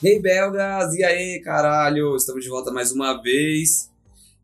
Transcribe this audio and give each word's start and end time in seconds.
Hey 0.00 0.20
belgas, 0.20 0.94
e 0.94 1.02
aí 1.02 1.40
caralho, 1.40 2.14
estamos 2.14 2.44
de 2.44 2.48
volta 2.48 2.70
mais 2.70 2.92
uma 2.92 3.20
vez. 3.20 3.90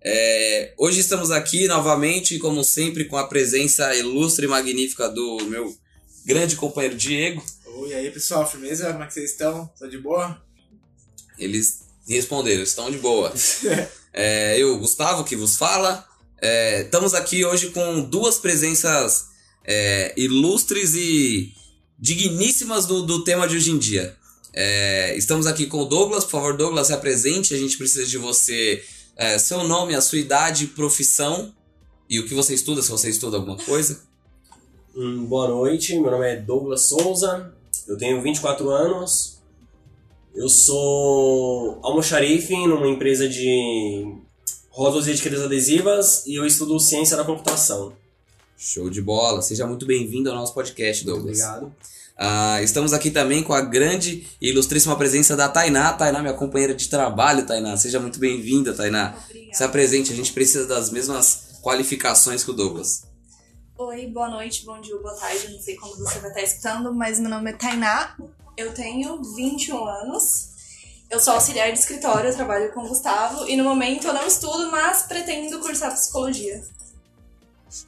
É, 0.03 0.75
hoje 0.77 0.99
estamos 0.99 1.31
aqui 1.31 1.69
novamente, 1.69 2.41
como 2.41 2.65
sempre, 2.65 3.05
com 3.05 3.17
a 3.17 3.29
presença 3.29 3.95
ilustre 3.95 4.47
e 4.47 4.49
magnífica 4.49 5.09
do 5.09 5.45
meu 5.45 5.73
grande 6.27 6.57
companheiro 6.57 6.97
Diego. 6.97 7.41
Oi, 7.67 7.95
aí 7.95 8.11
pessoal, 8.11 8.51
firmeza? 8.51 8.91
Como 8.91 9.05
é 9.05 9.07
que 9.07 9.15
vocês 9.15 9.31
estão? 9.31 9.71
Tá 9.79 9.87
de 9.87 9.97
boa? 9.97 10.43
Eles 11.39 11.83
responderam, 12.09 12.65
estão 12.65 12.91
de 12.91 12.99
boa. 12.99 13.33
é, 14.13 14.59
eu, 14.59 14.77
Gustavo, 14.81 15.23
que 15.23 15.37
vos 15.37 15.57
fala. 15.57 16.05
É, 16.43 16.81
estamos 16.81 17.15
aqui 17.15 17.45
hoje 17.45 17.71
com 17.71 18.01
duas 18.01 18.39
presenças 18.39 19.27
é, 19.65 20.13
ilustres 20.17 20.97
e 20.97 21.55
digníssimas 21.97 22.87
do, 22.87 23.03
do 23.03 23.23
tema 23.23 23.47
de 23.47 23.55
hoje 23.55 23.71
em 23.71 23.79
dia. 23.79 24.17
É, 24.57 25.17
estamos 25.17 25.49
aqui 25.49 25.67
com 25.67 25.79
o 25.79 25.85
Douglas, 25.85 26.23
por 26.23 26.31
favor, 26.31 26.57
Douglas, 26.57 26.87
se 26.87 26.93
apresente. 26.93 27.53
A 27.53 27.59
gente 27.59 27.77
precisa 27.77 28.07
de 28.07 28.17
você, 28.17 28.85
é, 29.17 29.37
seu 29.37 29.65
nome, 29.65 29.95
a 29.95 30.01
sua 30.01 30.19
idade, 30.19 30.69
profissão 30.69 31.53
e 32.09 32.21
o 32.21 32.27
que 32.27 32.35
você 32.35 32.55
estuda, 32.55 32.81
se 32.81 32.91
você 32.91 33.11
estuda 33.11 33.37
alguma 33.37 33.57
coisa. 33.57 34.03
Hum, 34.95 35.25
boa 35.25 35.49
noite, 35.49 35.99
meu 35.99 36.11
nome 36.11 36.31
é 36.31 36.37
Douglas 36.37 36.83
Souza, 36.83 37.53
eu 37.89 37.99
tenho 37.99 38.23
24 38.23 38.71
anos, 38.71 39.41
eu 40.33 40.49
sou 40.49 41.81
almoxarife 41.83 42.55
numa 42.69 42.87
empresa 42.87 43.29
de 43.29 44.07
rótulos 44.71 45.09
e 45.09 45.11
etiquetas 45.11 45.43
adesivas 45.43 46.25
e 46.27 46.37
eu 46.37 46.47
estudo 46.47 46.79
ciência 46.79 47.17
da 47.17 47.25
computação. 47.25 47.93
Show 48.57 48.89
de 48.89 49.03
bola, 49.03 49.43
seja 49.43 49.67
muito 49.67 49.85
bem-vindo 49.85 50.31
ao 50.31 50.37
nosso 50.37 50.55
podcast, 50.55 51.05
Douglas. 51.05 51.41
Obrigado. 51.41 51.73
Ah, 52.17 52.63
estamos 52.63 52.93
aqui 52.93 53.11
também 53.11 53.43
com 53.43 53.53
a 53.53 53.61
grande 53.61 54.27
e 54.41 54.51
ilustríssima 54.51 54.97
presença 54.97 55.37
da 55.37 55.49
Tainá. 55.49 55.93
Tainá, 55.93 56.21
minha 56.21 56.35
companheira 56.35 56.75
de 56.75 56.89
trabalho, 56.89 57.45
Tainá. 57.45 57.77
Seja 57.77 57.99
muito 57.99 58.21
bem-vinda, 58.21 58.73
Tainá. 58.73 59.17
Obrigada. 59.25 59.55
Se 59.55 59.65
apresente, 59.65 60.13
a 60.13 60.17
gente 60.17 60.33
precisa 60.33 60.67
das 60.67 60.91
mesmas 60.91 61.59
qualificações 61.61 62.45
que 62.45 62.51
o 62.51 62.55
Douglas. 62.55 63.03
Oi, 63.77 64.07
boa 64.07 64.29
noite, 64.29 64.65
bom 64.65 64.81
dia, 64.81 64.97
boa 64.99 65.15
tarde. 65.15 65.53
Não 65.53 65.61
sei 65.61 65.75
quando 65.75 65.97
você 65.99 66.21
vai 66.21 66.31
estar 66.31 66.43
escutando, 66.43 66.95
mas 66.95 67.19
meu 67.19 67.29
nome 67.29 67.51
é 67.51 67.55
Tainá. 67.55 68.17
Eu 68.57 68.73
tenho 68.73 69.21
21 69.35 69.85
anos. 69.85 70.55
Eu 71.11 71.19
sou 71.19 71.35
auxiliar 71.35 71.73
de 71.73 71.79
escritório, 71.81 72.35
trabalho 72.35 72.73
com 72.73 72.85
o 72.85 72.89
Gustavo 72.89 73.49
e 73.49 73.57
no 73.57 73.65
momento 73.65 74.07
eu 74.07 74.15
não 74.15 74.27
estudo, 74.27 74.71
mas 74.71 75.03
pretendo 75.03 75.59
cursar 75.59 75.93
psicologia. 75.93 76.63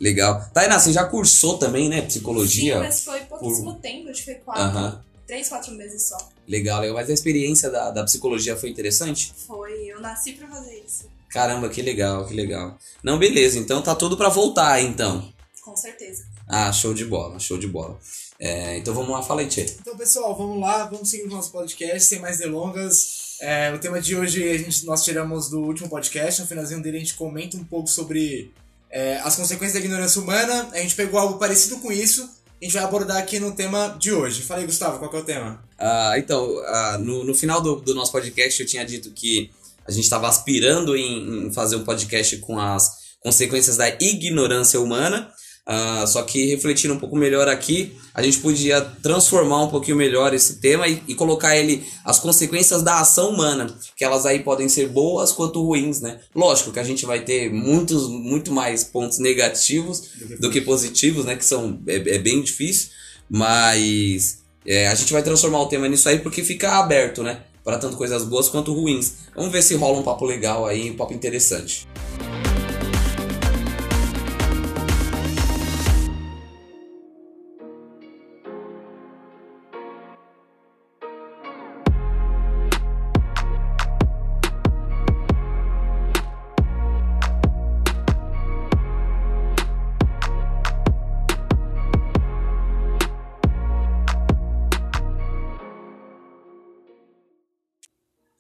Legal. 0.00 0.48
Tainá, 0.52 0.78
você 0.78 0.92
já 0.92 1.04
cursou 1.04 1.58
também, 1.58 1.88
né? 1.88 2.00
Sim, 2.02 2.06
Psicologia? 2.06 2.78
mas 2.78 3.00
foi 3.02 3.20
pouquíssimo 3.20 3.74
tempo, 3.74 4.08
acho 4.10 4.24
que 4.24 4.32
foi 4.32 4.34
quatro, 4.36 5.00
três, 5.26 5.48
quatro 5.48 5.72
meses 5.72 6.08
só. 6.08 6.16
Legal, 6.46 6.80
legal. 6.80 6.96
Mas 6.96 7.10
a 7.10 7.12
experiência 7.12 7.70
da, 7.70 7.90
da 7.90 8.04
psicologia 8.04 8.56
foi 8.56 8.70
interessante? 8.70 9.32
Foi, 9.46 9.86
eu 9.86 10.00
nasci 10.00 10.32
pra 10.32 10.48
fazer 10.48 10.82
isso, 10.86 11.06
Caramba, 11.28 11.68
que 11.68 11.82
legal, 11.82 12.26
que 12.26 12.32
legal. 12.32 12.78
Não, 13.02 13.18
beleza. 13.18 13.58
Então 13.58 13.82
tá 13.82 13.94
tudo 13.94 14.16
pra 14.16 14.28
voltar, 14.28 14.80
então. 14.80 15.32
com 15.62 15.76
certeza. 15.76 16.24
Ah, 16.48 16.72
show 16.72 16.94
de 16.94 17.04
bola, 17.04 17.38
show 17.38 17.58
de 17.58 17.66
bola. 17.66 17.98
É, 18.38 18.76
então 18.78 18.94
vamos 18.94 19.10
lá, 19.10 19.22
fala 19.22 19.40
aí, 19.40 19.48
Tchê. 19.48 19.66
Então, 19.80 19.96
pessoal, 19.96 20.36
vamos 20.36 20.60
lá, 20.60 20.84
vamos 20.84 21.10
seguir 21.10 21.24
o 21.24 21.30
nosso 21.30 21.50
podcast, 21.50 22.08
sem 22.08 22.20
mais 22.20 22.38
delongas. 22.38 23.36
É, 23.40 23.72
o 23.72 23.78
tema 23.78 24.00
de 24.00 24.16
hoje 24.16 24.48
a 24.48 24.56
gente, 24.56 24.86
nós 24.86 25.04
tiramos 25.04 25.50
do 25.50 25.60
último 25.60 25.88
podcast, 25.88 26.40
no 26.40 26.46
finalzinho 26.46 26.82
dele 26.82 26.96
a 26.96 27.00
gente 27.00 27.14
comenta 27.14 27.56
um 27.56 27.64
pouco 27.64 27.88
sobre 27.88 28.52
é, 28.96 29.20
as 29.22 29.36
consequências 29.36 29.74
da 29.74 29.80
ignorância 29.80 30.22
humana. 30.22 30.70
A 30.72 30.78
gente 30.78 30.94
pegou 30.94 31.20
algo 31.20 31.38
parecido 31.38 31.76
com 31.80 31.92
isso, 31.92 32.22
a 32.22 32.64
gente 32.64 32.72
vai 32.72 32.82
abordar 32.82 33.18
aqui 33.18 33.38
no 33.38 33.52
tema 33.52 33.94
de 34.00 34.10
hoje. 34.10 34.40
Fala 34.40 34.60
aí, 34.60 34.66
Gustavo, 34.66 34.98
qual 34.98 35.12
é 35.12 35.18
o 35.18 35.24
tema? 35.24 35.62
Ah, 35.78 36.14
então, 36.16 36.58
ah, 36.64 36.96
no, 36.98 37.22
no 37.22 37.34
final 37.34 37.60
do, 37.60 37.76
do 37.76 37.94
nosso 37.94 38.10
podcast 38.10 38.58
eu 38.58 38.66
tinha 38.66 38.86
dito 38.86 39.10
que 39.10 39.50
a 39.86 39.90
gente 39.90 40.04
estava 40.04 40.26
aspirando 40.26 40.96
em, 40.96 41.46
em 41.46 41.52
fazer 41.52 41.76
um 41.76 41.84
podcast 41.84 42.38
com 42.38 42.58
as 42.58 42.90
consequências 43.20 43.76
da 43.76 43.86
ignorância 44.00 44.80
humana. 44.80 45.30
Ah, 45.68 46.04
só 46.06 46.22
que 46.22 46.46
refletindo 46.46 46.94
um 46.94 46.98
pouco 46.98 47.16
melhor 47.16 47.48
aqui, 47.48 47.96
a 48.14 48.22
gente 48.22 48.38
podia 48.38 48.80
transformar 48.80 49.64
um 49.64 49.68
pouquinho 49.68 49.96
melhor 49.96 50.32
esse 50.32 50.60
tema 50.60 50.86
e, 50.86 51.02
e 51.08 51.14
colocar 51.16 51.56
ele 51.56 51.84
as 52.04 52.20
consequências 52.20 52.82
da 52.82 53.00
ação 53.00 53.30
humana, 53.30 53.76
que 53.96 54.04
elas 54.04 54.24
aí 54.24 54.44
podem 54.44 54.68
ser 54.68 54.88
boas 54.88 55.32
quanto 55.32 55.60
ruins, 55.60 56.00
né? 56.00 56.20
Lógico 56.32 56.70
que 56.70 56.78
a 56.78 56.84
gente 56.84 57.04
vai 57.04 57.24
ter 57.24 57.52
muitos, 57.52 58.08
muito 58.08 58.52
mais 58.52 58.84
pontos 58.84 59.18
negativos 59.18 60.10
do 60.38 60.50
que 60.50 60.60
positivos, 60.60 61.24
né? 61.24 61.34
Que 61.34 61.44
são 61.44 61.80
é, 61.88 61.96
é 61.96 62.18
bem 62.18 62.40
difícil, 62.42 62.90
mas 63.28 64.38
é, 64.64 64.86
a 64.86 64.94
gente 64.94 65.12
vai 65.12 65.22
transformar 65.22 65.62
o 65.62 65.66
tema 65.66 65.88
nisso 65.88 66.08
aí 66.08 66.20
porque 66.20 66.44
fica 66.44 66.78
aberto, 66.78 67.24
né? 67.24 67.40
Para 67.64 67.78
tanto 67.78 67.96
coisas 67.96 68.22
boas 68.22 68.48
quanto 68.48 68.72
ruins. 68.72 69.14
Vamos 69.34 69.50
ver 69.50 69.62
se 69.62 69.74
rola 69.74 69.98
um 69.98 70.04
papo 70.04 70.24
legal 70.24 70.64
aí, 70.64 70.88
um 70.88 70.96
papo 70.96 71.12
interessante. 71.12 71.88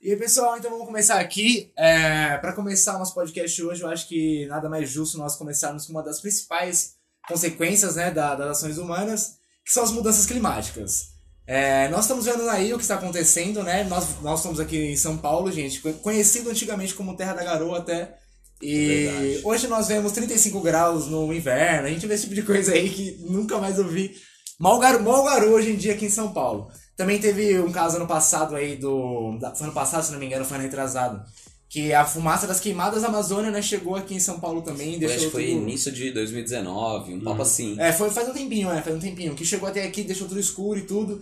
E 0.06 0.10
aí, 0.12 0.16
pessoal, 0.16 0.56
então 0.56 0.70
vamos 0.70 0.86
começar 0.86 1.18
aqui. 1.18 1.72
É, 1.76 2.36
para 2.38 2.52
começar 2.52 2.94
o 2.94 2.98
nosso 3.00 3.12
podcast 3.12 3.60
hoje, 3.60 3.82
eu 3.82 3.88
acho 3.88 4.06
que 4.06 4.46
nada 4.46 4.68
mais 4.68 4.88
justo 4.88 5.18
nós 5.18 5.34
começarmos 5.34 5.84
com 5.84 5.90
uma 5.92 6.02
das 6.02 6.20
principais 6.20 6.92
consequências 7.28 7.96
né, 7.96 8.12
da- 8.12 8.36
das 8.36 8.58
ações 8.58 8.78
humanas, 8.78 9.38
que 9.64 9.72
são 9.72 9.82
as 9.82 9.90
mudanças 9.90 10.24
climáticas. 10.24 11.06
É, 11.44 11.88
nós 11.88 12.02
estamos 12.04 12.24
vendo 12.24 12.48
aí 12.48 12.72
o 12.72 12.76
que 12.76 12.84
está 12.84 12.94
acontecendo, 12.94 13.64
né? 13.64 13.82
Nós, 13.82 14.20
nós 14.22 14.38
estamos 14.38 14.60
aqui 14.60 14.76
em 14.78 14.96
São 14.96 15.18
Paulo, 15.18 15.50
gente, 15.50 15.80
co- 15.80 15.92
conhecido 15.94 16.50
antigamente 16.50 16.94
como 16.94 17.16
Terra 17.16 17.34
da 17.34 17.42
Garoa 17.42 17.78
até. 17.78 18.16
E 18.62 18.86
Verdade. 19.06 19.40
hoje 19.44 19.66
nós 19.66 19.88
vemos 19.88 20.12
35 20.12 20.60
graus 20.60 21.08
no 21.08 21.32
inverno, 21.34 21.88
a 21.88 21.90
gente 21.90 22.06
vê 22.06 22.14
esse 22.14 22.22
tipo 22.28 22.34
de 22.36 22.42
coisa 22.44 22.72
aí 22.74 22.88
que 22.90 23.18
nunca 23.28 23.58
mais 23.58 23.76
ouvi. 23.80 24.14
Mal 24.58 24.78
garoa, 24.78 25.02
mal 25.02 25.24
garoa 25.24 25.50
hoje 25.56 25.72
em 25.72 25.76
dia 25.76 25.94
aqui 25.94 26.06
em 26.06 26.10
São 26.10 26.32
Paulo. 26.32 26.70
Também 26.96 27.18
teve 27.18 27.60
um 27.60 27.70
caso 27.70 27.96
ano 27.96 28.06
passado 28.06 28.56
aí 28.56 28.76
do. 28.76 29.36
da- 29.38 29.54
Foi 29.54 29.66
ano 29.66 29.74
passado, 29.74 30.02
se 30.04 30.12
não 30.12 30.18
me 30.18 30.26
engano, 30.26 30.44
foi 30.44 30.56
ano 30.56 30.64
retrasado. 30.64 31.22
Que 31.68 31.92
a 31.92 32.04
fumaça 32.04 32.46
das 32.46 32.60
queimadas 32.60 33.02
da 33.02 33.08
Amazônia, 33.08 33.50
né, 33.50 33.60
chegou 33.60 33.96
aqui 33.96 34.14
em 34.14 34.20
São 34.20 34.38
Paulo 34.38 34.62
também. 34.62 34.98
Deixou 35.00 35.16
acho 35.16 35.24
que 35.26 35.30
foi 35.32 35.46
tudo- 35.46 35.62
início 35.62 35.90
de 35.92 36.12
2019, 36.12 37.14
um 37.14 37.20
papo 37.24 37.42
assim. 37.42 37.76
é, 37.78 37.92
foi 37.92 38.08
faz 38.08 38.28
um 38.28 38.32
tempinho, 38.32 38.70
é, 38.70 38.80
faz 38.80 38.94
um 38.96 39.00
tempinho. 39.00 39.34
Que 39.34 39.44
chegou 39.44 39.68
até 39.68 39.82
aqui, 39.84 40.04
deixou 40.04 40.28
tudo 40.28 40.38
escuro 40.40 40.78
e 40.78 40.82
tudo. 40.82 41.20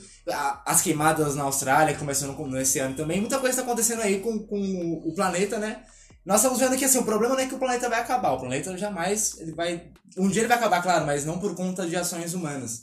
As 0.67 0.81
queimadas 0.83 1.35
na 1.35 1.45
Austrália, 1.45 1.97
começando 1.97 2.35
com- 2.37 2.47
nesse 2.47 2.79
ano 2.79 2.95
também. 2.95 3.21
Muita 3.21 3.39
coisa 3.39 3.57
tá 3.57 3.63
acontecendo 3.63 4.03
aí 4.03 4.21
com, 4.21 4.39
com 4.41 5.03
o 5.05 5.15
planeta, 5.15 5.59
né? 5.59 5.83
Nós 6.27 6.37
estamos 6.41 6.59
vendo 6.59 6.77
que 6.77 6.85
assim, 6.85 6.99
o 6.99 7.05
problema 7.05 7.35
não 7.35 7.41
é 7.43 7.47
que 7.47 7.55
o 7.55 7.59
planeta 7.59 7.89
vai 7.89 8.01
acabar. 8.01 8.33
O 8.33 8.41
planeta 8.41 8.77
jamais, 8.79 9.37
ele 9.41 9.53
vai... 9.53 9.89
Um 10.17 10.29
dia 10.29 10.43
ele 10.43 10.49
vai 10.49 10.57
acabar, 10.59 10.83
claro, 10.83 11.05
mas 11.07 11.25
não 11.25 11.39
por 11.39 11.55
conta 11.55 11.87
de 11.87 11.97
ações 11.97 12.33
humanas. 12.35 12.83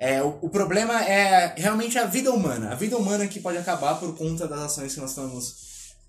É, 0.00 0.22
o, 0.22 0.38
o 0.40 0.48
problema 0.48 1.04
é 1.04 1.54
realmente 1.58 1.98
a 1.98 2.06
vida 2.06 2.32
humana. 2.32 2.72
A 2.72 2.74
vida 2.74 2.96
humana 2.96 3.26
que 3.26 3.38
pode 3.38 3.58
acabar 3.58 4.00
por 4.00 4.16
conta 4.16 4.48
das 4.48 4.60
ações 4.60 4.94
que 4.94 5.00
nós 5.00 5.10
estamos 5.10 5.54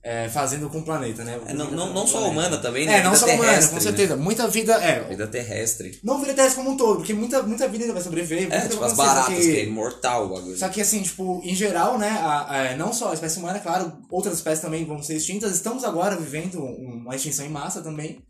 é, 0.02 0.30
fazendo 0.30 0.70
com 0.70 0.80
o 0.80 0.84
planeta, 0.84 1.26
né? 1.26 1.38
É, 1.46 1.54
não, 1.54 1.70
não, 1.70 1.94
não 1.94 2.08
só 2.08 2.20
a 2.24 2.28
humana 2.30 2.58
também, 2.58 2.86
né? 2.86 3.00
É, 3.00 3.04
não 3.04 3.12
Vida 3.12 3.26
só 3.28 3.34
humana, 3.36 3.68
com 3.68 3.80
certeza. 3.82 4.16
Muita 4.16 4.48
vida... 4.48 4.78
Né? 4.80 4.92
É, 4.92 5.04
Vida 5.10 5.28
terrestre. 5.28 6.00
não 6.04 6.20
vida 6.22 6.34
terrestre 6.34 6.56
como 6.64 6.72
um 6.72 6.78
todo, 6.78 6.96
porque 7.00 7.14
muita, 7.14 7.44
muita 7.44 7.68
vida 7.68 7.84
ainda 7.84 7.94
vai 7.94 8.02
sobreviver. 8.02 8.48
É, 8.50 8.62
tipo 8.62 8.82
as 8.82 8.94
acontecer, 8.94 8.96
baratas, 8.96 9.36
só 9.36 9.42
que 9.42 9.58
é 9.58 9.64
imortal 9.66 10.26
o 10.26 10.30
bagulho. 10.30 10.58
Só 10.58 10.70
que 10.70 10.80
assim, 10.82 11.02
tipo, 11.02 11.42
em 11.44 11.54
geral, 11.54 11.98
né, 12.00 12.10
a, 12.10 12.72
a- 12.72 12.78
não 12.78 12.94
só 12.94 13.12
a 13.12 13.14
espécie 13.14 13.40
humana, 13.40 13.60
claro, 13.60 13.92
outras 14.10 14.36
espécies 14.36 14.62
também 14.62 14.86
vão 14.86 15.04
ser 15.04 15.18
extintas. 15.18 15.52
Estamos 15.52 15.84
agora 15.84 16.16
vivendo 16.16 16.64
um- 16.64 17.02
uma 17.06 17.16
extinção 17.16 17.46
em 17.46 17.50
massa 17.50 17.82
também. 17.82 18.24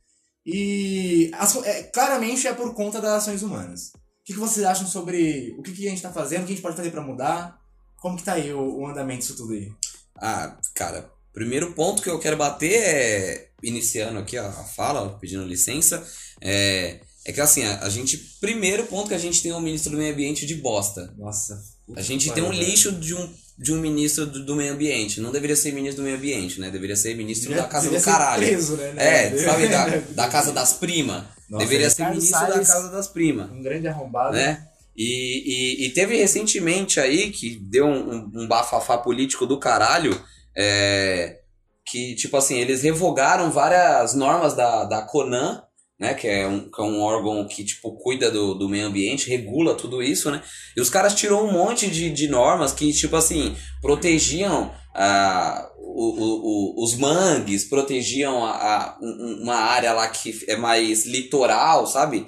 E 0.43 1.29
as 1.35 1.55
é, 1.63 1.83
claramente 1.83 2.47
é 2.47 2.53
por 2.53 2.73
conta 2.73 2.99
das 2.99 3.11
ações 3.21 3.43
humanas. 3.43 3.91
O 4.31 4.33
que, 4.33 4.39
que 4.39 4.47
vocês 4.47 4.65
acham 4.65 4.87
sobre 4.87 5.53
o 5.57 5.61
que, 5.61 5.73
que 5.73 5.87
a 5.87 5.89
gente 5.89 6.01
tá 6.01 6.09
fazendo, 6.09 6.43
o 6.43 6.45
que 6.45 6.53
a 6.53 6.55
gente 6.55 6.63
pode 6.63 6.77
fazer 6.77 6.89
pra 6.89 7.01
mudar? 7.01 7.59
Como 7.97 8.15
que 8.15 8.23
tá 8.23 8.33
aí 8.33 8.53
o, 8.53 8.79
o 8.79 8.87
andamento 8.87 9.19
disso 9.19 9.35
tudo 9.35 9.51
aí? 9.51 9.69
Ah, 10.15 10.57
cara, 10.73 11.11
primeiro 11.33 11.73
ponto 11.73 12.01
que 12.01 12.09
eu 12.09 12.17
quero 12.17 12.37
bater 12.37 12.81
é, 12.81 13.49
iniciando 13.61 14.19
aqui 14.19 14.37
a, 14.37 14.49
fala, 14.49 15.19
pedindo 15.19 15.43
licença, 15.43 16.01
é, 16.39 17.01
é 17.25 17.33
que 17.33 17.41
assim, 17.41 17.63
a, 17.63 17.81
a 17.81 17.89
gente, 17.89 18.17
primeiro 18.39 18.85
ponto 18.85 19.09
que 19.09 19.13
a 19.13 19.19
gente 19.19 19.43
tem 19.43 19.51
um 19.51 19.59
ministro 19.59 19.91
do 19.91 19.97
meio 19.97 20.13
ambiente 20.13 20.45
de 20.45 20.55
bosta. 20.55 21.13
Nossa. 21.17 21.61
A 21.93 22.01
gente 22.01 22.31
tem 22.31 22.41
um 22.41 22.53
lixo 22.53 22.93
de 22.93 23.13
um, 23.13 23.33
de 23.57 23.73
um 23.73 23.77
ministro 23.79 24.25
do, 24.25 24.45
do 24.45 24.55
meio 24.55 24.73
ambiente. 24.73 25.21
Não 25.21 25.31
deveria 25.31 25.55
ser 25.55 25.71
ministro 25.73 26.01
do 26.01 26.05
meio 26.05 26.17
ambiente, 26.17 26.59
né? 26.59 26.69
Deveria 26.69 26.95
ser 26.95 27.15
ministro 27.15 27.53
da 27.53 27.63
casa 27.65 27.89
do 27.89 27.99
ser 27.99 28.05
caralho. 28.05 28.45
preso, 28.47 28.75
né? 28.77 28.93
É, 28.97 29.37
sabe, 29.37 29.67
da, 29.67 29.87
da 30.11 30.27
casa 30.27 30.51
das 30.51 30.73
primas. 30.73 31.23
Deveria 31.49 31.89
ser 31.89 32.03
Ricardo 32.03 32.15
ministro 32.15 32.47
da 32.47 32.65
casa 32.65 32.89
das 32.89 33.07
primas, 33.07 33.51
Um 33.51 33.61
grande 33.61 33.87
arrombado. 33.87 34.35
né? 34.35 34.67
E, 34.95 35.83
e, 35.83 35.85
e 35.85 35.89
teve 35.91 36.15
recentemente 36.17 36.99
aí 36.99 37.31
que 37.31 37.55
deu 37.55 37.85
um, 37.85 38.11
um, 38.13 38.31
um 38.43 38.47
bafafá 38.47 38.97
político 38.97 39.45
do 39.45 39.59
caralho. 39.59 40.19
É, 40.55 41.39
que, 41.85 42.15
tipo 42.15 42.37
assim, 42.37 42.57
eles 42.57 42.83
revogaram 42.83 43.51
várias 43.51 44.13
normas 44.13 44.53
da, 44.53 44.85
da 44.85 45.01
Conan, 45.01 45.61
né? 46.01 46.15
Que 46.15 46.27
é 46.27 46.47
um, 46.47 46.61
que 46.61 46.81
é 46.81 46.83
um 46.83 46.99
órgão 46.99 47.47
que, 47.47 47.63
tipo, 47.63 47.91
cuida 47.91 48.31
do, 48.31 48.55
do 48.55 48.67
meio 48.67 48.87
ambiente, 48.87 49.29
regula 49.29 49.75
tudo 49.75 50.01
isso, 50.01 50.31
né? 50.31 50.41
E 50.75 50.81
os 50.81 50.89
caras 50.89 51.13
tirou 51.13 51.47
um 51.47 51.51
monte 51.51 51.87
de, 51.91 52.09
de 52.09 52.27
normas 52.27 52.73
que, 52.73 52.91
tipo 52.91 53.15
assim, 53.15 53.55
protegiam 53.83 54.71
ah, 54.95 55.69
o, 55.77 56.07
o, 56.09 56.79
o, 56.79 56.83
os 56.83 56.97
mangues, 56.97 57.65
protegiam 57.65 58.43
a, 58.43 58.49
a, 58.51 58.97
uma 58.99 59.53
área 59.53 59.93
lá 59.93 60.07
que 60.07 60.43
é 60.47 60.55
mais 60.55 61.05
litoral, 61.05 61.85
sabe? 61.85 62.25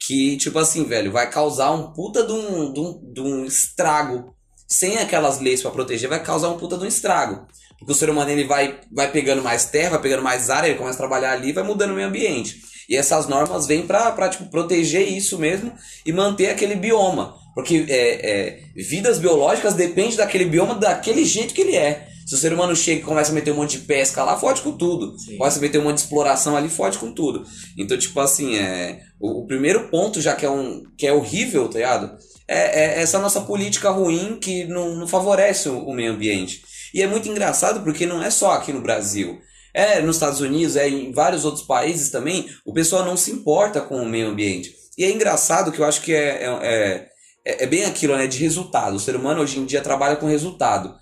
Que, 0.00 0.38
tipo 0.38 0.58
assim, 0.58 0.84
velho, 0.84 1.12
vai 1.12 1.30
causar 1.30 1.72
um 1.72 1.92
puta 1.92 2.24
de 2.24 2.32
um, 2.32 2.72
de 2.72 2.80
um, 2.80 3.12
de 3.12 3.20
um 3.20 3.44
estrago. 3.44 4.34
Sem 4.66 4.96
aquelas 4.96 5.40
leis 5.40 5.60
para 5.60 5.72
proteger, 5.72 6.08
vai 6.08 6.22
causar 6.22 6.48
um 6.48 6.56
puta 6.56 6.78
de 6.78 6.84
um 6.84 6.88
estrago. 6.88 7.46
Porque 7.78 7.92
o 7.92 7.94
ser 7.94 8.08
humano 8.08 8.30
ele 8.30 8.44
vai, 8.44 8.80
vai 8.90 9.10
pegando 9.10 9.42
mais 9.42 9.66
terra, 9.66 9.90
vai 9.90 10.00
pegando 10.00 10.22
mais 10.22 10.48
área, 10.48 10.68
ele 10.68 10.78
começa 10.78 10.96
a 10.96 10.98
trabalhar 10.98 11.32
ali 11.32 11.52
vai 11.52 11.64
mudando 11.64 11.90
o 11.90 11.94
meio 11.94 12.08
ambiente. 12.08 12.69
E 12.90 12.96
essas 12.96 13.28
normas 13.28 13.68
vêm 13.68 13.86
para 13.86 14.28
tipo, 14.28 14.46
proteger 14.46 15.08
isso 15.08 15.38
mesmo 15.38 15.72
e 16.04 16.12
manter 16.12 16.48
aquele 16.48 16.74
bioma. 16.74 17.36
Porque 17.54 17.86
é, 17.88 18.30
é, 18.30 18.60
vidas 18.74 19.20
biológicas 19.20 19.74
dependem 19.74 20.16
daquele 20.16 20.44
bioma 20.44 20.74
daquele 20.74 21.24
jeito 21.24 21.54
que 21.54 21.60
ele 21.60 21.76
é. 21.76 22.08
Se 22.26 22.34
o 22.34 22.38
ser 22.38 22.52
humano 22.52 22.74
chega 22.74 23.00
e 23.00 23.04
começa 23.04 23.30
a 23.30 23.34
meter 23.34 23.52
um 23.52 23.56
monte 23.56 23.78
de 23.78 23.84
pesca 23.84 24.24
lá, 24.24 24.36
fode 24.36 24.60
com 24.62 24.72
tudo. 24.72 25.16
Sim. 25.18 25.36
Começa 25.36 25.58
a 25.58 25.62
meter 25.62 25.78
um 25.78 25.84
monte 25.84 25.96
de 25.96 26.02
exploração 26.02 26.56
ali, 26.56 26.68
fode 26.68 26.98
com 26.98 27.12
tudo. 27.12 27.44
Então, 27.78 27.96
tipo 27.96 28.18
assim, 28.18 28.56
é, 28.56 29.00
o, 29.20 29.42
o 29.42 29.46
primeiro 29.46 29.88
ponto, 29.88 30.20
já 30.20 30.34
que 30.34 30.44
é, 30.44 30.50
um, 30.50 30.82
que 30.96 31.06
é 31.06 31.12
horrível, 31.12 31.68
tá 31.68 31.78
ligado? 31.78 32.16
É, 32.48 32.82
é 32.82 33.02
essa 33.02 33.20
nossa 33.20 33.40
política 33.40 33.90
ruim 33.90 34.38
que 34.40 34.64
não, 34.64 34.96
não 34.96 35.06
favorece 35.06 35.68
o, 35.68 35.78
o 35.78 35.94
meio 35.94 36.12
ambiente. 36.12 36.62
E 36.92 37.02
é 37.02 37.06
muito 37.06 37.28
engraçado 37.28 37.84
porque 37.84 38.04
não 38.04 38.20
é 38.20 38.30
só 38.30 38.52
aqui 38.52 38.72
no 38.72 38.80
Brasil. 38.80 39.40
É 39.72 40.00
nos 40.00 40.16
Estados 40.16 40.40
Unidos, 40.40 40.76
é 40.76 40.88
em 40.88 41.12
vários 41.12 41.44
outros 41.44 41.64
países 41.64 42.10
também, 42.10 42.48
o 42.64 42.72
pessoal 42.72 43.04
não 43.04 43.16
se 43.16 43.30
importa 43.30 43.80
com 43.80 44.02
o 44.02 44.08
meio 44.08 44.28
ambiente. 44.28 44.74
E 44.96 45.04
é 45.04 45.10
engraçado 45.10 45.72
que 45.72 45.80
eu 45.80 45.84
acho 45.84 46.02
que 46.02 46.12
é, 46.12 46.44
é, 46.44 47.08
é, 47.44 47.64
é 47.64 47.66
bem 47.66 47.84
aquilo, 47.84 48.16
né? 48.16 48.26
De 48.26 48.38
resultado. 48.38 48.96
O 48.96 49.00
ser 49.00 49.16
humano 49.16 49.40
hoje 49.40 49.58
em 49.58 49.64
dia 49.64 49.80
trabalha 49.80 50.16
com 50.16 50.26
resultado. 50.26 50.94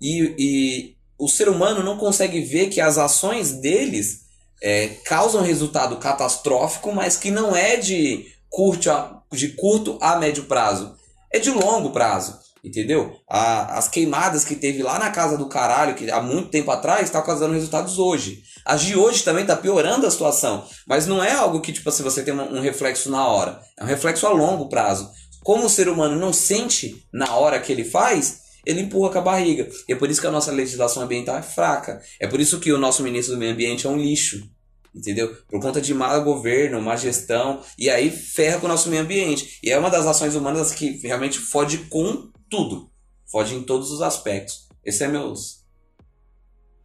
E, 0.00 0.34
e 0.38 0.96
o 1.18 1.28
ser 1.28 1.48
humano 1.48 1.82
não 1.82 1.96
consegue 1.98 2.40
ver 2.40 2.68
que 2.68 2.80
as 2.80 2.96
ações 2.96 3.52
deles 3.52 4.20
é, 4.62 4.88
causam 5.04 5.42
resultado 5.42 5.96
catastrófico, 5.96 6.92
mas 6.92 7.16
que 7.16 7.30
não 7.30 7.54
é 7.54 7.76
de 7.76 8.26
curto, 8.48 8.90
a, 8.90 9.22
de 9.32 9.48
curto 9.48 9.98
a 10.00 10.16
médio 10.16 10.44
prazo. 10.44 10.94
É 11.32 11.38
de 11.38 11.50
longo 11.50 11.90
prazo. 11.90 12.38
Entendeu? 12.62 13.16
A, 13.28 13.78
as 13.78 13.88
queimadas 13.88 14.44
que 14.44 14.54
teve 14.54 14.82
lá 14.82 14.98
na 14.98 15.10
casa 15.10 15.38
do 15.38 15.48
caralho, 15.48 15.94
que 15.94 16.10
há 16.10 16.20
muito 16.20 16.50
tempo 16.50 16.70
atrás, 16.70 17.04
está 17.04 17.22
causando 17.22 17.54
resultados 17.54 17.98
hoje. 17.98 18.42
As 18.64 18.82
de 18.82 18.96
hoje 18.96 19.24
também 19.24 19.42
está 19.42 19.56
piorando 19.56 20.06
a 20.06 20.10
situação. 20.10 20.64
Mas 20.86 21.06
não 21.06 21.24
é 21.24 21.32
algo 21.32 21.60
que, 21.60 21.72
tipo 21.72 21.88
assim, 21.88 22.02
você 22.02 22.22
tem 22.22 22.34
um, 22.34 22.58
um 22.58 22.60
reflexo 22.60 23.10
na 23.10 23.26
hora. 23.26 23.60
É 23.78 23.84
um 23.84 23.86
reflexo 23.86 24.26
a 24.26 24.30
longo 24.30 24.68
prazo. 24.68 25.10
Como 25.42 25.64
o 25.64 25.70
ser 25.70 25.88
humano 25.88 26.16
não 26.16 26.32
sente 26.32 27.02
na 27.12 27.34
hora 27.34 27.58
que 27.58 27.72
ele 27.72 27.84
faz, 27.84 28.40
ele 28.64 28.82
empurra 28.82 29.10
com 29.10 29.18
a 29.18 29.22
barriga. 29.22 29.68
E 29.88 29.92
é 29.92 29.96
por 29.96 30.10
isso 30.10 30.20
que 30.20 30.26
a 30.26 30.30
nossa 30.30 30.52
legislação 30.52 31.02
ambiental 31.02 31.38
é 31.38 31.42
fraca. 31.42 32.00
É 32.20 32.26
por 32.26 32.40
isso 32.40 32.60
que 32.60 32.72
o 32.72 32.78
nosso 32.78 33.02
ministro 33.02 33.34
do 33.34 33.38
Meio 33.38 33.52
Ambiente 33.52 33.86
é 33.86 33.90
um 33.90 33.96
lixo. 33.96 34.48
Entendeu? 34.94 35.34
Por 35.48 35.60
conta 35.60 35.80
de 35.80 35.94
mau 35.94 36.22
governo, 36.24 36.82
má 36.82 36.96
gestão, 36.96 37.62
e 37.78 37.88
aí 37.88 38.10
ferra 38.10 38.58
com 38.58 38.66
o 38.66 38.68
nosso 38.68 38.88
meio 38.88 39.02
ambiente. 39.02 39.58
E 39.62 39.70
é 39.70 39.78
uma 39.78 39.90
das 39.90 40.06
ações 40.06 40.34
humanas 40.34 40.72
que 40.72 40.98
realmente 41.06 41.38
fode 41.38 41.78
com 41.88 42.30
tudo. 42.48 42.90
Fode 43.30 43.54
em 43.54 43.62
todos 43.62 43.90
os 43.90 44.02
aspectos. 44.02 44.68
Esse 44.84 45.04
é 45.04 45.08
meus 45.08 45.60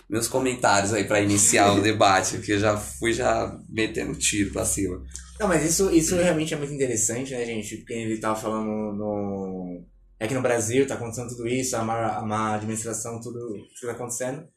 meus 0.07 0.28
comentários 0.28 0.94
aí 0.94 1.04
para 1.04 1.19
iniciar 1.19 1.74
o 1.74 1.81
debate, 1.84 2.38
que 2.38 2.52
eu 2.52 2.60
já 2.60 2.78
fui 2.78 3.12
já 3.12 3.60
metendo 3.68 4.13
tiro 4.16 4.54
para 4.54 4.63
cima. 4.63 5.04
Não, 5.40 5.48
mas 5.48 5.66
isso, 5.66 5.92
isso 5.92 6.16
realmente 6.16 6.54
é 6.54 6.58
muito 6.58 6.74
interessante, 6.74 7.34
né, 7.34 7.46
gente? 7.46 7.78
Porque 7.78 7.94
ele 7.94 8.18
tava 8.19 8.40
falando 8.40 8.94
no. 8.94 9.84
É 10.18 10.28
que 10.28 10.34
no 10.34 10.42
Brasil 10.42 10.88
tá 10.88 10.94
acontecendo 10.94 11.30
tudo 11.30 11.48
isso, 11.48 11.75
a 11.75 11.84
má, 11.84 12.18
a 12.18 12.22
má 12.22 12.56
administração, 12.56 13.19
tudo 13.19 13.40
que 13.78 13.86
tá 13.86 13.92
acontecendo. 13.92 14.48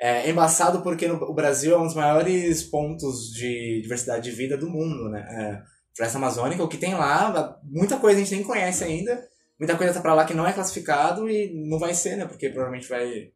É 0.00 0.28
embaçado 0.28 0.82
porque 0.82 1.08
no, 1.08 1.16
o 1.16 1.34
Brasil 1.34 1.74
é 1.74 1.78
um 1.78 1.84
dos 1.84 1.94
maiores 1.94 2.62
pontos 2.62 3.30
de 3.32 3.80
diversidade 3.82 4.30
de 4.30 4.36
vida 4.36 4.56
do 4.56 4.68
mundo, 4.68 5.08
né? 5.08 5.26
É, 5.30 5.62
Floresta 5.96 6.18
Amazônica, 6.18 6.62
o 6.62 6.68
que 6.68 6.76
tem 6.76 6.94
lá, 6.94 7.58
muita 7.64 7.96
coisa 7.96 8.18
a 8.18 8.22
gente 8.22 8.34
nem 8.34 8.44
conhece 8.44 8.84
ainda 8.84 9.18
muita 9.58 9.76
coisa 9.76 9.94
tá 9.94 10.00
pra 10.00 10.14
lá 10.14 10.24
que 10.24 10.34
não 10.34 10.46
é 10.46 10.52
classificado 10.52 11.28
e 11.28 11.52
não 11.68 11.78
vai 11.78 11.94
ser, 11.94 12.16
né? 12.16 12.26
Porque 12.26 12.48
provavelmente 12.48 12.88
vai, 12.88 13.28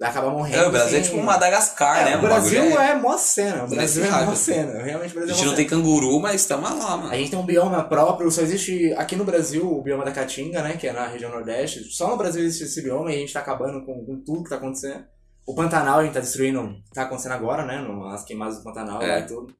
acabar 0.00 0.30
morrendo. 0.30 0.62
É, 0.62 0.66
o 0.66 0.70
Brasil 0.70 0.98
é 0.98 1.02
tipo 1.02 1.18
Madagascar, 1.18 2.00
é, 2.00 2.04
né? 2.10 2.16
O 2.16 2.20
Brasil 2.20 2.62
é, 2.80 2.90
é 2.90 2.94
mó 2.94 3.16
cena. 3.16 3.64
O 3.64 3.68
Brasil 3.68 4.04
é 4.04 4.24
mó 4.24 4.34
cena. 4.34 4.82
Realmente 4.82 5.10
o 5.10 5.14
Brasil 5.14 5.34
A 5.34 5.36
gente 5.36 5.46
é 5.46 5.48
não 5.48 5.56
tem 5.56 5.66
canguru, 5.66 6.20
mas 6.20 6.40
estamos 6.40 6.70
lá, 6.70 6.96
mano. 6.96 7.12
A 7.12 7.16
gente 7.16 7.30
tem 7.30 7.38
um 7.38 7.46
bioma 7.46 7.84
próprio, 7.84 8.30
só 8.30 8.40
existe 8.42 8.92
aqui 8.94 9.16
no 9.16 9.24
Brasil 9.24 9.70
o 9.70 9.82
bioma 9.82 10.04
da 10.04 10.12
Caatinga, 10.12 10.62
né? 10.62 10.76
Que 10.76 10.88
é 10.88 10.92
na 10.92 11.06
região 11.06 11.30
Nordeste. 11.30 11.84
Só 11.90 12.08
no 12.08 12.16
Brasil 12.16 12.42
existe 12.42 12.64
esse 12.64 12.82
bioma 12.82 13.12
e 13.12 13.16
a 13.16 13.18
gente 13.18 13.32
tá 13.32 13.40
acabando 13.40 13.84
com, 13.84 14.04
com 14.04 14.22
tudo 14.24 14.44
que 14.44 14.50
tá 14.50 14.56
acontecendo. 14.56 15.04
O 15.48 15.54
Pantanal 15.54 16.00
a 16.00 16.04
gente 16.04 16.12
tá 16.12 16.20
destruindo, 16.20 16.76
tá 16.92 17.04
acontecendo 17.04 17.32
agora, 17.32 17.64
né? 17.64 17.82
As 18.12 18.22
queimadas 18.22 18.58
do 18.58 18.64
Pantanal 18.64 19.00
é. 19.00 19.20
e 19.20 19.22
tudo. 19.22 19.54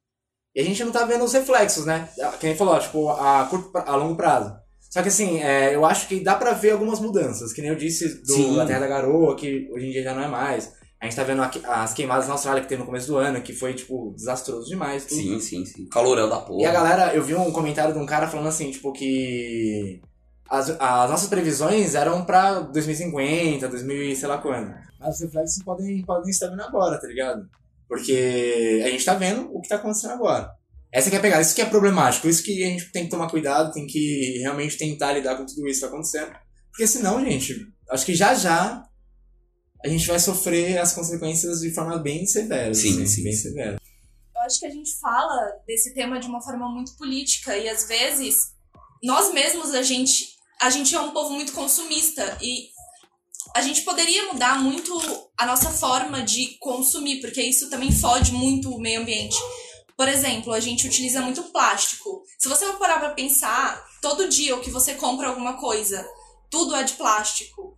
E 0.55 0.61
a 0.61 0.62
gente 0.64 0.85
não 0.85 0.93
tá 0.93 1.06
vendo 1.06 1.25
os 1.25 1.32
reflexos, 1.32 1.87
né? 1.87 2.06
Quem 2.38 2.55
falou, 2.55 2.79
tipo, 2.79 3.08
a, 3.08 3.46
curto, 3.49 3.70
a 3.75 3.96
longo 3.96 4.14
prazo. 4.14 4.55
Só 4.90 5.00
que 5.00 5.08
assim, 5.08 5.40
é, 5.40 5.75
eu 5.75 5.87
acho 5.87 6.06
que 6.06 6.20
dá 6.20 6.35
pra 6.35 6.52
ver 6.52 6.73
algumas 6.73 7.00
mudanças, 7.00 7.55
que 7.55 7.62
nem 7.62 7.70
eu 7.70 7.76
disse 7.76 8.23
do, 8.23 8.56
da 8.56 8.67
Terra 8.67 8.81
da 8.81 8.87
Garoa, 8.87 9.35
que 9.35 9.67
hoje 9.73 9.87
em 9.87 9.90
dia 9.90 10.02
já 10.02 10.12
não 10.12 10.25
é 10.25 10.29
mais. 10.29 10.75
A 11.00 11.06
gente 11.06 11.17
tá 11.17 11.25
vendo 11.25 11.40
as 11.43 11.94
queimadas 11.94 12.26
na 12.26 12.35
Austrália 12.35 12.61
que 12.61 12.69
teve 12.69 12.81
no 12.81 12.87
começo 12.87 13.06
do 13.06 13.17
ano, 13.17 13.40
que 13.40 13.55
foi, 13.55 13.73
tipo, 13.73 14.12
desastroso 14.14 14.69
demais. 14.69 15.06
Tudo. 15.06 15.17
Sim, 15.17 15.40
sim, 15.40 15.64
sim. 15.64 15.88
Calorão 15.88 16.29
da 16.29 16.40
porra. 16.40 16.61
E 16.61 16.67
a 16.67 16.73
galera, 16.73 17.14
eu 17.14 17.23
vi 17.23 17.35
um 17.35 17.50
comentário 17.50 17.94
de 17.94 17.99
um 17.99 18.05
cara 18.05 18.29
falando 18.29 18.49
assim, 18.49 18.70
tipo, 18.70 18.93
que 18.93 20.02
as, 20.50 20.69
as 20.69 21.11
nossas 21.11 21.31
previsões 21.31 21.94
eram 21.94 22.26
pra 22.26 22.61
2050, 22.61 23.69
2000 23.69 24.17
sei 24.17 24.29
lá 24.29 24.37
quando. 24.37 24.75
Mas 24.98 25.16
os 25.16 25.20
reflexos 25.20 25.62
podem, 25.62 26.02
podem 26.02 26.30
estar 26.30 26.48
vindo 26.48 26.62
agora, 26.62 27.00
tá 27.00 27.06
ligado? 27.06 27.48
Porque 27.88 28.82
a 28.84 28.88
gente 28.88 29.04
tá 29.04 29.14
vendo 29.14 29.50
o 29.54 29.60
que 29.60 29.68
tá 29.68 29.76
acontecendo 29.76 30.12
agora. 30.12 30.50
Essa 30.92 31.10
que 31.10 31.16
é 31.16 31.18
a 31.18 31.22
pegada, 31.22 31.42
isso 31.42 31.54
que 31.54 31.62
é 31.62 31.66
problemático, 31.66 32.28
isso 32.28 32.42
que 32.42 32.64
a 32.64 32.66
gente 32.66 32.90
tem 32.90 33.04
que 33.04 33.10
tomar 33.10 33.30
cuidado, 33.30 33.72
tem 33.72 33.86
que 33.86 34.38
realmente 34.38 34.78
tentar 34.78 35.12
lidar 35.12 35.37
com 35.37 35.44
tudo 35.44 35.66
isso 35.68 35.80
que 35.80 35.84
está 35.84 35.88
acontecendo. 35.88 36.32
Porque 36.70 36.87
senão, 36.87 37.25
gente, 37.25 37.66
acho 37.90 38.06
que 38.06 38.14
já 38.14 38.34
já 38.34 38.84
a 39.84 39.88
gente 39.88 40.06
vai 40.06 40.18
sofrer 40.18 40.78
as 40.78 40.92
consequências 40.92 41.61
de 41.61 41.70
forma 41.70 41.99
bem 41.99 42.26
severa. 42.26 42.75
Sim, 42.75 42.94
assim, 42.94 43.06
sim. 43.06 43.23
Bem 43.23 43.32
severa. 43.32 43.80
Eu 44.34 44.40
acho 44.42 44.58
que 44.58 44.66
a 44.66 44.70
gente 44.70 44.99
fala 44.99 45.52
desse 45.66 45.94
tema 45.94 46.18
de 46.18 46.26
uma 46.26 46.40
forma 46.40 46.68
muito 46.68 46.96
política 46.96 47.56
e 47.56 47.68
às 47.68 47.87
vezes 47.87 48.37
nós 49.02 49.32
mesmos 49.32 49.75
a 49.75 49.82
gente 49.82 50.37
a 50.61 50.70
gente 50.70 50.94
é 50.94 51.00
um 51.00 51.12
povo 51.12 51.34
muito 51.34 51.52
consumista 51.52 52.37
e 52.42 52.70
a 53.55 53.62
gente 53.62 53.83
poderia 53.83 54.33
mudar 54.33 54.62
muito 54.62 55.00
a 55.37 55.47
nossa 55.47 55.71
forma 55.71 56.23
de 56.23 56.59
consumir, 56.61 57.21
porque 57.21 57.43
isso 57.43 57.71
também 57.71 57.90
fode 57.90 58.33
muito 58.33 58.71
o 58.71 58.81
meio 58.81 59.00
ambiente. 59.00 59.37
Por 59.97 60.09
exemplo, 60.09 60.52
a 60.52 60.61
gente 60.61 60.87
utiliza 60.87 61.21
muito 61.21 61.43
plástico. 61.45 62.23
Se 62.38 62.49
você 62.49 62.67
for 62.67 62.78
parar 62.78 63.00
pra 63.00 63.11
pensar, 63.11 63.85
todo 64.00 64.28
dia 64.28 64.55
o 64.55 64.61
que 64.61 64.71
você 64.71 64.95
compra 64.95 65.28
alguma 65.28 65.55
coisa, 65.55 66.07
tudo 66.49 66.75
é 66.76 66.85
de 66.85 66.93
plástico. 66.93 67.76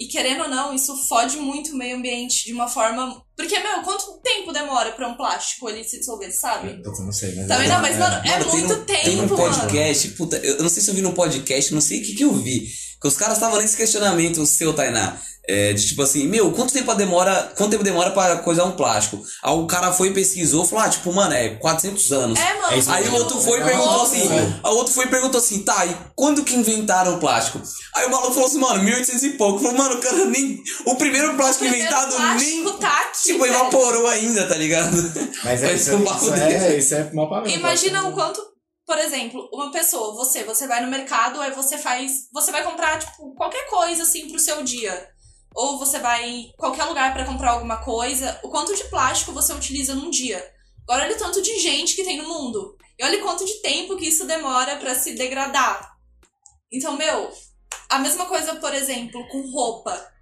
E 0.00 0.06
querendo 0.06 0.44
ou 0.44 0.48
não, 0.48 0.72
isso 0.72 0.96
fode 1.08 1.36
muito 1.38 1.72
o 1.72 1.76
meio 1.76 1.96
ambiente 1.96 2.46
de 2.46 2.52
uma 2.52 2.68
forma. 2.68 3.20
Porque, 3.36 3.58
meu, 3.58 3.82
quanto 3.82 4.20
tempo 4.22 4.52
demora 4.52 4.92
pra 4.92 5.08
um 5.08 5.16
plástico 5.16 5.68
ele 5.68 5.82
se 5.82 5.98
dissolver, 5.98 6.32
sabe? 6.32 6.80
Eu 6.84 6.92
não 7.04 7.12
sei, 7.12 7.34
mas. 7.34 7.48
Também 7.48 7.68
não, 7.68 7.82
mas, 7.82 7.98
mano, 7.98 8.16
é, 8.24 8.30
é 8.30 8.44
muito 8.44 8.72
um, 8.74 8.84
tempo. 8.84 9.04
Tem 9.04 9.20
um 9.20 9.28
podcast, 9.28 10.06
mano. 10.06 10.16
puta, 10.16 10.36
eu 10.36 10.62
não 10.62 10.68
sei 10.68 10.82
se 10.82 10.90
eu 10.90 10.94
vi 10.94 11.02
no 11.02 11.12
podcast, 11.12 11.74
não 11.74 11.80
sei 11.80 12.00
o 12.00 12.04
que, 12.04 12.14
que 12.14 12.22
eu 12.22 12.32
vi. 12.32 12.68
Que 13.00 13.06
os 13.06 13.16
caras 13.16 13.34
estavam 13.36 13.58
nesse 13.58 13.76
questionamento 13.76 14.44
seu, 14.44 14.72
Tainá. 14.74 15.16
É, 15.50 15.72
de 15.72 15.86
tipo 15.86 16.02
assim, 16.02 16.28
meu, 16.28 16.52
quanto 16.52 16.74
tempo 16.74 16.94
demora, 16.94 17.50
quanto 17.56 17.70
tempo 17.70 17.82
demora 17.82 18.10
para 18.10 18.36
coisar 18.36 18.64
um 18.64 18.72
plástico? 18.72 19.18
Aí 19.42 19.54
o 19.54 19.66
cara 19.66 19.90
foi 19.90 20.08
e 20.08 20.12
pesquisou, 20.12 20.62
falou, 20.66 20.84
ah, 20.84 20.90
tipo, 20.90 21.10
mano, 21.10 21.32
é 21.32 21.48
400 21.54 22.12
anos. 22.12 22.38
É, 22.38 22.54
mano. 22.54 22.76
É 22.76 22.92
aí 22.92 23.08
o 23.08 23.14
outro 23.14 23.40
foi 23.40 23.58
e 23.58 23.64
perguntou 23.64 24.02
assim, 24.02 24.28
o 24.62 24.68
outro 24.68 24.92
foi 24.92 25.06
e 25.06 25.08
perguntou 25.08 25.40
assim, 25.40 25.60
tá, 25.60 25.86
e 25.86 25.96
quando 26.14 26.44
que 26.44 26.54
inventaram 26.54 27.14
o 27.14 27.18
plástico? 27.18 27.62
Aí 27.94 28.04
o 28.04 28.10
maluco 28.10 28.34
falou 28.34 28.46
assim, 28.46 28.58
mano, 28.58 28.82
1800 28.82 29.22
e 29.22 29.30
pouco. 29.30 29.60
Falou, 29.60 29.78
mano, 29.78 29.98
cara, 30.02 30.26
nem, 30.26 30.62
o 30.84 30.96
primeiro 30.96 31.34
plástico 31.34 31.64
o 31.64 31.68
primeiro 31.70 31.86
inventado 31.86 32.14
plástico 32.14 32.64
nem, 32.64 32.78
tá 32.78 33.00
aqui, 33.00 33.22
tipo, 33.22 33.38
velho. 33.40 33.54
evaporou 33.54 34.06
ainda, 34.06 34.46
tá 34.46 34.54
ligado? 34.54 34.96
Mas 35.44 35.62
é, 35.62 35.72
isso, 35.72 35.96
isso, 35.96 36.34
é, 36.34 36.76
isso 36.76 36.94
é 36.94 37.10
mal 37.14 37.26
pra 37.26 37.40
mim. 37.40 37.54
Imagina 37.54 38.06
o 38.06 38.12
quanto, 38.12 38.42
por 38.88 38.98
exemplo, 38.98 39.48
uma 39.52 39.70
pessoa, 39.70 40.16
você, 40.16 40.42
você 40.42 40.66
vai 40.66 40.80
no 40.80 40.90
mercado, 40.90 41.40
aí 41.40 41.52
você 41.52 41.78
faz, 41.78 42.28
você 42.32 42.50
vai 42.50 42.64
comprar, 42.64 42.98
tipo, 42.98 43.34
qualquer 43.36 43.68
coisa, 43.68 44.02
assim, 44.02 44.28
pro 44.28 44.40
seu 44.40 44.64
dia 44.64 45.08
ou 45.54 45.76
você 45.76 45.98
vai 45.98 46.28
em 46.28 46.52
qualquer 46.56 46.84
lugar 46.84 47.12
para 47.12 47.24
comprar 47.24 47.50
alguma 47.50 47.78
coisa, 47.78 48.38
o 48.44 48.48
quanto 48.48 48.76
de 48.76 48.84
plástico 48.84 49.32
você 49.32 49.52
utiliza 49.52 49.94
num 49.94 50.08
dia. 50.08 50.38
Agora 50.84 51.04
olha 51.04 51.16
o 51.16 51.18
tanto 51.18 51.42
de 51.42 51.58
gente 51.58 51.96
que 51.96 52.04
tem 52.04 52.16
no 52.16 52.28
mundo. 52.28 52.76
E 52.98 53.04
olha 53.04 53.20
quanto 53.20 53.44
de 53.44 53.60
tempo 53.60 53.96
que 53.96 54.06
isso 54.06 54.24
demora 54.24 54.76
para 54.76 54.94
se 54.94 55.14
degradar. 55.14 55.96
Então, 56.72 56.96
meu, 56.96 57.32
a 57.88 57.98
mesma 57.98 58.26
coisa, 58.26 58.54
por 58.56 58.72
exemplo, 58.72 59.26
com 59.28 59.50
roupa. 59.50 60.12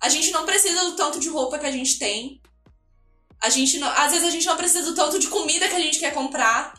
A 0.00 0.08
gente 0.08 0.30
não 0.30 0.46
precisa 0.46 0.84
do 0.84 0.96
tanto 0.96 1.18
de 1.18 1.28
roupa 1.28 1.58
que 1.58 1.66
a 1.66 1.72
gente 1.72 1.98
tem. 1.98 2.40
A 3.40 3.50
gente 3.50 3.78
não, 3.78 3.88
às 3.88 4.12
vezes 4.12 4.28
a 4.28 4.30
gente 4.30 4.46
não 4.46 4.56
precisa 4.56 4.90
do 4.90 4.94
tanto 4.94 5.18
de 5.18 5.26
comida 5.26 5.68
que 5.68 5.74
a 5.74 5.80
gente 5.80 5.98
quer 5.98 6.14
comprar. 6.14 6.74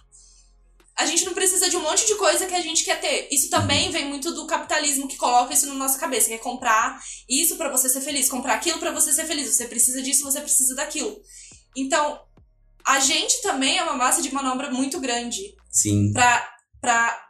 A 0.98 1.06
gente 1.06 1.26
não 1.26 1.34
precisa 1.34 1.70
de 1.70 1.76
um 1.76 1.82
monte 1.82 2.06
de 2.08 2.16
coisa 2.16 2.46
que 2.46 2.56
a 2.56 2.62
gente 2.62 2.86
quer 2.86 3.00
ter. 3.02 3.28
Isso 3.30 3.50
também 3.50 3.92
vem 3.92 4.06
muito 4.06 4.34
do 4.34 4.48
capitalismo 4.48 5.08
que 5.08 5.18
coloca 5.18 5.54
isso 5.54 5.68
na 5.68 5.74
nossa 5.74 6.00
cabeça, 6.00 6.28
que 6.28 6.36
é 6.36 6.38
comprar 6.38 7.02
isso 7.30 7.58
para 7.58 7.70
você 7.70 7.90
ser 7.90 8.00
feliz, 8.02 8.30
comprar 8.30 8.54
aquilo 8.56 8.80
para 8.80 8.92
você 8.92 9.12
ser 9.12 9.26
feliz. 9.26 9.54
Você 9.54 9.66
precisa 9.68 10.02
disso, 10.02 10.24
você 10.24 10.40
precisa 10.40 10.74
daquilo. 10.74 11.18
Então, 11.76 12.22
a 12.88 13.00
gente 13.00 13.42
também 13.42 13.78
é 13.78 13.84
uma 13.84 13.96
massa 13.96 14.22
de 14.22 14.34
manobra 14.34 14.72
muito 14.72 15.00
grande 15.00 15.42
Sim. 15.70 16.14
pra, 16.14 16.50
pra 16.80 17.22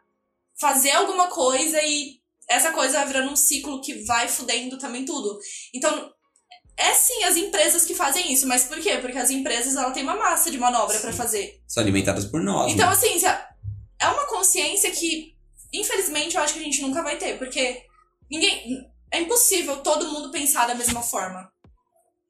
fazer 0.60 0.91
alguma 0.91 1.27
coisa 1.27 1.81
e 1.81 2.19
essa 2.48 2.72
coisa 2.72 3.00
vai 3.00 3.07
virando 3.07 3.31
um 3.31 3.36
ciclo 3.36 3.81
que 3.81 4.03
vai 4.05 4.27
fudendo 4.27 4.77
também 4.77 5.05
tudo. 5.05 5.39
Então, 5.74 6.12
é 6.77 6.93
sim 6.93 7.24
as 7.24 7.38
empresas 7.38 7.86
que 7.86 7.95
fazem 7.95 8.31
isso, 8.31 8.45
mas 8.48 8.65
por 8.65 8.79
quê? 8.79 8.98
Porque 8.98 9.17
as 9.17 9.29
empresas 9.29 9.75
ela 9.75 9.91
têm 9.91 10.03
uma 10.03 10.15
massa 10.15 10.51
de 10.51 10.57
manobra 10.57 11.00
pra 11.00 11.13
fazer. 11.13 11.62
São 11.67 11.81
alimentadas 11.81 12.25
por 12.25 12.43
nós. 12.43 12.72
Então, 12.72 12.86
né? 12.88 12.93
assim, 12.93 13.17
se 13.17 13.25
a- 13.25 13.50
é 14.00 14.08
uma 14.08 14.28
consciência 14.28 14.92
que, 14.92 15.36
infelizmente, 15.74 16.36
eu 16.36 16.42
acho 16.42 16.54
que 16.54 16.60
a 16.60 16.64
gente 16.64 16.82
nunca 16.82 17.04
vai 17.04 17.18
ter, 17.18 17.38
porque 17.38 17.84
ninguém. 18.30 18.94
É 19.14 19.20
impossível 19.22 19.78
todo 19.78 20.10
mundo 20.10 20.32
pensar 20.32 20.68
da 20.68 20.75
mesma 20.75 21.02
forma. 21.02 21.50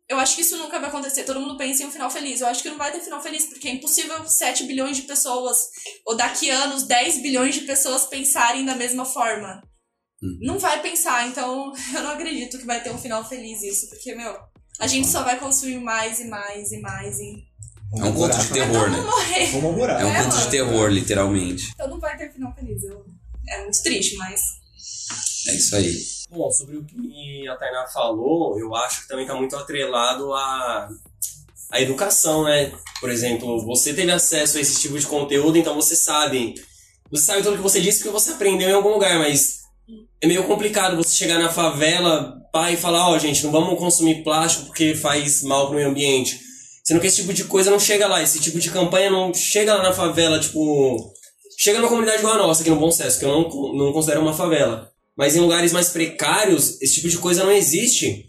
Eu 0.08 0.20
acho 0.20 0.36
que 0.36 0.42
isso 0.42 0.58
nunca 0.58 0.80
vai 0.80 0.90
acontecer. 0.90 1.24
Todo 1.24 1.40
mundo 1.40 1.58
pensa 1.58 1.82
em 1.82 1.88
um 1.88 1.92
final 1.92 2.12
feliz. 2.12 2.40
Eu 2.40 2.48
acho 2.48 2.62
que 2.62 2.70
não 2.70 2.78
vai 2.78 2.92
ter 2.92 3.00
final 3.00 3.22
feliz, 3.22 3.46
porque 3.46 3.68
é 3.68 3.72
impossível 3.72 4.28
7 4.28 4.66
bilhões 4.66 4.98
de 4.98 5.04
pessoas, 5.04 5.58
ou 6.06 6.16
daqui 6.16 6.52
a 6.52 6.66
anos 6.66 6.84
10 6.84 7.24
bilhões 7.24 7.56
de 7.56 7.62
pessoas 7.62 8.06
pensarem 8.06 8.66
da 8.66 8.76
mesma 8.76 9.04
forma. 9.04 9.64
Uhum. 10.22 10.38
Não 10.42 10.60
vai 10.60 10.82
pensar, 10.82 11.28
então 11.28 11.74
eu 11.96 12.04
não 12.04 12.12
acredito 12.12 12.60
que 12.60 12.66
vai 12.66 12.84
ter 12.84 12.92
um 12.92 13.00
final 13.00 13.28
feliz 13.28 13.64
isso, 13.64 13.90
porque, 13.90 14.14
meu, 14.14 14.38
a 14.80 14.88
gente 14.88 15.08
só 15.08 15.24
vai 15.24 15.40
consumir 15.40 15.80
mais 15.80 16.20
e 16.20 16.26
mais 16.26 16.72
e 16.72 16.80
mais 16.82 17.20
e. 17.20 17.44
É 17.98 18.04
um 18.04 18.14
conto 18.14 18.38
de 18.38 18.50
terror, 18.50 18.90
né? 18.90 19.00
morrer. 19.02 19.52
Vamos 19.52 19.76
morar. 19.76 20.02
É 20.02 20.06
um 20.06 20.10
É, 20.10 20.24
conto 20.24 20.38
de 20.38 20.50
terror, 20.50 20.90
literalmente. 20.90 21.72
Então 21.74 21.88
não 21.90 22.00
vai 22.00 22.18
ter 22.18 22.32
final 22.32 22.54
feliz. 22.54 22.84
Eu... 22.84 23.06
É 23.48 23.62
muito 23.64 23.82
triste, 23.84 24.16
mas. 24.18 24.42
É 25.48 25.56
isso 25.56 25.76
aí. 25.76 25.96
Bom, 26.30 26.50
sobre 26.52 26.78
o 26.78 26.84
que 26.84 27.48
a 27.48 27.56
Tainá 27.56 27.86
falou, 27.88 28.60
eu 28.60 28.76
acho 28.76 29.04
que 29.04 29.08
também 29.08 29.26
está 29.26 29.36
muito 29.38 29.56
atrelado 29.56 30.34
à, 30.34 30.90
à 31.72 31.80
educação, 31.82 32.44
né? 32.44 32.74
Por 33.00 33.10
exemplo, 33.10 33.64
você 33.64 33.94
teve 33.94 34.12
acesso 34.12 34.58
a 34.58 34.62
esse 34.62 34.82
tipo 34.82 34.98
de 35.00 35.06
conteúdo, 35.06 35.58
então 35.58 35.76
você 35.76 35.96
sabe. 35.96 36.56
Você 37.12 37.24
sabe 37.26 37.44
tudo 37.44 37.58
que 37.58 37.64
você 37.64 37.80
disse 37.80 38.00
porque 38.00 38.12
você 38.12 38.32
aprendeu 38.32 38.68
em 38.68 38.74
algum 38.74 38.90
lugar, 38.90 39.20
mas 39.20 39.60
é 40.20 40.28
meio 40.28 40.44
complicado 40.46 40.98
você 40.98 41.16
chegar 41.16 41.38
na 41.38 41.50
favela, 41.52 42.42
pai, 42.52 42.74
e 42.74 42.78
falar, 42.78 43.08
ó, 43.10 43.18
gente, 43.20 43.44
não 43.44 43.52
vamos 43.52 43.78
consumir 43.78 44.24
plástico 44.24 44.66
porque 44.66 44.96
faz 44.96 45.44
mal 45.44 45.68
pro 45.68 45.76
meio 45.76 45.90
ambiente. 45.90 46.40
Sendo 46.86 47.02
que 47.02 47.08
esse 47.08 47.18
tipo 47.18 47.34
de 47.34 47.46
coisa 47.46 47.72
não 47.72 47.80
chega 47.80 48.08
lá, 48.08 48.22
esse 48.22 48.40
tipo 48.40 48.60
de 48.60 48.70
campanha 48.70 49.10
não 49.10 49.34
chega 49.34 49.74
lá 49.74 49.84
na 49.84 49.94
favela, 49.94 50.40
tipo. 50.40 51.14
Chega 51.58 51.80
numa 51.80 51.90
comunidade 51.90 52.20
igual 52.20 52.36
a 52.36 52.38
nossa, 52.38 52.62
aqui 52.62 52.70
no 52.70 52.80
Bom 52.80 52.92
Sucesso, 52.92 53.18
que 53.18 53.26
eu 53.26 53.30
não, 53.30 53.74
não 53.74 53.94
considero 53.94 54.22
uma 54.22 54.34
favela. 54.34 54.92
Mas 55.18 55.36
em 55.36 55.40
lugares 55.40 55.72
mais 55.72 55.90
precários, 55.90 56.80
esse 56.82 56.96
tipo 56.96 57.10
de 57.10 57.18
coisa 57.18 57.44
não 57.44 57.52
existe. 57.52 58.26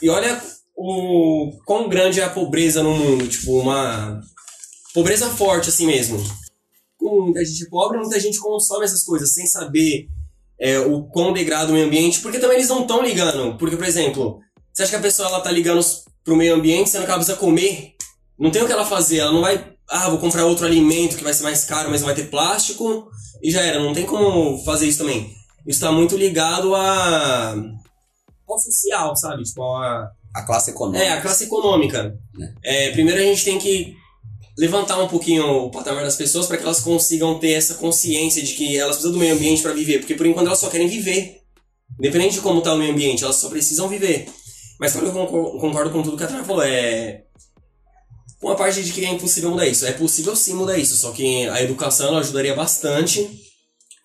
E 0.00 0.08
olha 0.08 0.40
o 0.74 1.50
quão 1.66 1.88
grande 1.88 2.20
é 2.20 2.24
a 2.24 2.30
pobreza 2.30 2.82
no 2.82 2.96
mundo, 2.96 3.28
tipo, 3.28 3.58
uma 3.58 4.18
pobreza 4.94 5.28
forte 5.28 5.68
assim 5.68 5.86
mesmo. 5.86 6.18
Com 6.96 7.24
muita 7.24 7.44
gente 7.44 7.68
pobre, 7.68 7.98
muita 7.98 8.18
gente 8.18 8.38
consome 8.38 8.84
essas 8.84 9.04
coisas 9.04 9.34
sem 9.34 9.46
saber 9.46 10.08
é, 10.58 10.78
o 10.78 11.04
quão 11.04 11.32
degrada 11.32 11.70
o 11.70 11.74
meio 11.74 11.86
ambiente, 11.86 12.20
porque 12.20 12.38
também 12.38 12.58
eles 12.58 12.68
não 12.68 12.82
estão 12.82 13.02
ligando. 13.02 13.58
Porque, 13.58 13.76
por 13.76 13.84
exemplo, 13.84 14.40
você 14.80 14.84
acha 14.84 14.90
que 14.92 14.96
a 14.96 15.00
pessoa 15.00 15.28
ela 15.28 15.40
tá 15.40 15.50
ligando 15.50 15.84
pro 16.24 16.36
meio 16.36 16.54
ambiente, 16.54 16.88
sendo 16.88 17.04
que 17.04 17.10
ela 17.10 17.18
precisa 17.18 17.36
comer? 17.36 17.94
Não 18.38 18.50
tem 18.50 18.62
o 18.62 18.66
que 18.66 18.72
ela 18.72 18.84
fazer, 18.84 19.18
ela 19.18 19.32
não 19.32 19.42
vai, 19.42 19.72
ah, 19.88 20.08
vou 20.08 20.18
comprar 20.18 20.46
outro 20.46 20.64
alimento 20.64 21.16
que 21.16 21.24
vai 21.24 21.34
ser 21.34 21.42
mais 21.42 21.64
caro, 21.64 21.90
mas 21.90 22.00
não 22.00 22.06
vai 22.06 22.14
ter 22.14 22.30
plástico, 22.30 23.10
e 23.42 23.50
já 23.50 23.60
era, 23.60 23.78
não 23.78 23.92
tem 23.92 24.06
como 24.06 24.56
fazer 24.64 24.86
isso 24.86 24.98
também. 24.98 25.30
Isso 25.66 25.80
tá 25.80 25.92
muito 25.92 26.16
ligado 26.16 26.74
a 26.74 27.54
ao 28.48 28.58
social, 28.58 29.14
sabe? 29.14 29.42
Tipo, 29.44 29.62
a, 29.62 30.10
A 30.34 30.42
classe 30.42 30.70
econômica. 30.70 31.04
é, 31.04 31.12
a 31.12 31.20
classe 31.20 31.44
econômica. 31.44 32.18
É, 32.64 32.90
primeiro 32.90 33.20
a 33.20 33.24
gente 33.24 33.44
tem 33.44 33.58
que 33.58 33.94
levantar 34.58 35.00
um 35.00 35.08
pouquinho 35.08 35.44
o 35.44 35.70
patamar 35.70 36.02
das 36.04 36.16
pessoas 36.16 36.46
para 36.46 36.56
que 36.56 36.64
elas 36.64 36.80
consigam 36.80 37.38
ter 37.38 37.52
essa 37.52 37.74
consciência 37.74 38.42
de 38.42 38.54
que 38.54 38.76
elas 38.76 38.96
precisam 38.96 39.12
do 39.12 39.18
meio 39.18 39.34
ambiente 39.34 39.62
para 39.62 39.72
viver, 39.72 39.98
porque 39.98 40.14
por 40.14 40.26
enquanto 40.26 40.46
elas 40.46 40.58
só 40.58 40.70
querem 40.70 40.88
viver. 40.88 41.42
Independente 41.98 42.34
de 42.34 42.40
como 42.40 42.62
tá 42.62 42.72
o 42.72 42.78
meio 42.78 42.92
ambiente, 42.92 43.22
elas 43.22 43.36
só 43.36 43.48
precisam 43.50 43.86
viver. 43.86 44.26
Mas 44.80 44.92
que 44.94 44.98
eu 44.98 45.12
concor- 45.12 45.60
concordo 45.60 45.90
com 45.90 46.02
tudo 46.02 46.16
que 46.16 46.24
a 46.24 46.26
Tana 46.26 46.42
falou, 46.42 46.62
é 46.62 47.24
com 48.40 48.48
a 48.48 48.56
parte 48.56 48.82
de 48.82 48.90
que 48.90 49.04
é 49.04 49.10
impossível 49.10 49.50
mudar 49.50 49.66
isso. 49.66 49.84
É 49.84 49.92
possível 49.92 50.34
sim 50.34 50.54
mudar 50.54 50.78
isso, 50.78 50.96
só 50.96 51.12
que 51.12 51.46
a 51.50 51.62
educação 51.62 52.16
ajudaria 52.16 52.54
bastante. 52.54 53.28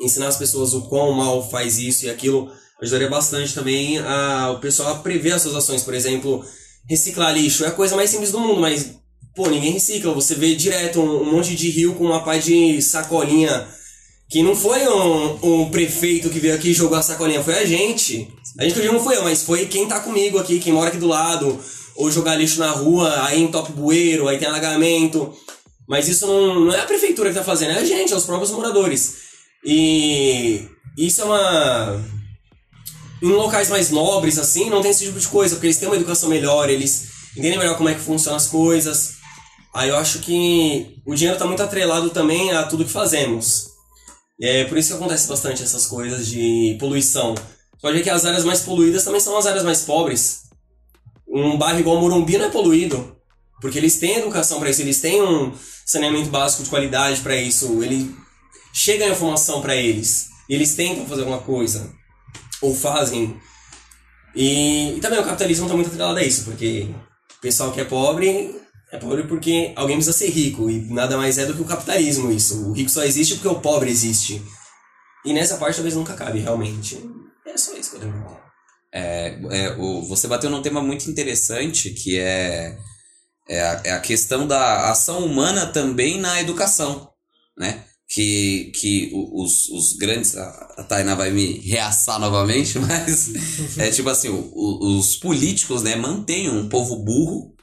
Ensinar 0.02 0.28
as 0.28 0.36
pessoas 0.36 0.74
o 0.74 0.90
quão 0.90 1.14
mal 1.14 1.50
faz 1.50 1.80
isso 1.80 2.06
e 2.06 2.10
aquilo 2.10 2.52
ajudaria 2.82 3.10
bastante 3.10 3.54
também 3.54 3.98
a, 4.00 4.52
o 4.52 4.60
pessoal 4.60 4.96
a 4.96 5.00
prever 5.00 5.32
as 5.32 5.42
suas 5.42 5.56
ações. 5.56 5.82
Por 5.82 5.94
exemplo, 5.94 6.44
reciclar 6.90 7.34
lixo 7.34 7.64
é 7.64 7.70
a 7.70 7.72
coisa 7.72 7.96
mais 7.96 8.10
simples 8.10 8.34
do 8.34 8.40
mundo, 8.42 8.60
mas, 8.60 8.96
pô, 9.34 9.48
ninguém 9.48 9.72
recicla. 9.72 10.14
Você 10.14 10.36
vê 10.36 10.54
direto 10.54 11.00
um, 11.00 11.22
um 11.22 11.32
monte 11.32 11.56
de 11.56 11.70
rio 11.70 11.96
com 11.96 12.04
uma 12.04 12.22
pá 12.22 12.38
de 12.38 12.82
sacolinha. 12.82 13.66
Que 14.30 14.42
não 14.42 14.56
foi 14.56 14.88
um, 14.88 15.64
um 15.64 15.70
prefeito 15.70 16.30
que 16.30 16.40
veio 16.40 16.56
aqui 16.56 16.70
e 16.70 16.74
jogou 16.74 16.98
a 16.98 17.04
sacolinha, 17.04 17.44
foi 17.44 17.60
a 17.60 17.66
gente. 17.66 18.28
A 18.58 18.64
gente 18.64 18.80
que 18.80 18.88
não 18.88 19.00
foi 19.00 19.18
eu, 19.18 19.24
mas 19.24 19.44
foi 19.44 19.66
quem 19.66 19.88
tá 19.88 20.00
comigo 20.00 20.40
aqui, 20.40 20.60
quem 20.60 20.74
mora 20.74 20.90
aqui 20.90 20.98
do 20.98 21.08
lado. 21.08 21.60
Ou 21.96 22.12
jogar 22.12 22.36
lixo 22.36 22.60
na 22.60 22.72
rua, 22.72 23.26
aí 23.26 23.42
em 23.42 23.48
top 23.48 23.72
bueiro, 23.72 24.28
aí 24.28 24.38
tem 24.38 24.48
alagamento. 24.48 25.34
Mas 25.88 26.08
isso 26.08 26.26
não, 26.26 26.66
não 26.66 26.74
é 26.74 26.82
a 26.82 26.86
prefeitura 26.86 27.30
que 27.30 27.36
tá 27.36 27.44
fazendo, 27.44 27.72
é 27.72 27.80
a 27.80 27.86
gente, 27.86 28.12
é 28.12 28.16
os 28.16 28.26
próprios 28.26 28.52
moradores. 28.52 29.16
E 29.64 30.68
isso 30.98 31.22
é 31.22 31.26
uma. 31.26 32.06
Em 33.22 33.28
locais 33.28 33.70
mais 33.70 33.90
nobres, 33.90 34.38
assim, 34.38 34.70
não 34.70 34.82
tem 34.82 34.92
esse 34.92 35.06
tipo 35.06 35.20
de 35.20 35.28
coisa, 35.28 35.56
porque 35.56 35.68
eles 35.68 35.78
têm 35.78 35.88
uma 35.88 35.96
educação 35.96 36.30
melhor, 36.30 36.70
eles 36.70 37.08
entendem 37.38 37.58
melhor 37.58 37.78
como 37.78 37.90
é 37.90 37.94
que 37.94 38.02
funcionam 38.02 38.38
as 38.38 38.48
coisas. 38.48 39.16
Aí 39.74 39.90
eu 39.90 39.98
acho 39.98 40.20
que 40.20 40.96
o 41.06 41.16
dinheiro 41.16 41.38
tá 41.38 41.46
muito 41.46 41.64
atrelado 41.64 42.10
também 42.10 42.52
a 42.52 42.64
tudo 42.64 42.86
que 42.86 42.92
fazemos. 42.92 43.75
É 44.42 44.66
por 44.66 44.78
isso 44.78 44.90
que 44.90 44.96
acontece 44.96 45.28
bastante 45.28 45.64
essas 45.64 45.88
coisas 45.88 46.28
de 46.28 46.76
poluição. 46.80 47.36
Você 47.36 47.82
pode 47.82 47.98
ver 47.98 48.04
que 48.04 48.10
as 48.10 48.26
áreas 48.26 48.44
mais 48.44 48.62
poluídas 48.62 49.04
também 49.04 49.22
são 49.22 49.38
as 49.38 49.46
áreas 49.46 49.64
mais 49.64 49.82
pobres. 49.82 50.44
Um 51.28 51.58
bairro 51.58 51.80
igual 51.80 52.00
Morumbi 52.00 52.38
não 52.38 52.46
é 52.46 52.50
poluído, 52.50 53.16
porque 53.62 53.78
eles 53.78 53.98
têm 53.98 54.18
educação 54.18 54.60
para 54.60 54.70
isso, 54.70 54.82
eles 54.82 55.00
têm 55.00 55.22
um 55.22 55.54
saneamento 55.86 56.30
básico 56.30 56.64
de 56.64 56.70
qualidade 56.70 57.22
para 57.22 57.36
isso, 57.36 57.84
ele 57.84 58.16
chega 58.74 59.06
a 59.06 59.10
informação 59.10 59.62
para 59.62 59.76
eles, 59.76 60.28
eles 60.50 60.76
tentam 60.76 61.06
fazer 61.06 61.22
alguma 61.22 61.42
coisa, 61.42 61.94
ou 62.62 62.76
fazem. 62.76 63.40
E, 64.36 64.96
e 64.98 65.00
também 65.00 65.20
o 65.20 65.24
capitalismo 65.24 65.66
está 65.66 65.76
muito 65.76 65.88
atrelado 65.88 66.20
a 66.20 66.24
isso, 66.24 66.46
porque 66.46 66.90
o 67.38 67.42
pessoal 67.42 67.72
que 67.72 67.82
é 67.82 67.86
pobre 67.86 68.56
é 68.96 69.00
pobre 69.00 69.24
porque 69.28 69.74
alguém 69.76 69.98
precisa 69.98 70.18
ser 70.18 70.30
rico, 70.30 70.70
e 70.70 70.80
nada 70.92 71.18
mais 71.18 71.38
é 71.38 71.46
do 71.46 71.54
que 71.54 71.62
o 71.62 71.66
capitalismo 71.66 72.32
isso. 72.32 72.70
O 72.70 72.74
rico 72.74 72.90
só 72.90 73.04
existe 73.04 73.36
porque 73.36 73.48
o 73.48 73.60
pobre 73.60 73.90
existe. 73.92 74.42
E 75.26 75.34
nessa 75.34 75.58
parte 75.58 75.76
talvez 75.76 75.96
nunca 75.96 76.14
cabe, 76.14 76.40
realmente. 76.40 77.00
É 77.46 77.58
só 77.58 77.74
isso 77.76 77.92
que 77.92 77.96
eu 77.98 78.02
tenho 78.02 78.14
falar. 78.14 78.46
É, 78.94 79.40
é, 79.52 79.76
o, 79.78 80.04
você 80.04 80.28
bateu 80.28 80.50
num 80.50 80.62
tema 80.62 80.82
muito 80.82 81.10
interessante 81.10 81.90
que 81.90 82.18
é, 82.18 82.78
é, 83.50 83.62
a, 83.62 83.82
é 83.84 83.92
a 83.92 84.00
questão 84.00 84.48
da 84.48 84.90
ação 84.90 85.26
humana 85.26 85.66
também 85.66 86.20
na 86.20 86.40
educação, 86.40 87.10
né? 87.58 87.84
Que, 88.08 88.72
que 88.80 89.12
os, 89.34 89.68
os 89.70 89.94
grandes. 89.98 90.38
A 90.38 90.86
Tainá 90.88 91.16
vai 91.16 91.32
me 91.32 91.58
reaçar 91.60 92.20
novamente, 92.20 92.78
mas 92.80 93.78
é 93.80 93.90
tipo 93.90 94.08
assim: 94.10 94.30
o- 94.30 94.52
o- 94.54 95.00
os 95.00 95.16
políticos 95.16 95.82
né, 95.82 95.96
mantêm 95.96 96.50
um 96.50 96.70
povo 96.70 96.98
burro, 97.04 97.55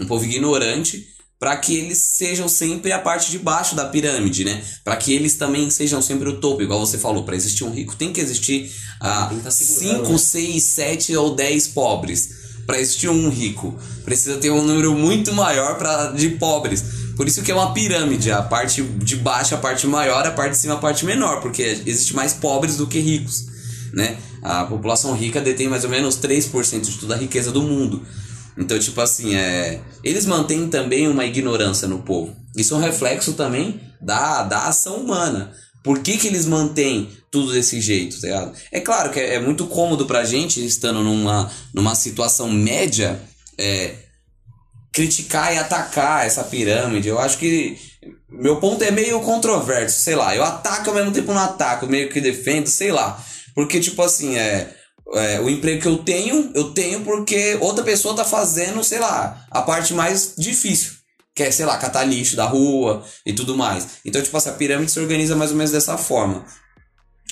um 0.00 0.06
povo 0.06 0.24
ignorante, 0.24 1.06
para 1.38 1.56
que 1.56 1.76
eles 1.76 1.98
sejam 1.98 2.48
sempre 2.48 2.92
a 2.92 2.98
parte 2.98 3.30
de 3.30 3.38
baixo 3.38 3.74
da 3.74 3.84
pirâmide, 3.84 4.44
né? 4.44 4.62
Para 4.82 4.96
que 4.96 5.12
eles 5.12 5.34
também 5.34 5.68
sejam 5.70 6.00
sempre 6.00 6.28
o 6.28 6.38
topo, 6.38 6.62
igual 6.62 6.80
você 6.80 6.96
falou. 6.96 7.24
Para 7.24 7.36
existir 7.36 7.64
um 7.64 7.70
rico, 7.70 7.94
tem 7.96 8.12
que 8.12 8.20
existir 8.20 8.72
ah, 9.00 9.26
Tem 9.28 9.38
que 9.38 9.44
tá 9.44 9.50
segurando, 9.50 10.06
5, 10.06 10.12
né? 10.12 10.18
6, 10.18 10.62
7 10.62 11.16
ou 11.16 11.34
10 11.34 11.68
pobres. 11.68 12.44
Para 12.66 12.80
existir 12.80 13.10
um 13.10 13.28
rico, 13.28 13.78
precisa 14.04 14.38
ter 14.38 14.50
um 14.50 14.64
número 14.64 14.94
muito 14.94 15.34
maior 15.34 15.76
pra, 15.76 16.12
de 16.12 16.30
pobres. 16.30 16.82
Por 17.14 17.28
isso 17.28 17.42
que 17.42 17.52
é 17.52 17.54
uma 17.54 17.74
pirâmide. 17.74 18.30
A 18.32 18.40
parte 18.40 18.82
de 18.82 19.16
baixo, 19.16 19.54
a 19.54 19.58
parte 19.58 19.86
maior, 19.86 20.26
a 20.26 20.30
parte 20.30 20.52
de 20.52 20.58
cima, 20.58 20.74
a 20.74 20.78
parte 20.78 21.04
menor. 21.04 21.42
Porque 21.42 21.82
existe 21.84 22.16
mais 22.16 22.32
pobres 22.32 22.76
do 22.76 22.86
que 22.86 22.98
ricos. 23.00 23.44
Né? 23.92 24.16
A 24.42 24.64
população 24.64 25.14
rica 25.14 25.40
detém 25.40 25.68
mais 25.68 25.84
ou 25.84 25.90
menos 25.90 26.16
3% 26.16 26.80
de 26.80 26.98
toda 26.98 27.14
a 27.14 27.18
riqueza 27.18 27.52
do 27.52 27.62
mundo. 27.62 28.02
Então, 28.56 28.78
tipo 28.78 29.00
assim, 29.00 29.34
é, 29.34 29.80
eles 30.02 30.26
mantêm 30.26 30.68
também 30.68 31.08
uma 31.08 31.24
ignorância 31.24 31.88
no 31.88 32.02
povo. 32.02 32.36
Isso 32.56 32.74
é 32.74 32.76
um 32.76 32.80
reflexo 32.80 33.32
também 33.32 33.80
da, 34.00 34.44
da 34.44 34.68
ação 34.68 34.96
humana. 34.96 35.52
Por 35.82 35.98
que, 35.98 36.16
que 36.16 36.28
eles 36.28 36.46
mantêm 36.46 37.10
tudo 37.30 37.52
desse 37.52 37.80
jeito, 37.80 38.20
tá 38.20 38.26
ligado? 38.26 38.52
É 38.70 38.80
claro 38.80 39.10
que 39.10 39.20
é, 39.20 39.34
é 39.34 39.40
muito 39.40 39.66
cômodo 39.66 40.06
pra 40.06 40.24
gente, 40.24 40.64
estando 40.64 41.02
numa, 41.02 41.50
numa 41.74 41.94
situação 41.94 42.50
média, 42.50 43.20
é, 43.58 43.96
criticar 44.92 45.52
e 45.52 45.58
atacar 45.58 46.24
essa 46.24 46.44
pirâmide. 46.44 47.08
Eu 47.08 47.18
acho 47.18 47.36
que 47.38 47.76
meu 48.30 48.56
ponto 48.56 48.82
é 48.82 48.90
meio 48.90 49.20
controverso, 49.20 50.00
sei 50.00 50.14
lá. 50.14 50.34
Eu 50.34 50.44
ataco 50.44 50.90
ao 50.90 50.96
mesmo 50.96 51.12
tempo 51.12 51.32
não 51.32 51.40
ataco, 51.40 51.86
meio 51.86 52.08
que 52.08 52.20
defendo, 52.20 52.68
sei 52.68 52.92
lá. 52.92 53.22
Porque, 53.54 53.80
tipo 53.80 54.00
assim, 54.00 54.36
é, 54.36 54.72
é, 55.12 55.40
o 55.40 55.50
emprego 55.50 55.82
que 55.82 55.88
eu 55.88 55.98
tenho, 55.98 56.50
eu 56.54 56.72
tenho 56.72 57.00
porque 57.02 57.58
outra 57.60 57.84
pessoa 57.84 58.16
tá 58.16 58.24
fazendo, 58.24 58.82
sei 58.82 58.98
lá, 58.98 59.46
a 59.50 59.62
parte 59.62 59.92
mais 59.92 60.34
difícil. 60.38 60.92
Que 61.34 61.42
é, 61.42 61.50
sei 61.50 61.66
lá, 61.66 61.76
catar 61.76 62.04
lixo 62.04 62.36
da 62.36 62.44
rua 62.44 63.04
e 63.26 63.32
tudo 63.32 63.56
mais. 63.56 63.86
Então, 64.04 64.22
tipo 64.22 64.36
assim, 64.36 64.50
a 64.50 64.52
pirâmide 64.52 64.92
se 64.92 65.00
organiza 65.00 65.34
mais 65.34 65.50
ou 65.50 65.56
menos 65.56 65.72
dessa 65.72 65.98
forma. 65.98 66.44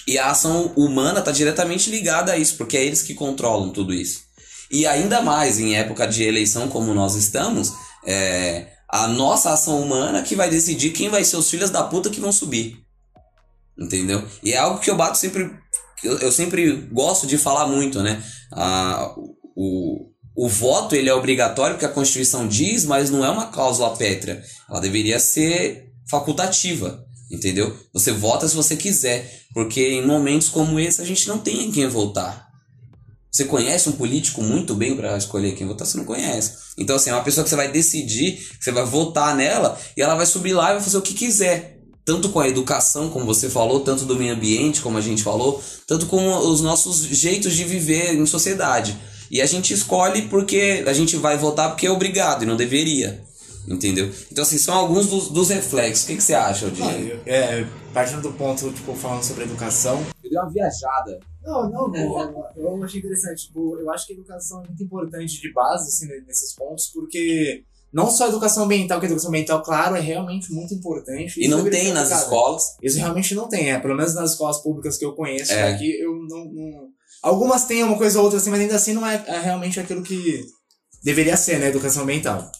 E 0.07 0.19
a 0.19 0.31
ação 0.31 0.73
humana 0.77 1.23
tá 1.23 1.31
diretamente 1.31 1.89
ligada 1.89 2.33
a 2.33 2.37
isso, 2.37 2.57
porque 2.57 2.77
é 2.77 2.85
eles 2.85 3.03
que 3.03 3.15
controlam 3.15 3.71
tudo 3.71 3.95
isso. 3.95 4.23
E 4.71 4.87
ainda 4.87 5.21
mais 5.21 5.61
em 5.61 5.77
época 5.77 6.07
de 6.07 6.25
eleição 6.25 6.69
como 6.69 6.93
nós 6.95 7.15
estamos, 7.15 7.73
é 8.05 8.67
a 8.89 9.07
nossa 9.07 9.53
ação 9.53 9.81
humana 9.81 10.23
que 10.23 10.37
vai 10.37 10.51
decidir 10.51 10.91
quem 10.91 11.09
vai 11.09 11.25
ser 11.25 11.37
os 11.37 11.49
filhos 11.49 11.71
da 11.71 11.85
puta 11.85 12.11
que 12.11 12.21
vão 12.21 12.33
subir. 12.33 12.79
Entendeu? 13.79 14.27
E 14.43 14.53
é 14.53 14.59
algo 14.59 14.81
que 14.81 14.91
eu 14.91 14.97
bato 14.97 15.17
sempre. 15.17 15.51
Eu, 16.03 16.19
eu 16.19 16.33
sempre 16.33 16.73
gosto 16.91 17.27
de 17.27 17.39
falar 17.39 17.67
muito, 17.67 18.03
né? 18.03 18.23
Ah, 18.53 19.15
o, 19.57 20.11
o 20.35 20.49
voto 20.49 20.95
ele 20.95 21.09
é 21.09 21.15
obrigatório 21.15 21.75
porque 21.75 21.87
a 21.87 21.91
Constituição 21.91 22.49
diz, 22.49 22.85
mas 22.85 23.11
não 23.11 23.25
é 23.25 23.31
uma 23.31 23.47
cláusula 23.47 23.97
pétrea. 23.97 24.43
Ela 24.69 24.81
deveria 24.81 25.21
ser 25.21 25.91
facultativa, 26.09 27.05
entendeu? 27.31 27.77
Você 27.93 28.13
vota 28.13 28.49
se 28.49 28.55
você 28.55 28.77
quiser, 28.77 29.43
porque 29.55 29.81
em 29.81 30.07
momentos 30.07 30.49
como 30.49 30.79
esse 30.79 31.01
a 31.01 31.05
gente 31.05 31.29
não 31.29 31.39
tem 31.39 31.65
em 31.65 31.73
quem 31.73 31.87
votar. 31.87 32.53
Você 33.31 33.47
conhece 33.47 33.89
um 33.89 33.93
político 33.93 34.43
muito 34.43 34.75
bem 34.75 34.95
para 34.95 35.17
escolher 35.17 35.55
quem 35.55 35.67
votar? 35.67 35.87
Você 35.87 35.97
não 35.97 36.05
conhece. 36.05 36.53
Então, 36.77 36.97
assim, 36.97 37.09
é 37.09 37.15
uma 37.15 37.25
pessoa 37.25 37.43
que 37.43 37.49
você 37.49 37.57
vai 37.57 37.73
decidir, 37.73 38.47
você 38.61 38.71
vai 38.71 38.85
votar 38.85 39.35
nela, 39.35 39.79
e 39.97 40.03
ela 40.03 40.15
vai 40.15 40.27
subir 40.27 40.53
lá 40.53 40.71
e 40.71 40.75
vai 40.75 40.83
fazer 40.83 40.99
o 40.99 41.03
que 41.03 41.15
quiser. 41.15 41.72
Tanto 42.05 42.31
com 42.31 42.41
a 42.41 42.49
educação, 42.49 43.11
como 43.11 43.25
você 43.25 43.49
falou, 43.49 43.81
tanto 43.81 44.05
do 44.05 44.17
meio 44.17 44.35
ambiente, 44.35 44.81
como 44.81 44.99
a 44.99 45.01
gente 45.01 45.23
falou, 45.23 45.63
tanto 45.87 46.07
com 46.07 46.37
os 46.39 46.61
nossos 46.61 46.99
jeitos 47.03 47.55
de 47.55 47.65
viver 47.65 48.15
em 48.15 48.27
sociedade. 48.27 48.99
E 49.31 49.41
a 49.41 49.47
gente 49.47 49.73
escolhe 49.73 50.23
porque 50.23 50.85
a 50.87 50.93
gente 50.93 51.17
vai 51.17 51.39
votar 51.39 51.71
porque 51.71 51.87
é 51.87 51.91
obrigado 51.91 52.43
e 52.43 52.47
não 52.47 52.57
deveria. 52.57 53.25
Entendeu? 53.67 54.11
Então, 54.31 54.43
assim, 54.43 54.59
são 54.59 54.75
alguns 54.75 55.07
dos, 55.07 55.29
dos 55.29 55.49
reflexos. 55.49 56.05
O 56.05 56.07
que, 56.09 56.17
que 56.17 56.23
você 56.23 56.35
acha, 56.35 56.67
Odinho? 56.67 57.21
É, 57.25 57.65
partindo 57.95 58.21
do 58.21 58.33
ponto, 58.33 58.73
tipo, 58.73 58.95
falando 58.95 59.23
sobre 59.23 59.45
educação. 59.45 60.05
Eu 60.23 60.31
dei 60.31 60.39
uma 60.39 60.51
viajada. 60.51 61.21
Não, 61.45 61.71
não, 61.71 61.95
eu, 61.95 62.45
eu 62.57 62.85
achei 62.85 62.99
interessante. 62.99 63.47
Tipo, 63.47 63.79
eu 63.79 63.91
acho 63.91 64.07
que 64.07 64.13
a 64.13 64.17
educação 64.17 64.63
é 64.63 64.67
muito 64.67 64.83
importante 64.83 65.41
de 65.41 65.53
base, 65.53 65.89
assim, 65.89 66.07
nesses 66.27 66.55
pontos, 66.55 66.89
porque 66.93 67.65
não 67.93 68.11
só 68.11 68.25
a 68.25 68.29
educação 68.29 68.65
ambiental, 68.65 68.99
que 68.99 69.07
a 69.07 69.09
educação 69.09 69.29
ambiental, 69.31 69.63
claro, 69.63 69.97
é 69.97 70.01
realmente 70.01 70.53
muito 70.53 70.73
importante. 70.75 71.35
E 71.43 71.49
não 71.49 71.69
tem 71.69 71.93
nas 71.93 72.11
escolas. 72.11 72.63
Isso 72.83 72.99
realmente 72.99 73.35
não 73.35 73.49
tem, 73.49 73.71
é. 73.73 73.79
Pelo 73.79 73.95
menos 73.95 74.15
nas 74.15 74.31
escolas 74.33 74.63
públicas 74.63 74.97
que 74.97 75.05
eu 75.05 75.13
conheço 75.13 75.53
É. 75.53 75.73
aqui, 75.73 75.99
eu 76.01 76.13
não, 76.29 76.45
não- 76.53 76.89
Algumas 77.23 77.67
têm 77.67 77.85
uma 77.85 77.97
coisa 77.97 78.19
ou 78.19 78.25
outra 78.25 78.39
assim, 78.41 78.51
mas 78.51 78.61
ainda 78.61 78.75
assim 78.75 78.93
não 78.95 79.07
é, 79.07 79.23
é 79.29 79.39
realmente 79.41 79.79
aquilo 79.79 80.03
que 80.03 80.43
deveria 81.05 81.37
ser, 81.37 81.59
né? 81.61 81.69
Educação 81.69 82.03
ambiental. 82.03 82.51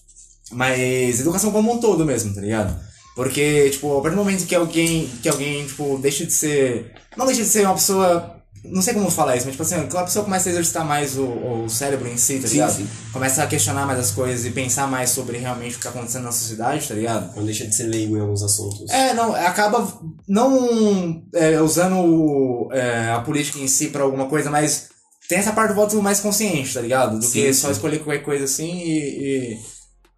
Mas 0.53 1.21
educação 1.21 1.51
como 1.51 1.73
um 1.73 1.79
todo 1.81 2.05
mesmo, 2.05 2.35
tá 2.35 2.41
ligado? 2.41 2.79
Porque, 3.17 3.71
tipo, 3.71 3.99
a 3.99 4.01
partir 4.03 4.17
do 4.17 4.23
momento 4.25 4.47
que 4.47 4.55
alguém, 4.55 5.07
que 5.23 5.29
alguém, 5.29 5.67
tipo, 5.67 5.99
deixa 5.99 6.25
de 6.25 6.33
ser. 6.33 6.93
Não 7.17 7.27
deixa 7.27 7.43
de 7.43 7.49
ser 7.49 7.65
uma 7.67 7.75
pessoa. 7.75 8.42
Não 8.65 8.81
sei 8.81 8.95
como 8.95 9.11
falar 9.11 9.37
isso, 9.37 9.45
mas, 9.47 9.55
tipo 9.55 9.63
assim, 9.63 9.75
aquela 9.75 10.05
pessoa 10.05 10.25
começa 10.25 10.49
a 10.49 10.53
exercitar 10.53 10.85
mais 10.85 11.19
o, 11.19 11.25
o 11.25 11.69
cérebro 11.69 12.09
em 12.09 12.17
si, 12.17 12.39
tá 12.39 12.47
Sim, 12.47 12.55
ligado? 12.55 12.77
sim. 12.77 12.89
Começa 13.13 13.43
a 13.43 13.47
questionar 13.49 13.87
mais 13.87 13.99
as 13.99 14.11
coisas 14.13 14.47
e 14.47 14.51
pensar 14.51 14.87
mais 14.87 15.11
sobre 15.11 15.37
realmente 15.39 15.75
o 15.75 15.79
que 15.79 15.83
tá 15.85 15.91
acontecendo 15.91 16.23
na 16.25 16.33
sociedade, 16.33 16.87
tá 16.87 16.95
ligado? 16.95 17.35
Não 17.37 17.45
deixa 17.45 17.67
de 17.67 17.75
ser 17.75 17.85
leigo 17.85 18.17
em 18.17 18.21
alguns 18.21 18.43
assuntos. 18.43 18.89
É, 18.91 19.15
não, 19.15 19.35
acaba 19.35 19.87
não 20.29 21.25
é, 21.35 21.61
usando 21.61 22.69
é, 22.73 23.11
a 23.11 23.21
política 23.21 23.59
em 23.59 23.67
si 23.69 23.89
pra 23.89 24.03
alguma 24.05 24.27
coisa, 24.27 24.49
mas 24.51 24.89
tem 25.29 25.39
essa 25.39 25.53
parte 25.53 25.71
do 25.71 25.75
voto 25.77 26.01
mais 26.03 26.21
consciente, 26.21 26.75
tá 26.75 26.81
ligado? 26.81 27.19
Do 27.19 27.25
Sim, 27.25 27.33
que 27.43 27.55
só 27.55 27.71
escolher 27.71 27.99
qualquer 27.99 28.23
coisa 28.23 28.45
assim 28.45 28.71
e. 28.79 28.99
e 29.55 29.59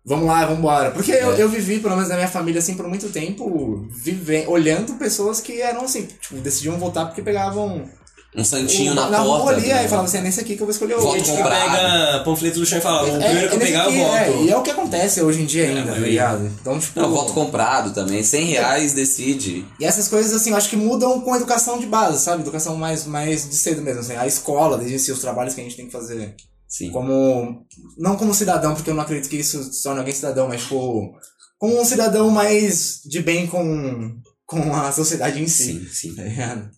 vamos 0.05 0.27
lá, 0.27 0.43
vamos 0.45 0.59
embora. 0.59 0.91
Porque 0.91 1.13
eu, 1.13 1.33
É. 1.33 1.43
eu 1.43 1.49
vivi, 1.49 1.79
pelo 1.81 1.95
menos 1.95 2.11
na 2.11 2.17
minha 2.17 2.29
família, 2.29 2.59
assim, 2.59 2.75
por 2.75 2.87
muito 2.89 3.09
tempo, 3.09 3.87
vive, 3.91 4.45
olhando 4.49 4.95
pessoas 4.95 5.41
que 5.41 5.61
eram 5.63 5.85
assim, 5.85 6.07
tipo, 6.21 6.37
decidiam 6.43 6.79
votar 6.79 7.07
porque 7.07 7.23
pegavam. 7.23 7.89
Um 8.37 8.43
santinho 8.45 8.93
o- 8.93 8.95
na, 8.97 9.09
na 9.11 9.19
porta. 9.23 9.43
rua 9.43 9.53
ali, 9.53 9.69
né? 9.69 9.75
aí 9.75 9.85
falavam 9.89 10.07
assim, 10.07 10.19
é 10.19 10.21
nesse 10.23 10.41
aqui 10.41 10.57
que 10.57 10.63
eu 10.63 10.67
vou 10.67 10.73
escolher 10.73 10.95
hoje. 10.97 11.19
Gente 11.19 11.31
que 11.31 11.37
comprado. 11.37 11.71
pega 11.71 12.23
panfleto 12.25 12.59
do 12.59 12.67
chão 12.67 12.79
e 12.79 12.81
fala, 12.81 13.03
o 13.09 13.19
primeiro 13.21 13.49
que 13.49 13.55
eu 13.55 13.59
pegar, 13.61 13.85
eu 13.85 13.89
aqui, 13.91 13.99
voto. 13.99 14.15
é, 14.17 14.43
e 14.43 14.51
é 14.51 14.57
o 14.57 14.63
que 14.63 14.71
acontece 14.71 15.23
hoje 15.23 15.43
em 15.43 15.47
dia 15.47 15.69
ainda, 15.69 15.93
tá 15.93 15.99
ligado? 15.99 16.47
Então, 16.61 16.79
tipo. 16.81 16.99
Não, 17.01 17.11
voto 17.13 17.33
comprado 17.33 17.93
também. 17.95 18.23
100 18.25 18.45
reais 18.47 18.93
decide. 18.93 19.65
E 19.79 19.85
essas 19.85 20.09
coisas, 20.09 20.33
assim, 20.33 20.51
eu 20.51 20.57
acho 20.57 20.69
que 20.69 20.77
mudam 20.77 21.21
com 21.21 21.33
a 21.33 21.37
educação 21.37 21.79
de 21.79 21.87
base, 21.87 22.23
sabe? 22.25 22.43
Educação 22.43 22.77
mais, 22.77 23.07
mais 23.07 23.49
de 23.49 23.55
cedo 23.57 23.81
mesmo, 23.83 24.01
assim. 24.01 24.17
A 24.17 24.27
escola, 24.27 24.79
desde 24.79 24.99
si, 24.99 25.13
os 25.13 25.21
trabalhos 25.21 25.55
que 25.55 25.61
a 25.61 25.65
gente 25.65 25.77
tem 25.77 25.87
que 25.87 25.93
fazer. 25.93 26.35
Sim. 26.69 26.91
Como. 26.91 27.65
Não 27.97 28.17
como 28.17 28.35
cidadão, 28.35 28.75
porque 28.75 28.91
eu 28.91 28.95
não 28.95 29.03
acredito 29.05 29.29
que 29.31 29.37
isso 29.37 29.71
torne 29.83 30.01
alguém 30.01 30.13
cidadão, 30.15 30.49
mas, 30.49 30.63
tipo. 30.63 31.15
Como 31.57 31.81
um 31.81 31.85
cidadão 31.85 32.29
mais 32.31 32.99
de 33.07 33.21
bem 33.23 33.47
com, 33.47 34.13
com 34.45 34.75
a 34.75 34.91
sociedade 34.91 35.41
em 35.41 35.47
si. 35.47 35.65
Sim, 35.65 35.87
sim. 36.11 36.15
Tá 36.17 36.23
ligado? 36.25 36.69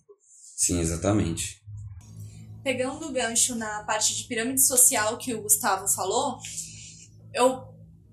Sim, 0.57 0.79
exatamente. 0.79 1.63
Pegando 2.63 3.05
o 3.05 3.11
gancho 3.11 3.53
na 3.53 3.83
parte 3.83 4.15
de 4.15 4.23
pirâmide 4.23 4.59
social 4.59 5.15
que 5.17 5.35
o 5.35 5.43
Gustavo 5.43 5.87
falou, 5.87 6.39
eu, 7.31 7.63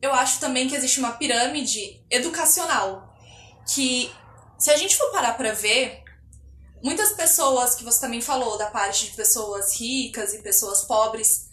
eu 0.02 0.12
acho 0.12 0.38
também 0.40 0.68
que 0.68 0.76
existe 0.76 0.98
uma 0.98 1.12
pirâmide 1.12 2.04
educacional. 2.10 3.16
Que, 3.74 4.12
se 4.58 4.70
a 4.70 4.76
gente 4.76 4.94
for 4.94 5.10
parar 5.10 5.38
pra 5.38 5.52
ver, 5.52 6.04
muitas 6.82 7.12
pessoas, 7.12 7.74
que 7.74 7.82
você 7.82 7.98
também 7.98 8.20
falou, 8.20 8.58
da 8.58 8.66
parte 8.66 9.06
de 9.06 9.12
pessoas 9.12 9.80
ricas 9.80 10.34
e 10.34 10.42
pessoas 10.42 10.84
pobres, 10.84 11.48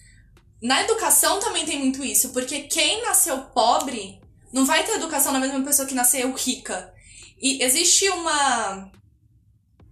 na 0.62 0.84
educação 0.84 1.40
também 1.40 1.66
tem 1.66 1.80
muito 1.80 2.04
isso, 2.04 2.34
porque 2.34 2.64
quem 2.64 3.02
nasceu 3.02 3.46
pobre 3.46 4.20
não 4.52 4.66
vai 4.66 4.84
ter 4.84 4.92
educação 4.92 5.32
da 5.32 5.40
mesma 5.40 5.64
pessoa 5.64 5.88
que 5.88 5.96
nasceu 5.96 6.34
rica. 6.34 6.94
E 7.42 7.64
existe 7.64 8.10
uma 8.10 8.92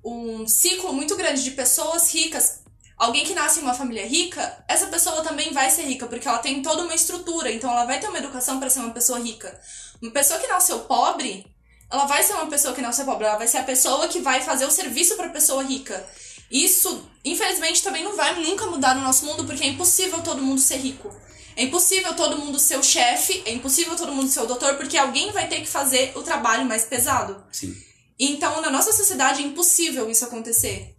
um 0.03 0.47
ciclo 0.47 0.93
muito 0.93 1.15
grande 1.15 1.43
de 1.43 1.51
pessoas 1.51 2.13
ricas. 2.13 2.59
Alguém 2.97 3.23
que 3.23 3.33
nasce 3.33 3.59
em 3.59 3.63
uma 3.63 3.73
família 3.73 4.05
rica, 4.05 4.63
essa 4.67 4.87
pessoa 4.87 5.23
também 5.23 5.53
vai 5.53 5.69
ser 5.69 5.83
rica, 5.83 6.05
porque 6.05 6.27
ela 6.27 6.39
tem 6.39 6.61
toda 6.61 6.83
uma 6.83 6.93
estrutura, 6.93 7.49
então 7.49 7.71
ela 7.71 7.85
vai 7.85 7.99
ter 7.99 8.09
uma 8.09 8.17
educação 8.17 8.59
para 8.59 8.69
ser 8.69 8.79
uma 8.79 8.91
pessoa 8.91 9.19
rica. 9.19 9.57
Uma 10.01 10.11
pessoa 10.11 10.37
que 10.37 10.47
nasceu 10.47 10.79
pobre, 10.79 11.45
ela 11.89 12.05
vai 12.05 12.21
ser 12.21 12.33
uma 12.33 12.47
pessoa 12.47 12.73
que 12.73 12.81
nasceu 12.81 13.05
pobre, 13.05 13.25
ela 13.25 13.37
vai 13.37 13.47
ser 13.47 13.59
a 13.59 13.63
pessoa 13.63 14.07
que 14.09 14.19
vai 14.19 14.41
fazer 14.41 14.65
o 14.65 14.71
serviço 14.71 15.15
para 15.15 15.29
pessoa 15.29 15.63
rica. 15.63 16.05
Isso, 16.51 17.09
infelizmente, 17.23 17.83
também 17.83 18.03
não 18.03 18.15
vai 18.15 18.35
nunca 18.41 18.65
mudar 18.67 18.95
no 18.95 19.01
nosso 19.01 19.25
mundo, 19.25 19.45
porque 19.45 19.63
é 19.63 19.67
impossível 19.67 20.21
todo 20.21 20.41
mundo 20.41 20.59
ser 20.59 20.77
rico. 20.77 21.09
É 21.55 21.63
impossível 21.63 22.13
todo 22.15 22.37
mundo 22.37 22.59
ser 22.59 22.77
o 22.77 22.83
chefe, 22.83 23.43
é 23.45 23.51
impossível 23.51 23.95
todo 23.95 24.13
mundo 24.13 24.29
ser 24.29 24.41
o 24.41 24.45
doutor, 24.45 24.75
porque 24.75 24.97
alguém 24.97 25.31
vai 25.31 25.47
ter 25.47 25.61
que 25.61 25.67
fazer 25.67 26.11
o 26.15 26.21
trabalho 26.21 26.65
mais 26.65 26.83
pesado. 26.83 27.43
Sim. 27.51 27.75
Então, 28.19 28.61
na 28.61 28.69
nossa 28.69 28.91
sociedade 28.91 29.41
é 29.41 29.45
impossível 29.45 30.09
isso 30.09 30.25
acontecer. 30.25 30.95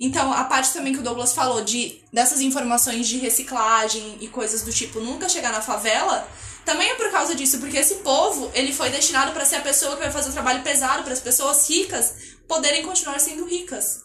Então, 0.00 0.32
a 0.32 0.44
parte 0.44 0.72
também 0.72 0.92
que 0.92 0.98
o 0.98 1.02
Douglas 1.02 1.32
falou 1.32 1.62
de 1.62 2.00
dessas 2.12 2.40
informações 2.40 3.06
de 3.06 3.18
reciclagem 3.18 4.18
e 4.20 4.28
coisas 4.28 4.62
do 4.62 4.72
tipo 4.72 4.98
nunca 4.98 5.28
chegar 5.28 5.52
na 5.52 5.60
favela, 5.60 6.26
também 6.64 6.88
é 6.90 6.94
por 6.94 7.10
causa 7.10 7.34
disso, 7.34 7.58
porque 7.58 7.76
esse 7.76 7.96
povo, 7.96 8.50
ele 8.54 8.72
foi 8.72 8.88
destinado 8.90 9.32
para 9.32 9.44
ser 9.44 9.56
a 9.56 9.60
pessoa 9.60 9.94
que 9.94 10.02
vai 10.02 10.10
fazer 10.10 10.30
o 10.30 10.32
trabalho 10.32 10.62
pesado 10.62 11.02
para 11.02 11.12
as 11.12 11.20
pessoas 11.20 11.68
ricas 11.68 12.14
poderem 12.48 12.82
continuar 12.82 13.20
sendo 13.20 13.44
ricas. 13.44 14.02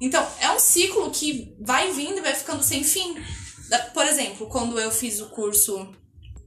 Então, 0.00 0.26
é 0.40 0.50
um 0.50 0.60
ciclo 0.60 1.10
que 1.10 1.56
vai 1.60 1.90
vindo 1.92 2.18
e 2.18 2.20
vai 2.20 2.34
ficando 2.34 2.62
sem 2.62 2.84
fim. 2.84 3.16
Por 3.94 4.06
exemplo, 4.06 4.46
quando 4.46 4.78
eu 4.78 4.90
fiz 4.90 5.20
o 5.20 5.30
curso, 5.30 5.94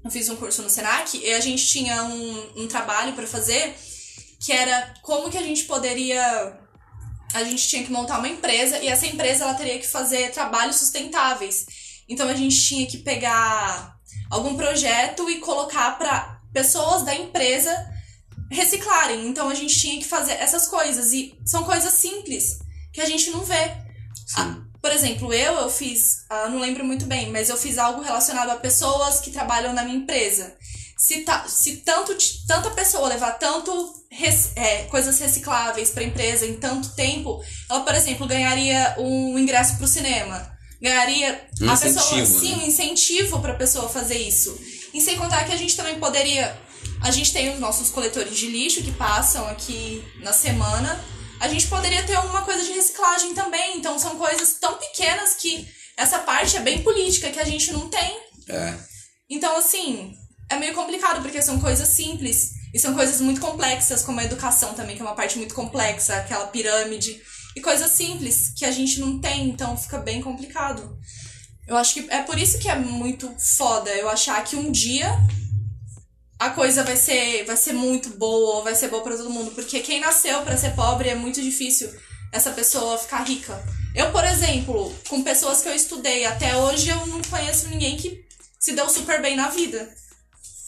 eu 0.06 0.12
fiz 0.12 0.30
um 0.30 0.36
curso 0.36 0.62
no 0.62 0.70
Senac, 0.70 1.18
e 1.18 1.34
a 1.34 1.40
gente 1.40 1.68
tinha 1.68 2.04
um, 2.04 2.64
um 2.64 2.68
trabalho 2.68 3.14
para 3.14 3.26
fazer 3.26 3.76
que 4.40 4.52
era 4.52 4.94
como 5.02 5.30
que 5.30 5.38
a 5.38 5.44
gente 5.44 5.66
poderia 5.66 6.58
a 7.34 7.44
gente 7.44 7.68
tinha 7.68 7.84
que 7.84 7.92
montar 7.92 8.18
uma 8.18 8.28
empresa 8.28 8.80
e 8.80 8.88
essa 8.88 9.06
empresa 9.06 9.44
ela 9.44 9.54
teria 9.54 9.78
que 9.78 9.88
fazer 9.88 10.32
trabalhos 10.32 10.78
sustentáveis. 10.78 11.66
Então 12.08 12.28
a 12.28 12.34
gente 12.34 12.60
tinha 12.60 12.88
que 12.88 12.98
pegar 12.98 13.96
algum 14.32 14.58
projeto 14.58 15.30
e 15.30 15.40
colocar 15.40 15.98
para 15.98 16.42
pessoas 16.52 17.04
da 17.04 17.14
empresa 17.14 17.72
reciclarem. 18.50 19.28
Então 19.28 19.48
a 19.48 19.54
gente 19.54 19.78
tinha 19.78 20.00
que 20.00 20.08
fazer 20.08 20.34
essas 20.34 20.68
coisas 20.68 21.14
e 21.14 21.38
são 21.46 21.64
coisas 21.64 21.94
simples 21.94 22.60
que 22.92 23.02
a 23.02 23.06
gente 23.06 23.30
não 23.30 23.44
vê. 23.44 23.76
Sim. 24.26 24.64
Por 24.82 24.92
exemplo, 24.92 25.34
eu 25.34 25.54
eu 25.56 25.70
fiz, 25.70 26.26
ah, 26.30 26.48
não 26.48 26.60
lembro 26.60 26.86
muito 26.86 27.06
bem, 27.06 27.30
mas 27.32 27.50
eu 27.50 27.58
fiz 27.58 27.78
algo 27.78 28.02
relacionado 28.02 28.50
a 28.50 28.56
pessoas 28.56 29.20
que 29.20 29.30
trabalham 29.30 29.74
na 29.74 29.84
minha 29.84 29.98
empresa. 29.98 30.56
Se, 31.00 31.22
ta, 31.22 31.48
se 31.48 31.78
tanto, 31.78 32.16
tanta 32.46 32.70
pessoa 32.72 33.08
levar 33.08 33.32
tanto 33.40 33.72
res- 34.12 34.52
é, 34.56 34.84
coisas 34.84 35.18
recicláveis 35.18 35.92
para 35.92 36.04
a 36.04 36.06
empresa 36.06 36.46
em 36.46 36.58
tanto 36.58 36.90
tempo, 36.90 37.42
ela, 37.70 37.80
por 37.82 37.96
exemplo, 37.96 38.28
ganharia 38.28 38.96
um 39.00 39.40
ingresso 39.40 39.78
para 39.78 39.86
o 39.86 39.88
cinema. 39.88 40.52
Ganharia 40.82 41.48
Um 41.62 41.70
a 41.70 41.78
pessoa, 41.78 42.20
incentivo, 42.22 42.40
sim, 42.40 42.56
né? 42.56 42.64
um 42.64 42.68
incentivo 42.68 43.40
para 43.40 43.54
a 43.54 43.58
pessoa 43.58 43.88
fazer 43.90 44.18
isso. 44.18 44.60
E 44.94 45.02
sem 45.02 45.18
contar 45.18 45.46
que 45.46 45.54
a 45.54 45.58
gente 45.58 45.76
também 45.76 46.00
poderia. 46.00 46.58
A 47.02 47.12
gente 47.12 47.32
tem 47.32 47.54
os 47.54 47.60
nossos 47.60 47.90
coletores 47.90 48.38
de 48.38 48.48
lixo 48.48 48.84
que 48.84 48.92
passam 48.92 49.48
aqui 49.48 50.04
na 50.22 50.34
semana. 50.34 51.02
A 51.40 51.48
gente 51.48 51.68
poderia 51.68 52.04
ter 52.04 52.18
uma 52.20 52.42
coisa 52.44 52.64
de 52.64 52.72
reciclagem 52.74 53.34
também. 53.34 53.78
Então 53.78 53.98
são 54.00 54.18
coisas 54.18 54.54
tão 54.60 54.76
pequenas 54.78 55.36
que 55.36 55.66
essa 55.98 56.20
parte 56.20 56.58
é 56.58 56.62
bem 56.62 56.82
política 56.82 57.30
que 57.30 57.40
a 57.40 57.46
gente 57.46 57.72
não 57.72 57.90
tem. 57.90 58.20
É. 58.50 58.74
Então, 59.30 59.58
assim, 59.58 60.14
é 60.50 60.58
meio 60.58 60.74
complicado 60.74 61.22
porque 61.22 61.42
são 61.42 61.60
coisas 61.60 61.88
simples 61.88 62.54
e 62.74 62.80
são 62.80 62.94
coisas 62.94 63.22
muito 63.22 63.42
complexas, 63.42 64.02
como 64.02 64.20
a 64.20 64.24
educação 64.24 64.74
também, 64.74 64.96
que 64.96 65.02
é 65.02 65.06
uma 65.06 65.16
parte 65.16 65.38
muito 65.38 65.56
complexa, 65.56 66.16
aquela 66.16 66.48
pirâmide, 66.48 67.22
e 67.56 67.62
coisas 67.62 67.92
simples 67.92 68.54
que 68.56 68.66
a 68.66 68.72
gente 68.72 69.00
não 69.00 69.20
tem, 69.20 69.50
então 69.50 69.78
fica 69.78 69.98
bem 69.98 70.22
complicado. 70.22 70.98
Eu 71.68 71.78
acho 71.78 71.94
que 71.94 72.10
é 72.10 72.22
por 72.24 72.38
isso 72.38 72.60
que 72.60 72.70
é 72.70 72.76
muito 72.76 73.32
foda 73.58 73.90
eu 73.92 74.10
achar 74.10 74.44
que 74.44 74.56
um 74.56 74.72
dia 74.72 75.10
a 76.40 76.50
coisa 76.52 76.84
vai 76.84 76.96
ser, 76.96 77.44
vai 77.46 77.58
ser 77.58 77.74
muito 77.74 78.12
boa, 78.12 78.58
ou 78.58 78.64
vai 78.64 78.74
ser 78.74 78.88
boa 78.88 79.04
pra 79.04 79.18
todo 79.18 79.30
mundo, 79.30 79.52
porque 79.52 79.82
quem 79.82 80.00
nasceu 80.00 80.42
pra 80.42 80.58
ser 80.58 80.74
pobre 80.74 81.10
é 81.10 81.16
muito 81.16 81.42
difícil 81.42 81.92
essa 82.32 82.52
pessoa 82.52 82.98
ficar 82.98 83.24
rica. 83.24 83.62
Eu, 83.94 84.12
por 84.12 84.24
exemplo, 84.24 84.96
com 85.10 85.22
pessoas 85.24 85.62
que 85.62 85.68
eu 85.68 85.76
estudei 85.76 86.26
até 86.26 86.56
hoje, 86.56 86.90
eu 86.90 87.08
não 87.08 87.22
conheço 87.24 87.68
ninguém 87.68 87.98
que 87.98 88.24
se 88.60 88.74
deu 88.74 88.90
super 88.90 89.22
bem 89.22 89.36
na 89.36 89.50
vida. 89.50 89.94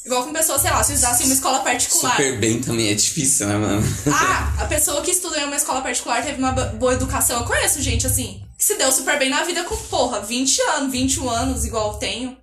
Igual 0.06 0.24
com 0.24 0.34
pessoas, 0.34 0.62
sei 0.62 0.72
lá, 0.72 0.84
se 0.84 0.94
usasse 0.94 1.24
uma 1.24 1.34
escola 1.34 1.60
particular. 1.60 2.12
Super 2.16 2.40
bem 2.40 2.60
também 2.60 2.88
é 2.90 2.94
difícil, 2.96 3.48
né, 3.48 3.56
mano? 3.56 3.84
Ah, 4.12 4.56
a 4.64 4.66
pessoa 4.66 5.02
que 5.04 5.12
estudou 5.12 5.38
em 5.38 5.46
uma 5.46 5.56
escola 5.56 5.82
particular 5.82 6.24
teve 6.24 6.40
uma 6.40 6.52
bo- 6.52 6.78
boa 6.78 6.94
educação. 6.94 7.40
Eu 7.40 7.46
conheço 7.46 7.82
gente 7.82 8.08
assim, 8.08 8.42
que 8.58 8.64
se 8.66 8.76
deu 8.78 8.92
super 8.92 9.20
bem 9.20 9.30
na 9.30 9.44
vida 9.44 9.64
com, 9.64 9.78
porra, 9.78 10.20
20 10.22 10.60
anos, 10.62 10.92
21 10.92 11.30
anos, 11.30 11.66
igual 11.66 11.94
eu 11.94 11.98
tenho. 12.00 12.38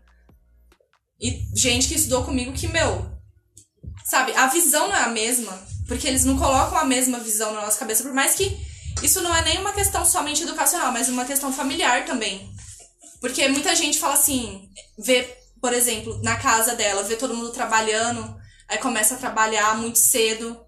E 1.21 1.43
gente 1.55 1.89
que 1.89 1.95
estudou 1.95 2.23
comigo 2.25 2.53
que, 2.53 2.69
meu, 2.69 3.11
sabe, 4.05 4.33
a 4.37 4.47
visão 4.47 4.87
não 4.89 4.95
é 4.97 5.03
a 5.03 5.09
mesma. 5.09 5.67
Porque 5.89 6.07
eles 6.07 6.25
não 6.25 6.39
colocam 6.39 6.79
a 6.79 6.85
mesma 6.85 7.19
visão 7.19 7.53
na 7.55 7.63
nossa 7.63 7.79
cabeça, 7.79 8.03
por 8.05 8.13
mais 8.13 8.35
que 8.35 8.57
isso 9.03 9.21
não 9.23 9.35
é 9.35 9.43
nem 9.43 9.59
uma 9.59 9.73
questão 9.73 10.05
somente 10.05 10.43
educacional, 10.43 10.93
mas 10.93 11.09
uma 11.09 11.25
questão 11.25 11.53
familiar 11.53 12.05
também. 12.05 12.53
Porque 13.21 13.49
muita 13.49 13.75
gente 13.75 13.99
fala 13.99 14.15
assim, 14.15 14.69
vê, 14.99 15.38
por 15.61 15.73
exemplo, 15.73 16.21
na 16.23 16.37
casa 16.37 16.75
dela, 16.75 17.03
vê 17.03 17.17
todo 17.17 17.35
mundo 17.35 17.51
trabalhando, 17.51 18.37
aí 18.69 18.79
começa 18.79 19.15
a 19.15 19.19
trabalhar 19.19 19.77
muito 19.77 19.99
cedo. 19.99 20.59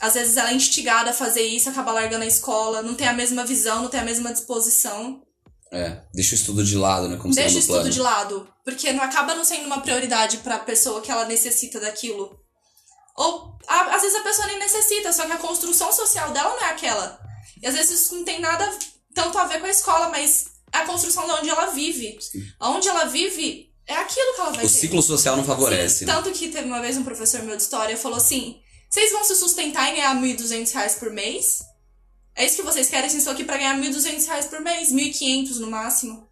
Às 0.00 0.14
vezes 0.14 0.36
ela 0.36 0.50
é 0.50 0.54
instigada 0.54 1.10
a 1.10 1.14
fazer 1.14 1.42
isso, 1.42 1.68
acaba 1.68 1.92
largando 1.92 2.24
a 2.24 2.26
escola, 2.28 2.82
não 2.82 2.94
tem 2.94 3.08
a 3.08 3.12
mesma 3.12 3.44
visão, 3.44 3.82
não 3.82 3.88
tem 3.88 4.00
a 4.00 4.04
mesma 4.04 4.32
disposição. 4.32 5.20
É, 5.72 6.02
deixa 6.14 6.32
o 6.32 6.38
estudo 6.38 6.64
de 6.64 6.76
lado, 6.76 7.08
né? 7.08 7.16
Como 7.16 7.34
Deixa 7.34 7.56
o 7.56 7.58
estudo 7.58 7.74
plano. 7.80 7.90
de 7.90 8.00
lado, 8.00 8.48
porque 8.64 8.92
não 8.92 9.02
acaba 9.04 9.34
não 9.34 9.44
sendo 9.44 9.66
uma 9.66 9.80
prioridade 9.82 10.38
pra 10.38 10.58
pessoa 10.60 11.00
que 11.02 11.10
ela 11.10 11.26
necessita 11.26 11.78
daquilo. 11.78 12.38
Ou 13.16 13.58
a- 13.66 13.94
às 13.96 14.02
vezes 14.02 14.16
a 14.16 14.22
pessoa 14.22 14.46
nem 14.46 14.58
necessita, 14.58 15.12
só 15.12 15.26
que 15.26 15.32
a 15.32 15.36
construção 15.38 15.92
social 15.92 16.30
dela 16.30 16.50
não 16.50 16.60
é 16.64 16.70
aquela. 16.70 17.18
E 17.60 17.66
às 17.66 17.74
vezes 17.74 18.00
isso 18.00 18.14
não 18.14 18.24
tem 18.24 18.40
nada 18.40 18.66
tanto 19.14 19.36
a 19.36 19.44
ver 19.44 19.60
com 19.60 19.66
a 19.66 19.70
escola, 19.70 20.08
mas 20.08 20.46
é 20.72 20.78
a 20.78 20.86
construção 20.86 21.26
de 21.26 21.32
onde 21.32 21.50
ela 21.50 21.66
vive. 21.66 22.16
Onde 22.60 22.88
ela 22.88 23.04
vive 23.06 23.67
é 23.88 23.96
aquilo 23.96 24.34
que 24.34 24.40
ela 24.40 24.50
vai 24.52 24.64
O 24.64 24.68
ter. 24.68 24.74
ciclo 24.74 25.02
social 25.02 25.36
não 25.36 25.44
favorece. 25.44 26.00
Sim, 26.00 26.04
né? 26.04 26.14
tanto 26.14 26.30
que 26.30 26.48
teve 26.48 26.66
uma 26.68 26.80
vez 26.80 26.96
um 26.96 27.02
professor 27.02 27.42
meu 27.42 27.56
de 27.56 27.62
história 27.62 27.96
falou 27.96 28.18
assim: 28.18 28.60
vocês 28.88 29.10
vão 29.10 29.24
se 29.24 29.34
sustentar 29.34 29.90
e 29.90 29.96
ganhar 29.96 30.14
1.200 30.14 30.72
reais 30.72 30.94
por 30.94 31.10
mês? 31.10 31.62
É 32.36 32.46
isso 32.46 32.54
que 32.56 32.62
vocês 32.62 32.88
querem? 32.88 33.08
Vocês 33.10 33.22
estão 33.22 33.32
aqui 33.34 33.42
pra 33.44 33.56
ganhar 33.56 33.76
1.200 33.76 34.24
reais 34.26 34.46
por 34.46 34.60
mês, 34.60 34.92
1.500 34.92 35.56
no 35.58 35.70
máximo. 35.70 36.28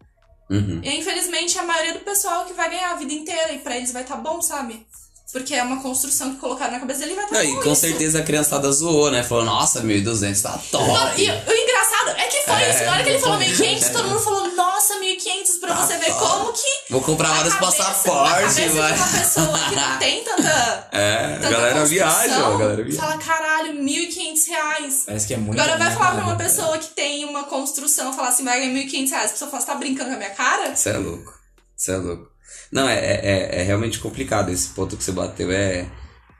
Uhum. 0.49 0.79
E 0.81 0.97
infelizmente 0.97 1.59
a 1.59 1.63
maioria 1.63 1.95
do 1.95 1.99
pessoal 1.99 2.45
que 2.45 2.53
vai 2.53 2.69
ganhar 2.69 2.91
a 2.91 2.95
vida 2.95 3.11
inteira 3.11 3.51
e 3.51 3.59
pra 3.59 3.75
eles 3.75 3.91
vai 3.91 4.03
estar 4.03 4.15
bom, 4.15 4.41
sabe? 4.41 4.87
Porque 5.31 5.53
é 5.53 5.61
uma 5.61 5.81
construção 5.81 6.33
que 6.33 6.39
colocaram 6.39 6.71
na 6.71 6.79
cabeça 6.79 7.01
dele 7.01 7.11
e 7.11 7.15
vai 7.15 7.25
estar 7.25 7.37
Não, 7.37 7.45
bom. 7.45 7.59
e 7.59 7.63
com 7.63 7.71
isso. 7.73 7.81
certeza 7.81 8.19
a 8.19 8.23
criançada 8.23 8.71
zoou, 8.71 9.11
né? 9.11 9.23
Falou, 9.23 9.43
nossa, 9.43 9.81
1.200 9.81 10.41
tá 10.41 10.57
top. 10.71 10.87
Mano, 10.89 11.11
e 11.19 11.29
o 11.29 11.53
engraçado 11.53 12.09
é 12.17 12.27
que 12.27 12.41
foi 12.43 12.55
É. 12.63 12.69
isso. 12.69 12.83
Na 12.85 12.91
hora 12.93 13.03
que 13.03 13.09
ele 13.09 13.19
falou 13.19 13.37
1.500, 13.37 13.91
todo 13.91 14.07
mundo 14.07 14.19
falou, 14.21 14.55
nossa, 14.55 14.95
1.500 14.99 15.59
pra 15.59 15.75
Tá 15.75 15.85
você 15.85 15.97
ver 15.97 16.13
top. 16.13 16.19
como 16.27 16.53
que. 16.53 16.61
Vou 16.89 17.01
comprar 17.01 17.33
vários 17.33 17.55
passaportes, 17.55 18.55
vai. 18.73 18.93
uma 18.95 19.07
pessoa 19.07 19.59
que 19.69 19.75
não 19.75 19.97
tem 19.99 20.23
tanta. 20.23 20.87
É, 20.93 21.15
a 21.25 21.29
tanta 21.41 21.49
galera 21.49 21.85
viaja, 21.85 22.35
a 22.47 22.57
galera 22.57 22.83
viaja. 22.83 22.97
Fala, 23.01 23.17
caralho, 23.17 23.73
1.500 23.73 24.47
reais. 24.47 25.03
Parece 25.05 25.27
que 25.27 25.33
é 25.33 25.37
muito. 25.37 25.59
Agora 25.59 25.77
vai 25.77 25.91
falar 25.93 26.11
pra 26.11 26.23
uma 26.23 26.31
nada. 26.31 26.43
pessoa 26.43 26.77
que 26.77 26.87
tem 26.87 27.25
uma 27.25 27.43
construção, 27.43 28.13
falar 28.13 28.29
assim, 28.29 28.45
vai 28.45 28.59
ganhar 28.61 28.73
1.500 28.85 29.09
reais. 29.11 29.29
A 29.29 29.33
pessoa 29.33 29.51
fala, 29.51 29.61
você 29.61 29.67
tá 29.67 29.75
brincando 29.75 30.09
com 30.09 30.15
a 30.15 30.19
minha 30.19 30.29
cara? 30.31 30.73
Você 30.73 30.89
é 30.89 30.97
louco. 30.97 31.33
Você 31.75 31.91
é 31.91 31.97
louco. 31.97 32.36
Não, 32.71 32.87
é, 32.87 32.97
é, 32.97 33.61
é 33.61 33.63
realmente 33.63 33.99
complicado 33.99 34.49
esse 34.49 34.69
ponto 34.69 34.97
que 34.97 35.03
você 35.03 35.11
bateu. 35.11 35.51
É, 35.51 35.85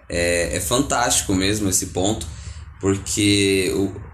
é, 0.10 0.58
é 0.58 0.60
fantástico 0.60 1.34
mesmo 1.34 1.70
esse 1.70 1.88
ponto. 1.88 2.28
Porque. 2.80 3.72
O, 3.76 4.08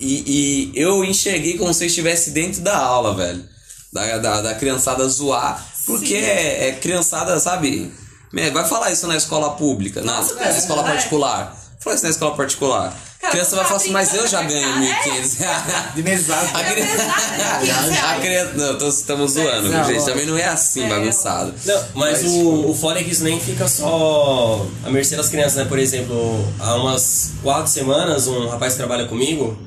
e, 0.00 0.72
e 0.74 0.80
eu 0.80 1.04
enxerguei 1.04 1.58
como 1.58 1.74
se 1.74 1.84
eu 1.84 1.88
estivesse 1.88 2.30
dentro 2.30 2.62
da 2.62 2.76
aula, 2.76 3.14
velho. 3.14 3.44
Da, 3.92 4.18
da, 4.18 4.40
da 4.40 4.54
criançada 4.54 5.06
zoar. 5.08 5.66
Porque 5.84 6.14
é, 6.14 6.68
é 6.68 6.72
criançada, 6.72 7.38
sabe? 7.40 7.92
É, 8.34 8.50
Vai 8.50 8.66
falar 8.66 8.92
isso 8.92 9.06
na 9.06 9.16
escola 9.16 9.56
pública, 9.56 10.00
na, 10.02 10.18
Nossa, 10.18 10.34
na 10.36 10.50
escola 10.50 10.82
é. 10.82 10.92
particular. 10.92 11.59
Fala 11.80 11.96
isso 11.96 12.04
na 12.04 12.10
escola 12.10 12.34
particular. 12.36 12.94
Cara, 13.18 13.32
criança 13.32 13.56
vai 13.56 13.64
falar 13.64 13.76
assim, 13.76 13.90
mas 13.90 14.14
eu 14.14 14.26
já 14.28 14.42
ganho 14.42 14.72
com 14.72 14.78
a 14.78 14.82
1.500 14.82 15.38
reais. 15.38 15.64
De 15.94 16.02
mesada. 16.02 16.50
A 16.58 16.60
É 16.62 16.72
criança- 16.72 17.14
500 17.60 17.98
A 18.04 18.14
criança. 18.20 18.52
Não, 18.54 18.78
tô- 18.78 18.88
estamos 18.88 19.32
zoando, 19.32 19.68
Não, 19.70 19.84
gente. 19.84 20.04
Também 20.04 20.26
não 20.26 20.36
é 20.38 20.44
assim, 20.46 20.84
É, 20.84 20.88
bagunçado. 20.88 21.54
Não, 21.64 21.84
mas, 21.94 22.22
o, 22.24 22.70
o 22.70 22.74
foda 22.74 23.00
é 23.00 23.04
que 23.04 23.10
isso 23.10 23.24
nem 23.24 23.40
fica 23.40 23.66
só 23.66 24.66
a 24.84 24.90
mercê 24.90 25.16
das 25.16 25.28
crianças, 25.28 25.56
né? 25.56 25.64
Por 25.64 25.78
exemplo, 25.78 26.46
há 26.58 26.74
umas 26.76 27.32
quatro 27.42 27.70
semanas, 27.72 28.26
um 28.26 28.46
rapaz 28.48 28.74
que 28.74 28.78
trabalha 28.78 29.06
comigo, 29.06 29.58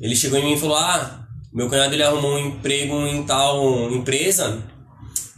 ele 0.00 0.14
chegou 0.16 0.38
em 0.38 0.44
mim 0.44 0.54
e 0.54 0.60
falou: 0.60 0.76
Ah, 0.76 1.20
meu 1.52 1.68
cunhado 1.68 1.94
ele 1.94 2.02
arrumou 2.02 2.34
um 2.34 2.38
emprego 2.38 2.94
em 3.06 3.22
tal 3.22 3.90
empresa 3.90 4.58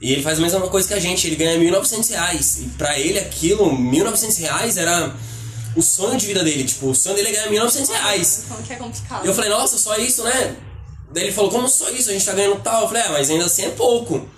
e 0.00 0.12
ele 0.12 0.22
faz 0.22 0.38
a 0.38 0.42
mesma 0.42 0.60
coisa 0.68 0.86
que 0.88 0.94
a 0.94 1.00
gente, 1.00 1.26
ele 1.28 1.36
ganha 1.36 1.56
1.900 1.58 2.10
reais. 2.10 2.58
E 2.60 2.64
pra 2.76 2.98
ele 2.98 3.18
aquilo, 3.20 3.70
1.900 3.70 4.38
reais 4.40 4.76
era 4.76 5.12
o 5.76 5.82
sonho 5.82 6.16
de 6.18 6.26
vida 6.26 6.42
dele. 6.42 6.64
Tipo, 6.64 6.88
o 6.90 6.94
sonho 6.94 7.16
dele 7.16 7.28
é 7.28 7.32
ganhar 7.32 7.64
1.900 7.66 7.88
reais. 7.88 8.44
Como 8.48 8.62
que 8.62 8.72
é 8.72 8.76
complicado. 8.76 9.24
E 9.24 9.28
eu 9.28 9.34
falei, 9.34 9.50
nossa, 9.50 9.78
só 9.78 9.96
isso, 9.96 10.22
né? 10.22 10.56
Daí 11.12 11.24
ele 11.24 11.32
falou, 11.32 11.50
como 11.50 11.68
só 11.68 11.88
isso? 11.90 12.10
A 12.10 12.12
gente 12.12 12.24
tá 12.24 12.32
ganhando 12.32 12.60
tal. 12.60 12.82
Eu 12.82 12.88
falei, 12.88 13.02
ah, 13.02 13.12
mas 13.12 13.30
ainda 13.30 13.44
assim 13.44 13.64
é 13.64 13.70
pouco. 13.70 14.16
Eu 14.16 14.28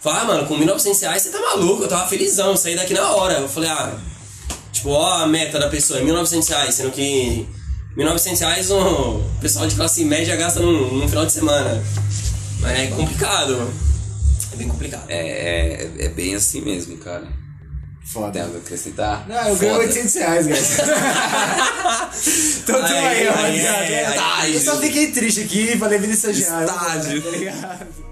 Falei, 0.00 0.20
ah, 0.20 0.24
mano, 0.24 0.46
com 0.48 0.58
1.900 0.58 1.00
reais 1.00 1.22
você 1.22 1.30
tá 1.30 1.40
maluco, 1.40 1.84
eu 1.84 1.88
tava 1.88 2.08
felizão, 2.08 2.50
eu 2.50 2.56
saí 2.56 2.74
daqui 2.74 2.92
na 2.92 3.12
hora. 3.12 3.34
Eu 3.34 3.48
falei, 3.48 3.70
ah, 3.70 3.96
tipo, 4.72 4.90
ó 4.90 5.22
a 5.22 5.26
meta 5.26 5.58
da 5.60 5.68
pessoa, 5.68 6.00
é 6.00 6.02
1.900 6.02 6.48
reais, 6.48 6.74
sendo 6.74 6.90
que 6.90 7.46
1.900 7.96 8.38
reais 8.40 8.70
o 8.70 9.22
pessoal 9.40 9.66
de 9.66 9.76
classe 9.76 10.04
média 10.04 10.34
gasta 10.34 10.60
num, 10.60 10.98
num 10.98 11.08
final 11.08 11.24
de 11.24 11.32
semana. 11.32 11.84
Mas 12.60 12.78
é 12.78 12.86
complicado. 12.88 13.72
É 14.52 14.56
bem 14.56 14.68
complicado. 14.68 15.04
É, 15.08 15.18
é, 15.18 16.04
é 16.06 16.08
bem 16.08 16.34
assim 16.34 16.60
mesmo, 16.62 16.96
cara. 16.96 17.41
Tem 18.04 18.12
Foda. 18.22 18.42
algo 18.42 18.56
a 18.56 18.58
acrescentar? 18.58 19.26
Não, 19.28 19.48
eu 19.48 19.56
ganho 19.56 19.72
Foda. 19.74 19.84
800 19.86 20.14
reais, 20.14 20.46
guys. 20.48 20.78
Então 22.58 22.82
tem 22.86 22.98
aí, 22.98 23.28
Aí, 23.28 23.60
rapaziada. 23.60 24.22
aí. 24.40 24.54
Eu 24.54 24.60
só 24.60 24.76
fiquei 24.78 25.12
triste 25.12 25.40
aqui, 25.40 25.78
falei 25.78 25.98
vida 25.98 26.12
estagiário. 26.12 26.68
Estágio. 26.68 27.22
Tá 27.22 27.30
ligado? 27.30 28.11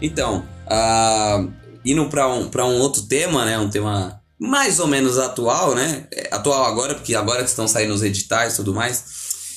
Então, 0.00 0.48
ah, 0.66 1.44
indo 1.84 2.08
pra 2.08 2.26
um, 2.28 2.48
um 2.48 2.80
outro 2.80 3.02
tema, 3.02 3.44
né? 3.44 3.58
Um 3.58 3.68
tema 3.68 4.22
mais 4.38 4.80
ou 4.80 4.86
menos 4.86 5.18
atual, 5.18 5.74
né? 5.74 6.08
É, 6.10 6.34
Atual 6.34 6.64
agora, 6.64 6.94
porque 6.94 7.14
agora 7.14 7.42
que 7.42 7.50
estão 7.50 7.68
saindo 7.68 7.92
os 7.92 8.02
editais 8.02 8.54
e 8.54 8.56
tudo 8.56 8.72
mais. 8.72 9.04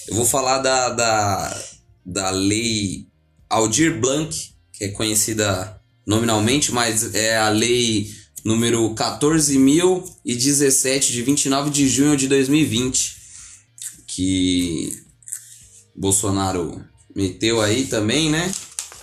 Eu 0.10 0.16
vou 0.16 0.26
falar 0.26 0.60
da, 0.60 0.90
da, 0.90 1.64
da 2.06 2.30
lei 2.32 3.08
Aldir 3.50 3.98
Blanc, 3.98 4.54
que 4.74 4.84
é 4.84 4.90
conhecida 4.90 5.80
nominalmente, 6.06 6.74
mas 6.74 7.16
é 7.16 7.38
a 7.38 7.48
lei 7.48 8.12
número 8.44 8.94
14.017, 8.94 11.12
de 11.12 11.22
29 11.22 11.70
de 11.70 11.88
junho 11.88 12.18
de 12.18 12.28
2020, 12.28 13.16
que 14.06 15.02
Bolsonaro 15.96 16.84
meteu 17.16 17.62
aí 17.62 17.86
também, 17.86 18.30
né? 18.30 18.53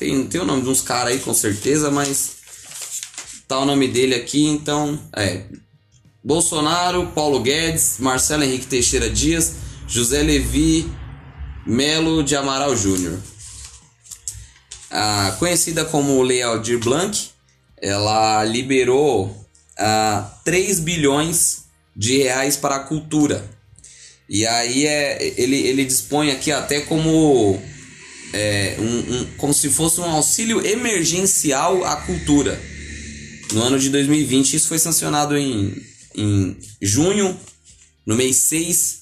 Tem, 0.00 0.26
tem 0.26 0.40
o 0.40 0.46
nome 0.46 0.62
de 0.62 0.68
uns 0.70 0.80
caras 0.80 1.12
aí 1.12 1.18
com 1.18 1.34
certeza, 1.34 1.90
mas 1.90 2.36
tá 3.46 3.58
o 3.58 3.66
nome 3.66 3.86
dele 3.86 4.14
aqui, 4.14 4.46
então 4.46 4.98
é 5.14 5.42
Bolsonaro, 6.24 7.08
Paulo 7.08 7.40
Guedes, 7.40 7.96
Marcelo 7.98 8.42
Henrique 8.42 8.64
Teixeira 8.64 9.10
Dias, 9.10 9.56
José 9.86 10.22
Levi 10.22 10.90
Melo 11.66 12.24
de 12.24 12.34
Amaral 12.34 12.74
Júnior. 12.74 13.20
Ah, 14.90 15.36
conhecida 15.38 15.84
como 15.84 16.22
Lei 16.22 16.40
Aldir 16.40 16.78
Blanc, 16.78 17.28
ela 17.76 18.42
liberou 18.44 19.46
ah, 19.78 20.32
3 20.46 20.80
bilhões 20.80 21.64
de 21.94 22.22
reais 22.22 22.56
para 22.56 22.76
a 22.76 22.84
cultura. 22.84 23.44
E 24.26 24.46
aí 24.46 24.86
é, 24.86 25.34
ele, 25.36 25.56
ele 25.56 25.84
dispõe 25.84 26.30
aqui 26.30 26.50
até 26.50 26.80
como, 26.80 27.60
é, 28.32 28.76
um, 28.78 29.14
um, 29.16 29.26
como 29.36 29.52
se 29.54 29.68
fosse 29.70 30.00
um 30.00 30.04
auxílio 30.04 30.64
emergencial 30.64 31.84
à 31.84 31.96
cultura. 31.96 32.60
No 33.52 33.62
ano 33.62 33.78
de 33.78 33.90
2020, 33.90 34.54
isso 34.54 34.68
foi 34.68 34.78
sancionado 34.78 35.36
em, 35.36 35.74
em 36.14 36.56
junho, 36.80 37.36
no 38.06 38.14
mês 38.16 38.36
6, 38.36 39.00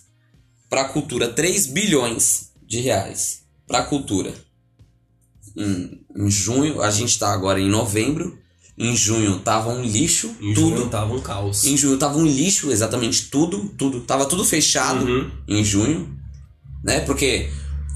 para 0.71 0.83
a 0.83 0.89
cultura. 0.89 1.29
3 1.29 1.67
bilhões 1.67 2.51
de 2.67 2.81
reais 2.81 3.41
para 3.67 3.81
a 3.81 3.85
cultura. 3.85 4.33
Em, 5.57 6.01
em 6.17 6.31
junho, 6.31 6.81
a 6.83 6.91
gente 6.91 7.11
está 7.11 7.33
agora 7.33 7.61
em 7.61 7.69
novembro. 7.69 8.39
Em 8.81 8.97
junho 8.97 9.41
tava 9.41 9.71
um 9.71 9.83
lixo, 9.83 10.29
Em 10.41 10.55
tudo. 10.55 10.77
junho 10.77 10.89
tava 10.89 11.13
um 11.13 11.21
caos. 11.21 11.65
Em 11.65 11.77
junho 11.77 11.99
tava 11.99 12.17
um 12.17 12.25
lixo, 12.27 12.71
exatamente 12.71 13.25
tudo, 13.29 13.69
tudo. 13.77 14.01
Tava 14.03 14.25
tudo 14.27 14.45
fechado 14.45 15.05
Uhum. 15.05 15.31
em 15.49 15.65
junho, 15.65 16.17
né? 16.85 17.01
Porque. 17.01 17.51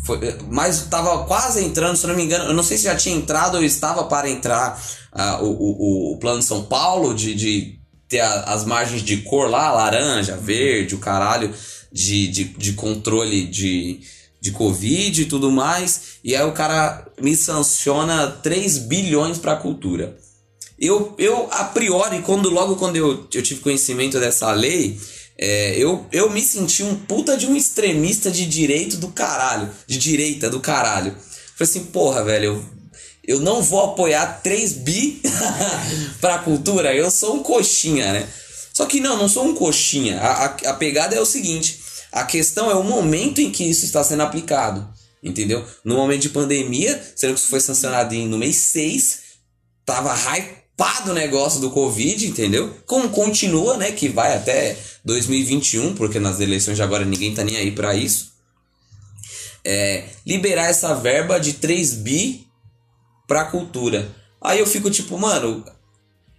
Foi, 0.05 0.19
mas 0.51 0.87
tava 0.91 1.25
quase 1.27 1.65
entrando, 1.65 1.97
se 1.97 2.07
não 2.07 2.17
me 2.17 2.25
engano, 2.25 2.47
eu 2.47 2.55
não 2.55 2.63
sei 2.63 2.77
se 2.77 2.85
já 2.85 2.97
tinha 2.97 3.15
entrado 3.15 3.57
ou 3.57 3.63
estava 3.65 4.05
para 4.05 4.29
entrar 4.29 4.83
ah, 5.13 5.39
o, 5.41 5.47
o, 5.47 6.13
o 6.15 6.19
plano 6.19 6.43
São 6.43 6.65
Paulo 6.65 7.15
de, 7.15 7.35
de 7.35 7.79
ter 8.09 8.21
a- 8.21 8.43
as 8.45 8.65
margens 8.65 9.03
de 9.03 9.19
cor 9.19 9.49
lá, 9.49 9.71
laranja, 9.71 10.37
verde, 10.37 10.95
o 10.97 10.99
caralho, 10.99 11.55
de, 11.93 12.27
de, 12.29 12.45
de 12.45 12.73
controle 12.73 13.47
de, 13.47 14.01
de 14.41 14.51
Covid 14.51 15.23
e 15.23 15.27
tudo 15.27 15.53
mais. 15.53 16.19
E 16.25 16.35
aí 16.35 16.45
o 16.45 16.53
cara 16.53 17.07
me 17.21 17.37
sanciona 17.37 18.27
3 18.27 18.79
bilhões 18.79 19.39
pra 19.39 19.55
cultura. 19.57 20.17
Eu, 20.79 21.15
eu, 21.17 21.47
a 21.53 21.63
priori, 21.65 22.23
quando 22.23 22.51
logo 22.51 22.75
quando 22.75 22.97
eu, 22.97 23.29
eu 23.33 23.43
tive 23.43 23.61
conhecimento 23.61 24.19
dessa 24.19 24.51
lei, 24.51 24.99
é, 25.45 25.75
eu, 25.77 26.07
eu 26.13 26.31
me 26.31 26.41
senti 26.41 26.85
um 26.85 26.95
puta 26.95 27.37
de 27.37 27.49
um 27.49 27.57
extremista 27.57 28.31
de 28.31 28.47
direito 28.47 28.97
do 28.99 29.09
caralho. 29.09 29.69
De 29.89 29.99
direita 29.99 30.49
do 30.49 30.61
caralho. 30.61 31.17
Falei 31.57 31.69
assim, 31.71 31.85
porra, 31.87 32.23
velho, 32.23 32.45
eu, 32.45 32.65
eu 33.27 33.41
não 33.41 33.61
vou 33.61 33.83
apoiar 33.87 34.41
3 34.41 34.73
bi 34.75 35.21
pra 36.21 36.39
cultura, 36.39 36.95
eu 36.95 37.11
sou 37.11 37.35
um 37.35 37.43
coxinha, 37.43 38.13
né? 38.13 38.29
Só 38.73 38.87
que 38.87 39.01
não, 39.01 39.17
não 39.17 39.29
sou 39.29 39.45
um 39.45 39.55
coxinha. 39.55 40.21
A, 40.21 40.45
a, 40.45 40.45
a 40.71 40.75
pegada 40.75 41.17
é 41.17 41.21
o 41.21 41.27
seguinte: 41.27 41.81
a 42.13 42.23
questão 42.23 42.71
é 42.71 42.75
o 42.77 42.85
momento 42.85 43.41
em 43.41 43.51
que 43.51 43.65
isso 43.65 43.85
está 43.85 44.05
sendo 44.05 44.23
aplicado. 44.23 44.89
Entendeu? 45.21 45.65
No 45.85 45.97
momento 45.97 46.23
de 46.23 46.29
pandemia, 46.29 47.03
sendo 47.17 47.35
que 47.35 47.41
isso 47.41 47.49
foi 47.49 47.61
sancionado 47.61 48.15
em- 48.15 48.29
no 48.29 48.39
mês 48.39 48.57
6, 48.57 49.19
tava 49.85 50.13
hypado 50.73 51.11
o 51.11 51.15
negócio 51.15 51.61
do 51.61 51.71
Covid, 51.71 52.27
entendeu? 52.27 52.75
Como 52.87 53.11
continua, 53.11 53.77
né? 53.77 53.93
Que 53.93 54.09
vai 54.09 54.37
até 54.37 54.77
2021, 55.05 55.95
porque 55.95 56.19
nas 56.19 56.41
eleições 56.41 56.77
de 56.77 56.83
agora 56.83 57.05
ninguém 57.05 57.35
tá 57.35 57.45
nem 57.45 57.57
aí 57.57 57.71
pra 57.71 57.95
isso. 57.95 58.33
É, 59.65 60.05
liberar 60.27 60.69
essa 60.69 60.95
verba 60.95 61.39
de 61.39 61.55
3 61.55 61.95
bi 61.95 62.47
pra 63.29 63.45
cultura. 63.45 64.11
Aí 64.41 64.59
eu 64.59 64.67
fico 64.67 64.91
tipo, 64.91 65.17
mano. 65.19 65.65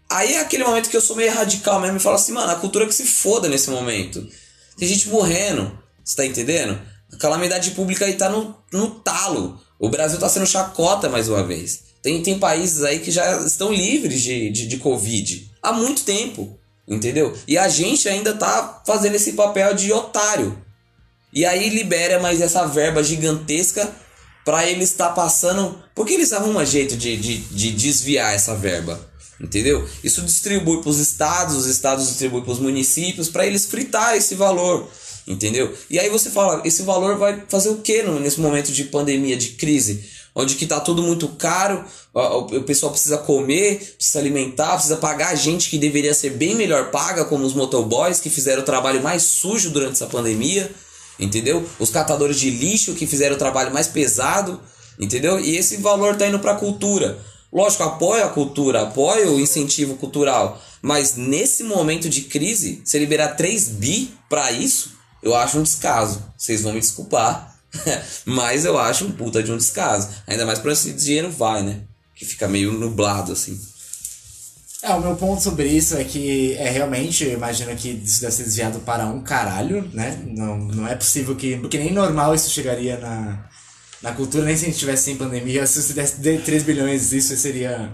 Aí 0.10 0.34
é 0.34 0.42
aquele 0.42 0.64
momento 0.64 0.90
que 0.90 0.98
eu 0.98 1.02
sou 1.02 1.16
meio 1.16 1.34
radical 1.34 1.80
mesmo 1.80 1.98
e 1.98 2.00
falo 2.00 2.18
assim, 2.18 2.34
mano, 2.34 2.52
a 2.52 2.56
cultura 2.56 2.86
que 2.86 2.94
se 2.94 3.06
foda 3.06 3.48
nesse 3.48 3.70
momento. 3.70 4.28
Tem 4.78 4.88
gente 4.88 5.08
morrendo, 5.08 5.80
você 6.04 6.16
tá 6.16 6.26
entendendo? 6.26 6.80
A 7.12 7.18
calamidade 7.18 7.72
pública 7.72 8.06
aí 8.06 8.16
tá 8.16 8.30
no, 8.30 8.56
no 8.72 8.90
talo. 8.90 9.60
O 9.80 9.90
Brasil 9.90 10.20
tá 10.20 10.28
sendo 10.28 10.46
chacota 10.46 11.10
mais 11.10 11.30
uma 11.30 11.44
vez. 11.44 11.93
Tem, 12.04 12.22
tem 12.22 12.38
países 12.38 12.84
aí 12.84 13.00
que 13.00 13.10
já 13.10 13.38
estão 13.38 13.74
livres 13.74 14.22
de, 14.22 14.50
de, 14.52 14.68
de 14.68 14.78
Covid 14.78 15.50
há 15.64 15.72
muito 15.72 16.04
tempo, 16.04 16.60
entendeu? 16.86 17.34
E 17.48 17.58
a 17.58 17.70
gente 17.70 18.10
ainda 18.10 18.34
tá 18.34 18.84
fazendo 18.86 19.16
esse 19.16 19.32
papel 19.34 19.74
de 19.74 19.92
otário. 19.94 20.62
E 21.32 21.46
aí 21.46 21.70
libera 21.70 22.20
mais 22.20 22.42
essa 22.42 22.68
verba 22.68 23.02
gigantesca 23.02 23.90
pra 24.44 24.70
eles 24.70 24.90
estar 24.90 25.12
passando. 25.12 25.82
Porque 25.96 26.14
eles 26.14 26.34
arrumam 26.34 26.64
jeito 26.66 26.98
de, 26.98 27.16
de, 27.16 27.38
de 27.38 27.72
desviar 27.72 28.36
essa 28.36 28.54
verba. 28.54 29.00
Entendeu? 29.40 29.88
Isso 30.04 30.22
distribui 30.22 30.82
para 30.82 30.90
os 30.90 31.00
estados, 31.00 31.56
os 31.56 31.66
estados 31.66 32.08
distribuem 32.08 32.44
para 32.44 32.54
os 32.54 32.60
municípios 32.60 33.30
para 33.30 33.48
eles 33.48 33.66
fritar 33.66 34.16
esse 34.16 34.36
valor. 34.36 34.88
Entendeu? 35.26 35.74
E 35.90 35.98
aí 35.98 36.10
você 36.10 36.30
fala, 36.30 36.62
esse 36.66 36.84
valor 36.84 37.18
vai 37.18 37.44
fazer 37.48 37.70
o 37.70 37.78
que 37.78 38.04
nesse 38.04 38.42
momento 38.42 38.72
de 38.72 38.84
pandemia, 38.86 39.38
de 39.38 39.50
crise? 39.52 40.04
Onde 40.36 40.56
que 40.56 40.66
tá 40.66 40.80
tudo 40.80 41.04
muito 41.04 41.28
caro, 41.28 41.86
o 42.14 42.62
pessoal 42.64 42.92
precisa 42.92 43.20
comer, 43.20 43.96
precisa 43.96 44.20
alimentar, 44.20 44.74
precisa 44.74 44.98
pagar 44.98 45.36
gente 45.36 45.70
que 45.70 45.78
deveria 45.78 46.14
ser 46.14 46.32
bem 46.32 46.56
melhor 46.56 46.90
paga, 46.90 47.26
como 47.26 47.46
os 47.46 47.54
motoboys 47.54 48.20
que 48.20 48.30
fizeram 48.30 48.64
o 48.64 48.66
trabalho 48.66 49.04
mais 49.04 49.24
sujo 49.24 49.70
durante 49.70 49.94
essa 49.94 50.08
pandemia 50.08 50.74
entendeu? 51.20 51.68
Os 51.80 51.90
catadores 51.90 52.40
de 52.40 52.50
lixo 52.50 52.94
que 52.94 53.08
fizeram 53.08 53.36
o 53.36 53.40
trabalho 53.40 53.74
mais 53.74 53.88
pesado, 53.88 54.60
entendeu? 55.00 55.40
E 55.40 55.56
esse 55.56 55.78
valor 55.78 56.16
tá 56.16 56.28
indo 56.28 56.40
pra 56.40 56.56
cultura. 56.56 57.20
Lógico, 57.52 57.84
apoio 57.84 58.26
a 58.26 58.30
cultura, 58.30 58.82
apoio 58.82 59.34
o 59.34 59.40
incentivo 59.40 59.96
cultural, 59.96 60.60
mas 60.82 61.16
nesse 61.16 61.64
momento 61.64 62.10
de 62.10 62.22
crise, 62.22 62.82
se 62.84 62.98
liberar 62.98 63.36
3 63.36 63.68
bi 63.70 64.12
pra 64.28 64.52
isso, 64.52 64.94
eu 65.22 65.36
acho 65.36 65.60
um 65.60 65.64
descaso. 65.64 66.24
Vocês 66.36 66.64
vão 66.64 66.74
me 66.74 66.80
desculpar, 66.80 67.53
mas 68.26 68.66
eu 68.66 68.78
acho 68.78 69.06
um 69.06 69.12
puta 69.12 69.42
de 69.42 69.52
um 69.52 69.58
descaso. 69.58 70.10
Ainda 70.28 70.46
mais 70.46 70.60
pra 70.60 70.74
esse 70.74 70.94
dinheiro 70.94 71.32
vai, 71.32 71.64
né? 71.64 71.82
Que 72.16 72.26
fica 72.26 72.48
meio 72.48 72.72
nublado 72.74 73.32
assim. 73.32 73.60
É, 74.82 74.94
o 74.94 75.00
meu 75.00 75.16
ponto 75.16 75.42
sobre 75.42 75.66
isso 75.66 75.96
é 75.96 76.04
que 76.04 76.56
é 76.56 76.70
realmente, 76.70 77.24
eu 77.24 77.32
imagino 77.32 77.74
que 77.74 77.90
isso 77.90 78.20
deve 78.20 78.34
ser 78.34 78.44
desviado 78.44 78.80
para 78.80 79.06
um 79.06 79.22
caralho, 79.22 79.90
né? 79.94 80.22
Não, 80.28 80.58
não 80.58 80.88
é 80.88 80.94
possível 80.94 81.36
que. 81.36 81.56
Porque 81.58 81.78
nem 81.78 81.94
normal 81.94 82.36
isso 82.36 82.50
chegaria 82.50 82.98
na, 82.98 83.46
na 84.02 84.12
cultura, 84.12 84.44
nem 84.44 84.58
se 84.58 84.66
a 84.66 84.68
gente 84.68 84.80
tivesse 84.80 85.04
sem 85.04 85.16
pandemia. 85.16 85.66
Se 85.66 85.82
você 85.82 85.94
desse 85.94 86.20
de 86.20 86.38
3 86.40 86.64
bilhões, 86.64 87.14
isso 87.14 87.36
seria 87.38 87.94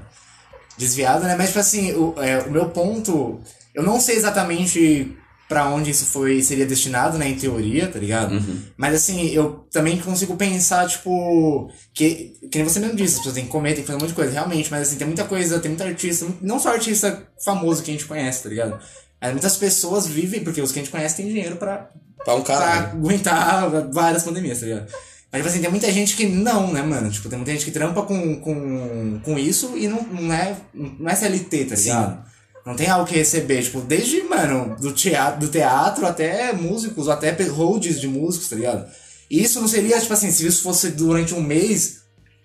desviado, 0.80 1.26
né? 1.26 1.36
Mas, 1.38 1.50
tipo 1.50 1.60
assim, 1.60 1.94
o, 1.94 2.16
é, 2.18 2.40
o 2.40 2.52
meu 2.52 2.70
ponto. 2.70 3.40
Eu 3.76 3.84
não 3.84 4.00
sei 4.00 4.16
exatamente 4.16 5.16
pra 5.50 5.68
onde 5.68 5.90
isso 5.90 6.06
foi 6.06 6.42
seria 6.44 6.66
destinado, 6.66 7.18
né, 7.18 7.28
em 7.28 7.36
teoria, 7.36 7.88
tá 7.88 7.98
ligado? 8.00 8.36
Mas 8.78 8.94
assim, 8.94 9.30
eu 9.32 9.66
também 9.72 9.98
consigo 10.00 10.38
pensar, 10.38 10.88
tipo, 10.88 11.70
que, 11.94 12.38
que 12.52 12.60
nem 12.60 12.64
você 12.64 12.80
mesmo 12.80 12.96
disse, 12.96 13.14
as 13.14 13.18
pessoas 13.18 13.36
têm 13.36 13.46
que 13.46 13.50
comer, 13.52 13.74
tem 13.74 13.82
que 13.82 13.88
fazer 13.88 13.98
um 13.98 14.02
monte 14.02 14.10
de 14.10 14.16
coisa, 14.16 14.32
realmente, 14.32 14.70
mas 14.70 14.88
assim, 14.88 14.98
tem 14.98 15.08
muita 15.08 15.24
coisa, 15.26 15.60
tem 15.60 15.72
muita 15.72 15.86
artista, 15.86 16.28
não 16.40 16.60
só 16.60 16.72
artista 16.74 17.28
famoso 17.44 17.82
que 17.82 17.90
a 17.90 17.94
gente 17.94 18.06
conhece, 18.06 18.44
tá 18.44 18.50
ligado? 18.50 18.80
Mas 19.20 19.32
muitas 19.32 19.58
pessoas 19.58 20.06
vivem, 20.08 20.44
porque 20.44 20.62
os 20.62 20.72
que 20.72 20.80
a 20.80 20.84
gente 20.84 20.92
conhece 20.92 21.18
têm 21.18 21.28
dinheiro 21.28 21.56
pra, 21.56 21.90
Pra 22.24 22.36
um 22.36 22.42
pra 22.42 22.58
caralho. 22.58 22.88
aguentar 22.98 23.70
várias 23.92 24.24
pandemias, 24.24 24.60
tá 24.60 24.66
ligado? 24.68 24.88
Mas, 25.32 25.42
tipo 25.42 25.50
assim, 25.50 25.62
tem 25.62 25.70
muita 25.70 25.92
gente 25.92 26.16
que 26.16 26.26
não, 26.28 26.72
né, 26.72 26.82
mano? 26.82 27.10
Tipo, 27.10 27.28
tem 27.28 27.38
muita 27.38 27.52
gente 27.52 27.66
que 27.66 27.72
trampa 27.72 28.02
com, 28.04 28.40
com, 28.40 29.20
com 29.24 29.38
isso 29.38 29.78
e 29.78 29.88
não, 29.88 30.02
não, 30.04 30.34
é, 30.34 30.56
não 30.74 31.10
é 31.10 31.16
CLT, 31.16 31.66
tá 31.66 31.76
ligado? 31.76 32.29
Não 32.70 32.76
tem 32.76 32.88
algo 32.88 33.08
que 33.08 33.16
receber, 33.16 33.64
tipo, 33.64 33.82
desde, 33.82 34.22
mano, 34.22 34.76
do 34.80 34.92
teatro, 34.92 35.40
do 35.40 35.48
teatro 35.48 36.06
até 36.06 36.54
músicos, 36.54 37.10
até 37.10 37.32
holds 37.46 38.00
de 38.00 38.08
músicos, 38.08 38.48
tá 38.48 38.56
ligado? 38.56 38.88
E 39.28 39.42
isso 39.42 39.60
não 39.60 39.68
seria, 39.68 40.00
tipo 40.00 40.14
assim, 40.14 40.30
se 40.30 40.46
isso 40.46 40.62
fosse 40.62 40.92
durante 40.92 41.34
um 41.34 41.42
mês, 41.42 42.02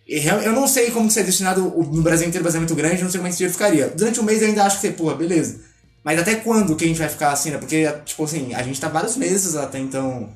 eu 0.09 0.55
não 0.55 0.67
sei 0.67 0.91
como 0.91 1.09
que 1.09 1.13
seria 1.13 1.27
destinado, 1.27 1.61
no 1.61 2.01
Brasil 2.01 2.27
inteiro, 2.27 2.41
o 2.41 2.45
Brasil 2.45 2.57
é 2.57 2.61
muito 2.63 2.75
grande, 2.75 3.03
não 3.03 3.11
sei 3.11 3.19
como 3.19 3.29
esse 3.29 3.37
dinheiro 3.37 3.53
ficaria. 3.53 3.89
Durante 3.89 4.19
um 4.19 4.23
mês 4.23 4.41
eu 4.41 4.49
ainda 4.49 4.65
acho 4.65 4.81
que, 4.81 4.91
porra, 4.93 5.15
beleza. 5.15 5.61
Mas 6.03 6.19
até 6.19 6.37
quando 6.37 6.75
que 6.75 6.85
a 6.87 6.89
gente 6.89 6.99
vai 6.99 7.11
ficar 7.11 7.31
assim, 7.31 7.51
né? 7.51 7.59
Porque, 7.59 7.87
tipo 8.07 8.25
assim, 8.25 8.55
a 8.55 8.63
gente 8.63 8.81
tá 8.81 8.89
vários 8.89 9.19
meses 9.19 9.55
até 9.55 9.79
então 9.79 10.31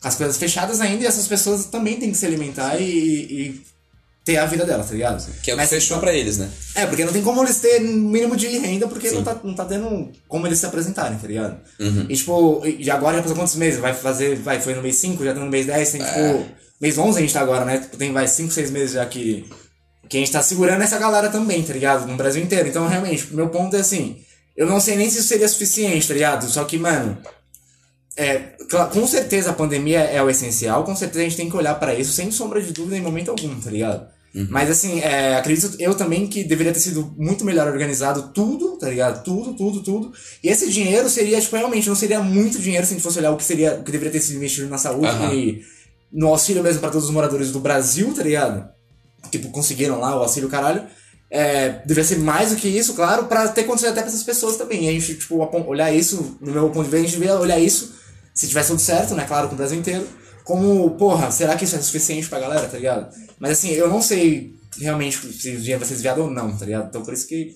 com 0.00 0.08
as 0.08 0.14
coisas 0.14 0.38
fechadas 0.38 0.80
ainda 0.80 1.04
e 1.04 1.06
essas 1.06 1.28
pessoas 1.28 1.66
também 1.66 1.98
têm 1.98 2.10
que 2.10 2.16
se 2.16 2.24
alimentar 2.24 2.80
e, 2.80 2.84
e 2.84 3.62
ter 4.24 4.38
a 4.38 4.46
vida 4.46 4.64
delas, 4.64 4.86
tá 4.86 4.94
ligado? 4.94 5.22
Que 5.42 5.50
é 5.50 5.54
o 5.54 5.56
que 5.56 5.62
Mas- 5.62 5.68
fechou 5.70 5.98
pra 5.98 6.12
eles, 6.12 6.38
né? 6.38 6.50
É, 6.74 6.86
porque 6.86 7.04
não 7.04 7.12
tem 7.12 7.22
como 7.22 7.42
eles 7.42 7.58
terem 7.58 7.86
um 7.88 8.08
mínimo 8.08 8.34
de 8.34 8.48
renda, 8.56 8.88
porque 8.88 9.10
não 9.10 9.22
tá, 9.22 9.38
não 9.44 9.54
tá 9.54 9.64
tendo 9.66 10.10
como 10.26 10.46
eles 10.46 10.58
se 10.58 10.64
apresentarem, 10.66 11.18
tá 11.18 11.26
ligado? 11.26 11.58
E 12.08 12.16
tipo, 12.16 12.62
e 12.64 12.90
agora 12.90 13.16
já 13.16 13.22
passou 13.22 13.36
quantos 13.36 13.54
meses? 13.56 13.78
Vai 13.78 13.92
fazer, 13.92 14.36
vai, 14.36 14.60
foi 14.60 14.74
no 14.74 14.82
mês 14.82 14.96
5, 14.96 15.22
já 15.22 15.34
tá 15.34 15.40
no 15.40 15.50
mês 15.50 15.66
10, 15.66 15.92
tem 15.92 16.00
tipo, 16.02 16.46
mês 16.80 16.96
11 16.96 17.18
a 17.18 17.20
gente 17.20 17.34
tá 17.34 17.40
agora, 17.40 17.64
né? 17.66 17.78
Tipo, 17.78 17.96
tem, 17.98 18.12
vai, 18.12 18.26
5, 18.26 18.50
6 18.50 18.70
meses 18.70 18.92
já 18.92 19.04
que, 19.04 19.46
que 20.08 20.16
a 20.16 20.20
gente 20.20 20.32
tá 20.32 20.42
segurando 20.42 20.80
essa 20.82 20.98
galera 20.98 21.28
também, 21.28 21.62
tá 21.62 21.74
ligado? 21.74 22.06
No 22.06 22.16
Brasil 22.16 22.42
inteiro. 22.42 22.66
Então, 22.68 22.88
realmente, 22.88 23.34
meu 23.34 23.50
ponto 23.50 23.76
é 23.76 23.80
assim, 23.80 24.16
eu 24.56 24.66
não 24.66 24.80
sei 24.80 24.96
nem 24.96 25.10
se 25.10 25.18
isso 25.18 25.28
seria 25.28 25.48
suficiente, 25.48 26.08
tá 26.08 26.14
ligado? 26.14 26.46
Só 26.48 26.64
que, 26.64 26.78
mano, 26.78 27.18
é, 28.16 28.54
com 28.92 29.06
certeza 29.06 29.50
a 29.50 29.54
pandemia 29.54 30.00
é 30.00 30.22
o 30.22 30.30
essencial, 30.30 30.84
com 30.84 30.94
certeza 30.94 31.20
a 31.20 31.24
gente 31.24 31.36
tem 31.36 31.50
que 31.50 31.56
olhar 31.56 31.74
pra 31.74 31.94
isso 31.94 32.12
sem 32.12 32.30
sombra 32.30 32.62
de 32.62 32.72
dúvida 32.72 32.96
em 32.96 33.02
momento 33.02 33.30
algum, 33.30 33.60
tá 33.60 33.70
ligado? 33.70 34.13
Mas 34.50 34.68
assim, 34.68 34.98
é, 35.00 35.36
acredito 35.36 35.76
eu 35.78 35.94
também 35.94 36.26
que 36.26 36.42
deveria 36.42 36.72
ter 36.72 36.80
sido 36.80 37.14
muito 37.16 37.44
melhor 37.44 37.68
organizado 37.68 38.32
tudo, 38.34 38.76
tá 38.78 38.88
ligado? 38.88 39.22
Tudo, 39.22 39.54
tudo, 39.54 39.80
tudo. 39.80 40.12
E 40.42 40.48
esse 40.48 40.68
dinheiro 40.68 41.08
seria, 41.08 41.40
tipo, 41.40 41.54
realmente, 41.54 41.88
não 41.88 41.94
seria 41.94 42.20
muito 42.20 42.58
dinheiro 42.58 42.84
se 42.84 42.92
a 42.92 42.96
gente 42.96 43.02
fosse 43.04 43.20
olhar 43.20 43.30
o 43.30 43.36
que 43.36 43.44
seria, 43.44 43.74
o 43.74 43.84
que 43.84 43.92
deveria 43.92 44.10
ter 44.10 44.20
sido 44.20 44.36
investido 44.36 44.68
na 44.68 44.76
saúde 44.76 45.06
Aham. 45.06 45.32
e 45.32 45.62
no 46.12 46.28
auxílio 46.28 46.64
mesmo 46.64 46.80
pra 46.80 46.90
todos 46.90 47.06
os 47.06 47.14
moradores 47.14 47.52
do 47.52 47.60
Brasil, 47.60 48.12
tá 48.12 48.24
ligado? 48.24 48.68
Tipo, 49.30 49.50
conseguiram 49.50 50.00
lá 50.00 50.16
o 50.16 50.22
auxílio 50.22 50.48
caralho. 50.48 50.82
É, 51.30 51.82
deveria 51.86 52.04
ser 52.04 52.18
mais 52.18 52.50
do 52.50 52.56
que 52.56 52.68
isso, 52.68 52.94
claro, 52.94 53.26
pra 53.26 53.48
ter 53.48 53.64
condições 53.64 53.90
até 53.90 54.00
pra 54.00 54.10
essas 54.10 54.22
pessoas 54.24 54.56
também. 54.56 54.84
E 54.84 54.88
a 54.88 54.92
gente, 54.92 55.14
tipo, 55.14 55.36
olhar 55.66 55.92
isso, 55.92 56.36
no 56.40 56.52
meu 56.52 56.70
ponto 56.70 56.84
de 56.84 56.90
vista, 56.90 56.96
a 56.96 57.00
gente 57.00 57.18
devia 57.18 57.38
olhar 57.38 57.58
isso, 57.58 57.94
se 58.34 58.48
tivesse 58.48 58.68
tudo 58.70 58.80
certo, 58.80 59.14
né, 59.14 59.24
claro, 59.26 59.48
com 59.48 59.54
o 59.54 59.56
Brasil 59.56 59.78
inteiro, 59.78 60.06
como, 60.44 60.90
porra, 60.96 61.30
será 61.30 61.56
que 61.56 61.64
isso 61.64 61.74
é 61.76 61.80
suficiente 61.82 62.28
pra 62.28 62.38
galera, 62.40 62.68
tá 62.68 62.76
ligado? 62.76 63.14
Mas 63.38 63.52
assim, 63.52 63.70
eu 63.70 63.88
não 63.88 64.00
sei 64.02 64.54
realmente 64.78 65.16
se 65.32 65.50
o 65.50 65.58
dinheiro 65.60 65.78
vai 65.80 65.88
ser 65.88 65.94
desviado 65.94 66.22
ou 66.22 66.30
não, 66.30 66.56
tá 66.56 66.64
ligado? 66.66 66.88
Então 66.88 67.02
por 67.02 67.14
isso 67.14 67.26
que 67.26 67.52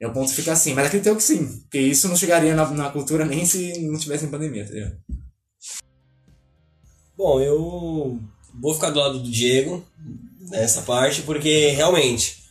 é 0.00 0.06
o 0.06 0.12
ponto 0.12 0.28
que 0.30 0.36
fica 0.36 0.52
assim. 0.52 0.74
Mas 0.74 0.86
acredito 0.86 1.14
que 1.16 1.22
sim, 1.22 1.46
porque 1.62 1.78
isso 1.78 2.08
não 2.08 2.16
chegaria 2.16 2.54
na, 2.54 2.68
na 2.70 2.90
cultura 2.90 3.24
nem 3.24 3.44
se 3.46 3.80
não 3.80 3.98
tivesse 3.98 4.24
em 4.26 4.30
pandemia, 4.30 4.66
tá 4.66 4.72
ligado? 4.72 4.96
Bom, 7.16 7.40
eu 7.40 8.18
vou 8.60 8.74
ficar 8.74 8.90
do 8.90 8.98
lado 8.98 9.18
do 9.20 9.30
Diego 9.30 9.84
nessa 10.50 10.82
parte, 10.82 11.22
porque 11.22 11.68
realmente 11.68 12.42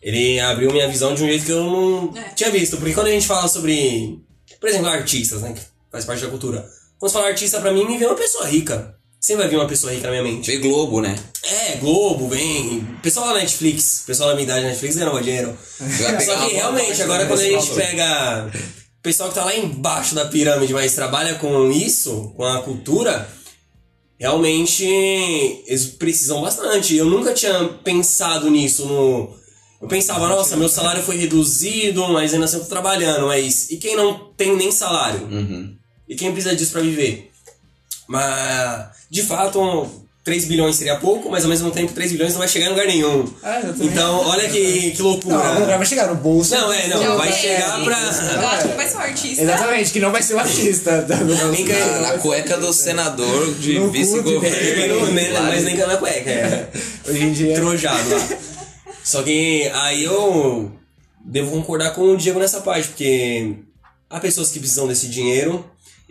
ele 0.00 0.38
abriu 0.40 0.70
minha 0.70 0.88
visão 0.88 1.14
de 1.14 1.22
um 1.24 1.26
jeito 1.26 1.46
que 1.46 1.52
eu 1.52 1.64
não 1.64 2.16
É. 2.16 2.28
tinha 2.34 2.50
visto. 2.50 2.76
Porque 2.76 2.94
quando 2.94 3.08
a 3.08 3.10
gente 3.10 3.26
fala 3.26 3.48
sobre, 3.48 4.20
por 4.60 4.68
exemplo, 4.68 4.88
artistas, 4.88 5.42
né, 5.42 5.52
que 5.52 5.60
faz 5.90 6.04
parte 6.04 6.22
da 6.22 6.30
cultura. 6.30 6.64
Quando 7.04 7.12
você 7.12 7.18
fala 7.18 7.28
artista, 7.28 7.60
pra 7.60 7.70
mim, 7.70 7.84
me 7.84 7.98
vem 7.98 8.08
uma 8.08 8.16
pessoa 8.16 8.46
rica. 8.46 8.96
Sempre 9.20 9.42
vai 9.42 9.50
vir 9.50 9.56
uma 9.56 9.66
pessoa 9.66 9.92
rica 9.92 10.04
na 10.04 10.10
minha 10.12 10.22
mente. 10.22 10.50
Vê 10.50 10.56
Globo, 10.56 11.02
né? 11.02 11.14
É, 11.42 11.76
Globo, 11.76 12.28
vem. 12.30 12.82
Pessoal 13.02 13.28
da 13.28 13.40
Netflix, 13.40 14.04
pessoal 14.06 14.30
da 14.30 14.34
minha 14.34 14.44
idade 14.44 14.62
da 14.62 14.68
Netflix 14.68 14.96
ganhou 14.96 15.20
dinheiro. 15.20 15.54
Só 16.24 16.34
que 16.38 16.54
realmente, 16.54 17.02
agora 17.02 17.26
do 17.26 17.28
quando 17.28 17.40
a 17.40 17.44
gente 17.44 17.70
pega 17.72 18.50
o 18.50 19.02
pessoal 19.02 19.28
que 19.28 19.34
tá 19.34 19.44
lá 19.44 19.54
embaixo 19.54 20.14
da 20.14 20.24
pirâmide, 20.24 20.72
mas 20.72 20.94
trabalha 20.94 21.34
com 21.34 21.70
isso, 21.70 22.32
com 22.38 22.42
a 22.42 22.62
cultura, 22.62 23.28
realmente 24.18 24.86
eles 25.66 25.84
precisam 25.84 26.40
bastante. 26.40 26.96
Eu 26.96 27.04
nunca 27.04 27.34
tinha 27.34 27.68
pensado 27.84 28.48
nisso 28.48 28.86
no. 28.86 29.36
Eu 29.82 29.88
pensava, 29.88 30.26
nossa, 30.26 30.56
meu 30.56 30.70
salário 30.70 31.02
foi 31.02 31.18
reduzido, 31.18 32.08
mas 32.08 32.32
ainda 32.32 32.46
assim 32.46 32.56
eu 32.56 32.62
tô 32.62 32.70
trabalhando, 32.70 33.26
mas. 33.26 33.70
E 33.70 33.76
quem 33.76 33.94
não 33.94 34.32
tem 34.38 34.56
nem 34.56 34.72
salário? 34.72 35.28
Uhum. 35.30 35.83
E 36.08 36.14
quem 36.14 36.32
precisa 36.32 36.54
disso 36.54 36.72
pra 36.72 36.80
viver? 36.82 37.30
Mas, 38.06 38.86
de 39.10 39.22
fato, 39.22 39.88
3 40.22 40.44
bilhões 40.46 40.76
seria 40.76 40.96
pouco, 40.96 41.30
mas 41.30 41.44
ao 41.44 41.50
mesmo 41.50 41.70
tempo 41.70 41.92
3 41.92 42.12
bilhões 42.12 42.32
não 42.32 42.38
vai 42.38 42.48
chegar 42.48 42.66
em 42.66 42.70
lugar 42.70 42.86
nenhum. 42.86 43.26
Ah. 43.42 43.60
Então, 43.80 44.20
olha 44.26 44.48
que, 44.48 44.90
que 44.92 45.02
loucura. 45.02 45.36
Não, 45.36 45.60
lugar 45.60 45.76
vai 45.78 45.86
chegar 45.86 46.06
no 46.08 46.14
bolso. 46.14 46.54
Não, 46.54 46.72
é, 46.72 46.88
não, 46.88 47.16
vai 47.18 47.32
sei, 47.32 47.40
chegar 47.42 47.78
sim. 47.78 47.84
pra. 47.84 47.98
Eu 48.00 48.48
acho 48.48 48.68
que 48.68 48.74
vai 48.74 48.88
ser 48.88 48.96
um 48.96 49.00
artista. 49.00 49.42
Exatamente, 49.42 49.92
que 49.92 50.00
não 50.00 50.12
vai 50.12 50.22
ser 50.22 50.34
o 50.34 50.38
artista. 50.38 51.06
Nem 51.52 51.64
ganha- 51.64 51.86
Na, 51.86 52.12
na 52.12 52.18
cueca 52.18 52.56
do 52.58 52.72
senador 52.72 53.54
de 53.54 53.78
vice-governo. 53.88 55.06
Nem- 55.12 55.30
nem- 55.30 55.42
Mas 55.42 55.64
nem 55.64 55.76
na 55.76 55.96
cueca, 55.96 56.30
é. 56.30 56.68
Hoje 57.08 57.22
em 57.22 57.32
dia. 57.32 57.54
Trojado 57.54 58.08
lá. 58.10 58.28
Só 59.02 59.22
que 59.22 59.70
aí 59.74 60.04
eu 60.04 60.72
devo 61.22 61.50
concordar 61.50 61.90
com 61.94 62.02
o 62.02 62.16
Diego 62.16 62.38
nessa 62.38 62.60
parte, 62.60 62.88
porque 62.88 63.56
há 64.08 64.18
pessoas 64.20 64.50
que 64.50 64.58
precisam 64.58 64.86
desse 64.88 65.06
dinheiro 65.08 65.64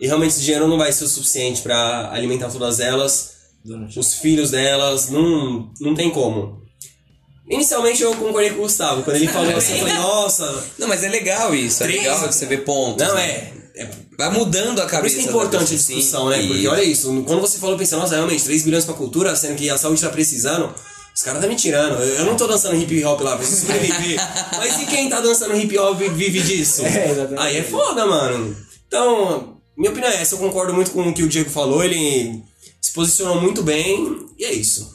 e 0.04 0.06
realmente 0.06 0.32
esse 0.32 0.42
dinheiro 0.42 0.68
não 0.68 0.76
vai 0.76 0.92
ser 0.92 1.04
o 1.04 1.08
suficiente 1.08 1.62
pra 1.62 2.10
alimentar 2.12 2.50
todas 2.50 2.78
elas, 2.78 3.30
os 3.96 4.14
filhos 4.14 4.50
delas, 4.50 5.08
não, 5.08 5.70
não 5.80 5.94
tem 5.94 6.10
como. 6.10 6.62
Inicialmente 7.48 8.02
eu 8.02 8.14
concordei 8.16 8.50
com 8.50 8.56
o 8.58 8.62
Gustavo, 8.62 9.02
quando 9.02 9.16
ele 9.16 9.28
falou 9.28 9.54
assim, 9.56 9.72
eu 9.74 9.78
falei, 9.80 9.94
nossa, 10.00 10.64
Não, 10.78 10.88
mas 10.88 11.02
é 11.02 11.08
legal 11.08 11.54
isso. 11.54 11.82
É 11.82 11.86
Três- 11.86 12.02
legal 12.02 12.28
que 12.28 12.34
você 12.34 12.46
vê 12.46 12.58
pontos. 12.58 13.06
não 13.06 13.14
né? 13.14 13.26
é. 13.74 13.82
é 13.82 13.90
Vai 14.18 14.30
mudando 14.30 14.78
a 14.80 14.84
Por 14.84 14.90
cabeça. 14.90 15.16
isso 15.16 15.24
que 15.24 15.28
é 15.28 15.36
importante 15.36 15.74
a 15.74 15.78
sim. 15.78 15.94
discussão, 15.96 16.28
né? 16.28 16.42
E- 16.42 16.46
Porque 16.48 16.68
olha 16.68 16.82
isso, 16.84 17.22
quando 17.26 17.40
você 17.40 17.58
falou, 17.58 17.76
pensa, 17.76 17.96
nossa, 17.96 18.14
realmente, 18.14 18.44
3 18.44 18.62
bilhões 18.62 18.84
pra 18.84 18.94
cultura, 18.94 19.34
sendo 19.34 19.56
que 19.56 19.68
a 19.70 19.76
saúde 19.78 20.00
tá 20.00 20.08
precisando, 20.10 20.72
os 21.14 21.22
caras 21.22 21.40
tá 21.42 21.48
me 21.48 21.56
tirando. 21.56 22.00
Eu 22.02 22.14
eu 22.20 22.24
não 22.24 22.36
tô 22.36 22.46
dançando 22.46 22.76
hip 22.76 23.04
hop 23.04 23.20
lá, 23.22 23.36
preciso 23.36 23.62
sobreviver. 23.62 24.20
Mas 24.56 24.80
e 24.82 24.86
quem 24.86 25.08
tá 25.08 25.20
dançando 25.20 25.56
hip 25.56 25.76
hop 25.78 26.00
e 26.00 26.08
vive 26.10 26.40
disso? 26.42 26.82
É, 26.84 27.10
exatamente. 27.10 27.40
Aí 27.42 27.56
é 27.56 27.62
foda, 27.62 28.06
mano. 28.06 28.56
Então, 28.86 29.53
minha 29.76 29.90
opinião 29.90 30.10
é 30.10 30.20
essa, 30.20 30.34
eu 30.34 30.38
concordo 30.38 30.74
muito 30.74 30.90
com 30.90 31.08
o 31.08 31.14
que 31.14 31.22
o 31.22 31.28
Diego 31.28 31.50
falou, 31.50 31.84
ele 31.84 32.42
se 32.80 32.92
posicionou 32.92 33.40
muito 33.40 33.62
bem, 33.62 34.26
e 34.38 34.44
é 34.44 34.52
isso. 34.52 34.94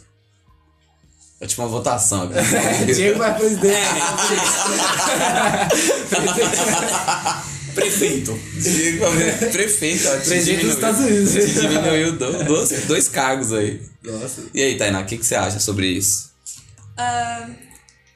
Última 1.41 1.67
votação 1.67 2.23
aqui. 2.23 2.33
Diego 2.93 3.19
vai 3.19 3.33
presidente. 3.37 3.77
Prefeito. 7.75 8.37
Diego 8.57 9.05
vai 9.05 9.15
ver 9.15 9.51
Prefeito, 9.51 10.07
ó, 10.07 10.11
Presidente 10.19 10.65
dos. 10.65 10.73
Estados 10.75 10.99
Unidos. 10.99 11.31
Te 11.33 11.53
diminuiu 11.61 12.11
do- 12.13 12.43
dois, 12.43 12.69
dois 12.85 13.07
cargos 13.07 13.53
aí. 13.53 13.81
Nossa. 14.03 14.43
E 14.53 14.61
aí, 14.61 14.77
Tainá, 14.77 15.01
o 15.01 15.05
que, 15.05 15.17
que 15.17 15.25
você 15.25 15.35
acha 15.35 15.59
sobre 15.59 15.87
isso? 15.87 16.29
Ah, 16.97 17.47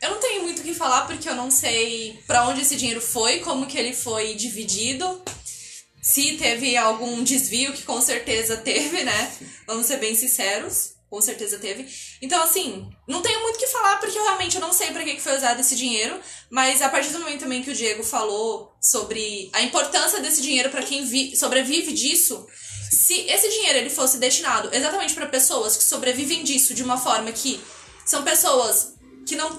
eu 0.02 0.10
não 0.12 0.19
tenho 0.19 0.43
muito 0.43 0.60
o 0.60 0.63
que 0.63 0.73
falar 0.73 1.02
porque 1.04 1.30
eu 1.30 1.36
não 1.36 1.49
sei 1.49 2.19
pra 2.28 2.47
onde 2.47 2.62
esse 2.62 2.76
dinheiro 2.76 2.99
foi, 2.99 3.39
como 3.39 3.65
que 3.67 3.78
ele 3.78 3.93
foi 3.93 4.34
dividido. 4.36 5.21
Se 6.04 6.34
teve 6.34 6.76
algum 6.76 7.24
desvio, 7.24 7.72
que 7.74 7.84
com 7.84 8.02
certeza 8.02 8.58
teve, 8.58 9.04
né? 9.04 9.32
Vamos 9.66 9.88
ser 9.88 9.98
bem 9.98 10.13
sinceros. 10.16 10.92
Com 11.10 11.22
certeza 11.22 11.60
teve. 11.60 11.88
Então, 12.24 12.42
assim, 12.42 12.89
não 13.08 13.22
tenho 13.22 13.39
muito 13.42 13.56
o 13.56 13.60
que 13.60 13.68
falar, 13.68 13.98
porque 14.00 14.18
eu 14.18 14.24
realmente 14.24 14.56
eu 14.56 14.62
não 14.62 14.74
sei 14.74 14.88
pra 14.92 15.04
que 15.04 15.20
foi 15.22 15.38
usado 15.38 15.60
esse 15.62 15.76
dinheiro. 15.76 16.20
Mas 16.50 16.82
a 16.82 16.89
partir 16.89 17.12
do 17.12 17.20
momento 17.20 17.42
também 17.42 17.62
que 17.62 17.70
o 17.70 17.76
Diego 17.76 18.04
falou 18.04 18.74
sobre 18.82 19.48
a 19.54 19.62
importância 19.62 20.20
desse 20.20 20.42
dinheiro 20.42 20.72
pra 20.72 20.82
quem 20.82 21.06
vi- 21.06 21.36
sobrevive 21.38 21.94
disso, 21.94 22.48
se 22.92 23.13
esse 23.30 23.48
dinheiro 23.48 23.78
ele 23.78 23.92
fosse 23.92 24.18
destinado 24.18 24.70
exatamente 24.74 25.13
pra 25.13 25.28
pessoas 25.28 25.78
que 25.78 25.84
sobrevivem 25.84 26.44
disso 26.44 26.74
de 26.74 26.82
uma 26.84 26.98
forma 26.98 27.32
que 27.32 27.62
são 28.06 28.24
pessoas 28.24 28.94
que 29.28 29.36
não, 29.36 29.50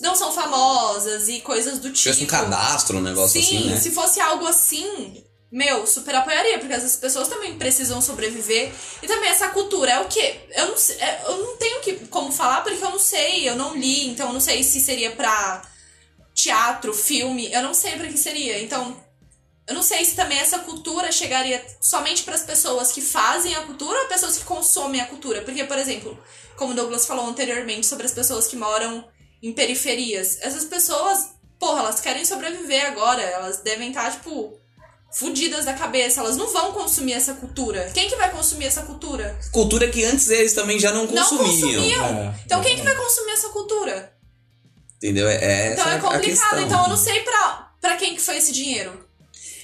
não 0.00 0.14
são 0.16 0.32
famosas 0.32 1.28
e 1.28 1.40
coisas 1.42 1.74
do 1.78 1.88
tipo. 1.90 1.98
Tivesse 1.98 2.24
um 2.24 2.26
cadastro, 2.26 2.96
um 2.96 3.02
negócio 3.02 3.38
Sim, 3.40 3.58
assim, 3.58 3.68
né? 3.68 3.78
se 3.78 3.90
fosse 3.90 4.18
algo 4.18 4.46
assim, 4.46 5.22
meu, 5.52 5.86
super 5.86 6.14
apoiaria, 6.14 6.58
porque 6.58 6.72
essas 6.72 6.96
pessoas 6.96 7.28
também 7.28 7.58
precisam 7.58 8.00
sobreviver. 8.00 8.72
E 9.02 9.06
também 9.06 9.28
essa 9.28 9.48
cultura 9.50 9.92
é 9.92 10.00
o 10.00 10.08
quê? 10.08 10.40
Eu 10.50 10.68
não, 10.68 10.74
é, 10.98 11.22
eu 11.26 11.36
não 11.36 11.56
tenho 11.58 11.80
que, 11.82 12.06
como 12.06 12.32
falar, 12.32 12.62
porque 12.62 12.82
eu 12.82 12.90
não 12.90 12.98
sei, 12.98 13.46
eu 13.46 13.54
não 13.54 13.76
li, 13.76 14.08
então 14.08 14.28
eu 14.28 14.32
não 14.32 14.40
sei 14.40 14.62
se 14.62 14.80
seria 14.80 15.10
pra 15.10 15.62
teatro, 16.34 16.94
filme, 16.94 17.52
eu 17.52 17.60
não 17.60 17.74
sei 17.74 17.92
pra 17.98 18.08
que 18.08 18.16
seria. 18.16 18.62
Então, 18.62 18.96
eu 19.66 19.74
não 19.74 19.82
sei 19.82 20.02
se 20.06 20.16
também 20.16 20.38
essa 20.38 20.60
cultura 20.60 21.12
chegaria 21.12 21.62
somente 21.82 22.22
para 22.22 22.34
as 22.34 22.42
pessoas 22.42 22.90
que 22.90 23.02
fazem 23.02 23.54
a 23.54 23.60
cultura 23.62 24.00
ou 24.00 24.08
pessoas 24.08 24.38
que 24.38 24.44
consomem 24.44 25.02
a 25.02 25.06
cultura. 25.06 25.42
Porque, 25.42 25.64
por 25.64 25.76
exemplo, 25.76 26.18
como 26.56 26.72
o 26.72 26.74
Douglas 26.74 27.04
falou 27.04 27.26
anteriormente 27.26 27.86
sobre 27.86 28.06
as 28.06 28.12
pessoas 28.12 28.48
que 28.48 28.56
moram 28.56 29.06
em 29.42 29.52
periferias, 29.52 30.38
essas 30.40 30.64
pessoas, 30.64 31.34
porra, 31.58 31.80
elas 31.80 32.00
querem 32.00 32.24
sobreviver 32.24 32.86
agora, 32.86 33.20
elas 33.20 33.58
devem 33.58 33.88
estar, 33.88 34.10
tipo, 34.12 34.61
fudidas 35.14 35.64
da 35.64 35.74
cabeça, 35.74 36.20
elas 36.20 36.36
não 36.36 36.52
vão 36.52 36.72
consumir 36.72 37.12
essa 37.12 37.34
cultura. 37.34 37.90
Quem 37.92 38.08
que 38.08 38.16
vai 38.16 38.30
consumir 38.30 38.66
essa 38.66 38.82
cultura? 38.82 39.38
Cultura 39.52 39.88
que 39.88 40.04
antes 40.04 40.28
eles 40.30 40.52
também 40.54 40.78
já 40.78 40.90
não 40.92 41.06
Não 41.06 41.22
consumiam. 41.28 41.50
consumiam. 41.82 42.04
É, 42.06 42.34
Então 42.46 42.62
quem 42.62 42.76
que 42.76 42.82
vai 42.82 42.94
consumir 42.96 43.32
essa 43.32 43.48
cultura? 43.50 44.12
Entendeu? 44.96 45.28
É, 45.28 45.34
é 45.34 45.72
Então 45.72 45.84
essa 45.86 45.94
é 45.96 46.00
complicado. 46.00 46.60
Então 46.60 46.82
eu 46.84 46.88
não 46.88 46.96
sei 46.96 47.20
pra, 47.20 47.72
pra 47.80 47.96
quem 47.96 48.14
que 48.14 48.20
foi 48.22 48.36
esse 48.38 48.52
dinheiro. 48.52 49.06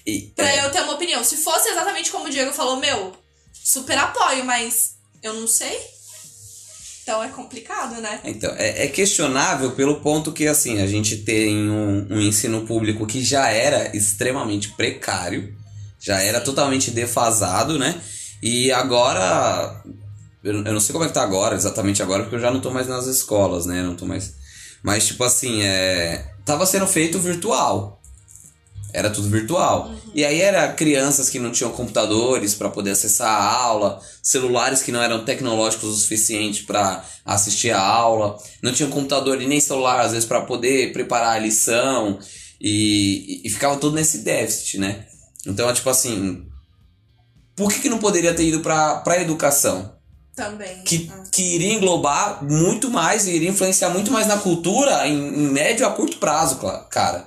E, 0.06 0.32
Pra 0.34 0.48
é, 0.48 0.64
eu 0.64 0.70
ter 0.70 0.80
uma 0.82 0.94
opinião. 0.94 1.22
Se 1.24 1.36
fosse 1.36 1.68
exatamente 1.68 2.10
como 2.10 2.26
o 2.26 2.30
Diego 2.30 2.52
falou, 2.52 2.76
meu, 2.76 3.14
super 3.52 3.96
apoio, 3.98 4.44
mas 4.44 4.96
eu 5.22 5.34
não 5.34 5.46
sei. 5.46 5.78
Então 7.08 7.22
é 7.22 7.28
complicado, 7.28 8.02
né? 8.02 8.20
Então, 8.22 8.52
é, 8.58 8.84
é 8.84 8.86
questionável 8.88 9.70
pelo 9.70 9.98
ponto 10.02 10.30
que, 10.30 10.46
assim, 10.46 10.82
a 10.82 10.86
gente 10.86 11.16
tem 11.16 11.70
um, 11.70 12.06
um 12.10 12.20
ensino 12.20 12.66
público 12.66 13.06
que 13.06 13.24
já 13.24 13.48
era 13.48 13.96
extremamente 13.96 14.72
precário, 14.72 15.56
já 15.98 16.20
era 16.20 16.38
totalmente 16.38 16.90
defasado, 16.90 17.78
né? 17.78 17.98
E 18.42 18.70
agora. 18.70 19.82
Eu, 20.44 20.56
eu 20.56 20.72
não 20.74 20.80
sei 20.80 20.92
como 20.92 21.06
é 21.06 21.08
que 21.08 21.14
tá 21.14 21.22
agora, 21.22 21.56
exatamente 21.56 22.02
agora, 22.02 22.24
porque 22.24 22.36
eu 22.36 22.40
já 22.40 22.50
não 22.50 22.60
tô 22.60 22.70
mais 22.70 22.86
nas 22.86 23.06
escolas, 23.06 23.64
né? 23.64 23.82
Não 23.82 23.96
tô 23.96 24.04
mais. 24.04 24.34
Mas, 24.82 25.06
tipo 25.06 25.24
assim, 25.24 25.62
é. 25.62 26.30
Tava 26.44 26.66
sendo 26.66 26.86
feito 26.86 27.18
virtual. 27.18 27.97
Era 28.92 29.10
tudo 29.10 29.28
virtual. 29.28 29.90
E 30.14 30.24
aí 30.24 30.40
era 30.40 30.72
crianças 30.72 31.28
que 31.28 31.38
não 31.38 31.50
tinham 31.52 31.70
computadores 31.70 32.54
para 32.54 32.70
poder 32.70 32.92
acessar 32.92 33.28
a 33.28 33.52
aula, 33.52 34.00
celulares 34.22 34.82
que 34.82 34.90
não 34.90 35.02
eram 35.02 35.24
tecnológicos 35.24 35.90
o 35.90 35.96
suficiente 35.96 36.64
para 36.64 37.04
assistir 37.24 37.70
a 37.70 37.80
aula, 37.80 38.38
não 38.62 38.72
tinham 38.72 38.90
computador 38.90 39.40
e 39.42 39.46
nem 39.46 39.60
celular 39.60 40.00
às 40.00 40.12
vezes 40.12 40.26
para 40.26 40.40
poder 40.40 40.92
preparar 40.92 41.36
a 41.36 41.38
lição 41.38 42.18
e, 42.60 43.42
e 43.44 43.50
ficava 43.50 43.76
tudo 43.76 43.94
nesse 43.94 44.18
déficit, 44.18 44.78
né? 44.78 45.04
Então, 45.46 45.68
é 45.68 45.72
tipo 45.72 45.88
assim, 45.90 46.44
Por 47.54 47.72
que, 47.72 47.80
que 47.80 47.88
não 47.88 47.98
poderia 47.98 48.32
ter 48.34 48.44
ido 48.44 48.60
pra, 48.60 48.96
pra 48.96 49.20
educação? 49.20 49.92
Também. 50.34 50.82
Que, 50.84 51.10
Ah. 51.12 51.24
que 51.32 51.42
iria 51.42 51.74
englobar 51.74 52.44
muito 52.44 52.88
mais, 52.90 53.26
e 53.26 53.32
iria 53.32 53.50
influenciar 53.50 53.90
muito 53.90 54.12
mais 54.12 54.26
na 54.28 54.38
cultura 54.38 55.06
em, 55.06 55.14
em 55.16 55.48
médio 55.48 55.84
a 55.86 55.90
curto 55.90 56.18
prazo, 56.18 56.58
cara. 56.90 57.26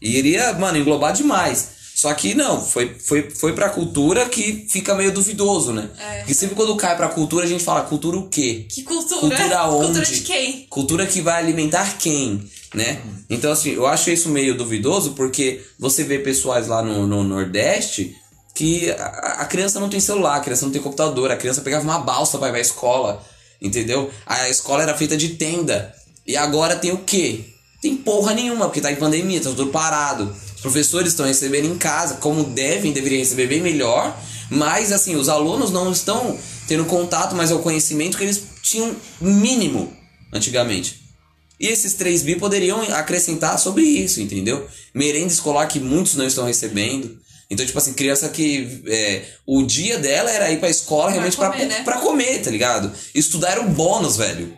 E 0.00 0.18
iria, 0.18 0.52
mano, 0.54 0.78
englobar 0.78 1.12
demais. 1.12 1.76
Só 1.96 2.12
que 2.12 2.34
não, 2.34 2.60
foi, 2.60 2.94
foi, 2.98 3.30
foi 3.30 3.54
pra 3.54 3.70
cultura 3.70 4.28
que 4.28 4.66
fica 4.68 4.94
meio 4.94 5.12
duvidoso, 5.12 5.72
né? 5.72 5.88
É. 5.98 6.18
Porque 6.18 6.34
sempre 6.34 6.54
quando 6.54 6.76
cai 6.76 6.94
pra 6.94 7.08
cultura, 7.08 7.46
a 7.46 7.48
gente 7.48 7.64
fala, 7.64 7.80
cultura 7.84 8.18
o 8.18 8.28
quê? 8.28 8.66
Que 8.68 8.82
cultura? 8.82 9.20
Cultura 9.20 9.64
onde? 9.68 9.86
Cultura 9.86 10.04
de 10.04 10.20
quem? 10.20 10.66
Cultura 10.68 11.06
que 11.06 11.22
vai 11.22 11.42
alimentar 11.42 11.96
quem, 11.96 12.46
né? 12.74 13.00
Então, 13.30 13.50
assim, 13.50 13.70
eu 13.70 13.86
acho 13.86 14.10
isso 14.10 14.28
meio 14.28 14.54
duvidoso 14.54 15.12
porque 15.12 15.64
você 15.78 16.04
vê 16.04 16.18
pessoas 16.18 16.66
lá 16.66 16.82
no, 16.82 17.06
no 17.06 17.24
Nordeste 17.24 18.14
que 18.54 18.90
a, 18.90 19.40
a 19.40 19.44
criança 19.46 19.80
não 19.80 19.88
tem 19.88 19.98
celular, 19.98 20.36
a 20.36 20.40
criança 20.40 20.66
não 20.66 20.72
tem 20.72 20.82
computador, 20.82 21.30
a 21.30 21.36
criança 21.36 21.62
pegava 21.62 21.82
uma 21.82 21.98
balsa 21.98 22.36
pra 22.36 22.48
ir 22.48 22.50
pra 22.50 22.60
escola, 22.60 23.24
entendeu? 23.58 24.10
A 24.26 24.50
escola 24.50 24.82
era 24.82 24.94
feita 24.94 25.16
de 25.16 25.30
tenda. 25.30 25.94
E 26.26 26.36
agora 26.36 26.76
tem 26.76 26.92
o 26.92 26.98
quê? 26.98 27.55
Tem 27.86 27.96
porra 27.96 28.34
nenhuma, 28.34 28.64
porque 28.64 28.80
tá 28.80 28.90
em 28.90 28.96
pandemia, 28.96 29.40
tá 29.40 29.50
tudo 29.50 29.68
parado. 29.68 30.34
Os 30.56 30.60
professores 30.60 31.12
estão 31.12 31.24
recebendo 31.24 31.66
em 31.66 31.78
casa, 31.78 32.16
como 32.16 32.42
devem, 32.42 32.92
deveriam 32.92 33.20
receber 33.20 33.46
bem 33.46 33.60
melhor, 33.60 34.20
mas 34.50 34.90
assim, 34.90 35.14
os 35.14 35.28
alunos 35.28 35.70
não 35.70 35.92
estão 35.92 36.36
tendo 36.66 36.84
contato 36.86 37.36
mais 37.36 37.52
ao 37.52 37.60
conhecimento 37.60 38.18
que 38.18 38.24
eles 38.24 38.42
tinham 38.60 38.96
mínimo 39.20 39.96
antigamente. 40.32 41.00
E 41.60 41.68
esses 41.68 41.94
3 41.94 42.24
bi 42.24 42.34
poderiam 42.34 42.82
acrescentar 42.92 43.56
sobre 43.56 43.84
isso, 43.84 44.20
entendeu? 44.20 44.66
Merenda 44.92 45.32
escolar 45.32 45.68
que 45.68 45.78
muitos 45.78 46.16
não 46.16 46.26
estão 46.26 46.44
recebendo. 46.44 47.16
Então, 47.48 47.64
tipo 47.64 47.78
assim, 47.78 47.92
criança 47.92 48.28
que 48.30 48.82
é, 48.88 49.22
o 49.46 49.62
dia 49.62 49.96
dela 50.00 50.28
era 50.28 50.50
ir 50.50 50.58
pra 50.58 50.68
escola 50.68 51.12
realmente 51.12 51.36
pra, 51.36 51.50
comer, 51.50 51.66
né? 51.66 51.82
pra 51.84 51.98
comer, 51.98 52.42
tá 52.42 52.50
ligado? 52.50 52.90
Estudar 53.14 53.52
era 53.52 53.60
um 53.60 53.72
bônus, 53.72 54.16
velho, 54.16 54.52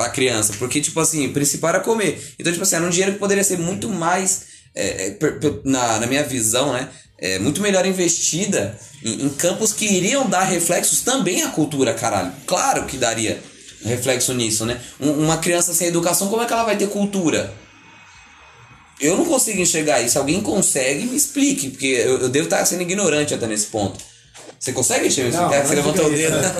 pra 0.00 0.08
criança. 0.08 0.54
Porque, 0.58 0.80
tipo 0.80 0.98
assim, 0.98 1.26
o 1.26 1.32
principal 1.32 1.70
era 1.70 1.80
comer. 1.80 2.18
Então, 2.38 2.50
tipo 2.50 2.62
assim, 2.62 2.76
era 2.76 2.84
um 2.86 2.90
dinheiro 2.90 3.12
que 3.12 3.18
poderia 3.18 3.44
ser 3.44 3.58
muito 3.58 3.88
mais, 3.90 4.42
é, 4.74 5.08
é, 5.08 5.18
na, 5.64 6.00
na 6.00 6.06
minha 6.06 6.24
visão, 6.24 6.72
né? 6.72 6.88
É, 7.18 7.38
muito 7.38 7.60
melhor 7.60 7.84
investida 7.84 8.78
em, 9.04 9.26
em 9.26 9.28
campos 9.28 9.74
que 9.74 9.84
iriam 9.84 10.26
dar 10.26 10.44
reflexos 10.44 11.02
também 11.02 11.42
à 11.42 11.50
cultura, 11.50 11.92
caralho. 11.92 12.32
Claro 12.46 12.86
que 12.86 12.96
daria 12.96 13.38
reflexo 13.84 14.32
nisso, 14.32 14.64
né? 14.64 14.80
Um- 14.98 15.24
uma 15.24 15.36
criança 15.36 15.74
sem 15.74 15.88
educação, 15.88 16.28
como 16.28 16.42
é 16.42 16.46
que 16.46 16.52
ela 16.54 16.64
vai 16.64 16.78
ter 16.78 16.88
cultura? 16.88 17.52
Eu 18.98 19.16
não 19.18 19.24
consigo 19.26 19.60
enxergar 19.60 20.00
isso. 20.00 20.18
Alguém 20.18 20.40
consegue, 20.40 21.04
me 21.06 21.16
explique, 21.16 21.70
porque 21.70 21.86
eu, 21.86 22.18
eu 22.20 22.28
devo 22.30 22.44
estar 22.44 22.64
sendo 22.64 22.82
ignorante 22.82 23.34
até 23.34 23.46
nesse 23.46 23.66
ponto. 23.66 23.98
Você 24.58 24.72
consegue 24.72 25.06
enxergar 25.06 25.30
isso? 25.30 25.40
Não, 25.40 25.48
você 25.66 25.74
levantou 25.74 26.06
o 26.06 26.10
dedo? 26.10 26.36
né? 26.36 26.52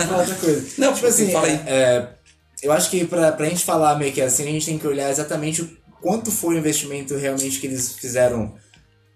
Não, 0.79 0.93
tipo 0.95 1.07
assim, 1.07 1.31
fala 1.33 1.47
aí. 1.49 1.61
é, 1.67 2.07
eu 2.63 2.73
acho 2.73 2.91
que 2.91 3.05
pra, 3.05 3.33
pra 3.33 3.49
gente 3.49 3.65
falar 3.65 3.99
meio 3.99 4.13
que 4.13 4.21
assim, 4.21 4.45
a 4.45 4.53
gente 4.53 4.67
tem 4.67 4.79
que 4.79 4.87
olhar 4.87 5.11
exatamente 5.11 5.63
o 5.63 5.71
quanto 6.01 6.31
foi 6.31 6.55
o 6.55 6.59
investimento 6.59 7.17
realmente 7.17 7.59
que 7.59 7.67
eles 7.67 7.93
fizeram 7.93 8.55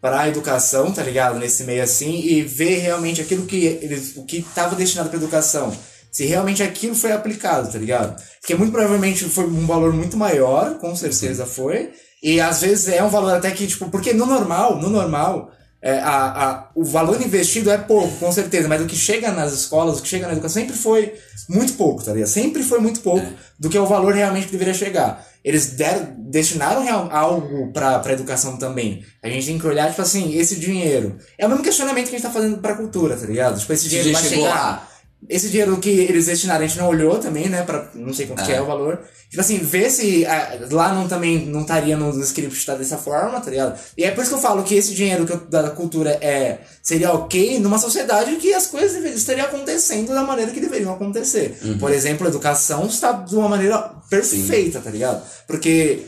para 0.00 0.20
a 0.20 0.28
educação, 0.28 0.92
tá 0.92 1.02
ligado? 1.02 1.38
Nesse 1.38 1.64
meio 1.64 1.82
assim, 1.82 2.20
e 2.20 2.42
ver 2.42 2.78
realmente 2.78 3.22
aquilo 3.22 3.46
que 3.46 3.64
eles, 3.64 4.16
o 4.16 4.24
que 4.24 4.38
estava 4.38 4.76
destinado 4.76 5.08
para 5.08 5.18
educação. 5.18 5.74
Se 6.12 6.26
realmente 6.26 6.62
aquilo 6.62 6.94
foi 6.94 7.10
aplicado, 7.10 7.72
tá 7.72 7.78
ligado? 7.78 8.22
Porque 8.40 8.54
muito 8.54 8.70
provavelmente 8.70 9.24
foi 9.24 9.46
um 9.46 9.66
valor 9.66 9.92
muito 9.92 10.16
maior, 10.16 10.78
com 10.78 10.94
certeza 10.94 11.46
foi. 11.46 11.90
E 12.22 12.40
às 12.40 12.60
vezes 12.60 12.88
é 12.88 13.02
um 13.02 13.08
valor 13.08 13.34
até 13.34 13.50
que, 13.50 13.66
tipo, 13.66 13.90
porque 13.90 14.12
no 14.12 14.26
normal, 14.26 14.78
no 14.78 14.88
normal, 14.88 15.50
é, 15.86 15.98
a, 16.00 16.16
a, 16.50 16.68
o 16.74 16.82
valor 16.82 17.20
investido 17.20 17.70
é 17.70 17.76
pouco, 17.76 18.16
com 18.16 18.32
certeza, 18.32 18.66
mas 18.66 18.80
o 18.80 18.86
que 18.86 18.96
chega 18.96 19.30
nas 19.30 19.52
escolas, 19.52 19.98
o 19.98 20.02
que 20.02 20.08
chega 20.08 20.26
na 20.26 20.32
educação 20.32 20.62
sempre 20.62 20.76
foi 20.76 21.12
muito 21.48 21.74
pouco, 21.74 22.02
tá 22.02 22.12
ligado? 22.14 22.28
Sempre 22.28 22.62
foi 22.62 22.78
muito 22.80 23.00
pouco 23.00 23.26
do 23.58 23.68
que 23.68 23.76
é 23.76 23.80
o 23.80 23.86
valor 23.86 24.14
realmente 24.14 24.46
que 24.46 24.52
deveria 24.52 24.72
chegar. 24.72 25.24
Eles 25.44 25.66
deram, 25.72 26.14
destinaram 26.30 26.82
real- 26.82 27.10
algo 27.12 27.70
pra, 27.70 27.98
pra 27.98 28.14
educação 28.14 28.56
também. 28.56 29.04
A 29.22 29.28
gente 29.28 29.44
tem 29.46 29.58
que 29.58 29.66
olhar, 29.66 29.90
tipo 29.90 30.00
assim, 30.00 30.34
esse 30.38 30.56
dinheiro. 30.56 31.18
É 31.36 31.44
o 31.44 31.50
mesmo 31.50 31.62
questionamento 31.62 32.04
que 32.08 32.16
a 32.16 32.18
gente 32.18 32.26
tá 32.26 32.32
fazendo 32.32 32.56
pra 32.58 32.74
cultura, 32.76 33.14
tá 33.14 33.26
ligado? 33.26 33.60
Tipo, 33.60 33.72
esse 33.74 33.86
dinheiro 33.90 34.10
vai 34.14 34.22
chegar. 34.36 34.54
lá. 34.54 34.88
Esse 35.28 35.48
dinheiro 35.48 35.76
que 35.78 35.88
eles 35.88 36.26
destinaram, 36.26 36.64
a 36.64 36.66
gente 36.66 36.78
não 36.78 36.88
olhou 36.88 37.18
também, 37.18 37.48
né? 37.48 37.62
Pra, 37.62 37.88
não 37.94 38.12
sei 38.12 38.26
quanto 38.26 38.42
que 38.44 38.52
é 38.52 38.60
o 38.60 38.66
valor. 38.66 39.00
Tipo 39.30 39.40
assim, 39.40 39.58
ver 39.58 39.90
se 39.90 40.24
ah, 40.26 40.58
lá 40.70 40.92
não 40.94 41.08
também 41.08 41.46
não 41.46 41.62
estaria 41.62 41.96
no 41.96 42.10
script 42.22 42.64
tá 42.66 42.74
dessa 42.74 42.98
forma, 42.98 43.40
tá 43.40 43.50
ligado? 43.50 43.78
E 43.96 44.04
é 44.04 44.10
por 44.10 44.20
isso 44.20 44.30
que 44.30 44.36
eu 44.36 44.40
falo 44.42 44.62
que 44.62 44.74
esse 44.74 44.94
dinheiro 44.94 45.24
que 45.26 45.32
eu- 45.32 45.40
da 45.48 45.70
cultura 45.70 46.10
é 46.20 46.58
seria 46.82 47.12
ok 47.12 47.58
numa 47.58 47.78
sociedade 47.78 48.36
que 48.36 48.52
as 48.54 48.66
coisas 48.66 49.02
estariam 49.14 49.46
acontecendo 49.46 50.12
da 50.12 50.22
maneira 50.22 50.50
que 50.52 50.60
deveriam 50.60 50.92
acontecer. 50.92 51.58
Por 51.80 51.90
exemplo, 51.90 52.26
a 52.26 52.30
educação 52.30 52.86
está 52.86 53.12
de 53.12 53.34
uma 53.34 53.48
maneira 53.48 53.78
perfeita, 54.10 54.80
tá 54.80 54.90
ligado? 54.90 55.22
Porque 55.46 56.02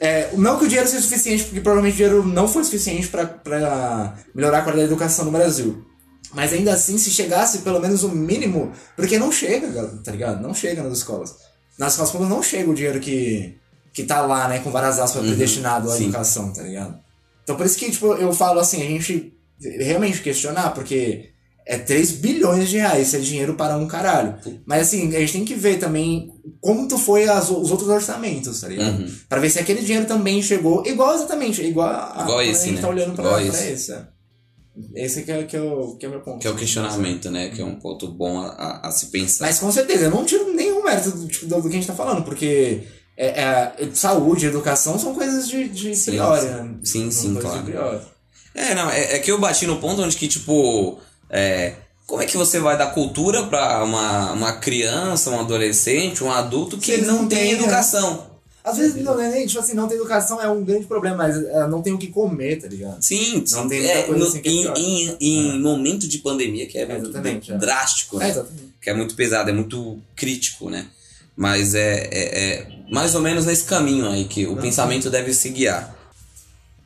é, 0.00 0.28
não 0.36 0.58
que 0.58 0.64
o 0.64 0.68
dinheiro 0.68 0.88
seja 0.88 1.02
suficiente, 1.02 1.44
porque 1.44 1.60
provavelmente 1.60 1.94
o 1.94 1.96
dinheiro 1.96 2.22
não 2.26 2.46
foi 2.46 2.62
suficiente 2.64 3.08
pra 3.08 4.14
melhorar 4.34 4.58
a 4.58 4.62
qualidade 4.62 4.88
da 4.88 4.92
educação 4.92 5.24
no 5.24 5.30
Brasil. 5.30 5.82
Mas 6.32 6.52
ainda 6.52 6.72
assim, 6.72 6.98
se 6.98 7.10
chegasse 7.10 7.58
pelo 7.58 7.80
menos 7.80 8.02
o 8.02 8.08
mínimo, 8.08 8.72
porque 8.94 9.18
não 9.18 9.30
chega, 9.32 9.86
tá 10.04 10.10
ligado? 10.10 10.42
Não 10.42 10.52
chega 10.52 10.82
nas 10.82 10.98
escolas. 10.98 11.34
Nas 11.78 11.92
escolas 11.92 12.10
públicas 12.10 12.36
não 12.36 12.42
chega 12.42 12.70
o 12.70 12.74
dinheiro 12.74 13.00
que, 13.00 13.56
que 13.92 14.04
tá 14.04 14.20
lá, 14.22 14.48
né, 14.48 14.58
com 14.60 14.70
várias 14.70 14.98
aspas 14.98 15.24
predestinado 15.24 15.90
à 15.90 15.96
sim. 15.96 16.04
educação, 16.04 16.52
tá 16.52 16.62
ligado? 16.62 16.98
Então 17.42 17.56
por 17.56 17.64
isso 17.64 17.78
que, 17.78 17.90
tipo, 17.90 18.12
eu 18.14 18.32
falo 18.32 18.60
assim, 18.60 18.82
a 18.82 18.86
gente 18.86 19.32
realmente 19.60 20.20
questionar, 20.20 20.70
porque 20.74 21.30
é 21.66 21.76
3 21.76 22.12
bilhões 22.12 22.68
de 22.68 22.78
reais, 22.78 23.08
isso 23.08 23.16
é 23.16 23.20
dinheiro 23.20 23.54
para 23.54 23.76
um 23.76 23.86
caralho. 23.86 24.36
Mas 24.64 24.82
assim, 24.82 25.14
a 25.14 25.20
gente 25.20 25.32
tem 25.32 25.44
que 25.44 25.54
ver 25.54 25.78
também 25.78 26.32
tu 26.88 26.98
foi 26.98 27.28
as, 27.28 27.50
os 27.50 27.70
outros 27.70 27.88
orçamentos, 27.88 28.60
tá 28.60 28.68
ligado? 28.68 29.00
Uhum. 29.00 29.14
Pra 29.28 29.40
ver 29.40 29.50
se 29.50 29.58
aquele 29.58 29.82
dinheiro 29.82 30.06
também 30.06 30.40
chegou 30.42 30.86
igual 30.86 31.14
exatamente, 31.14 31.62
igual 31.62 31.88
a, 31.88 32.22
Igual 32.22 32.26
quando 32.38 32.40
esse, 32.42 32.62
a 32.62 32.66
gente 32.66 32.76
né? 32.76 32.82
tá 32.82 32.88
olhando 32.88 33.14
pra, 33.14 33.24
Igual 33.24 33.40
pra 33.40 33.48
esse. 33.48 33.68
esse. 33.68 33.92
é. 33.92 34.15
Esse 34.94 35.22
que 35.22 35.32
é, 35.32 35.42
que, 35.44 35.56
é 35.56 35.60
o, 35.62 35.96
que 35.96 36.04
é 36.04 36.08
o 36.08 36.12
meu 36.12 36.20
ponto. 36.20 36.38
Que 36.38 36.46
é 36.46 36.50
o 36.50 36.54
questionamento, 36.56 37.30
né? 37.30 37.48
Que 37.48 37.62
é 37.62 37.64
um 37.64 37.76
ponto 37.76 38.08
bom 38.08 38.38
a, 38.40 38.80
a- 38.86 38.90
se 38.90 39.06
pensar. 39.06 39.46
Mas 39.46 39.58
com 39.58 39.72
certeza, 39.72 40.04
eu 40.06 40.10
não 40.10 40.24
tiro 40.24 40.52
nenhum 40.52 40.84
mérito 40.84 41.10
do, 41.12 41.26
tipo, 41.26 41.46
do, 41.46 41.56
do 41.56 41.62
que 41.62 41.68
a 41.68 41.78
gente 41.78 41.86
tá 41.86 41.94
falando, 41.94 42.22
porque 42.24 42.82
é, 43.16 43.26
é, 43.42 43.74
saúde 43.94 44.44
e 44.44 44.48
educação 44.48 44.98
são 44.98 45.14
coisas 45.14 45.48
de, 45.48 45.68
de 45.68 45.96
Sim, 45.96 46.10
priori, 46.12 46.40
sim. 46.42 46.46
né? 46.48 46.74
Sim, 46.84 47.10
São 47.10 47.22
sim, 47.22 47.34
claro. 47.40 48.00
É, 48.54 48.74
não, 48.74 48.90
é, 48.90 49.16
é 49.16 49.18
que 49.18 49.30
eu 49.30 49.38
bati 49.40 49.66
no 49.66 49.78
ponto 49.78 50.02
onde 50.02 50.16
que, 50.16 50.28
tipo, 50.28 50.98
é, 51.30 51.74
como 52.06 52.22
é 52.22 52.26
que 52.26 52.36
você 52.36 52.58
vai 52.58 52.76
dar 52.76 52.92
cultura 52.92 53.44
pra 53.44 53.82
uma, 53.82 54.32
uma 54.32 54.52
criança, 54.54 55.30
um 55.30 55.40
adolescente, 55.40 56.22
um 56.22 56.30
adulto 56.30 56.76
que 56.78 56.98
não, 56.98 57.26
tem 57.26 57.52
né? 57.54 57.60
educação? 57.60 58.35
Às 58.68 58.78
vezes, 58.78 59.02
não, 59.04 59.20
é 59.20 59.30
nem, 59.30 59.46
tipo 59.46 59.60
assim, 59.60 59.74
não 59.74 59.86
ter 59.86 59.94
educação 59.94 60.40
é 60.42 60.50
um 60.50 60.64
grande 60.64 60.86
problema, 60.86 61.16
mas 61.18 61.36
é, 61.36 61.68
não 61.68 61.80
tem 61.82 61.92
o 61.92 61.98
que 61.98 62.08
comer, 62.08 62.60
tá 62.60 62.66
ligado? 62.66 63.00
Sim, 63.00 63.38
Não 63.38 63.46
sim. 63.46 63.68
tem 63.68 63.78
muita 63.80 63.94
É, 63.94 64.02
coisa 64.02 64.18
no- 64.24 64.26
assim 64.28 64.42
que 64.42 64.48
é 64.48 64.52
em, 64.52 64.62
pior. 64.62 64.74
em, 64.76 65.16
em 65.20 65.60
momento 65.60 66.08
de 66.08 66.18
pandemia, 66.18 66.66
que 66.66 66.76
é, 66.76 66.84
muito 66.98 67.52
é. 67.52 67.58
drástico, 67.58 68.16
É, 68.16 68.24
né? 68.24 68.30
exatamente. 68.30 68.74
que 68.82 68.90
é 68.90 68.94
muito 68.94 69.14
pesado, 69.14 69.50
é 69.50 69.52
muito 69.52 69.98
crítico, 70.16 70.68
né? 70.68 70.88
Mas 71.36 71.74
é, 71.74 72.08
é, 72.10 72.38
é 72.54 72.68
mais 72.90 73.14
ou 73.14 73.20
menos 73.20 73.46
nesse 73.46 73.64
caminho 73.64 74.08
aí 74.08 74.24
que 74.24 74.46
o 74.46 74.56
pensamento 74.56 75.08
deve 75.10 75.32
se 75.32 75.48
guiar. 75.50 75.94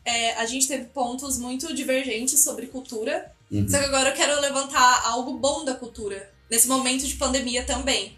É, 0.05 0.35
a 0.35 0.45
gente 0.47 0.67
teve 0.67 0.85
pontos 0.85 1.39
muito 1.39 1.75
divergentes 1.75 2.41
sobre 2.43 2.67
cultura. 2.67 3.31
Uhum. 3.51 3.67
Só 3.69 3.79
que 3.79 3.85
agora 3.85 4.11
eu 4.11 4.15
quero 4.15 4.41
levantar 4.41 5.03
algo 5.07 5.35
bom 5.39 5.65
da 5.65 5.75
cultura. 5.75 6.29
Nesse 6.51 6.69
momento 6.69 7.07
de 7.07 7.15
pandemia 7.15 7.63
também. 7.65 8.13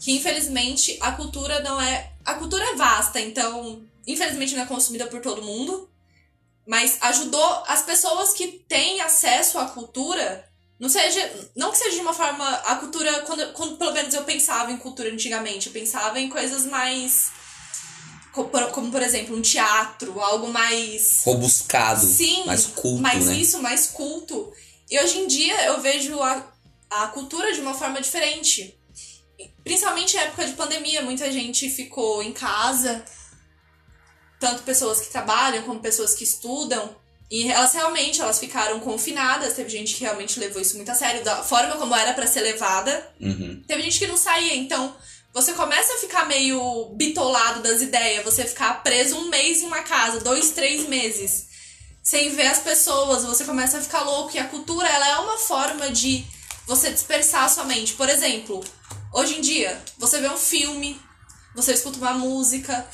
Que 0.00 0.12
infelizmente 0.12 0.96
a 1.00 1.12
cultura 1.12 1.60
não 1.60 1.80
é. 1.80 2.10
A 2.28 2.34
cultura 2.34 2.62
é 2.62 2.74
vasta, 2.74 3.18
então 3.18 3.82
infelizmente 4.06 4.54
não 4.54 4.62
é 4.62 4.66
consumida 4.66 5.06
por 5.06 5.22
todo 5.22 5.42
mundo. 5.42 5.88
Mas 6.66 6.98
ajudou 7.00 7.64
as 7.66 7.80
pessoas 7.80 8.34
que 8.34 8.46
têm 8.68 9.00
acesso 9.00 9.58
à 9.58 9.64
cultura. 9.64 10.46
Não 10.78 10.90
seja. 10.90 11.48
Não 11.56 11.70
que 11.70 11.78
seja 11.78 11.96
de 11.96 12.02
uma 12.02 12.12
forma. 12.12 12.46
A 12.46 12.76
cultura. 12.76 13.22
Quando, 13.22 13.52
quando 13.54 13.78
pelo 13.78 13.92
menos 13.92 14.12
eu 14.12 14.24
pensava 14.24 14.70
em 14.70 14.76
cultura 14.76 15.10
antigamente, 15.10 15.68
eu 15.68 15.72
pensava 15.72 16.20
em 16.20 16.28
coisas 16.28 16.66
mais. 16.66 17.30
Como, 18.34 18.92
por 18.92 19.00
exemplo, 19.00 19.34
um 19.34 19.40
teatro, 19.40 20.20
algo 20.20 20.48
mais. 20.52 21.22
Robuscado, 21.24 22.04
Sim, 22.04 22.44
mais 22.44 22.66
culto, 22.66 23.02
mais 23.02 23.24
né? 23.24 23.36
isso, 23.36 23.62
mais 23.62 23.86
culto. 23.86 24.52
E 24.90 25.00
hoje 25.00 25.20
em 25.20 25.26
dia 25.26 25.64
eu 25.64 25.80
vejo 25.80 26.20
a, 26.20 26.46
a 26.90 27.06
cultura 27.08 27.54
de 27.54 27.60
uma 27.60 27.72
forma 27.72 28.02
diferente. 28.02 28.77
Principalmente 29.68 30.16
em 30.16 30.20
época 30.20 30.46
de 30.46 30.54
pandemia, 30.54 31.02
muita 31.02 31.30
gente 31.30 31.68
ficou 31.68 32.22
em 32.22 32.32
casa, 32.32 33.04
tanto 34.40 34.62
pessoas 34.62 34.98
que 34.98 35.10
trabalham 35.10 35.62
como 35.64 35.78
pessoas 35.78 36.14
que 36.14 36.24
estudam. 36.24 36.96
E 37.30 37.50
elas 37.50 37.74
realmente 37.74 38.18
elas 38.18 38.38
ficaram 38.38 38.80
confinadas. 38.80 39.52
Teve 39.52 39.68
gente 39.68 39.94
que 39.94 40.00
realmente 40.00 40.40
levou 40.40 40.62
isso 40.62 40.76
muito 40.76 40.90
a 40.90 40.94
sério, 40.94 41.22
da 41.22 41.44
forma 41.44 41.76
como 41.76 41.94
era 41.94 42.14
pra 42.14 42.26
ser 42.26 42.40
levada. 42.40 43.12
Uhum. 43.20 43.62
Teve 43.68 43.82
gente 43.82 43.98
que 43.98 44.06
não 44.06 44.16
saía, 44.16 44.56
então 44.56 44.96
você 45.34 45.52
começa 45.52 45.92
a 45.92 45.98
ficar 45.98 46.26
meio 46.26 46.86
bitolado 46.94 47.60
das 47.60 47.82
ideias, 47.82 48.24
você 48.24 48.46
ficar 48.46 48.82
preso 48.82 49.18
um 49.18 49.28
mês 49.28 49.60
em 49.60 49.66
uma 49.66 49.82
casa, 49.82 50.20
dois, 50.20 50.52
três 50.52 50.88
meses, 50.88 51.46
sem 52.02 52.30
ver 52.30 52.46
as 52.46 52.60
pessoas, 52.60 53.22
você 53.22 53.44
começa 53.44 53.76
a 53.76 53.82
ficar 53.82 54.00
louco. 54.00 54.34
E 54.34 54.38
a 54.38 54.48
cultura, 54.48 54.88
ela 54.88 55.08
é 55.08 55.16
uma 55.18 55.36
forma 55.36 55.90
de 55.90 56.24
você 56.66 56.90
dispersar 56.90 57.44
a 57.44 57.48
sua 57.50 57.64
mente. 57.64 57.92
Por 57.92 58.08
exemplo, 58.08 58.64
hoje 59.12 59.38
em 59.38 59.40
dia, 59.40 59.80
você 59.98 60.20
vê 60.20 60.28
um 60.28 60.36
filme, 60.36 61.00
você 61.54 61.72
escuta 61.72 61.98
uma 61.98 62.14
música, 62.14 62.86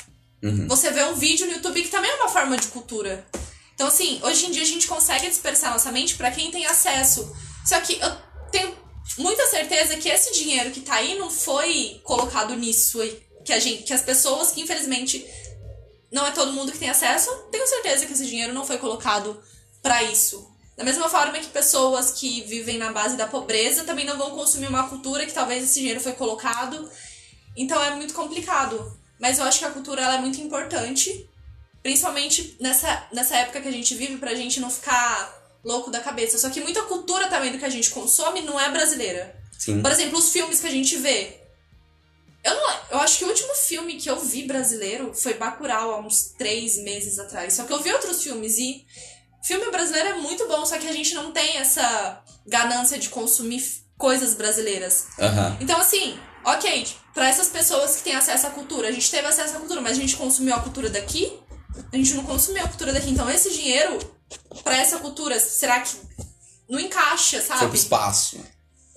Uhum. 0.42 0.68
você 0.68 0.90
vê 0.90 1.02
um 1.04 1.14
vídeo 1.14 1.46
no 1.46 1.52
YouTube 1.54 1.82
que 1.82 1.88
também 1.88 2.10
é 2.10 2.14
uma 2.16 2.28
forma 2.28 2.56
de 2.56 2.66
cultura. 2.68 3.26
Então, 3.74 3.86
assim, 3.86 4.20
hoje 4.22 4.46
em 4.46 4.50
dia 4.50 4.62
a 4.62 4.66
gente 4.66 4.86
consegue 4.86 5.26
dispersar 5.28 5.72
nossa 5.72 5.90
mente 5.90 6.16
pra 6.16 6.30
quem 6.30 6.50
tem 6.50 6.66
acesso. 6.66 7.34
Só 7.64 7.80
que 7.80 7.98
eu 7.98 8.10
tenho 8.52 8.76
muita 9.18 9.46
certeza 9.46 9.96
que 9.96 10.08
esse 10.08 10.32
dinheiro 10.34 10.70
que 10.70 10.80
tá 10.80 10.94
aí 10.96 11.18
não 11.18 11.30
foi 11.30 12.00
colocado 12.04 12.54
nisso. 12.56 13.00
aí, 13.00 13.22
Que, 13.44 13.52
a 13.52 13.58
gente, 13.58 13.82
que 13.84 13.92
as 13.92 14.02
pessoas 14.02 14.52
que, 14.52 14.60
infelizmente, 14.60 15.26
não 16.12 16.26
é 16.26 16.30
todo 16.30 16.52
mundo 16.52 16.70
que 16.72 16.78
tem 16.78 16.88
acesso, 16.90 17.30
tenho 17.50 17.66
certeza 17.66 18.06
que 18.06 18.12
esse 18.12 18.26
dinheiro 18.26 18.52
não 18.52 18.66
foi 18.66 18.78
colocado 18.78 19.42
pra 19.82 20.02
isso. 20.04 20.46
Da 20.76 20.82
mesma 20.82 21.08
forma 21.08 21.38
que 21.38 21.46
pessoas 21.46 22.12
que 22.12 22.42
vivem 22.42 22.78
na 22.78 22.92
base 22.92 23.16
da 23.16 23.26
pobreza 23.26 23.84
também 23.84 24.04
não 24.04 24.18
vão 24.18 24.30
consumir 24.32 24.66
uma 24.66 24.88
cultura 24.88 25.24
que 25.24 25.32
talvez 25.32 25.62
esse 25.62 25.78
dinheiro 25.78 26.00
foi 26.00 26.12
colocado. 26.12 26.90
Então 27.56 27.80
é 27.82 27.90
muito 27.92 28.12
complicado. 28.12 28.98
Mas 29.18 29.38
eu 29.38 29.44
acho 29.44 29.60
que 29.60 29.64
a 29.64 29.70
cultura 29.70 30.02
é 30.02 30.18
muito 30.18 30.40
importante, 30.40 31.28
principalmente 31.82 32.56
nessa, 32.60 33.06
nessa 33.12 33.36
época 33.36 33.60
que 33.60 33.68
a 33.68 33.72
gente 33.72 33.94
vive, 33.94 34.16
pra 34.16 34.34
gente 34.34 34.58
não 34.58 34.68
ficar 34.68 35.60
louco 35.64 35.90
da 35.90 36.00
cabeça. 36.00 36.38
Só 36.38 36.50
que 36.50 36.60
muita 36.60 36.82
cultura 36.82 37.28
também 37.28 37.52
do 37.52 37.58
que 37.58 37.64
a 37.64 37.70
gente 37.70 37.90
consome 37.90 38.42
não 38.42 38.58
é 38.58 38.68
brasileira. 38.70 39.34
Sim. 39.56 39.80
Por 39.80 39.92
exemplo, 39.92 40.18
os 40.18 40.30
filmes 40.30 40.60
que 40.60 40.66
a 40.66 40.70
gente 40.70 40.96
vê. 40.96 41.40
Eu, 42.42 42.54
não, 42.54 42.80
eu 42.90 42.98
acho 42.98 43.18
que 43.18 43.24
o 43.24 43.28
último 43.28 43.54
filme 43.54 43.94
que 43.94 44.10
eu 44.10 44.18
vi 44.20 44.42
brasileiro 44.42 45.14
foi 45.14 45.34
Bacurau, 45.34 45.92
há 45.92 46.00
uns 46.00 46.34
três 46.36 46.76
meses 46.78 47.18
atrás. 47.18 47.54
Só 47.54 47.64
que 47.64 47.72
eu 47.72 47.80
vi 47.80 47.92
outros 47.92 48.22
filmes 48.22 48.58
e 48.58 48.84
filme 49.44 49.70
brasileiro 49.70 50.08
é 50.08 50.14
muito 50.14 50.48
bom, 50.48 50.64
só 50.64 50.78
que 50.78 50.88
a 50.88 50.92
gente 50.92 51.14
não 51.14 51.30
tem 51.30 51.58
essa 51.58 52.22
ganância 52.46 52.98
de 52.98 53.08
consumir 53.10 53.62
coisas 53.96 54.34
brasileiras. 54.34 55.06
Aham. 55.18 55.56
Então, 55.60 55.78
assim, 55.78 56.18
ok, 56.44 56.88
pra 57.12 57.28
essas 57.28 57.48
pessoas 57.48 57.96
que 57.96 58.02
têm 58.02 58.14
acesso 58.14 58.46
à 58.46 58.50
cultura, 58.50 58.88
a 58.88 58.92
gente 58.92 59.10
teve 59.10 59.26
acesso 59.26 59.56
à 59.56 59.60
cultura, 59.60 59.80
mas 59.80 59.92
a 59.92 60.00
gente 60.00 60.16
consumiu 60.16 60.54
a 60.54 60.60
cultura 60.60 60.88
daqui? 60.88 61.38
A 61.92 61.96
gente 61.96 62.14
não 62.14 62.24
consumiu 62.24 62.64
a 62.64 62.68
cultura 62.68 62.92
daqui. 62.92 63.10
Então, 63.10 63.28
esse 63.30 63.50
dinheiro, 63.50 63.98
pra 64.62 64.76
essa 64.76 64.98
cultura, 64.98 65.38
será 65.38 65.80
que 65.80 65.96
não 66.68 66.80
encaixa, 66.80 67.40
sabe? 67.42 67.76
espaço. 67.76 68.40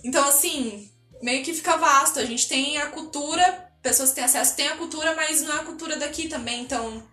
Então, 0.03 0.27
assim, 0.27 0.89
meio 1.21 1.43
que 1.43 1.53
fica 1.53 1.75
vasto. 1.77 2.19
A 2.19 2.25
gente 2.25 2.47
tem 2.47 2.77
a 2.77 2.87
cultura, 2.87 3.69
pessoas 3.81 4.09
que 4.09 4.15
têm 4.15 4.23
acesso 4.23 4.55
têm 4.55 4.67
a 4.67 4.77
cultura, 4.77 5.15
mas 5.15 5.41
não 5.41 5.55
é 5.55 5.59
a 5.59 5.63
cultura 5.63 5.97
daqui 5.97 6.27
também. 6.27 6.61
Então, 6.61 7.03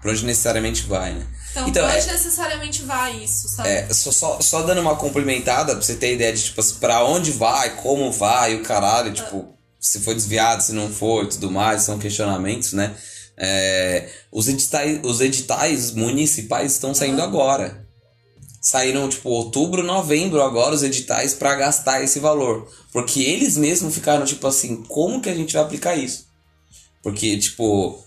Pra 0.00 0.12
onde 0.12 0.24
necessariamente 0.24 0.82
vai, 0.84 1.12
né? 1.12 1.26
então, 1.50 1.68
Então, 1.68 1.86
onde 1.86 1.96
é- 2.08 2.12
necessariamente 2.12 2.82
vai 2.82 3.16
isso, 3.24 3.48
sabe? 3.48 3.68
É, 3.68 3.92
só, 3.92 4.12
só, 4.12 4.40
só 4.40 4.62
dando 4.62 4.80
uma 4.80 4.94
complementada 4.96 5.72
pra 5.74 5.82
você 5.82 5.96
ter 5.96 6.14
ideia 6.14 6.32
de, 6.32 6.42
tipo, 6.44 6.60
assim, 6.60 6.76
pra 6.76 7.04
onde 7.04 7.32
vai, 7.32 7.74
como 7.76 8.12
vai, 8.12 8.54
o 8.54 8.62
caralho, 8.62 9.12
tipo, 9.12 9.54
se 9.80 10.00
foi 10.00 10.14
desviado, 10.14 10.62
se 10.62 10.72
não 10.72 10.88
foi 10.90 11.26
tudo 11.28 11.50
mais, 11.50 11.82
são 11.82 11.98
questionamentos, 11.98 12.72
né? 12.72 12.94
É, 13.36 14.08
os, 14.32 14.48
editais, 14.48 15.00
os 15.04 15.20
editais 15.20 15.92
municipais 15.92 16.72
estão 16.72 16.94
saindo 16.94 17.22
agora. 17.22 17.86
Saíram, 18.60 19.08
tipo, 19.08 19.28
outubro, 19.30 19.82
novembro 19.84 20.42
agora 20.42 20.74
os 20.74 20.82
editais 20.82 21.32
pra 21.34 21.54
gastar 21.54 22.02
esse 22.02 22.18
valor. 22.18 22.68
Porque 22.92 23.20
eles 23.22 23.56
mesmos 23.56 23.94
ficaram, 23.94 24.24
tipo 24.24 24.46
assim, 24.46 24.82
como 24.82 25.20
que 25.22 25.28
a 25.30 25.34
gente 25.34 25.54
vai 25.54 25.62
aplicar 25.62 25.94
isso? 25.96 26.26
Porque, 27.02 27.38
tipo, 27.38 28.04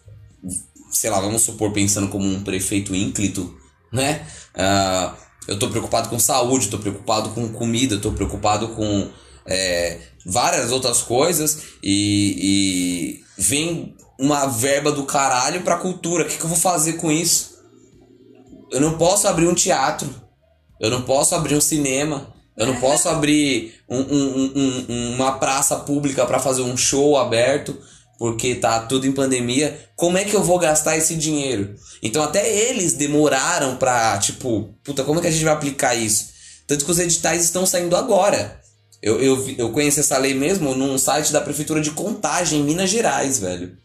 sei 0.91 1.09
lá, 1.09 1.19
vamos 1.19 1.41
supor, 1.41 1.71
pensando 1.71 2.09
como 2.09 2.25
um 2.27 2.43
prefeito 2.43 2.95
ínclito, 2.95 3.55
né? 3.91 4.25
Ah, 4.55 5.15
eu 5.47 5.57
tô 5.57 5.69
preocupado 5.69 6.09
com 6.09 6.19
saúde, 6.19 6.69
tô 6.69 6.77
preocupado 6.77 7.29
com 7.29 7.49
comida, 7.49 7.97
tô 7.97 8.11
preocupado 8.11 8.69
com 8.69 9.09
é, 9.45 9.97
várias 10.25 10.71
outras 10.71 11.01
coisas 11.01 11.63
e, 11.83 13.17
e 13.37 13.41
vem 13.41 13.95
uma 14.19 14.45
verba 14.45 14.91
do 14.91 15.03
caralho 15.03 15.61
pra 15.61 15.77
cultura. 15.77 16.23
O 16.23 16.27
que, 16.27 16.37
que 16.37 16.43
eu 16.43 16.49
vou 16.49 16.57
fazer 16.57 16.93
com 16.93 17.11
isso? 17.11 17.51
Eu 18.71 18.79
não 18.79 18.97
posso 18.97 19.27
abrir 19.27 19.47
um 19.47 19.55
teatro, 19.55 20.13
eu 20.79 20.89
não 20.89 21.01
posso 21.01 21.33
abrir 21.35 21.55
um 21.55 21.61
cinema, 21.61 22.33
eu 22.55 22.67
não 22.67 22.75
posso 22.79 23.09
abrir 23.09 23.73
um- 23.89 23.97
um- 23.99 24.51
um- 24.55 24.85
um- 24.89 25.15
uma 25.15 25.33
praça 25.33 25.75
pública 25.77 26.25
pra 26.25 26.39
fazer 26.39 26.61
um 26.61 26.77
show 26.77 27.17
aberto 27.17 27.77
porque 28.21 28.53
tá 28.53 28.81
tudo 28.81 29.07
em 29.07 29.11
pandemia, 29.11 29.89
como 29.95 30.15
é 30.15 30.23
que 30.23 30.35
eu 30.35 30.43
vou 30.43 30.59
gastar 30.59 30.95
esse 30.95 31.15
dinheiro? 31.15 31.73
Então 32.03 32.21
até 32.21 32.47
eles 32.47 32.93
demoraram 32.93 33.77
pra, 33.77 34.15
tipo, 34.19 34.75
puta, 34.83 35.03
como 35.03 35.17
é 35.17 35.23
que 35.23 35.27
a 35.27 35.31
gente 35.31 35.43
vai 35.43 35.53
aplicar 35.53 35.95
isso? 35.95 36.27
Tanto 36.67 36.85
que 36.85 36.91
os 36.91 36.99
editais 36.99 37.43
estão 37.43 37.65
saindo 37.65 37.95
agora. 37.95 38.61
Eu, 39.01 39.19
eu, 39.19 39.49
eu 39.57 39.71
conheço 39.71 40.01
essa 40.01 40.19
lei 40.19 40.35
mesmo 40.35 40.75
num 40.75 40.99
site 40.99 41.33
da 41.33 41.41
Prefeitura 41.41 41.81
de 41.81 41.89
Contagem, 41.89 42.59
em 42.59 42.63
Minas 42.63 42.91
Gerais, 42.91 43.39
velho. 43.39 43.75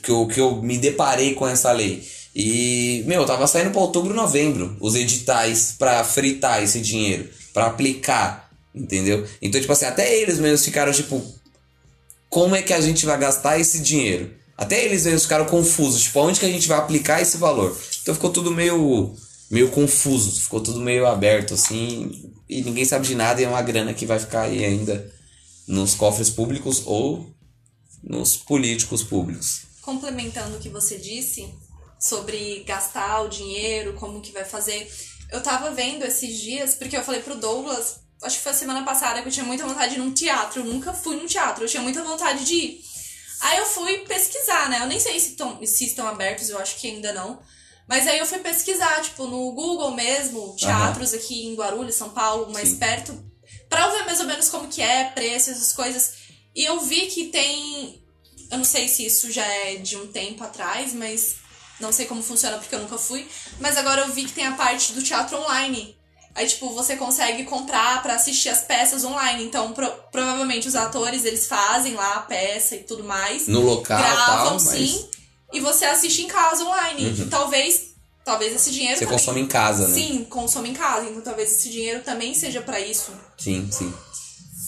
Que 0.00 0.12
eu, 0.12 0.28
que 0.28 0.40
eu 0.40 0.62
me 0.62 0.78
deparei 0.78 1.34
com 1.34 1.48
essa 1.48 1.72
lei. 1.72 2.06
E, 2.32 3.02
meu, 3.08 3.26
tava 3.26 3.48
saindo 3.48 3.72
pra 3.72 3.80
outubro, 3.80 4.14
novembro, 4.14 4.76
os 4.80 4.94
editais 4.94 5.74
pra 5.76 6.04
fritar 6.04 6.62
esse 6.62 6.80
dinheiro, 6.80 7.28
pra 7.52 7.66
aplicar, 7.66 8.48
entendeu? 8.72 9.26
Então, 9.42 9.60
tipo 9.60 9.72
assim, 9.72 9.86
até 9.86 10.16
eles 10.16 10.38
mesmos 10.38 10.64
ficaram, 10.64 10.92
tipo, 10.92 11.20
como 12.28 12.54
é 12.54 12.62
que 12.62 12.72
a 12.72 12.80
gente 12.80 13.06
vai 13.06 13.18
gastar 13.18 13.58
esse 13.58 13.80
dinheiro? 13.80 14.34
Até 14.56 14.84
eles 14.84 15.04
mesmos 15.04 15.24
ficaram 15.24 15.44
confusos, 15.44 16.02
tipo, 16.02 16.20
onde 16.20 16.40
que 16.40 16.46
a 16.46 16.50
gente 16.50 16.66
vai 16.66 16.78
aplicar 16.78 17.20
esse 17.20 17.36
valor? 17.36 17.76
Então 18.02 18.14
ficou 18.14 18.30
tudo 18.30 18.50
meio 18.50 19.14
meio 19.50 19.70
confuso, 19.70 20.40
ficou 20.40 20.60
tudo 20.60 20.80
meio 20.80 21.06
aberto 21.06 21.54
assim, 21.54 22.32
e 22.48 22.62
ninguém 22.62 22.84
sabe 22.84 23.06
de 23.06 23.14
nada 23.14 23.40
e 23.40 23.44
é 23.44 23.48
uma 23.48 23.62
grana 23.62 23.94
que 23.94 24.04
vai 24.06 24.18
ficar 24.18 24.42
aí 24.42 24.64
ainda 24.64 25.12
nos 25.68 25.94
cofres 25.94 26.30
públicos 26.30 26.82
ou 26.84 27.32
nos 28.02 28.36
políticos 28.36 29.02
públicos. 29.02 29.62
complementando 29.82 30.56
o 30.56 30.60
que 30.60 30.68
você 30.68 30.98
disse 30.98 31.48
sobre 31.98 32.64
gastar 32.64 33.22
o 33.22 33.28
dinheiro, 33.28 33.94
como 33.94 34.20
que 34.20 34.32
vai 34.32 34.44
fazer. 34.44 34.90
Eu 35.30 35.40
tava 35.42 35.70
vendo 35.70 36.04
esses 36.04 36.38
dias, 36.38 36.74
porque 36.74 36.96
eu 36.96 37.04
falei 37.04 37.20
pro 37.20 37.36
Douglas, 37.36 38.00
acho 38.22 38.36
que 38.36 38.42
foi 38.42 38.52
a 38.52 38.54
semana 38.54 38.84
passada, 38.84 39.20
que 39.22 39.28
eu 39.28 39.32
tinha 39.32 39.44
muita 39.44 39.66
vontade 39.66 39.94
de 39.94 40.00
ir 40.00 40.02
num 40.02 40.12
teatro. 40.12 40.60
Eu 40.60 40.64
nunca 40.64 40.92
fui 40.92 41.16
num 41.16 41.26
teatro, 41.26 41.64
eu 41.64 41.68
tinha 41.68 41.82
muita 41.82 42.02
vontade 42.02 42.44
de 42.44 42.54
ir. 42.54 42.80
Aí 43.40 43.58
eu 43.58 43.66
fui 43.66 43.98
pesquisar, 43.98 44.68
né? 44.70 44.80
Eu 44.80 44.86
nem 44.86 44.98
sei 44.98 45.18
se, 45.20 45.32
tão, 45.32 45.64
se 45.64 45.84
estão 45.84 46.08
abertos, 46.08 46.48
eu 46.48 46.58
acho 46.58 46.76
que 46.76 46.88
ainda 46.88 47.12
não. 47.12 47.40
Mas 47.86 48.06
aí 48.06 48.18
eu 48.18 48.26
fui 48.26 48.38
pesquisar, 48.38 49.00
tipo, 49.02 49.26
no 49.26 49.52
Google 49.52 49.92
mesmo, 49.92 50.56
teatros 50.56 51.14
aqui 51.14 51.46
em 51.46 51.54
Guarulhos, 51.54 51.94
São 51.94 52.10
Paulo, 52.10 52.52
mais 52.52 52.70
Sim. 52.70 52.78
perto, 52.78 53.24
pra 53.68 53.86
eu 53.86 53.92
ver 53.92 54.04
mais 54.06 54.18
ou 54.18 54.26
menos 54.26 54.48
como 54.48 54.68
que 54.68 54.82
é, 54.82 55.04
preço, 55.04 55.50
essas 55.50 55.72
coisas. 55.72 56.14
E 56.54 56.64
eu 56.64 56.80
vi 56.80 57.06
que 57.06 57.26
tem 57.26 58.02
eu 58.50 58.58
não 58.58 58.64
sei 58.64 58.88
se 58.88 59.04
isso 59.04 59.30
já 59.30 59.44
é 59.44 59.76
de 59.76 59.96
um 59.96 60.06
tempo 60.06 60.42
atrás, 60.44 60.92
mas 60.92 61.36
não 61.80 61.92
sei 61.92 62.06
como 62.06 62.22
funciona 62.22 62.58
porque 62.58 62.74
eu 62.74 62.80
nunca 62.80 62.98
fui. 62.98 63.26
Mas 63.60 63.76
agora 63.76 64.02
eu 64.02 64.12
vi 64.12 64.24
que 64.24 64.32
tem 64.32 64.46
a 64.46 64.52
parte 64.52 64.92
do 64.92 65.02
teatro 65.02 65.36
online. 65.38 65.96
Aí, 66.36 66.46
tipo, 66.46 66.68
você 66.74 66.96
consegue 66.96 67.44
comprar 67.44 68.02
pra 68.02 68.14
assistir 68.14 68.50
as 68.50 68.60
peças 68.60 69.02
online. 69.04 69.42
Então, 69.44 69.72
pro- 69.72 69.90
provavelmente 70.12 70.68
os 70.68 70.76
atores, 70.76 71.24
eles 71.24 71.46
fazem 71.46 71.94
lá 71.94 72.16
a 72.16 72.20
peça 72.20 72.76
e 72.76 72.84
tudo 72.84 73.02
mais. 73.02 73.48
No 73.48 73.60
local 73.62 73.98
gravam, 73.98 74.36
tal, 74.44 74.52
mas 74.52 74.62
sim. 74.62 75.08
E 75.52 75.60
você 75.60 75.86
assiste 75.86 76.22
em 76.22 76.26
casa 76.28 76.62
online. 76.62 77.06
Uhum. 77.06 77.22
E 77.22 77.26
talvez, 77.30 77.80
talvez 78.22 78.54
esse 78.54 78.70
dinheiro 78.70 78.98
você 78.98 79.06
também... 79.06 79.18
consome 79.18 79.40
em 79.40 79.46
casa, 79.46 79.88
né? 79.88 79.94
Sim, 79.94 80.24
consome 80.24 80.68
em 80.68 80.74
casa. 80.74 81.08
Então, 81.08 81.22
talvez 81.22 81.52
esse 81.52 81.70
dinheiro 81.70 82.02
também 82.02 82.34
seja 82.34 82.60
pra 82.60 82.78
isso. 82.78 83.12
Sim, 83.38 83.68
sim. 83.72 83.92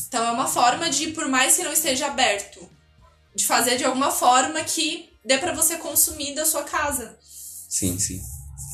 Então 0.09 0.25
é 0.25 0.31
uma 0.31 0.47
forma 0.49 0.89
de, 0.89 1.09
por 1.09 1.29
mais 1.29 1.55
que 1.57 1.63
não 1.65 1.73
esteja 1.73 2.07
aberto, 2.07 2.67
de 3.35 3.45
fazer 3.47 3.77
de 3.77 3.85
alguma 3.85 4.11
forma 4.11 4.59
que 4.65 5.11
dê 5.23 5.37
pra 5.37 5.53
você 5.53 5.77
consumir 5.77 6.35
da 6.35 6.47
sua 6.47 6.63
casa. 6.65 7.19
Sim, 7.69 7.99
sim. 7.99 8.23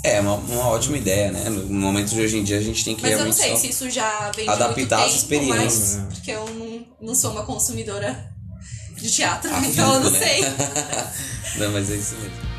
É 0.05 0.21
uma, 0.21 0.35
uma 0.35 0.69
ótima 0.69 0.99
ideia, 0.99 1.33
né? 1.33 1.49
No 1.49 1.65
momento 1.81 2.11
de 2.11 2.21
hoje 2.21 2.37
em 2.37 2.45
dia 2.45 2.59
a 2.59 2.61
gente 2.61 2.85
tem 2.85 2.95
que 2.95 3.01
Mas 3.01 3.13
eu 3.19 3.25
não 3.25 3.33
sei 3.33 3.57
se 3.57 3.71
isso 3.71 3.89
já 3.89 4.31
vem 4.37 4.45
de 4.45 4.51
adaptar 4.51 4.77
muito 4.77 4.93
as 4.95 5.05
tempo, 5.05 5.17
experiências. 5.17 5.97
mas 5.97 6.15
porque 6.15 6.31
eu 6.31 6.45
não, 6.51 6.87
não 7.01 7.15
sou 7.15 7.31
uma 7.31 7.43
consumidora 7.45 8.31
de 8.97 9.11
teatro, 9.11 9.51
Ah, 9.53 9.61
então 9.67 9.95
eu 9.95 10.01
não 10.01 10.11
né? 10.11 10.19
sei. 10.19 10.43
não, 11.57 11.73
mas 11.73 11.91
é 11.91 11.95
isso 11.97 12.15
mesmo. 12.17 12.54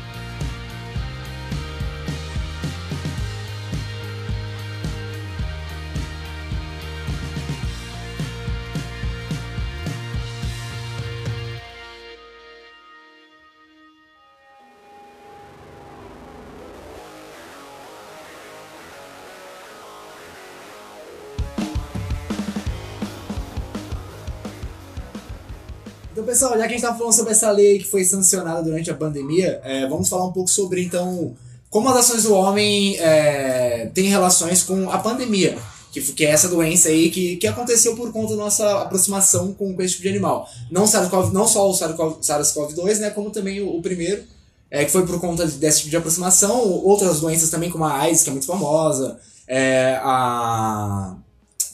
Pessoal, 26.36 26.58
já 26.58 26.66
que 26.66 26.74
a 26.74 26.76
gente 26.76 26.82
tá 26.82 26.94
falando 26.94 27.14
sobre 27.14 27.32
essa 27.32 27.50
lei 27.50 27.78
que 27.78 27.86
foi 27.86 28.04
sancionada 28.04 28.62
durante 28.62 28.90
a 28.90 28.94
pandemia, 28.94 29.58
é, 29.64 29.86
vamos 29.88 30.06
falar 30.06 30.26
um 30.26 30.32
pouco 30.32 30.50
sobre, 30.50 30.84
então, 30.84 31.34
como 31.70 31.88
as 31.88 31.96
ações 31.96 32.24
do 32.24 32.34
homem 32.34 32.98
é, 32.98 33.90
têm 33.94 34.08
relações 34.08 34.62
com 34.62 34.90
a 34.90 34.98
pandemia. 34.98 35.56
Que, 35.90 36.02
que 36.12 36.26
é 36.26 36.30
essa 36.30 36.48
doença 36.48 36.90
aí 36.90 37.10
que, 37.10 37.36
que 37.36 37.46
aconteceu 37.46 37.96
por 37.96 38.12
conta 38.12 38.36
da 38.36 38.42
nossa 38.42 38.82
aproximação 38.82 39.54
com, 39.54 39.74
esse 39.80 39.94
tipo 39.94 40.02
de 40.02 40.10
animal. 40.10 40.46
Não, 40.70 40.84
não 41.32 41.48
só 41.48 41.70
o 41.70 41.72
SARS-CoV- 41.72 42.18
SARS-CoV-2, 42.20 42.98
né? 42.98 43.08
Como 43.08 43.30
também 43.30 43.62
o, 43.62 43.74
o 43.74 43.80
primeiro, 43.80 44.22
é, 44.70 44.84
que 44.84 44.90
foi 44.90 45.06
por 45.06 45.18
conta 45.18 45.46
desse 45.46 45.78
tipo 45.78 45.90
de 45.90 45.96
aproximação. 45.96 46.68
Outras 46.84 47.20
doenças 47.20 47.48
também, 47.48 47.70
como 47.70 47.86
a 47.86 47.94
AIDS, 47.94 48.22
que 48.22 48.28
é 48.28 48.32
muito 48.32 48.46
famosa. 48.46 49.18
É, 49.48 49.98
a... 50.02 51.16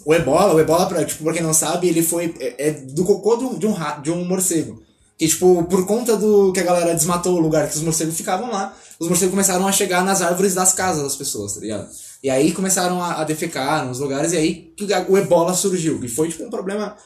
O 0.04 0.12
ebola, 0.14 0.54
o 0.54 0.60
ebola, 0.60 0.86
pra, 0.86 1.04
tipo, 1.04 1.22
pra 1.24 1.32
quem 1.32 1.42
não 1.42 1.54
sabe, 1.54 1.88
ele 1.88 2.02
foi 2.02 2.34
é, 2.40 2.68
é 2.68 2.70
do 2.72 3.04
cocô 3.04 3.36
de 3.36 3.44
um, 3.44 3.58
de 3.58 3.66
um, 3.66 3.74
de 4.02 4.10
um 4.10 4.24
morcego. 4.24 4.82
Que, 5.18 5.28
tipo, 5.28 5.62
por 5.64 5.86
conta 5.86 6.16
do 6.16 6.52
que 6.52 6.60
a 6.60 6.64
galera 6.64 6.94
desmatou 6.94 7.34
o 7.36 7.40
lugar 7.40 7.68
que 7.68 7.76
os 7.76 7.82
morcegos 7.82 8.16
ficavam 8.16 8.50
lá, 8.50 8.74
os 8.98 9.08
morcegos 9.08 9.30
começaram 9.30 9.66
a 9.66 9.70
chegar 9.72 10.04
nas 10.04 10.20
árvores 10.22 10.54
das 10.54 10.72
casas 10.72 11.02
das 11.04 11.14
pessoas, 11.16 11.54
tá 11.54 11.60
ligado? 11.60 11.88
E 12.22 12.30
aí 12.30 12.52
começaram 12.52 13.00
a, 13.02 13.20
a 13.20 13.24
defecar 13.24 13.86
nos 13.86 14.00
lugares, 14.00 14.32
e 14.32 14.36
aí 14.36 14.72
o 15.08 15.16
ebola 15.18 15.54
surgiu. 15.54 16.02
E 16.04 16.08
foi, 16.08 16.28
tipo, 16.28 16.44
um 16.44 16.50
problema. 16.50 16.96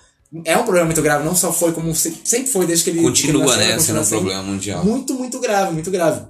É 0.45 0.57
um 0.57 0.63
problema 0.65 0.87
muito 0.87 1.03
grave, 1.03 1.25
não 1.25 1.35
só 1.37 1.53
foi 1.53 1.73
como 1.73 1.95
se- 1.95 2.21
sempre 2.25 2.51
foi 2.51 2.67
desde 2.67 2.85
que 2.85 2.91
ele. 2.91 2.99
que 3.01 3.05
ele 3.05 3.11
Continua, 3.11 3.45
nasceu, 3.47 3.59
né? 3.67 3.77
continua 3.77 4.05
Sendo 4.05 4.17
um 4.19 4.21
problema 4.23 4.43
mundial. 4.43 4.85
muito, 4.85 5.15
muito 5.15 5.39
grave, 5.39 5.73
muito 5.73 5.91
grave. 5.91 6.23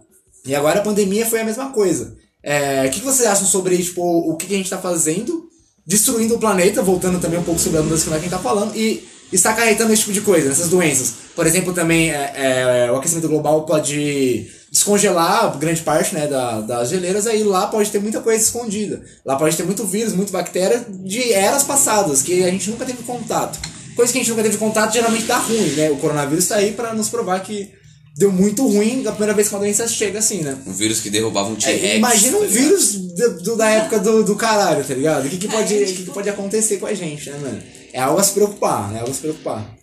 E 0.45 0.55
agora 0.55 0.81
a 0.81 0.83
pandemia 0.83 1.27
foi 1.27 1.41
a 1.41 1.45
mesma 1.45 1.71
coisa. 1.71 2.17
É, 2.43 2.87
O 2.87 2.91
que, 2.91 3.01
que 3.01 3.05
vocês 3.07 3.29
acham 3.29 3.47
sobre 3.47 3.77
tipo, 3.83 4.03
o 4.03 4.37
que, 4.37 4.47
que 4.47 4.55
a 4.55 4.59
gente 4.59 4.71
tá 4.71 4.79
fazendo, 4.79 5.46
destruindo 5.87 6.35
o 6.35 6.39
planeta, 6.39 6.83
voltando 6.83 7.21
também 7.21 7.39
um 7.39 7.45
pouco 7.45 7.61
sobre 7.61 7.79
a 7.79 7.83
mudança 7.83 8.09
que 8.09 8.15
a 8.15 8.19
gente 8.19 8.31
tá 8.31 8.39
falando, 8.39 8.75
e 8.75 9.07
está 9.33 9.51
acarretando 9.51 9.93
esse 9.93 10.03
tipo 10.03 10.13
de 10.13 10.21
coisa, 10.21 10.51
essas 10.51 10.69
doenças. 10.69 11.15
Por 11.35 11.47
exemplo, 11.47 11.73
também 11.73 12.11
é, 12.11 12.87
é, 12.87 12.93
o 12.93 12.97
aquecimento 12.97 13.29
global 13.29 13.65
pode 13.65 14.47
descongelar 14.71 15.57
grande 15.59 15.81
parte 15.83 16.15
né, 16.15 16.27
da, 16.27 16.61
das 16.61 16.89
geleiras, 16.89 17.27
aí 17.27 17.43
lá 17.43 17.67
pode 17.67 17.91
ter 17.91 18.01
muita 18.01 18.21
coisa 18.21 18.43
escondida. 18.43 19.03
Lá 19.25 19.37
pode 19.37 19.57
ter 19.57 19.65
muito 19.65 19.85
vírus, 19.85 20.13
muito 20.13 20.33
bactéria 20.33 20.85
de 20.89 21.33
eras 21.33 21.63
passadas, 21.63 22.23
que 22.23 22.45
a 22.45 22.51
gente 22.51 22.71
nunca 22.71 22.85
teve 22.85 23.03
contato. 23.03 23.59
Coisa 23.95 24.13
que 24.13 24.19
a 24.19 24.21
gente 24.21 24.31
nunca 24.31 24.43
teve 24.43 24.59
contato 24.59 24.93
geralmente 24.93 25.25
dá 25.25 25.39
ruim, 25.39 25.71
né? 25.71 25.91
O 25.91 25.97
coronavírus 25.97 26.47
tá 26.47 26.57
aí 26.57 26.73
para 26.73 26.93
nos 26.95 27.09
provar 27.09 27.41
que 27.41 27.71
deu 28.17 28.33
muito 28.33 28.67
ruim 28.67 29.03
da 29.03 29.11
primeira 29.13 29.35
vez 29.35 29.49
que 29.49 29.55
uma 29.55 29.61
doença 29.61 29.87
chega 29.87 30.19
assim, 30.19 30.41
né? 30.43 30.57
Um 30.67 30.73
vírus 30.73 31.01
que 31.01 31.11
derrubava 31.11 31.51
um 31.51 31.55
É, 31.55 31.57
T-Rex. 31.57 31.97
imagina 31.97 32.39
um 32.39 32.41
tá 32.41 32.47
vírus 32.47 32.93
do, 32.95 33.43
do- 33.43 33.57
da 33.57 33.69
época 33.69 33.99
do, 34.01 34.25
do 34.25 34.35
caralho, 34.37 34.83
tá 34.85 34.95
ligado? 34.95 35.27
O 35.27 35.31
que, 35.31 35.37
que, 35.39 35.49
pode, 35.49 35.75
É, 35.75 35.83
o 35.83 35.87
que, 35.87 36.05
que 36.05 36.11
pode 36.11 36.29
acontecer 36.31 36.79
com 36.79 36.87
a 36.87 36.95
gente, 36.95 37.29
né, 37.31 37.39
mano? 37.39 37.63
É 37.93 38.01
algo 38.01 38.19
a 38.19 38.23
se 38.25 38.33
preocupar, 38.33 38.95
é 38.95 38.99
algo 39.01 39.11
a 39.11 39.15
se 39.15 39.21
preocupar. 39.21 39.77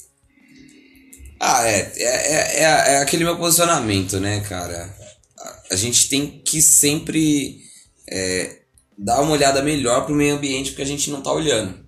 Ah, 1.40 1.68
é. 1.68 1.92
É, 1.98 2.04
é, 2.06 2.60
é, 2.60 2.64
é 2.64 2.98
aquele 3.00 3.24
meu 3.24 3.38
posicionamento, 3.38 4.20
né, 4.20 4.40
cara? 4.48 4.96
A, 5.38 5.74
a 5.74 5.76
gente 5.76 6.08
tem 6.10 6.42
que 6.44 6.62
sempre 6.62 7.58
é, 8.10 8.58
dar 8.98 9.22
uma 9.22 9.32
olhada 9.34 9.62
melhor 9.62 10.06
pro 10.06 10.16
meio 10.16 10.36
ambiente 10.36 10.72
porque 10.72 10.82
a 10.84 10.86
gente 10.88 11.10
não 11.12 11.22
tá 11.22 11.32
olhando. 11.32 11.83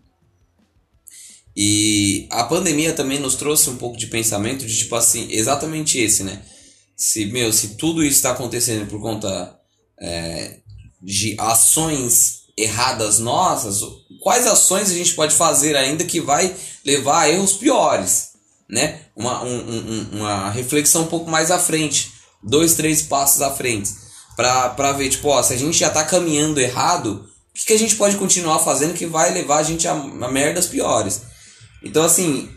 E 1.55 2.27
a 2.31 2.43
pandemia 2.43 2.91
também 2.93 3.19
nos 3.19 3.35
trouxe 3.35 3.69
um 3.69 3.77
pouco 3.77 3.97
de 3.97 4.07
pensamento 4.07 4.65
de 4.65 4.77
tipo 4.77 4.95
assim, 4.95 5.27
exatamente 5.31 5.97
esse, 5.97 6.23
né? 6.23 6.41
Se, 6.97 7.25
meu, 7.27 7.51
se 7.53 7.75
tudo 7.75 8.03
isso 8.03 8.17
está 8.17 8.31
acontecendo 8.31 8.87
por 8.87 8.99
conta 9.01 9.57
é, 9.99 10.57
de 11.01 11.35
ações 11.39 12.41
erradas 12.57 13.19
nossas, 13.19 13.79
quais 14.21 14.45
ações 14.47 14.89
a 14.89 14.93
gente 14.93 15.13
pode 15.13 15.33
fazer 15.35 15.75
ainda 15.75 16.03
que 16.03 16.19
vai 16.21 16.53
levar 16.85 17.21
a 17.21 17.29
erros 17.29 17.53
piores, 17.53 18.29
né? 18.69 19.01
Uma, 19.15 19.43
um- 19.43 19.69
um- 19.69 19.91
um- 19.91 20.17
uma 20.19 20.49
reflexão 20.49 21.03
um 21.03 21.07
pouco 21.07 21.29
mais 21.29 21.51
à 21.51 21.59
frente, 21.59 22.11
dois, 22.43 22.75
três 22.75 23.01
passos 23.01 23.41
à 23.41 23.51
frente, 23.51 23.91
pra 24.35 24.91
ver, 24.93 25.09
tipo, 25.09 25.27
ó, 25.29 25.41
se 25.41 25.53
a 25.53 25.57
gente 25.57 25.77
já 25.77 25.89
tá 25.89 26.03
caminhando 26.03 26.59
errado, 26.59 27.25
o 27.49 27.53
que, 27.57 27.67
que 27.67 27.73
a 27.73 27.79
gente 27.79 27.95
pode 27.95 28.17
continuar 28.17 28.59
fazendo 28.59 28.93
que 28.93 29.05
vai 29.05 29.33
levar 29.33 29.57
a 29.57 29.63
gente 29.63 29.87
a, 29.87 29.93
a 29.93 30.31
merdas 30.31 30.65
piores? 30.67 31.21
Então, 31.83 32.03
assim, 32.03 32.49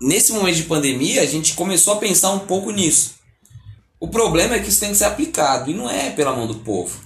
nesse 0.00 0.32
momento 0.32 0.56
de 0.56 0.62
pandemia, 0.64 1.22
a 1.22 1.26
gente 1.26 1.54
começou 1.54 1.94
a 1.94 1.98
pensar 1.98 2.30
um 2.30 2.40
pouco 2.40 2.70
nisso. 2.70 3.16
O 4.00 4.08
problema 4.08 4.54
é 4.54 4.60
que 4.60 4.68
isso 4.68 4.80
tem 4.80 4.90
que 4.90 4.96
ser 4.96 5.04
aplicado, 5.04 5.70
e 5.70 5.74
não 5.74 5.90
é 5.90 6.10
pela 6.10 6.34
mão 6.34 6.46
do 6.46 6.56
povo. 6.56 7.00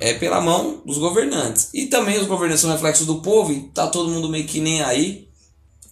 É 0.00 0.14
pela 0.14 0.40
mão 0.40 0.82
dos 0.84 0.98
governantes. 0.98 1.70
E 1.72 1.86
também 1.86 2.18
os 2.18 2.26
governantes 2.26 2.60
são 2.62 2.70
reflexos 2.70 3.06
do 3.06 3.20
povo, 3.20 3.52
e 3.52 3.68
tá 3.68 3.86
todo 3.86 4.10
mundo 4.10 4.28
meio 4.28 4.46
que 4.46 4.60
nem 4.60 4.82
aí. 4.82 5.28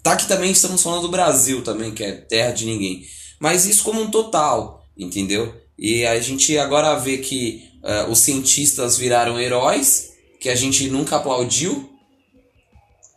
Tá 0.02 0.16
que 0.16 0.28
também 0.28 0.50
estamos 0.50 0.82
falando 0.82 1.02
do 1.02 1.10
Brasil 1.10 1.62
também, 1.62 1.92
que 1.92 2.04
é 2.04 2.12
terra 2.12 2.52
de 2.52 2.66
ninguém. 2.66 3.04
Mas 3.38 3.66
isso 3.66 3.84
como 3.84 4.00
um 4.00 4.10
total, 4.10 4.86
entendeu? 4.96 5.54
E 5.78 6.04
a 6.04 6.18
gente 6.20 6.56
agora 6.58 6.94
vê 6.96 7.18
que 7.18 7.62
eh, 7.82 8.06
os 8.08 8.20
cientistas 8.20 8.96
viraram 8.96 9.40
heróis, 9.40 10.12
que 10.40 10.48
a 10.48 10.54
gente 10.54 10.88
nunca 10.88 11.16
aplaudiu, 11.16 11.90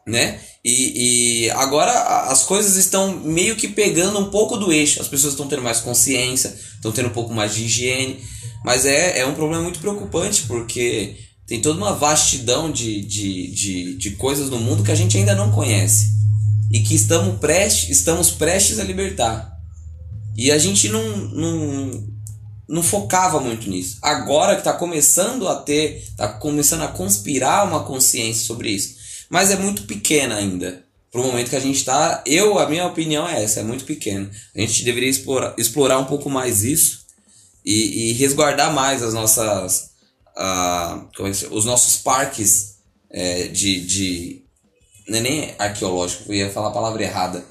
né? 0.08 0.40
E, 0.64 1.46
e 1.46 1.52
agora 1.52 1.92
as 2.30 2.44
coisas 2.44 2.76
estão 2.76 3.20
meio 3.20 3.56
que 3.56 3.68
pegando 3.68 4.20
um 4.20 4.30
pouco 4.30 4.58
do 4.58 4.72
eixo. 4.72 5.02
As 5.02 5.08
pessoas 5.08 5.34
estão 5.34 5.48
tendo 5.48 5.62
mais 5.62 5.80
consciência, 5.80 6.58
estão 6.76 6.92
tendo 6.92 7.10
um 7.10 7.14
pouco 7.14 7.34
mais 7.34 7.54
de 7.54 7.66
higiene. 7.66 8.20
Mas 8.64 8.86
é, 8.86 9.20
é 9.20 9.26
um 9.26 9.34
problema 9.34 9.64
muito 9.64 9.80
preocupante, 9.80 10.44
porque 10.44 11.16
tem 11.46 11.62
toda 11.62 11.78
uma 11.78 11.94
vastidão 11.94 12.72
de, 12.72 13.02
de, 13.02 13.48
de, 13.52 13.96
de 13.96 14.12
coisas 14.12 14.50
no 14.50 14.60
mundo 14.60 14.84
que 14.84 14.92
a 14.92 14.96
gente 14.96 15.18
ainda 15.18 15.36
não 15.36 15.52
conhece. 15.52 16.08
E 16.72 16.82
que 16.82 16.96
estamos 16.96 17.40
prestes, 17.40 17.90
estamos 17.90 18.32
prestes 18.32 18.80
a 18.80 18.84
libertar. 18.84 19.58
E 20.36 20.52
a 20.52 20.58
gente 20.58 20.90
não, 20.90 21.18
não, 21.18 22.08
não 22.68 22.84
focava 22.84 23.40
muito 23.40 23.70
nisso. 23.70 23.98
Agora 24.02 24.54
que 24.54 24.62
está 24.62 24.74
começando 24.74 25.48
a 25.48 25.56
ter, 25.56 26.04
está 26.04 26.28
começando 26.28 26.82
a 26.82 26.90
conspirar 26.90 27.66
uma 27.66 27.84
consciência 27.84 28.46
sobre 28.46 28.72
isso. 28.72 28.97
Mas 29.30 29.52
é 29.52 29.56
muito 29.56 29.84
pequena 29.84 30.36
ainda. 30.36 30.84
Pro 31.12 31.24
momento 31.24 31.50
que 31.50 31.56
a 31.56 31.60
gente 31.60 31.78
está, 31.78 32.22
eu, 32.26 32.60
a 32.60 32.68
minha 32.70 32.86
opinião 32.86 33.28
é 33.28 33.44
essa, 33.44 33.62
é 33.62 33.64
muito 33.64 33.86
pequena. 33.86 34.30
A 34.56 34.60
gente 34.60 34.84
deveria 34.84 35.10
explorar, 35.10 35.54
explorar 35.58 35.98
um 36.00 36.06
pouco 36.06 36.30
mais 36.30 36.64
isso 36.64 37.06
e, 37.66 38.10
e 38.10 38.14
resguardar 38.14 38.74
mais 38.74 39.02
as 39.02 39.14
nossas. 39.14 39.92
ah, 40.36 41.06
como 41.16 41.30
é 41.30 41.32
que 41.32 41.48
os 41.50 41.66
nossos 41.66 41.98
parques 41.98 42.76
é, 43.10 43.48
de, 43.48 43.80
de. 43.86 44.42
Não 45.08 45.18
é 45.20 45.22
nem 45.22 45.56
arqueológico, 45.58 46.26
eu 46.32 46.36
ia 46.36 46.50
falar 46.52 46.68
a 46.70 46.72
palavra 46.74 47.02
errada. 47.04 47.44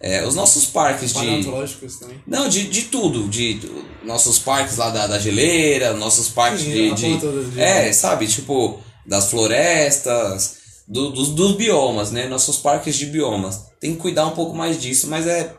É, 0.00 0.26
os 0.26 0.34
nossos 0.34 0.66
parques 0.66 1.08
de. 1.08 1.14
Paleontológicos 1.14 1.96
também. 1.98 2.20
Não, 2.26 2.48
de, 2.48 2.68
de 2.68 2.82
tudo. 2.82 3.28
De, 3.28 3.54
de- 3.54 3.70
nossos 4.04 4.38
parques 4.38 4.76
lá 4.76 4.90
da, 4.90 5.06
da 5.06 5.18
geleira, 5.18 5.94
nossos 5.94 6.28
parques 6.28 6.60
Sim, 6.62 6.94
de. 6.94 7.18
de 7.18 7.50
de- 7.50 7.60
é, 7.60 7.90
sabe? 7.92 8.26
Tipo, 8.26 8.78
das 9.06 9.30
florestas, 9.30 10.56
do- 10.86 11.10
dos, 11.10 11.30
dos 11.30 11.56
biomas, 11.56 12.10
né? 12.10 12.26
Nossos 12.26 12.56
parques 12.58 12.96
de 12.96 13.06
biomas. 13.06 13.60
Tem 13.80 13.94
que 13.94 14.00
cuidar 14.00 14.26
um 14.26 14.30
pouco 14.34 14.54
mais 14.56 14.80
disso, 14.80 15.06
mas 15.08 15.26
é. 15.26 15.54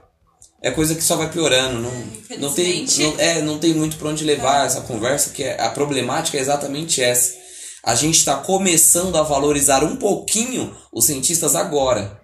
É 0.59 0.71
coisa 0.71 0.95
que 0.95 1.03
só 1.03 1.15
vai 1.15 1.29
piorando. 1.31 1.79
Não, 1.81 1.91
não, 2.39 2.53
tem, 2.53 2.83
não, 2.97 3.19
é, 3.19 3.41
não 3.43 3.59
tem 3.59 3.75
muito 3.75 3.95
pra 3.97 4.09
onde 4.09 4.23
levar 4.23 4.65
essa 4.65 4.81
conversa, 4.81 5.29
que 5.29 5.43
é, 5.43 5.61
a 5.61 5.69
problemática 5.69 6.35
é 6.35 6.41
exatamente 6.41 7.01
essa. 7.01 7.35
A 7.83 7.93
gente 7.93 8.17
está 8.17 8.37
começando 8.37 9.15
a 9.17 9.21
valorizar 9.21 9.83
um 9.83 9.97
pouquinho 9.97 10.75
os 10.91 11.05
cientistas 11.05 11.55
agora. 11.55 12.19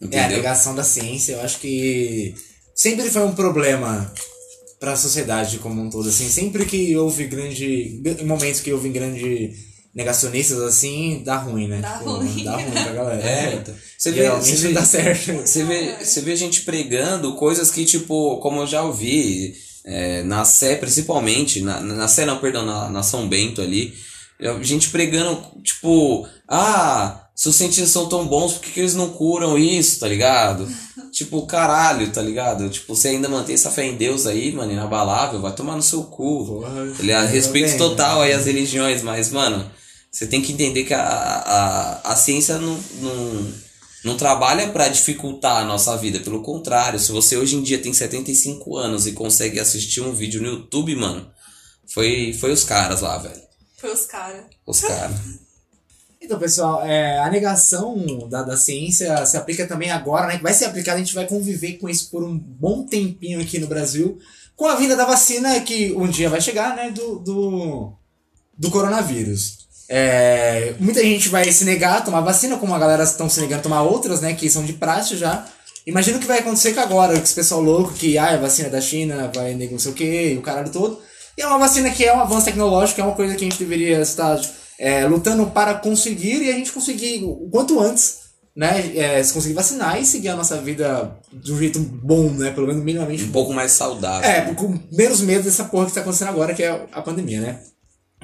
É, 0.00 0.04
a 0.04 0.06
Entendeu? 0.06 0.36
negação 0.36 0.72
da 0.72 0.84
ciência, 0.84 1.32
eu 1.32 1.40
acho 1.40 1.58
que 1.58 2.32
sempre 2.76 3.10
foi 3.10 3.22
um 3.24 3.34
problema 3.34 4.10
para 4.78 4.92
a 4.92 4.96
sociedade 4.96 5.58
como 5.58 5.82
um 5.82 5.90
todo, 5.90 6.08
assim, 6.08 6.28
sempre 6.28 6.64
que 6.64 6.96
houve 6.96 7.26
grande, 7.26 8.00
momentos 8.24 8.60
que 8.60 8.72
houve 8.72 8.88
grande 8.90 9.52
negacionistas, 9.94 10.60
assim, 10.60 11.22
dá 11.24 11.36
ruim, 11.38 11.66
né? 11.68 11.80
Dá 11.80 11.96
ruim. 11.98 12.44
Dá 12.44 12.52
ruim 12.56 12.70
pra 12.70 12.92
galera. 12.92 13.22
É, 13.28 13.54
então. 13.54 13.74
Você 13.98 14.12
vê, 14.12 14.28
você 14.30 14.52
não 14.52 14.58
vê, 14.60 14.72
dá 14.72 14.84
certo. 14.86 15.32
Você 15.34 15.64
vê, 15.64 15.96
você 16.04 16.20
vê 16.20 16.36
gente 16.36 16.60
pregando 16.62 17.34
coisas 17.34 17.70
que, 17.70 17.84
tipo, 17.84 18.38
como 18.38 18.60
eu 18.60 18.66
já 18.66 18.82
ouvi, 18.82 19.54
é, 19.84 20.22
na 20.22 20.44
Sé 20.44 20.76
principalmente, 20.76 21.60
na, 21.62 21.80
na 21.80 22.06
Sé 22.08 22.24
não, 22.24 22.38
perdão, 22.38 22.64
na, 22.64 22.88
na 22.90 23.02
São 23.02 23.28
Bento 23.28 23.60
ali, 23.60 23.94
eu- 24.38 24.62
gente 24.62 24.90
pregando, 24.90 25.42
tipo, 25.64 26.28
ah, 26.46 27.24
se 27.34 27.48
os 27.48 27.56
cientistas 27.56 27.90
são 27.90 28.08
tão 28.08 28.26
bons, 28.26 28.52
por 28.54 28.62
que, 28.62 28.70
que 28.72 28.80
eles 28.80 28.94
não 28.94 29.08
curam 29.10 29.58
isso, 29.58 29.98
tá 30.00 30.06
ligado? 30.08 30.68
Tipo, 31.18 31.44
caralho, 31.46 32.10
tá 32.12 32.22
ligado? 32.22 32.68
Tipo, 32.70 32.94
você 32.94 33.08
ainda 33.08 33.28
mantém 33.28 33.54
essa 33.54 33.70
fé 33.70 33.84
em 33.84 33.96
Deus 33.96 34.24
aí, 34.24 34.52
mano, 34.52 34.72
inabalável, 34.72 35.40
vai 35.40 35.52
tomar 35.52 35.74
no 35.74 35.82
seu 35.82 36.04
cu. 36.04 36.46
Porra, 36.46 36.92
Ele 36.98 37.10
é 37.10 37.20
eu 37.20 37.26
respeito 37.26 37.70
bem, 37.70 37.78
total 37.78 38.20
né? 38.20 38.26
aí 38.26 38.32
às 38.32 38.46
religiões, 38.46 39.02
mas, 39.02 39.30
mano, 39.30 39.68
você 40.10 40.26
tem 40.28 40.40
que 40.40 40.52
entender 40.52 40.84
que 40.84 40.94
a, 40.94 41.02
a, 41.02 42.12
a 42.12 42.16
ciência 42.16 42.58
não, 42.58 42.78
não, 43.00 43.52
não 44.04 44.16
trabalha 44.16 44.68
pra 44.68 44.86
dificultar 44.88 45.56
a 45.60 45.64
nossa 45.64 45.96
vida. 45.96 46.20
Pelo 46.20 46.42
contrário, 46.42 47.00
se 47.00 47.10
você 47.10 47.36
hoje 47.36 47.56
em 47.56 47.62
dia 47.62 47.78
tem 47.78 47.92
75 47.92 48.76
anos 48.76 49.06
e 49.06 49.12
consegue 49.12 49.58
assistir 49.58 50.00
um 50.00 50.12
vídeo 50.12 50.40
no 50.40 50.48
YouTube, 50.48 50.94
mano, 50.94 51.28
foi, 51.92 52.32
foi 52.32 52.52
os 52.52 52.62
caras 52.62 53.00
lá, 53.00 53.18
velho. 53.18 53.42
Foi 53.76 53.92
os 53.92 54.06
caras. 54.06 54.44
Os 54.64 54.80
caras. 54.80 55.16
Então, 56.20 56.38
pessoal, 56.38 56.84
é, 56.84 57.18
a 57.18 57.30
negação 57.30 58.28
da, 58.28 58.42
da 58.42 58.56
ciência 58.56 59.24
se 59.24 59.36
aplica 59.36 59.66
também 59.66 59.90
agora, 59.90 60.26
né? 60.26 60.40
Vai 60.42 60.52
ser 60.52 60.64
aplicada, 60.64 60.96
a 60.96 61.00
gente 61.00 61.14
vai 61.14 61.26
conviver 61.26 61.74
com 61.74 61.88
isso 61.88 62.10
por 62.10 62.24
um 62.24 62.36
bom 62.36 62.84
tempinho 62.84 63.40
aqui 63.40 63.58
no 63.58 63.68
Brasil, 63.68 64.18
com 64.56 64.66
a 64.66 64.74
vinda 64.74 64.96
da 64.96 65.04
vacina 65.04 65.60
que 65.60 65.92
um 65.92 66.08
dia 66.08 66.28
vai 66.28 66.40
chegar, 66.40 66.74
né? 66.74 66.90
Do, 66.90 67.20
do, 67.20 67.92
do 68.56 68.70
coronavírus. 68.70 69.58
É, 69.88 70.74
muita 70.80 71.00
gente 71.02 71.28
vai 71.28 71.50
se 71.50 71.64
negar 71.64 71.98
a 71.98 72.00
tomar 72.02 72.20
vacina, 72.20 72.58
como 72.58 72.74
a 72.74 72.78
galera 72.78 73.04
estão 73.04 73.28
se 73.28 73.40
negando 73.40 73.60
a 73.60 73.62
tomar 73.62 73.82
outras, 73.82 74.20
né? 74.20 74.34
Que 74.34 74.50
são 74.50 74.64
de 74.64 74.72
praxe 74.72 75.16
já. 75.16 75.46
Imagina 75.86 76.18
o 76.18 76.20
que 76.20 76.26
vai 76.26 76.40
acontecer 76.40 76.74
com 76.74 76.80
agora, 76.80 77.16
com 77.16 77.22
esse 77.22 77.34
pessoal 77.34 77.62
louco 77.62 77.94
que, 77.94 78.18
ah, 78.18 78.34
a 78.34 78.36
vacina 78.36 78.68
é 78.68 78.70
da 78.70 78.80
China, 78.80 79.30
vai 79.34 79.54
negar 79.54 79.72
não 79.72 79.78
sei 79.78 79.92
o 79.92 79.94
que, 79.94 80.36
o 80.36 80.42
caralho 80.42 80.70
todo. 80.70 81.00
E 81.36 81.40
é 81.40 81.46
uma 81.46 81.58
vacina 81.58 81.90
que 81.90 82.04
é 82.04 82.12
um 82.12 82.20
avanço 82.20 82.46
tecnológico, 82.46 83.00
é 83.00 83.04
uma 83.04 83.14
coisa 83.14 83.36
que 83.36 83.44
a 83.44 83.48
gente 83.48 83.58
deveria 83.58 84.00
estar 84.00 84.38
é, 84.78 85.04
lutando 85.06 85.46
para 85.48 85.74
conseguir 85.74 86.42
e 86.42 86.50
a 86.50 86.54
gente 86.54 86.72
conseguir 86.72 87.22
o 87.24 87.48
quanto 87.50 87.80
antes, 87.80 88.18
né? 88.56 88.96
É, 88.96 89.22
se 89.22 89.32
conseguir 89.32 89.54
vacinar 89.54 90.00
e 90.00 90.04
seguir 90.06 90.28
a 90.28 90.36
nossa 90.36 90.56
vida 90.60 91.16
de 91.32 91.52
um 91.52 91.58
jeito 91.58 91.78
bom, 91.80 92.30
né? 92.30 92.50
Pelo 92.50 92.66
menos 92.66 92.82
minimamente 92.82 93.24
Um 93.24 93.32
pouco 93.32 93.52
mais 93.52 93.72
saudável. 93.72 94.28
é, 94.28 94.52
com 94.54 94.78
menos 94.92 95.20
medo 95.20 95.44
dessa 95.44 95.64
porra 95.64 95.86
que 95.86 95.92
tá 95.92 96.00
acontecendo 96.00 96.28
agora, 96.28 96.54
que 96.54 96.62
é 96.62 96.86
a 96.92 97.02
pandemia, 97.02 97.40
né? 97.40 97.60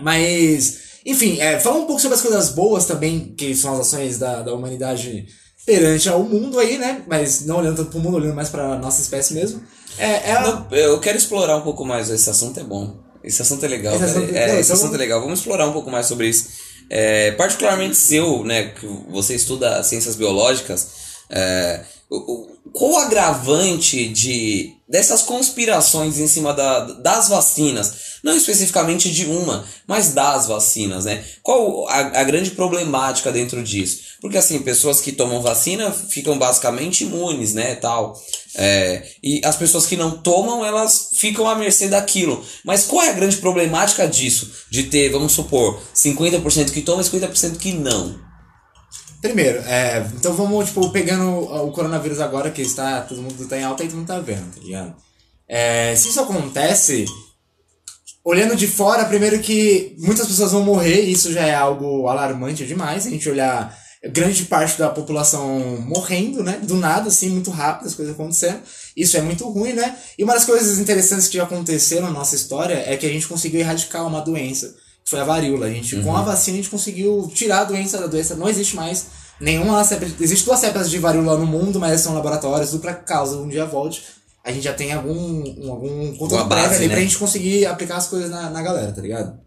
Mas, 0.00 0.78
enfim, 1.07 1.40
é, 1.40 1.59
falar 1.61 1.76
um 1.78 1.86
pouco 1.86 2.00
sobre 2.00 2.16
as 2.16 2.22
coisas 2.22 2.50
boas 2.50 2.84
também, 2.84 3.34
que 3.36 3.55
são 3.55 3.72
as 3.74 3.80
ações 3.80 4.18
da, 4.18 4.42
da 4.42 4.52
humanidade 4.52 5.26
perante 5.64 6.09
ao 6.09 6.22
mundo 6.24 6.59
aí, 6.59 6.78
né? 6.78 7.02
Mas 7.09 7.46
não 7.46 7.59
olhando 7.59 7.76
tanto 7.76 7.90
pro 7.90 8.00
mundo, 8.00 8.16
olhando 8.16 8.34
mais 8.34 8.48
pra 8.48 8.76
nossa 8.78 9.00
espécie 9.00 9.34
mesmo. 9.34 9.62
É, 9.96 10.30
é 10.30 10.32
a- 10.32 10.40
Não, 10.42 10.68
eu 10.76 10.98
quero 11.00 11.16
explorar 11.16 11.57
um 11.57 11.62
pouco 11.62 11.84
mais. 11.84 12.11
Esse 12.11 12.28
assunto 12.28 12.59
é 12.61 12.64
bom. 12.64 13.03
Esse 13.24 13.42
assunto 13.42 13.64
é 13.64 13.68
legal. 13.68 13.94
Esse 13.94 14.04
assunto- 14.04 14.34
é, 14.36 14.46
não, 14.48 14.58
esse 14.58 14.70
então 14.72 14.76
assunto 14.82 14.94
é 14.94 14.98
legal. 14.98 15.20
Vamos 15.20 15.38
explorar 15.40 15.66
um 15.66 15.72
pouco 15.72 15.90
mais 15.90 16.06
sobre 16.06 16.28
isso. 16.28 16.46
É, 16.90 17.32
particularmente 17.32 17.96
seu, 17.96 18.44
né? 18.44 18.68
Que 18.78 18.86
você 19.08 19.34
estuda 19.34 19.82
ciências 19.82 20.14
biológicas. 20.16 20.86
é, 21.30 21.80
qual 22.72 22.92
o 22.92 22.96
agravante 22.98 24.09
de 24.09 24.72
dessas 24.88 25.22
conspirações 25.22 26.18
em 26.18 26.26
cima 26.26 26.52
da, 26.52 26.80
das 26.80 27.28
vacinas? 27.28 28.14
Não 28.22 28.36
especificamente 28.36 29.11
de 29.11 29.26
uma, 29.26 29.64
mas 29.86 30.12
das 30.12 30.46
vacinas, 30.46 31.05
né? 31.05 31.22
Qual 31.42 31.86
a, 31.88 32.20
a 32.20 32.24
grande 32.24 32.52
problemática 32.52 33.30
dentro 33.30 33.62
disso? 33.62 34.00
Porque 34.20 34.38
assim, 34.38 34.59
pessoas 34.61 35.00
que 35.00 35.12
tomam 35.12 35.42
vacina 35.42 35.90
ficam 35.90 36.38
basicamente 36.38 37.05
imunes, 37.05 37.52
né, 37.52 37.74
tal. 37.74 38.18
É, 38.55 39.07
e 39.22 39.40
as 39.44 39.57
pessoas 39.57 39.84
que 39.84 39.96
não 39.96 40.12
tomam, 40.12 40.64
elas 40.64 41.11
ficam 41.14 41.48
à 41.48 41.55
mercê 41.55 41.88
daquilo. 41.88 42.42
Mas 42.64 42.84
qual 42.86 43.02
é 43.02 43.11
a 43.11 43.14
grande 43.14 43.36
problemática 43.36 44.09
disso? 44.09 44.50
De 44.70 44.84
ter, 44.84 45.11
vamos 45.11 45.32
supor, 45.32 45.78
50% 45.94 46.70
que 46.70 46.80
toma 46.80 47.02
e 47.02 47.05
50% 47.05 47.59
que 47.59 47.72
não. 47.72 48.23
Primeiro, 49.24 49.58
é, 49.60 50.06
então 50.18 50.34
vamos, 50.34 50.66
tipo, 50.66 50.90
pegando 50.90 51.26
o 51.26 51.72
coronavírus 51.72 52.20
agora, 52.20 52.50
que 52.50 52.60
está, 52.60 53.00
todo 53.00 53.22
mundo 53.22 53.48
tá 53.48 53.58
em 53.58 53.64
alta 53.64 53.82
e 53.82 53.86
todo 53.88 53.96
mundo 53.96 54.06
tá 54.06 54.20
vendo, 54.20 54.54
tá 54.54 54.60
ligado? 54.60 54.94
É, 55.48 55.96
se 55.96 56.10
isso 56.10 56.20
acontece, 56.20 57.06
olhando 58.22 58.54
de 58.54 58.66
fora, 58.66 59.06
primeiro 59.06 59.38
que 59.38 59.96
muitas 59.98 60.26
pessoas 60.26 60.52
vão 60.52 60.62
morrer, 60.62 61.00
isso 61.00 61.32
já 61.32 61.40
é 61.40 61.54
algo 61.54 62.06
alarmante 62.06 62.66
demais, 62.66 63.06
a 63.06 63.10
gente 63.10 63.26
olhar 63.26 63.74
grande 64.12 64.44
parte 64.44 64.78
da 64.78 64.90
população 64.90 65.78
morrendo, 65.80 66.42
né? 66.42 66.60
Do 66.62 66.76
nada, 66.76 67.08
assim, 67.08 67.30
muito 67.30 67.50
rápido, 67.50 67.86
as 67.86 67.94
coisas 67.94 68.12
acontecendo. 68.12 68.60
Isso 68.94 69.16
é 69.16 69.22
muito 69.22 69.48
ruim, 69.48 69.72
né? 69.72 69.96
E 70.18 70.22
uma 70.22 70.34
das 70.34 70.44
coisas 70.44 70.78
interessantes 70.78 71.28
que 71.28 71.38
já 71.38 71.44
aconteceram 71.44 72.08
na 72.08 72.12
nossa 72.12 72.34
história 72.34 72.74
é 72.86 72.94
que 72.98 73.06
a 73.06 73.10
gente 73.10 73.26
conseguiu 73.26 73.60
erradicar 73.60 74.06
uma 74.06 74.20
doença, 74.20 74.76
foi 75.07 75.20
a 75.20 75.24
varíola. 75.24 75.66
A 75.66 75.70
gente, 75.70 75.96
com 76.02 76.16
a 76.16 76.22
vacina, 76.22 76.57
a 76.57 76.61
gente 76.61 76.70
conseguiu 76.70 77.30
tirar 77.34 77.61
a 77.61 77.64
doença 77.64 77.98
da 77.98 78.07
doença, 78.07 78.34
não 78.34 78.48
existe 78.48 78.74
mais 78.76 79.07
nenhuma 79.40 79.82
cepa. 79.84 80.07
Existe 80.20 80.44
duas 80.44 80.61
cepas 80.61 80.90
de 80.90 80.98
varíola 80.98 81.36
no 81.38 81.46
mundo, 81.46 81.78
mas 81.78 82.00
são 82.00 82.14
laboratórios, 82.14 82.70
tudo 82.70 82.80
pra 82.80 82.94
caso 82.94 83.42
um 83.42 83.48
dia 83.48 83.64
volte. 83.66 84.02
A 84.44 84.52
gente 84.52 84.64
já 84.64 84.74
tem 84.74 84.92
algum, 84.92 85.12
um- 85.14 85.70
algum 85.70 86.16
controle 86.16 86.48
prévio 86.48 86.76
ali 86.76 86.86
né? 86.88 86.94
pra 86.94 87.02
gente 87.02 87.16
conseguir 87.18 87.64
aplicar 87.66 87.96
as 87.96 88.07
coisas 88.09 88.30
na, 88.30 88.50
na 88.50 88.61
galera, 88.62 88.92
tá 88.92 89.00
ligado? 89.00 89.38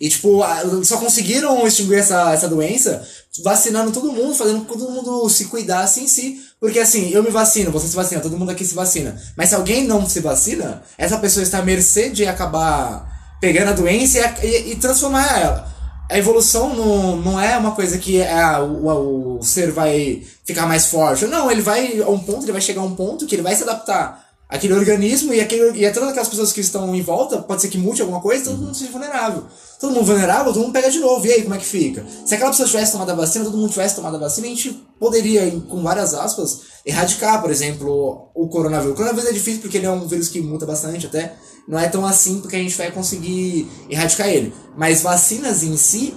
E, 0.00 0.08
tipo, 0.08 0.40
só 0.84 0.98
conseguiram 0.98 1.66
extinguir 1.66 1.98
essa, 1.98 2.32
essa 2.32 2.48
doença 2.48 3.06
vacinando 3.44 3.90
todo 3.92 4.12
mundo, 4.12 4.34
fazendo 4.34 4.64
todo 4.64 4.90
mundo 4.90 5.28
se 5.30 5.46
cuidar 5.46 5.80
assim 5.82 6.04
em 6.04 6.08
si. 6.08 6.40
Porque, 6.60 6.78
assim, 6.78 7.10
eu 7.10 7.22
me 7.22 7.30
vacino, 7.30 7.70
você 7.70 7.86
se 7.88 7.94
vacina, 7.96 8.20
todo 8.20 8.36
mundo 8.36 8.50
aqui 8.50 8.64
se 8.64 8.74
vacina. 8.74 9.20
Mas 9.36 9.48
se 9.50 9.54
alguém 9.54 9.84
não 9.86 10.08
se 10.08 10.20
vacina, 10.20 10.82
essa 10.98 11.16
pessoa 11.18 11.42
está 11.42 11.58
à 11.58 11.62
mercê 11.62 12.10
de 12.10 12.26
acabar 12.26 13.13
pegando 13.44 13.68
a 13.68 13.72
doença 13.72 14.16
e, 14.18 14.20
a- 14.22 14.34
e- 14.42 14.72
e 14.72 14.76
transformar 14.76 15.38
ela. 15.38 15.68
A 16.10 16.18
evolução 16.18 16.74
não, 16.74 17.16
não 17.16 17.40
é 17.40 17.56
uma 17.58 17.72
coisa 17.72 17.98
que 17.98 18.22
ah, 18.22 18.62
o, 18.62 19.38
o 19.38 19.42
ser 19.42 19.70
vai 19.70 20.22
ficar 20.44 20.66
mais 20.66 20.86
forte. 20.86 21.26
Não, 21.26 21.50
ele 21.50 21.60
vai 21.60 22.00
a 22.00 22.08
um 22.08 22.18
ponto, 22.18 22.44
ele 22.44 22.52
vai 22.52 22.60
chegar 22.62 22.80
a 22.80 22.84
um 22.84 22.94
ponto 22.94 23.26
que 23.26 23.34
ele 23.34 23.42
vai 23.42 23.54
se 23.54 23.62
adaptar 23.62 24.24
aquele 24.48 24.72
organismo 24.74 25.32
e, 25.34 25.40
aquele, 25.40 25.84
e 25.84 25.90
todas 25.92 26.10
aquelas 26.10 26.28
pessoas 26.28 26.52
que 26.52 26.60
estão 26.60 26.94
em 26.94 27.02
volta, 27.02 27.38
pode 27.38 27.60
ser 27.62 27.68
que 27.68 27.76
mude 27.78 28.00
alguma 28.00 28.20
coisa, 28.20 28.44
todo 28.44 28.58
mundo 28.58 28.74
seja 28.76 28.90
vulnerável. 28.92 29.44
Todo 29.84 29.92
mundo 29.94 30.06
vulnerável, 30.06 30.52
todo 30.52 30.62
mundo 30.62 30.72
pega 30.72 30.90
de 30.90 30.98
novo. 30.98 31.26
E 31.26 31.30
aí, 31.32 31.42
como 31.42 31.54
é 31.54 31.58
que 31.58 31.64
fica? 31.66 32.06
Se 32.24 32.34
aquela 32.34 32.50
pessoa 32.50 32.66
tivesse 32.66 32.92
tomado 32.92 33.10
a 33.10 33.14
vacina, 33.14 33.44
todo 33.44 33.56
mundo 33.58 33.70
tivesse 33.70 33.94
tomado 33.96 34.16
a 34.16 34.18
vacina, 34.18 34.46
a 34.46 34.50
gente 34.50 34.82
poderia, 34.98 35.50
com 35.68 35.82
várias 35.82 36.14
aspas, 36.14 36.60
erradicar, 36.86 37.42
por 37.42 37.50
exemplo, 37.50 38.30
o 38.34 38.48
coronavírus. 38.48 38.94
O 38.94 38.96
coronavírus 38.96 39.28
é 39.28 39.32
difícil 39.34 39.60
porque 39.60 39.76
ele 39.76 39.84
é 39.86 39.90
um 39.90 40.06
vírus 40.08 40.28
que 40.28 40.40
muta 40.40 40.64
bastante 40.64 41.04
até. 41.06 41.34
Não 41.68 41.78
é 41.78 41.86
tão 41.88 42.04
assim 42.06 42.40
porque 42.40 42.56
a 42.56 42.58
gente 42.58 42.74
vai 42.76 42.90
conseguir 42.90 43.68
erradicar 43.90 44.26
ele. 44.28 44.54
Mas 44.76 45.02
vacinas 45.02 45.62
em 45.62 45.76
si, 45.76 46.14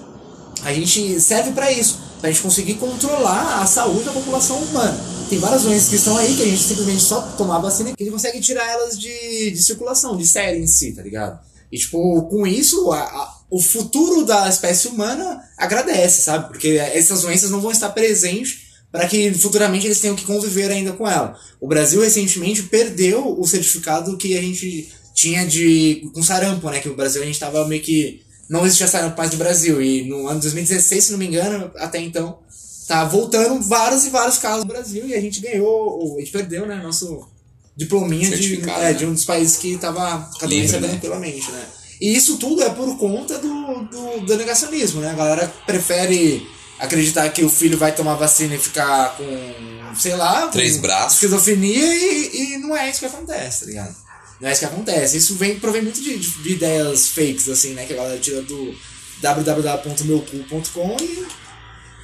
a 0.64 0.74
gente 0.74 1.20
serve 1.20 1.52
pra 1.52 1.70
isso, 1.70 2.00
pra 2.22 2.30
gente 2.32 2.42
conseguir 2.42 2.76
controlar 2.76 3.62
a 3.62 3.66
saúde 3.66 4.06
da 4.06 4.12
população 4.14 4.58
humana. 4.60 4.98
Tem 5.30 5.40
várias 5.40 5.64
doenças 5.64 5.90
que 5.90 5.96
estão 5.98 6.16
aí 6.16 6.34
que 6.36 6.42
a 6.42 6.46
gente 6.46 6.64
simplesmente 6.64 7.02
só 7.04 7.20
tomar 7.38 7.60
vacina 7.60 7.92
que 7.94 8.02
a 8.02 8.06
gente 8.06 8.14
consegue 8.14 8.40
tirar 8.40 8.66
elas 8.72 8.98
de, 8.98 9.52
de 9.52 9.62
circulação, 9.62 10.16
de 10.16 10.26
série 10.26 10.58
em 10.58 10.68
si, 10.68 10.94
tá 10.94 11.02
ligado? 11.02 11.38
E 11.70 11.78
tipo, 11.78 12.24
com 12.30 12.48
isso, 12.48 12.92
a- 12.94 13.00
a- 13.04 13.37
o 13.50 13.62
futuro 13.62 14.26
da 14.26 14.48
espécie 14.50 14.88
humana 14.88 15.42
agradece, 15.58 16.22
sabe? 16.22 16.48
Porque 16.48 16.70
essas 16.94 17.22
doenças 17.22 17.50
não 17.50 17.62
vão 17.62 17.72
estar 17.72 17.90
presentes 17.90 18.68
para 18.92 19.08
que 19.08 19.34
futuramente 19.34 19.86
eles 19.86 20.00
tenham 20.00 20.16
que 20.16 20.26
conviver 20.26 20.72
ainda 20.72 20.94
com 20.94 21.08
ela. 21.08 21.38
O 21.60 21.68
Brasil 21.68 22.02
recentemente 22.02 22.64
perdeu 22.64 23.40
o 23.40 23.46
certificado 23.46 24.18
que 24.18 24.38
a 24.38 24.42
gente 24.42 24.90
tinha 25.14 25.46
de 25.46 26.10
com 26.14 26.22
sarampo, 26.22 26.70
né? 26.70 26.80
Que 26.80 26.90
o 26.90 26.96
Brasil 26.96 27.22
a 27.22 27.26
gente 27.26 27.40
tava 27.40 27.68
meio 27.68 27.82
que 27.82 28.22
não 28.50 28.66
existia 28.66 28.88
sarampo 28.88 29.18
mais 29.18 29.32
no 29.32 29.38
Brasil 29.38 29.82
e 29.82 30.04
no 30.08 30.28
ano 30.28 30.40
de 30.40 30.44
2016, 30.44 31.04
se 31.04 31.12
não 31.12 31.20
me 31.20 31.28
engano, 31.28 31.72
até 31.78 32.00
então 32.00 32.40
tá 32.88 33.04
voltando 33.04 33.62
vários 33.62 34.06
e 34.06 34.10
vários 34.10 34.38
casos 34.38 34.64
no 34.64 34.72
Brasil 34.72 35.06
e 35.06 35.14
a 35.14 35.20
gente 35.20 35.42
ganhou, 35.42 36.16
a 36.16 36.20
gente 36.20 36.32
perdeu, 36.32 36.66
né, 36.66 36.76
nosso 36.82 37.28
diplominha 37.76 38.36
de, 38.36 38.62
é, 38.62 38.66
né? 38.66 38.94
de 38.94 39.06
um 39.06 39.14
dos 39.14 39.26
países 39.26 39.58
que 39.58 39.78
tava 39.78 40.30
com 40.40 40.46
a 40.46 40.48
doença 40.48 40.80
né? 40.80 40.88
tranquilamente, 40.88 41.52
né? 41.52 41.66
E 42.00 42.16
isso 42.16 42.38
tudo 42.38 42.62
é 42.64 42.70
por 42.70 42.98
conta 42.98 43.38
do, 43.40 43.84
do, 43.86 44.20
do 44.22 44.38
negacionismo, 44.38 45.02
né? 45.02 45.12
A 45.12 45.16
galera 45.16 45.54
prefere 45.66 46.48
acreditar 46.80 47.28
que 47.30 47.44
o 47.44 47.50
filho 47.50 47.78
vai 47.78 47.94
tomar 47.96 48.14
vacina 48.16 48.54
e 48.56 48.60
ficar 48.60 49.18
com, 49.18 49.96
sei 50.00 50.16
lá, 50.16 50.48
Três 50.50 50.78
braços. 50.78 51.14
esquizofrenia 51.16 51.86
e, 51.96 52.54
e 52.54 52.58
não 52.60 52.78
é 52.78 52.90
isso 52.90 53.00
que 53.00 53.06
acontece, 53.08 53.62
tá 53.62 53.66
ligado? 53.66 53.96
Não 54.40 54.48
é 54.48 54.52
isso 54.52 54.60
que 54.60 54.66
acontece. 54.68 55.18
Isso 55.18 55.36
vem, 55.36 55.60
provém 55.60 55.82
muito 55.82 56.00
de, 56.00 56.18
de, 56.20 56.30
de 56.30 56.50
ideias 56.54 57.08
fakes, 57.10 57.50
assim, 57.50 57.74
né? 57.74 57.86
Que 57.86 57.94
a 57.94 57.98
galera 57.98 58.20
tira 58.20 58.44
do 58.44 58.76
www.meucu.com 59.22 60.98
e 61.02 61.26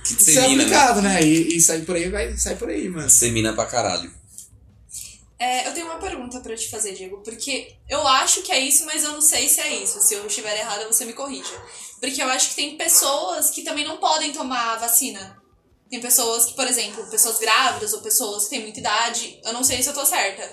Que 0.04 0.14
isso 0.22 0.32
é 0.40 0.48
né? 0.48 0.54
aplicado, 0.54 1.02
né? 1.02 1.24
E, 1.24 1.58
e 1.58 1.62
sai 1.62 1.82
por 1.82 1.96
aí, 1.96 2.10
vai, 2.10 2.36
sai 2.38 2.56
por 2.56 2.70
aí, 2.70 2.90
mano. 2.90 3.06
Dissemina 3.08 3.54
pra 3.54 3.66
caralho. 3.66 4.10
É, 5.44 5.68
eu 5.68 5.74
tenho 5.74 5.88
uma 5.88 6.00
pergunta 6.00 6.40
pra 6.40 6.56
te 6.56 6.70
fazer, 6.70 6.94
Diego, 6.94 7.18
porque 7.24 7.76
eu 7.90 8.08
acho 8.08 8.42
que 8.44 8.52
é 8.52 8.60
isso, 8.60 8.86
mas 8.86 9.04
eu 9.04 9.12
não 9.12 9.22
sei 9.22 9.50
se 9.50 9.60
é 9.60 9.76
isso. 9.84 10.00
Se 10.02 10.14
eu 10.14 10.26
estiver 10.26 10.58
errada, 10.58 10.88
você 10.88 11.04
me 11.04 11.14
corrija. 11.14 11.62
Porque 12.00 12.22
eu 12.22 12.30
acho 12.30 12.50
que 12.50 12.56
tem 12.56 12.78
pessoas 12.78 13.50
que 13.50 13.62
também 13.64 13.86
não 13.86 13.98
podem 13.98 14.32
tomar 14.32 14.74
a 14.74 14.78
vacina. 14.78 15.38
Tem 15.90 16.00
pessoas 16.02 16.46
que, 16.46 16.54
por 16.56 16.66
exemplo, 16.66 17.06
pessoas 17.08 17.38
grávidas 17.38 17.94
ou 17.94 18.02
pessoas 18.02 18.46
que 18.46 18.52
têm 18.52 18.62
muita 18.62 18.80
idade, 18.80 19.40
eu 19.44 19.54
não 19.54 19.64
sei 19.64 19.84
se 19.84 19.90
eu 19.90 19.94
tô 19.94 20.04
certa, 20.04 20.50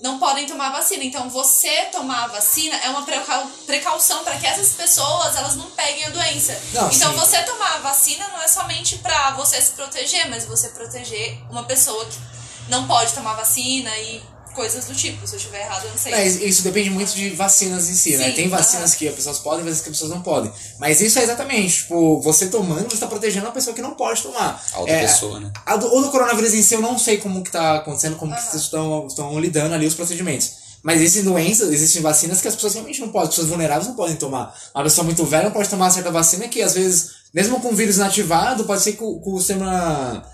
não 0.00 0.18
podem 0.18 0.46
tomar 0.46 0.68
a 0.68 0.72
vacina. 0.78 1.04
Então, 1.04 1.28
você 1.28 1.86
tomar 1.86 2.24
a 2.24 2.28
vacina 2.28 2.74
é 2.76 2.88
uma 2.88 3.02
precau- 3.04 3.50
precaução 3.66 4.24
para 4.24 4.38
que 4.38 4.46
essas 4.46 4.72
pessoas 4.72 5.36
elas 5.36 5.56
não 5.56 5.70
peguem 5.72 6.04
a 6.06 6.10
doença. 6.10 6.52
Não, 6.72 6.90
então, 6.90 7.10
sim. 7.12 7.18
você 7.18 7.42
tomar 7.42 7.74
a 7.74 7.78
vacina 7.80 8.26
não 8.28 8.40
é 8.40 8.48
somente 8.48 8.96
pra 8.98 9.32
você 9.32 9.60
se 9.60 9.72
proteger, 9.72 10.30
mas 10.30 10.46
você 10.46 10.68
proteger 10.70 11.38
uma 11.50 11.64
pessoa 11.64 12.06
que 12.06 12.31
não 12.68 12.86
pode 12.86 13.12
tomar 13.12 13.34
vacina 13.34 13.90
e 13.98 14.22
coisas 14.54 14.84
do 14.84 14.94
tipo. 14.94 15.26
Se 15.26 15.34
eu 15.34 15.38
estiver 15.38 15.60
errado, 15.62 15.84
eu 15.84 15.90
não 15.90 15.98
sei. 15.98 16.12
Mas 16.12 16.36
isso 16.42 16.62
depende 16.62 16.90
muito 16.90 17.14
de 17.14 17.30
vacinas 17.30 17.88
em 17.88 17.94
si, 17.94 18.16
né? 18.16 18.28
Sim, 18.28 18.32
Tem 18.34 18.48
vacinas 18.48 18.94
que 18.94 19.08
as 19.08 19.14
pessoas 19.14 19.38
podem, 19.38 19.60
vacinas 19.60 19.80
que 19.80 19.88
as 19.88 19.96
pessoas 19.96 20.10
não 20.10 20.20
podem. 20.22 20.52
Mas 20.78 21.00
isso 21.00 21.18
é 21.18 21.22
exatamente, 21.22 21.78
tipo, 21.82 22.20
você 22.20 22.48
tomando, 22.48 22.90
você 22.90 22.98
tá 22.98 23.06
protegendo 23.06 23.46
uma 23.46 23.52
pessoa 23.52 23.74
que 23.74 23.80
não 23.82 23.94
pode 23.94 24.22
tomar. 24.22 24.62
A 24.74 24.80
outra 24.80 24.94
É, 24.94 25.00
pessoa, 25.06 25.40
né? 25.40 25.50
A 25.64 25.76
do, 25.76 25.86
o 25.86 26.02
do 26.02 26.10
coronavírus 26.10 26.52
em 26.52 26.62
si, 26.62 26.74
eu 26.74 26.82
não 26.82 26.98
sei 26.98 27.16
como 27.16 27.42
que 27.42 27.50
tá 27.50 27.76
acontecendo, 27.76 28.16
como 28.16 28.32
que 28.34 28.40
Aham. 28.40 28.50
vocês 28.50 28.62
estão, 28.62 29.06
estão 29.06 29.40
lidando 29.40 29.74
ali 29.74 29.86
os 29.86 29.94
procedimentos. 29.94 30.60
Mas 30.82 31.00
existem 31.00 31.22
doenças, 31.22 31.72
existem 31.72 32.02
vacinas 32.02 32.40
que 32.40 32.48
as 32.48 32.54
pessoas 32.54 32.74
realmente 32.74 33.00
não 33.00 33.08
podem, 33.08 33.22
as 33.28 33.28
pessoas 33.30 33.48
vulneráveis 33.48 33.86
não 33.86 33.94
podem 33.94 34.16
tomar. 34.16 34.52
Uma 34.74 34.84
pessoa 34.84 35.04
muito 35.04 35.24
velha 35.24 35.44
não 35.44 35.52
pode 35.52 35.68
tomar 35.68 35.90
certa 35.90 36.10
vacina 36.10 36.48
que, 36.48 36.60
às 36.60 36.74
vezes, 36.74 37.10
mesmo 37.32 37.60
com 37.60 37.68
o 37.68 37.74
vírus 37.76 37.96
inativado, 37.96 38.64
pode 38.64 38.82
ser 38.82 38.94
que 38.94 39.02
o, 39.04 39.20
que 39.20 39.30
o 39.30 39.38
sistema 39.38 40.26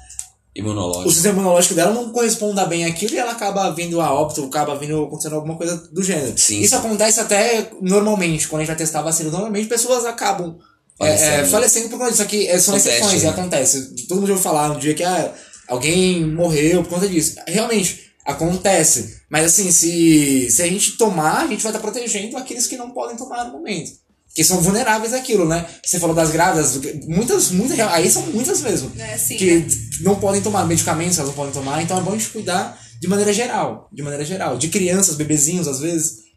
o 0.58 0.64
Imunológico. 0.64 1.10
sistema 1.12 1.34
imunológico 1.38 1.74
dela 1.74 1.92
não 1.94 2.10
corresponda 2.10 2.64
bem 2.66 2.84
àquilo 2.84 3.14
e 3.14 3.18
ela 3.18 3.32
acaba 3.32 3.70
vindo 3.70 4.00
a 4.00 4.12
óbito, 4.12 4.44
acaba 4.44 4.74
vindo 4.76 5.04
acontecendo 5.04 5.36
alguma 5.36 5.56
coisa 5.56 5.76
do 5.92 6.02
gênero. 6.02 6.36
Sim, 6.36 6.60
Isso 6.60 6.70
sim. 6.70 6.76
acontece 6.76 7.20
até 7.20 7.70
normalmente, 7.80 8.48
quando 8.48 8.60
a 8.60 8.64
gente 8.64 8.68
vai 8.68 8.76
testar 8.76 9.00
a 9.00 9.02
vacina, 9.02 9.30
normalmente 9.30 9.68
pessoas 9.68 10.04
acabam 10.04 10.56
É, 11.00 11.06
é, 11.12 11.16
Falecendo. 11.16 11.48
falecendo 11.50 11.88
por 11.90 11.98
conta 11.98 12.10
disso. 12.10 12.26
Que 12.26 12.48
é, 12.48 12.58
são 12.58 12.74
Acontece, 12.74 12.96
exceções, 12.96 13.22
e 13.22 13.26
né? 13.26 13.30
acontece. 13.30 13.94
Todo 14.08 14.16
mundo 14.18 14.26
já 14.26 14.32
ouviu 14.34 14.42
falar 14.42 14.72
um 14.72 14.78
dia 14.80 14.94
que 14.94 15.04
ah, 15.04 15.32
alguém 15.68 16.26
morreu 16.26 16.82
por 16.82 16.90
conta 16.94 17.06
disso. 17.08 17.36
Realmente, 17.46 18.10
acontece. 18.24 19.20
Mas 19.30 19.44
assim, 19.46 19.70
se, 19.70 20.50
se 20.50 20.60
a 20.62 20.66
gente 20.66 20.96
tomar, 20.96 21.44
a 21.44 21.46
gente 21.46 21.62
vai 21.62 21.70
estar 21.70 21.80
protegendo 21.80 22.36
aqueles 22.36 22.66
que 22.66 22.76
não 22.76 22.90
podem 22.90 23.16
tomar 23.16 23.44
no 23.44 23.52
momento. 23.52 23.92
Que 24.34 24.44
são 24.44 24.60
vulneráveis 24.60 25.12
àquilo, 25.12 25.48
né? 25.48 25.66
Você 25.84 25.98
falou 25.98 26.14
das 26.14 26.30
grávidas, 26.30 26.78
muitas, 27.06 27.50
muitas, 27.50 27.78
aí 27.80 28.08
são 28.08 28.22
muitas 28.26 28.60
mesmo. 28.60 28.92
É, 28.98 29.16
sim, 29.18 29.36
que 29.36 29.66
não 30.00 30.16
podem 30.16 30.40
tomar 30.40 30.66
medicamentos, 30.66 31.18
elas 31.18 31.30
não 31.30 31.36
podem 31.36 31.52
tomar, 31.52 31.82
então 31.82 31.98
é 31.98 32.00
bom 32.00 32.12
a 32.12 32.16
gente 32.16 32.30
cuidar 32.30 32.78
de 33.00 33.08
maneira 33.08 33.32
geral. 33.32 33.88
De 33.92 34.02
maneira 34.02 34.24
geral. 34.24 34.56
De 34.56 34.68
crianças, 34.68 35.16
bebezinhos, 35.16 35.68
às 35.68 35.80
vezes. 35.80 36.28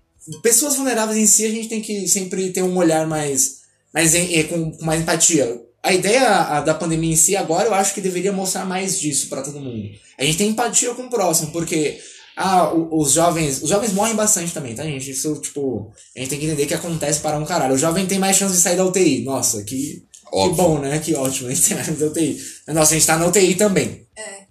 Pessoas 0.44 0.76
vulneráveis 0.76 1.18
em 1.18 1.26
si, 1.26 1.46
a 1.46 1.50
gente 1.50 1.68
tem 1.68 1.82
que 1.82 2.08
sempre 2.08 2.52
ter 2.52 2.64
um 2.64 2.78
olhar 2.78 3.08
mais. 3.08 3.62
mais 3.94 4.14
eh, 4.14 4.44
com, 4.44 4.72
com 4.72 4.86
mais 4.86 5.02
empatia. 5.02 5.62
A 5.84 5.94
ideia 5.94 6.62
da 6.62 6.76
pandemia 6.76 7.14
em 7.14 7.16
si, 7.16 7.36
agora, 7.36 7.68
eu 7.68 7.74
acho 7.74 7.94
que 7.94 8.02
deveria 8.02 8.32
mostrar 8.32 8.66
mais 8.66 9.00
disso 9.00 9.28
pra 9.30 9.42
todo 9.42 9.60
mundo. 9.60 9.90
A 10.18 10.24
gente 10.24 10.38
tem 10.38 10.50
empatia 10.50 10.94
com 10.94 11.04
o 11.04 11.10
próximo, 11.10 11.52
porque. 11.52 12.00
Ah, 12.36 12.74
os 12.74 13.12
jovens. 13.14 13.62
Os 13.62 13.70
jovens 13.70 13.94
morrem 13.94 14.16
bastante 14.16 14.54
também, 14.54 14.74
tá, 14.74 14.84
gente? 14.84 15.12
Isso, 15.12 15.36
tipo. 15.36 15.92
A 16.16 16.20
gente 16.20 16.30
tem 16.30 16.40
que 16.40 16.46
entender 16.46 16.66
que 16.66 16.74
acontece 16.74 17.20
para 17.20 17.38
um 17.38 17.46
caralho. 17.46 17.76
O 17.76 17.78
jovem 17.78 18.06
tem 18.06 18.20
mais 18.20 18.38
chance 18.38 18.56
de 18.56 18.62
sair 18.62 18.78
da 18.78 18.86
UTI. 18.86 19.24
Nossa, 19.24 19.64
que. 19.64 20.04
Que 20.32 20.50
bom, 20.50 20.80
né? 20.80 20.98
Que 21.00 21.14
ótimo, 21.14 21.50
a 21.50 21.54
gente 21.54 21.68
tem 21.68 21.76
mais 21.76 21.88
da 21.88 22.06
UTI. 22.06 22.42
Nossa, 22.70 22.94
a 22.94 22.98
gente 22.98 23.08
tá 23.08 23.18
na 23.18 23.28
UTI 23.28 23.56
também. 23.56 24.08
É. 24.16 24.42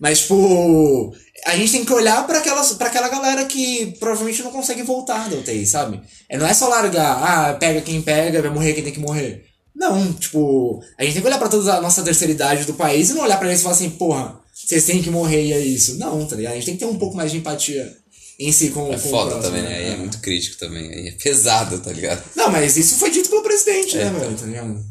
Mas, 0.00 0.20
tipo, 0.20 1.14
a 1.46 1.56
gente 1.56 1.72
tem 1.72 1.84
que 1.84 1.92
olhar 1.92 2.26
pra 2.26 2.38
aquela 2.38 3.08
galera 3.08 3.44
que 3.44 3.94
provavelmente 4.00 4.42
não 4.42 4.50
consegue 4.50 4.82
voltar 4.82 5.28
da 5.28 5.36
UTI, 5.36 5.66
sabe? 5.66 6.00
É, 6.28 6.36
não 6.36 6.46
é 6.46 6.54
só 6.54 6.68
largar, 6.68 7.22
ah, 7.22 7.54
pega 7.54 7.80
quem 7.80 8.02
pega, 8.02 8.42
vai 8.42 8.50
morrer 8.50 8.72
quem 8.72 8.84
tem 8.84 8.92
que 8.92 9.00
morrer. 9.00 9.44
Não, 9.74 10.12
tipo, 10.12 10.82
a 10.98 11.04
gente 11.04 11.12
tem 11.12 11.22
que 11.22 11.28
olhar 11.28 11.38
pra 11.38 11.48
toda 11.48 11.74
a 11.74 11.80
nossa 11.80 12.02
terceira 12.02 12.32
idade 12.32 12.64
do 12.64 12.74
país 12.74 13.10
e 13.10 13.14
não 13.14 13.22
olhar 13.22 13.38
pra 13.38 13.46
eles 13.46 13.60
e 13.60 13.62
falar 13.62 13.76
assim, 13.76 13.90
porra, 13.90 14.40
vocês 14.68 14.84
têm 14.84 15.02
que 15.02 15.08
morrer 15.08 15.46
e 15.46 15.52
é 15.54 15.60
isso. 15.60 15.96
Não, 15.96 16.26
tá 16.26 16.36
ligado? 16.36 16.52
A 16.52 16.54
gente 16.56 16.66
tem 16.66 16.74
que 16.74 16.80
ter 16.80 16.90
um 16.90 16.98
pouco 16.98 17.16
mais 17.16 17.30
de 17.32 17.38
empatia 17.38 17.96
em 18.38 18.52
si 18.52 18.68
com, 18.68 18.92
É 18.92 18.98
com 19.00 19.08
o 19.08 19.10
foda 19.10 19.30
próximo, 19.30 19.54
também, 19.54 19.62
né? 19.62 19.76
Aí 19.78 19.94
é 19.94 19.96
muito 19.96 20.20
crítico 20.20 20.58
também. 20.58 20.92
Aí 20.92 21.08
é 21.08 21.12
pesado, 21.12 21.80
tá 21.80 21.90
ligado? 21.90 22.22
Não, 22.36 22.50
mas 22.50 22.76
isso 22.76 22.96
foi 22.96 23.10
dito 23.10 23.30
pelo 23.30 23.42
presidente, 23.42 23.96
É, 23.96 24.04
né, 24.04 24.20
velho? 24.20 24.36
Tá 24.36 24.44
ligado? 24.44 24.84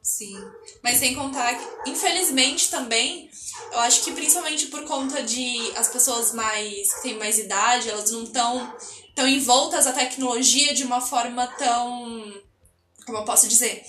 Sim. 0.00 0.36
Mas 0.80 0.98
sem 0.98 1.16
contar 1.16 1.54
que, 1.54 1.90
infelizmente 1.90 2.70
também, 2.70 3.28
eu 3.72 3.80
acho 3.80 4.04
que 4.04 4.12
principalmente 4.12 4.66
por 4.66 4.84
conta 4.84 5.20
de 5.24 5.72
as 5.74 5.88
pessoas 5.88 6.32
mais 6.32 6.94
que 6.94 7.02
têm 7.02 7.18
mais 7.18 7.36
idade, 7.36 7.88
elas 7.90 8.12
não 8.12 8.22
estão 8.22 8.72
tão 9.12 9.26
envoltas 9.26 9.88
à 9.88 9.92
tecnologia 9.92 10.72
de 10.72 10.84
uma 10.84 11.00
forma 11.00 11.48
tão. 11.58 12.32
Como 13.04 13.18
eu 13.18 13.24
posso 13.24 13.48
dizer? 13.48 13.82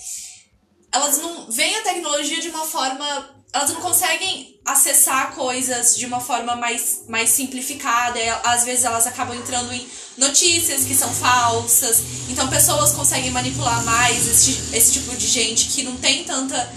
Elas 0.90 1.18
não 1.18 1.48
veem 1.48 1.76
a 1.76 1.82
tecnologia 1.82 2.40
de 2.40 2.48
uma 2.48 2.64
forma. 2.64 3.37
Elas 3.52 3.70
não 3.70 3.80
conseguem 3.80 4.58
acessar 4.64 5.32
coisas 5.34 5.96
de 5.96 6.04
uma 6.04 6.20
forma 6.20 6.54
mais, 6.54 7.04
mais 7.08 7.30
simplificada. 7.30 8.18
Às 8.44 8.64
vezes 8.64 8.84
elas 8.84 9.06
acabam 9.06 9.36
entrando 9.36 9.72
em 9.72 9.86
notícias 10.18 10.84
que 10.84 10.94
são 10.94 11.12
falsas. 11.14 12.02
Então 12.28 12.46
pessoas 12.48 12.92
conseguem 12.92 13.30
manipular 13.30 13.82
mais 13.84 14.26
esse, 14.26 14.76
esse 14.76 14.92
tipo 14.92 15.16
de 15.16 15.26
gente 15.26 15.68
que 15.68 15.82
não 15.82 15.96
tem 15.96 16.24
tanta, 16.24 16.70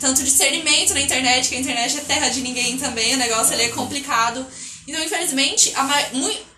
tanto 0.00 0.22
discernimento 0.22 0.92
na 0.92 1.00
internet, 1.00 1.48
que 1.48 1.56
a 1.56 1.60
internet 1.60 1.96
é 1.96 2.00
terra 2.00 2.28
de 2.28 2.42
ninguém 2.42 2.76
também, 2.76 3.14
o 3.14 3.18
negócio 3.18 3.54
ali 3.54 3.64
é 3.64 3.68
complicado. 3.68 4.46
Então, 4.86 5.02
infelizmente, 5.02 5.72
a, 5.74 5.82
ma 5.82 5.96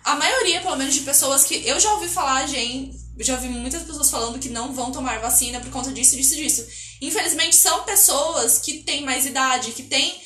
a 0.03 0.15
maioria, 0.15 0.61
pelo 0.61 0.77
menos, 0.77 0.93
de 0.93 1.01
pessoas 1.01 1.43
que 1.43 1.67
eu 1.67 1.79
já 1.79 1.93
ouvi 1.93 2.07
falar, 2.07 2.47
gente, 2.47 2.97
já 3.19 3.35
ouvi 3.35 3.49
muitas 3.49 3.83
pessoas 3.83 4.09
falando 4.09 4.39
que 4.39 4.49
não 4.49 4.73
vão 4.73 4.91
tomar 4.91 5.19
vacina 5.19 5.59
por 5.59 5.69
conta 5.69 5.91
disso, 5.91 6.15
disso, 6.15 6.35
disso. 6.35 6.65
Infelizmente, 7.01 7.55
são 7.55 7.83
pessoas 7.83 8.59
que 8.59 8.83
têm 8.83 9.03
mais 9.03 9.25
idade, 9.25 9.71
que 9.71 9.83
têm 9.83 10.21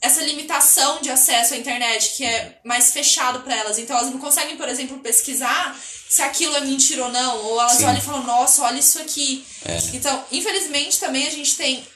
essa 0.00 0.22
limitação 0.22 1.00
de 1.00 1.10
acesso 1.10 1.54
à 1.54 1.56
internet, 1.56 2.10
que 2.16 2.24
é 2.24 2.58
mais 2.64 2.92
fechado 2.92 3.40
para 3.40 3.56
elas. 3.56 3.78
Então, 3.78 3.96
elas 3.96 4.10
não 4.10 4.18
conseguem, 4.18 4.56
por 4.56 4.68
exemplo, 4.68 4.98
pesquisar 5.00 5.78
se 6.08 6.22
aquilo 6.22 6.56
é 6.56 6.60
mentira 6.60 7.04
ou 7.04 7.12
não. 7.12 7.44
Ou 7.44 7.60
elas 7.60 7.78
Sim. 7.78 7.84
olham 7.84 7.98
e 7.98 8.02
falam, 8.02 8.22
nossa, 8.24 8.62
olha 8.62 8.78
isso 8.78 8.98
aqui. 9.00 9.44
É. 9.64 9.78
Então, 9.94 10.24
infelizmente, 10.32 10.98
também 10.98 11.26
a 11.26 11.30
gente 11.30 11.56
tem 11.56 11.86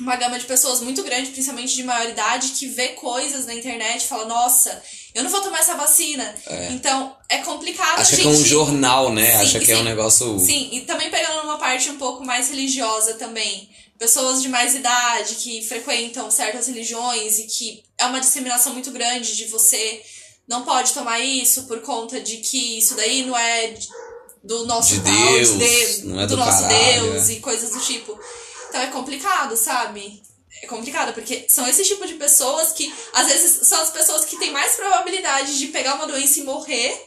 uma 0.00 0.16
gama 0.16 0.38
de 0.38 0.46
pessoas 0.46 0.80
muito 0.80 1.02
grande, 1.02 1.30
principalmente 1.30 1.74
de 1.74 1.82
maior 1.82 2.08
idade, 2.08 2.50
que 2.50 2.66
vê 2.66 2.88
coisas 2.88 3.46
na 3.46 3.54
internet 3.54 4.04
e 4.04 4.06
fala, 4.06 4.26
nossa, 4.26 4.82
eu 5.18 5.24
não 5.24 5.30
vou 5.30 5.40
tomar 5.40 5.58
essa 5.58 5.74
vacina. 5.74 6.34
Então, 6.70 7.16
é 7.28 7.38
complicado 7.38 8.00
Acha 8.00 8.16
gente... 8.16 8.22
que 8.22 8.28
é 8.28 8.30
um 8.30 8.44
jornal, 8.44 9.12
né? 9.12 9.32
Sim, 9.32 9.42
Acha 9.42 9.60
que 9.60 9.72
é 9.72 9.74
um 9.74 9.78
sim. 9.78 9.84
negócio. 9.84 10.38
Sim, 10.38 10.68
e 10.72 10.80
também 10.82 11.10
pegando 11.10 11.42
numa 11.42 11.58
parte 11.58 11.90
um 11.90 11.98
pouco 11.98 12.24
mais 12.24 12.48
religiosa 12.50 13.14
também. 13.14 13.68
Pessoas 13.98 14.40
de 14.40 14.48
mais 14.48 14.74
idade 14.76 15.34
que 15.34 15.60
frequentam 15.62 16.30
certas 16.30 16.68
religiões 16.68 17.38
e 17.40 17.44
que 17.44 17.82
é 17.98 18.06
uma 18.06 18.20
disseminação 18.20 18.72
muito 18.72 18.92
grande 18.92 19.36
de 19.36 19.46
você 19.46 20.00
não 20.46 20.62
pode 20.62 20.92
tomar 20.94 21.18
isso 21.18 21.64
por 21.64 21.80
conta 21.82 22.20
de 22.20 22.36
que 22.38 22.78
isso 22.78 22.94
daí 22.94 23.26
não 23.26 23.36
é 23.36 23.74
do 24.42 24.66
nosso 24.66 24.94
De 24.94 25.00
tal, 25.00 25.12
Deus, 25.32 25.58
de- 25.58 26.04
não 26.06 26.20
é 26.20 26.26
do, 26.26 26.36
do 26.36 26.36
nosso 26.36 26.62
caralho, 26.62 27.12
Deus 27.12 27.28
é. 27.28 27.32
e 27.32 27.40
coisas 27.40 27.70
do 27.72 27.80
tipo. 27.80 28.18
Então 28.68 28.80
é 28.80 28.86
complicado, 28.86 29.56
sabe? 29.56 30.22
É 30.62 30.66
complicado, 30.66 31.12
porque 31.14 31.46
são 31.48 31.66
esse 31.68 31.84
tipo 31.84 32.06
de 32.06 32.14
pessoas 32.14 32.72
que, 32.72 32.92
às 33.12 33.26
vezes, 33.28 33.66
são 33.68 33.80
as 33.80 33.90
pessoas 33.90 34.24
que 34.24 34.36
têm 34.36 34.50
mais 34.50 34.74
probabilidade 34.76 35.58
de 35.58 35.68
pegar 35.68 35.94
uma 35.94 36.06
doença 36.06 36.40
e 36.40 36.42
morrer. 36.44 37.04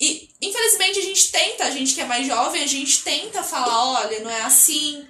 E, 0.00 0.30
infelizmente, 0.40 0.98
a 0.98 1.02
gente 1.02 1.30
tenta, 1.30 1.64
a 1.64 1.70
gente 1.70 1.94
que 1.94 2.00
é 2.00 2.04
mais 2.04 2.26
jovem, 2.26 2.62
a 2.62 2.66
gente 2.66 3.02
tenta 3.02 3.42
falar, 3.42 4.00
olha, 4.00 4.20
não 4.20 4.30
é 4.30 4.42
assim. 4.42 5.04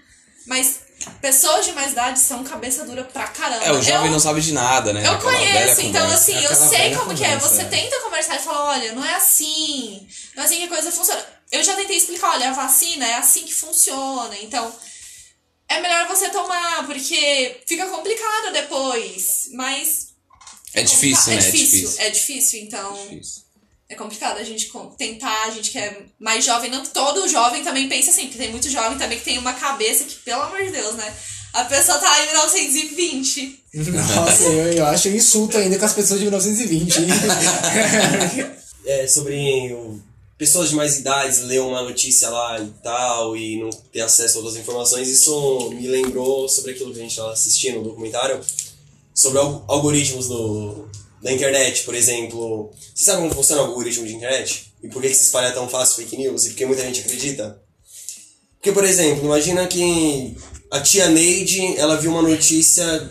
Mas 0.46 0.80
pessoas 1.20 1.64
de 1.66 1.72
mais 1.72 1.92
idade 1.92 2.18
são 2.18 2.42
cabeça 2.42 2.84
dura 2.84 3.04
pra 3.04 3.28
caramba. 3.28 3.64
É, 3.64 3.72
o 3.72 3.80
jovem 3.82 4.06
eu, 4.06 4.12
não 4.12 4.18
sabe 4.18 4.40
de 4.40 4.52
nada, 4.52 4.92
né? 4.92 5.06
eu 5.06 5.12
Aquela 5.12 5.32
conheço, 5.32 5.80
então 5.82 6.02
conversa. 6.02 6.14
assim, 6.32 6.34
É 6.34 6.50
eu 6.50 6.54
sei 6.54 6.94
como 6.96 7.14
que 7.14 7.22
é. 7.24 7.28
conversa, 7.34 7.48
Você 7.48 7.62
é. 7.62 7.64
tenta 7.66 8.00
conversar 8.00 8.36
e 8.36 8.38
falar, 8.40 8.64
olha, 8.70 8.92
não 8.92 9.04
é 9.04 9.14
assim. 9.14 10.08
Não 10.34 10.42
é 10.42 10.46
assim 10.46 10.56
que 10.56 10.64
a 10.64 10.68
coisa 10.68 10.90
funciona. 10.90 11.24
Eu 11.52 11.62
já 11.62 11.74
tentei 11.74 11.96
explicar, 11.96 12.30
olha, 12.32 12.50
a 12.50 12.52
vacina 12.52 13.06
é 13.06 13.14
assim 13.14 13.44
que 13.44 13.54
funciona. 13.54 14.36
Então, 14.40 14.74
é 15.70 15.80
melhor 15.80 16.06
você 16.08 16.28
tomar, 16.28 16.84
porque 16.86 17.60
fica 17.66 17.86
complicado 17.86 18.52
depois. 18.52 19.48
Mas. 19.54 20.08
É 20.74 20.82
difícil, 20.82 21.16
complicado. 21.16 21.28
né? 21.28 21.34
É 21.34 21.38
É 21.38 21.50
difícil, 21.50 21.78
difícil. 21.80 22.02
é 22.04 22.10
difícil, 22.10 22.60
então. 22.62 22.92
Difícil. 23.08 23.42
É 23.88 23.94
complicado 23.96 24.38
a 24.38 24.44
gente 24.44 24.66
com- 24.66 24.86
tentar, 24.90 25.46
a 25.46 25.50
gente 25.50 25.70
que 25.72 25.78
é 25.78 26.02
mais 26.20 26.44
jovem, 26.44 26.70
não 26.70 26.84
todo 26.86 27.26
jovem 27.26 27.64
também 27.64 27.88
pensa 27.88 28.10
assim, 28.10 28.26
porque 28.26 28.38
tem 28.38 28.50
muito 28.52 28.70
jovem 28.70 28.96
também 28.96 29.18
que 29.18 29.24
tem 29.24 29.36
uma 29.38 29.52
cabeça 29.52 30.04
que, 30.04 30.14
pelo 30.16 30.42
amor 30.42 30.62
de 30.62 30.70
Deus, 30.70 30.94
né? 30.94 31.12
A 31.52 31.64
pessoa 31.64 31.98
tá 31.98 32.22
em 32.22 32.26
1920. 32.26 33.64
Nossa, 34.14 34.44
eu, 34.44 34.72
eu 34.74 34.86
acho 34.86 35.08
um 35.08 35.14
insulto 35.16 35.58
ainda 35.58 35.76
com 35.76 35.84
as 35.84 35.92
pessoas 35.92 36.20
de 36.20 36.26
1920. 36.26 36.98
hein? 37.00 37.08
é, 38.86 39.06
sobre 39.08 39.72
o- 39.72 40.00
pessoas 40.40 40.70
de 40.70 40.74
mais 40.74 40.96
idades 40.98 41.40
ler 41.42 41.60
uma 41.60 41.82
notícia 41.82 42.30
lá 42.30 42.58
e 42.58 42.66
tal 42.82 43.36
e 43.36 43.60
não 43.60 43.68
ter 43.92 44.00
acesso 44.00 44.38
a 44.38 44.40
outras 44.40 44.56
informações, 44.58 45.06
isso 45.06 45.68
me 45.74 45.86
lembrou 45.86 46.48
sobre 46.48 46.70
aquilo 46.70 46.94
que 46.94 46.98
a 46.98 47.02
gente 47.02 47.10
estava 47.10 47.30
assistindo, 47.30 47.80
um 47.80 47.82
documentário, 47.82 48.40
sobre 49.14 49.38
al- 49.38 49.62
algoritmos 49.68 50.28
do, 50.28 50.88
da 51.22 51.30
internet, 51.30 51.82
por 51.82 51.94
exemplo. 51.94 52.70
Você 52.94 53.04
sabe 53.04 53.18
como 53.20 53.34
funciona 53.34 53.60
o 53.60 53.66
algoritmo 53.66 54.06
de 54.06 54.14
internet? 54.14 54.72
E 54.82 54.88
por 54.88 55.02
que, 55.02 55.08
que 55.10 55.14
se 55.14 55.24
espalha 55.24 55.52
tão 55.52 55.68
fácil 55.68 55.96
fake 55.96 56.16
news? 56.16 56.46
E 56.46 56.48
por 56.50 56.56
que 56.56 56.64
muita 56.64 56.84
gente 56.84 57.00
acredita? 57.00 57.60
Porque, 58.56 58.72
por 58.72 58.84
exemplo, 58.84 59.26
imagina 59.26 59.66
que 59.66 60.34
a 60.70 60.80
tia 60.80 61.06
Neide, 61.10 61.76
ela 61.76 61.96
viu 61.96 62.10
uma 62.12 62.22
notícia 62.22 63.10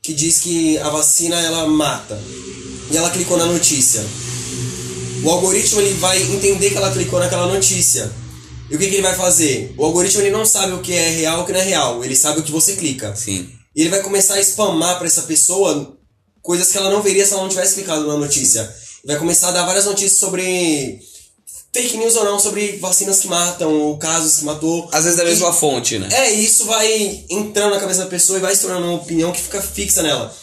que 0.00 0.14
diz 0.14 0.38
que 0.38 0.78
a 0.78 0.90
vacina, 0.90 1.40
ela 1.40 1.66
mata. 1.66 2.22
E 2.88 2.96
ela 2.96 3.10
clicou 3.10 3.36
na 3.36 3.46
notícia 3.46 4.00
o 5.24 5.30
algoritmo 5.30 5.80
ele 5.80 5.94
vai 5.94 6.20
entender 6.22 6.70
que 6.70 6.76
ela 6.76 6.90
clicou 6.92 7.18
naquela 7.20 7.46
notícia. 7.46 8.10
E 8.70 8.76
o 8.76 8.78
que, 8.78 8.86
que 8.88 8.94
ele 8.94 9.02
vai 9.02 9.14
fazer? 9.14 9.74
O 9.76 9.84
algoritmo 9.84 10.22
ele 10.22 10.30
não 10.30 10.46
sabe 10.46 10.72
o 10.72 10.80
que 10.80 10.92
é 10.94 11.10
real 11.10 11.40
e 11.40 11.42
o 11.42 11.46
que 11.46 11.52
não 11.52 11.60
é 11.60 11.64
real. 11.64 12.04
Ele 12.04 12.16
sabe 12.16 12.40
o 12.40 12.42
que 12.42 12.50
você 12.50 12.74
clica. 12.74 13.14
Sim. 13.14 13.48
E 13.76 13.80
ele 13.82 13.90
vai 13.90 14.00
começar 14.02 14.34
a 14.36 14.40
spamar 14.42 14.96
para 14.98 15.06
essa 15.06 15.22
pessoa 15.22 15.96
coisas 16.40 16.70
que 16.70 16.78
ela 16.78 16.90
não 16.90 17.02
veria 17.02 17.24
se 17.26 17.32
ela 17.32 17.42
não 17.42 17.48
tivesse 17.48 17.74
clicado 17.74 18.06
na 18.06 18.16
notícia. 18.16 18.68
Vai 19.04 19.16
começar 19.18 19.48
a 19.48 19.52
dar 19.52 19.66
várias 19.66 19.84
notícias 19.84 20.18
sobre 20.18 21.00
fake 21.74 21.96
news 21.96 22.16
ou 22.16 22.24
não, 22.24 22.38
sobre 22.38 22.76
vacinas 22.78 23.20
que 23.20 23.28
matam, 23.28 23.72
ou 23.72 23.98
casos 23.98 24.38
que 24.38 24.44
matou. 24.44 24.88
Às 24.92 25.04
vezes 25.04 25.16
da 25.18 25.24
E- 25.24 25.28
mesma 25.28 25.52
fonte, 25.52 25.98
né? 25.98 26.08
é, 26.12 26.34
e 26.34 26.44
isso 26.44 26.64
vai 26.64 27.24
entrando 27.30 27.74
na 27.74 27.80
cabeça 27.80 28.00
da 28.00 28.06
pessoa 28.06 28.38
e 28.38 28.42
vai 28.42 28.54
se 28.54 28.62
tornando 28.62 28.86
uma 28.86 28.96
opinião 28.96 29.32
que 29.32 29.40
fica 29.40 29.60
fixa 29.60 30.02
nela. 30.02 30.34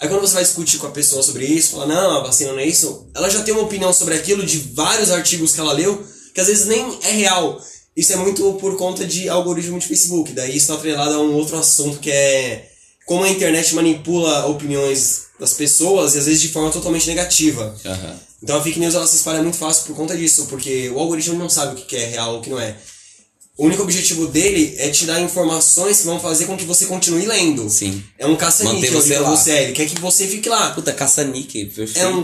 Aí 0.00 0.08
quando 0.08 0.20
você 0.20 0.34
vai 0.34 0.44
discutir 0.44 0.78
com 0.78 0.86
a 0.86 0.90
pessoa 0.90 1.22
sobre 1.22 1.44
isso, 1.44 1.72
fala, 1.72 1.86
não, 1.86 2.18
a 2.18 2.22
vacina 2.22 2.52
não 2.52 2.60
é 2.60 2.66
isso, 2.66 3.08
ela 3.14 3.28
já 3.28 3.42
tem 3.42 3.52
uma 3.52 3.64
opinião 3.64 3.92
sobre 3.92 4.14
aquilo 4.14 4.46
de 4.46 4.58
vários 4.58 5.10
artigos 5.10 5.52
que 5.52 5.60
ela 5.60 5.72
leu, 5.72 6.06
que 6.32 6.40
às 6.40 6.46
vezes 6.46 6.66
nem 6.66 6.98
é 7.02 7.10
real. 7.10 7.60
Isso 7.96 8.12
é 8.12 8.16
muito 8.16 8.52
por 8.54 8.76
conta 8.76 9.04
de 9.04 9.28
algoritmo 9.28 9.76
de 9.76 9.88
Facebook. 9.88 10.32
Daí 10.32 10.56
isso 10.56 10.68
tá 10.68 10.74
atrelado 10.74 11.14
a 11.14 11.18
um 11.20 11.34
outro 11.34 11.58
assunto 11.58 11.98
que 11.98 12.10
é 12.12 12.70
como 13.04 13.24
a 13.24 13.28
internet 13.28 13.74
manipula 13.74 14.46
opiniões 14.46 15.22
das 15.40 15.54
pessoas 15.54 16.14
e 16.14 16.18
às 16.18 16.26
vezes 16.26 16.40
de 16.40 16.48
forma 16.48 16.70
totalmente 16.70 17.08
negativa. 17.08 17.74
o 22.28 22.40
único 23.66 23.82
objetivo 23.82 24.26
dele 24.28 24.74
é 24.78 24.88
te 24.88 25.04
dar 25.04 25.20
informações 25.20 25.98
que 25.98 26.06
vão 26.06 26.20
fazer 26.20 26.46
com 26.46 26.56
que 26.56 26.64
você 26.64 26.86
continue 26.86 27.26
lendo. 27.26 27.68
Sim. 27.68 28.02
É 28.18 28.26
um 28.26 28.36
caça-níquel 28.36 28.92
você 28.92 29.18
você. 29.18 29.50
Ele 29.50 29.72
quer 29.72 29.88
que 29.88 30.00
você 30.00 30.26
fique 30.28 30.48
lá. 30.48 30.70
Puta, 30.70 30.92
caça-níquel, 30.92 31.66
perfeito. 31.70 31.98
É 31.98 32.08
um- 32.08 32.22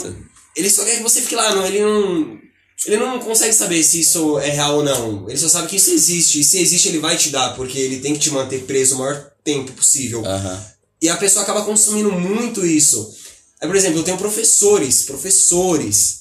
Ele 0.57 0.70
só 0.70 0.85
quer 0.85 0.97
que 0.97 1.03
você 1.03 1.20
fique 1.20 1.35
lá, 1.35 1.55
não. 1.55 1.66
Ele 1.66 1.80
não. 1.80 2.39
Ele 2.87 2.97
não 2.99 3.18
consegue 3.18 3.53
saber 3.55 3.82
se 3.82 4.01
isso 4.01 4.39
é 4.39 4.51
real 4.51 4.76
ou 4.76 4.85
não. 4.85 5.28
Ele 5.28 5.39
só 5.39 5.49
sabe 5.49 5.68
que 5.68 5.76
isso 5.76 5.91
existe. 5.91 6.41
E 6.41 6.45
se 6.45 6.59
existe, 6.59 6.89
ele 6.89 6.99
vai 6.99 7.16
te 7.16 7.30
dar, 7.30 7.55
porque 7.57 7.78
ele 7.78 7.99
tem 7.99 8.12
que 8.12 8.20
te 8.20 8.30
manter 8.30 8.62
preso 8.64 8.95
o 8.95 8.99
maior 8.99 9.30
tempo 9.43 9.72
possível. 9.72 10.24
Aham. 10.24 10.64
E 11.03 11.09
a 11.09 11.16
pessoa 11.16 11.43
acaba 11.43 11.64
consumindo 11.64 12.12
muito 12.12 12.64
isso. 12.64 13.12
Aí, 13.61 13.66
por 13.68 13.76
exemplo, 13.76 13.99
eu 14.01 14.05
tenho 14.05 14.16
professores, 14.18 15.03
professores, 15.03 16.20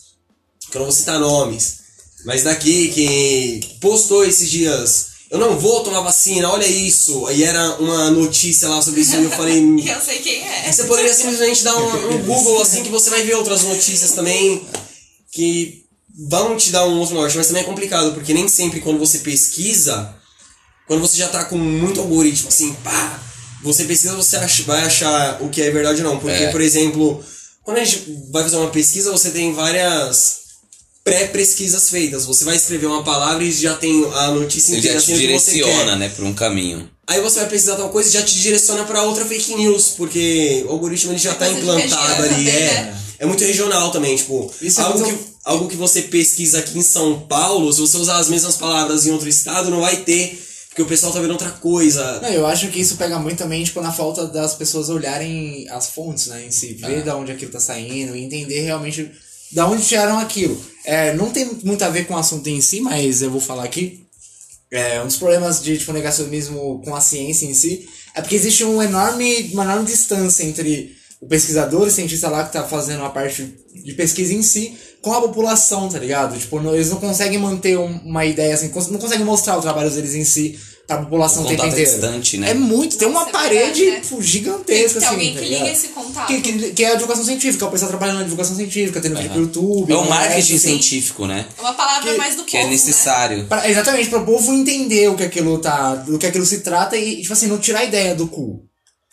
que 0.72 0.78
eu 0.78 0.80
não 0.80 0.88
vou 0.88 0.95
citar 0.95 1.20
nomes, 1.20 1.82
mas 2.26 2.43
daqui 2.43 2.89
que 2.89 3.76
postou 3.80 4.24
esses 4.26 4.49
dias, 4.49 5.07
eu 5.30 5.39
não 5.39 5.57
vou 5.59 5.84
tomar 5.84 6.01
vacina, 6.01 6.49
olha 6.49 6.65
isso. 6.67 7.26
Aí 7.28 7.43
era 7.43 7.76
uma 7.80 8.11
notícia 8.11 8.67
lá 8.69 8.82
sobre 8.82 9.01
isso 9.01 9.15
e 9.15 9.24
eu 9.24 9.32
falei. 9.32 9.57
E 9.59 9.89
eu 9.89 9.99
sei 10.01 10.19
quem 10.19 10.43
é. 10.47 10.71
Você 10.71 10.84
poderia 10.86 11.13
simplesmente 11.13 11.63
dar 11.63 11.76
um, 11.76 12.13
um 12.15 12.17
Google 12.24 12.61
assim 12.61 12.84
que 12.84 12.89
você 12.89 13.09
vai 13.09 13.24
ver 13.24 13.34
outras 13.36 13.63
notícias 13.63 14.11
também 14.11 14.65
que 15.32 15.84
vão 16.30 16.55
te 16.55 16.69
dar 16.71 16.86
um 16.88 16.99
outro 16.99 17.15
norte, 17.15 17.36
mas 17.36 17.47
também 17.47 17.63
é 17.63 17.65
complicado, 17.65 18.13
porque 18.13 18.34
nem 18.34 18.47
sempre 18.47 18.80
quando 18.82 18.99
você 18.99 19.19
pesquisa, 19.19 20.13
quando 20.88 21.01
você 21.01 21.17
já 21.17 21.28
tá 21.28 21.43
com 21.45 21.57
muito 21.57 21.99
algoritmo 21.99 22.49
assim, 22.49 22.71
pá, 22.84 23.19
você 23.63 23.86
pesquisa, 23.86 24.15
você 24.15 24.36
ach- 24.38 24.61
vai 24.61 24.84
achar 24.84 25.41
o 25.41 25.49
que 25.49 25.61
é 25.61 25.71
verdade 25.71 26.03
ou 26.03 26.11
não. 26.13 26.19
Porque, 26.19 26.43
É. 26.43 26.51
por 26.51 26.61
exemplo, 26.61 27.24
quando 27.63 27.78
a 27.78 27.84
gente 27.84 28.03
vai 28.32 28.43
fazer 28.43 28.57
uma 28.57 28.69
pesquisa, 28.69 29.11
você 29.11 29.32
tem 29.32 29.53
várias 29.53 30.42
pré-pesquisas 31.04 31.89
feitas. 31.89 32.26
Você 32.26 32.45
vai 32.45 32.56
escrever 32.56 32.86
uma 32.88 33.04
palavra 33.04 33.43
e 33.43 33.51
já 33.51 33.76
tem 33.76 34.06
a 34.14 34.32
notícia 34.32 34.72
Ele 34.72 34.80
inteira 34.80 34.99
já 34.99 35.06
te 35.06 35.14
direciona, 35.20 35.95
né, 35.95 36.10
pra 36.10 36.26
um 36.26 36.34
caminho. 36.34 36.89
Aí 37.06 37.20
você 37.20 37.39
vai 37.41 37.49
pesquisar 37.49 37.76
tal 37.76 37.89
coisa 37.89 38.10
e 38.10 38.14
já 38.14 38.22
te 38.22 38.39
direciona 38.39 38.86
pra 38.86 39.04
outra 39.04 39.26
fake 39.26 39.56
news, 39.56 39.89
porque 39.97 40.64
o 40.68 40.72
algoritmo 40.72 41.12
ele 41.12 41.20
já 41.20 41.32
É 41.32 41.34
tá 41.36 41.45
coisa 41.47 41.60
de 41.60 41.62
implantado 41.86 42.24
ali. 42.24 42.30
também, 42.30 42.47
é, 42.47 42.74
né? 42.84 43.01
é 43.20 43.26
muito 43.26 43.43
regional 43.43 43.91
também, 43.91 44.16
tipo, 44.16 44.49
Isso 44.62 44.80
é 44.80 44.84
algo, 44.86 44.99
muito- 44.99 45.18
que, 45.18 45.26
algo 45.43 45.68
que 45.68 45.76
você 45.76 46.04
pesquisa 46.04 46.60
aqui 46.60 46.80
em 46.80 46.82
São 46.82 47.20
Paulo, 47.28 47.72
se 47.74 47.82
você 47.82 47.97
usar 47.97 48.18
as 48.20 48.30
mesmas 48.30 48.56
palavras 48.56 49.06
em 49.06 49.12
outro 49.12 49.28
estado, 49.28 49.70
não 49.70 49.82
vai 49.82 49.97
ter, 49.97 50.41
porque 50.70 50.82
o 50.82 50.86
pessoal 50.86 51.12
tá 51.12 51.20
vendo 51.20 51.32
outra 51.32 51.51
coisa. 51.51 52.22
Não, 52.22 52.30
eu 52.30 52.47
acho 52.47 52.70
que 52.70 52.80
isso 52.80 52.95
pega 52.95 53.20
muito 53.20 53.38
também, 53.39 53.62
tipo, 53.66 53.82
na 53.82 53.91
falta 53.91 54.26
das 54.26 54.54
pessoas 54.56 54.88
olharem 54.88 55.68
as 55.70 55.89
fontes, 55.89 56.28
né, 56.28 56.45
em 56.47 56.51
si, 56.51 56.74
ver 56.74 56.99
Ah. 56.99 57.01
da 57.04 57.18
onde 57.18 57.34
aquilo 57.34 57.51
tá 57.51 57.60
saindo 57.60 58.16
e 58.16 58.24
entender 58.24 58.62
realmente 58.62 59.12
da 59.54 59.68
onde 59.68 59.86
tiraram 59.86 60.20
aquilo. 60.20 60.60
É, 60.86 61.14
não 61.14 61.30
tem 61.30 61.49
muito 61.64 61.84
a 61.84 61.89
ver 61.89 62.06
com 62.06 62.14
o 62.14 62.18
assunto 62.18 62.47
em 62.47 62.60
si, 62.62 62.82
mas 62.82 63.22
eu 63.22 63.32
vou 63.32 63.39
falar 63.41 63.64
aqui. 63.64 64.04
É, 64.72 65.01
um 65.01 65.08
dos 65.08 65.18
problemas 65.18 65.62
de 65.62 65.78
tipo, 65.78 65.93
negacionismo 65.93 66.82
com 66.84 66.95
a 66.95 67.01
ciência 67.01 67.45
em 67.45 67.54
si 67.54 67.88
é 68.16 68.22
porque 68.22 68.36
existe 68.36 68.64
um 68.64 68.82
enorme, 68.82 69.51
uma 69.54 69.64
enorme 69.64 69.86
distância 69.86 70.43
entre 70.43 70.95
o 71.22 71.28
pesquisador 71.28 71.88
e 71.88 71.91
cientista 71.91 72.28
lá 72.28 72.43
que 72.43 72.54
tá 72.54 72.64
fazendo 72.64 73.04
a 73.04 73.10
parte 73.10 73.54
de 73.74 73.93
pesquisa 73.93 74.34
em 74.34 74.41
si 74.41 74.76
com 75.01 75.14
a 75.14 75.22
população, 75.22 75.89
tá 75.89 75.99
ligado? 75.99 76.38
Tipo, 76.38 76.60
não- 76.60 76.74
eles 76.74 76.89
não 76.89 76.97
conseguem 76.97 77.38
manter 77.39 77.78
um- 77.78 77.99
uma 78.04 78.26
ideia 78.26 78.56
assim, 78.56 78.72
não 78.91 78.99
conseguem 78.99 79.26
mostrar 79.26 79.58
o 79.58 79.62
trabalho 79.62 79.89
deles 79.91 80.16
em 80.16 80.24
si 80.24 80.60
pra 80.95 81.03
população 81.05 81.43
tempo 81.45 81.61
contato 81.63 81.79
é 81.79 81.83
distante, 81.83 82.37
né? 82.37 82.51
É 82.51 82.53
muito, 82.53 82.97
tem 82.97 83.07
uma 83.07 83.19
Nossa, 83.21 83.29
é 83.29 83.33
parede 83.33 83.61
verdade, 83.85 83.85
né? 83.85 83.99
tipo, 83.99 84.09
Tem 84.15 84.17
que 84.19 84.23
gigantesca 84.31 84.99
ter 84.99 85.05
assim. 85.05 85.15
alguém 85.15 85.33
tá 85.33 85.39
que 85.39 85.45
ligado? 85.45 85.61
liga 85.63 85.73
esse 85.73 85.87
contato. 85.89 86.27
que, 86.27 86.41
que, 86.41 86.71
que 86.73 86.83
é 86.83 86.87
a 86.91 86.93
divulgação 86.93 87.23
científica, 87.25 87.65
o 87.65 87.71
pessoal 87.71 87.89
trabalhando 87.89 88.17
na 88.17 88.23
divulgação 88.23 88.55
científica, 88.55 89.01
tendo 89.01 89.15
vídeo 89.15 89.31
pro 89.31 89.41
YouTube. 89.41 89.91
É 89.91 89.95
o 89.95 90.03
né, 90.03 90.09
marketing 90.09 90.39
assim. 90.55 90.59
científico, 90.59 91.25
né? 91.27 91.45
É 91.57 91.61
uma 91.61 91.73
palavra 91.73 92.11
Que- 92.11 92.17
mais 92.17 92.35
do 92.35 92.43
Que 92.43 92.57
é 92.57 92.61
povo, 92.61 92.69
né? 92.71 92.75
necessário. 92.77 93.45
Pra- 93.47 93.69
exatamente, 93.69 94.09
para 94.09 94.19
o 94.19 94.25
povo 94.25 94.53
entender 94.53 95.07
o 95.09 95.15
que 95.15 95.23
aquilo 95.23 95.57
tá, 95.59 95.95
do 95.95 96.17
que 96.19 96.25
aquilo 96.25 96.45
se 96.45 96.59
trata 96.59 96.97
e, 96.97 97.21
tipo 97.21 97.33
assim, 97.33 97.47
não 97.47 97.57
tirar 97.57 97.79
a 97.79 97.83
ideia 97.85 98.13
do 98.15 98.27
cu. 98.27 98.63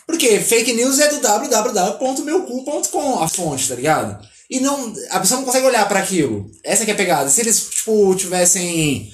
Porque 0.06 0.40
fake 0.40 0.72
news 0.72 0.98
é 0.98 1.08
do 1.08 1.20
www.meucu.com, 1.20 3.18
a 3.22 3.28
fonte, 3.28 3.68
tá 3.68 3.74
ligado? 3.74 4.18
E 4.50 4.58
não, 4.58 4.92
a 5.10 5.20
pessoa 5.20 5.38
não 5.38 5.44
consegue 5.46 5.66
olhar 5.66 5.86
pra 5.88 6.00
aquilo. 6.00 6.46
Essa 6.64 6.84
que 6.84 6.90
é 6.90 6.94
a 6.94 6.96
pegada. 6.96 7.30
Se 7.30 7.40
eles, 7.40 7.68
tipo, 7.70 8.12
tivessem 8.16 9.08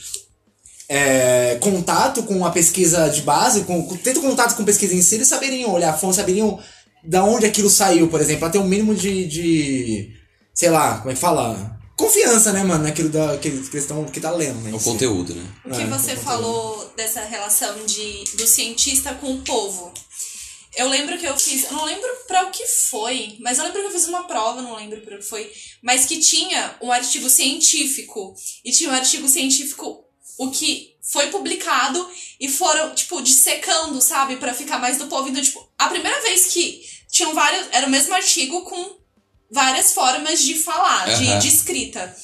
é, 0.88 1.56
contato 1.60 2.22
com 2.22 2.44
a 2.44 2.50
pesquisa 2.50 3.08
de 3.08 3.22
base, 3.22 3.62
com, 3.64 3.82
com 3.86 3.96
tendo 3.96 4.20
contato 4.20 4.56
com 4.56 4.64
pesquisa 4.64 4.94
em 4.94 5.02
si, 5.02 5.16
eles 5.16 5.28
saberiam 5.28 5.72
olhar 5.72 5.90
a 5.90 5.96
fonte, 5.98 6.16
saberiam 6.16 6.58
da 7.02 7.24
onde 7.24 7.46
aquilo 7.46 7.70
saiu, 7.70 8.08
por 8.08 8.20
exemplo, 8.20 8.40
pra 8.40 8.50
ter 8.50 8.58
um 8.58 8.66
mínimo 8.66 8.94
de, 8.94 9.26
de 9.26 10.10
sei 10.54 10.70
lá, 10.70 10.98
como 10.98 11.10
é 11.10 11.14
que 11.14 11.20
fala? 11.20 11.76
Confiança, 11.96 12.52
né, 12.52 12.62
mano, 12.62 12.84
naquilo 12.84 13.08
da, 13.08 13.38
que, 13.38 13.50
que, 13.50 13.76
eles 13.76 13.86
tão, 13.86 14.04
que 14.04 14.20
tá 14.20 14.30
lendo, 14.30 14.60
né? 14.60 14.70
em 14.70 14.74
O 14.74 14.80
conteúdo, 14.80 15.34
né? 15.34 15.46
O 15.64 15.70
que 15.70 15.80
É, 15.80 15.86
você 15.86 16.14
com 16.14 16.22
falou 16.22 16.92
dessa 16.94 17.22
relação 17.22 17.86
de, 17.86 18.24
do 18.36 18.46
cientista 18.46 19.14
com 19.14 19.32
o 19.32 19.42
povo. 19.42 19.92
Eu 20.76 20.90
lembro 20.90 21.16
que 21.16 21.24
eu 21.24 21.34
fiz, 21.38 21.64
eu 21.64 21.72
não 21.72 21.86
lembro 21.86 22.06
pra 22.28 22.46
o 22.46 22.50
que 22.50 22.66
foi, 22.66 23.36
mas 23.40 23.56
eu 23.56 23.64
lembro 23.64 23.80
que 23.80 23.86
eu 23.86 23.92
fiz 23.92 24.06
uma 24.08 24.24
prova, 24.24 24.60
não 24.60 24.76
lembro 24.76 25.00
pra 25.00 25.16
o 25.16 25.18
que 25.18 25.24
foi, 25.24 25.50
mas 25.82 26.04
que 26.04 26.18
tinha 26.18 26.76
um 26.82 26.92
artigo 26.92 27.30
científico 27.30 28.34
e 28.62 28.70
tinha 28.70 28.90
um 28.90 28.94
artigo 28.94 29.26
científico 29.26 30.05
o 30.38 30.50
que 30.50 30.94
foi 31.02 31.28
publicado 31.28 32.08
e 32.40 32.48
foram 32.48 32.94
tipo 32.94 33.22
dissecando, 33.22 34.00
sabe, 34.00 34.36
Pra 34.36 34.52
ficar 34.52 34.78
mais 34.78 34.98
do 34.98 35.06
povo. 35.06 35.28
Então, 35.28 35.42
tipo, 35.42 35.66
a 35.78 35.88
primeira 35.88 36.20
vez 36.22 36.46
que 36.46 36.82
tinham 37.10 37.32
vários, 37.34 37.66
era 37.72 37.86
o 37.86 37.90
mesmo 37.90 38.14
artigo 38.14 38.62
com 38.62 38.96
várias 39.50 39.92
formas 39.94 40.42
de 40.42 40.54
falar, 40.54 41.06
de, 41.16 41.28
Aham. 41.28 41.38
de 41.38 41.48
escrita. 41.48 42.14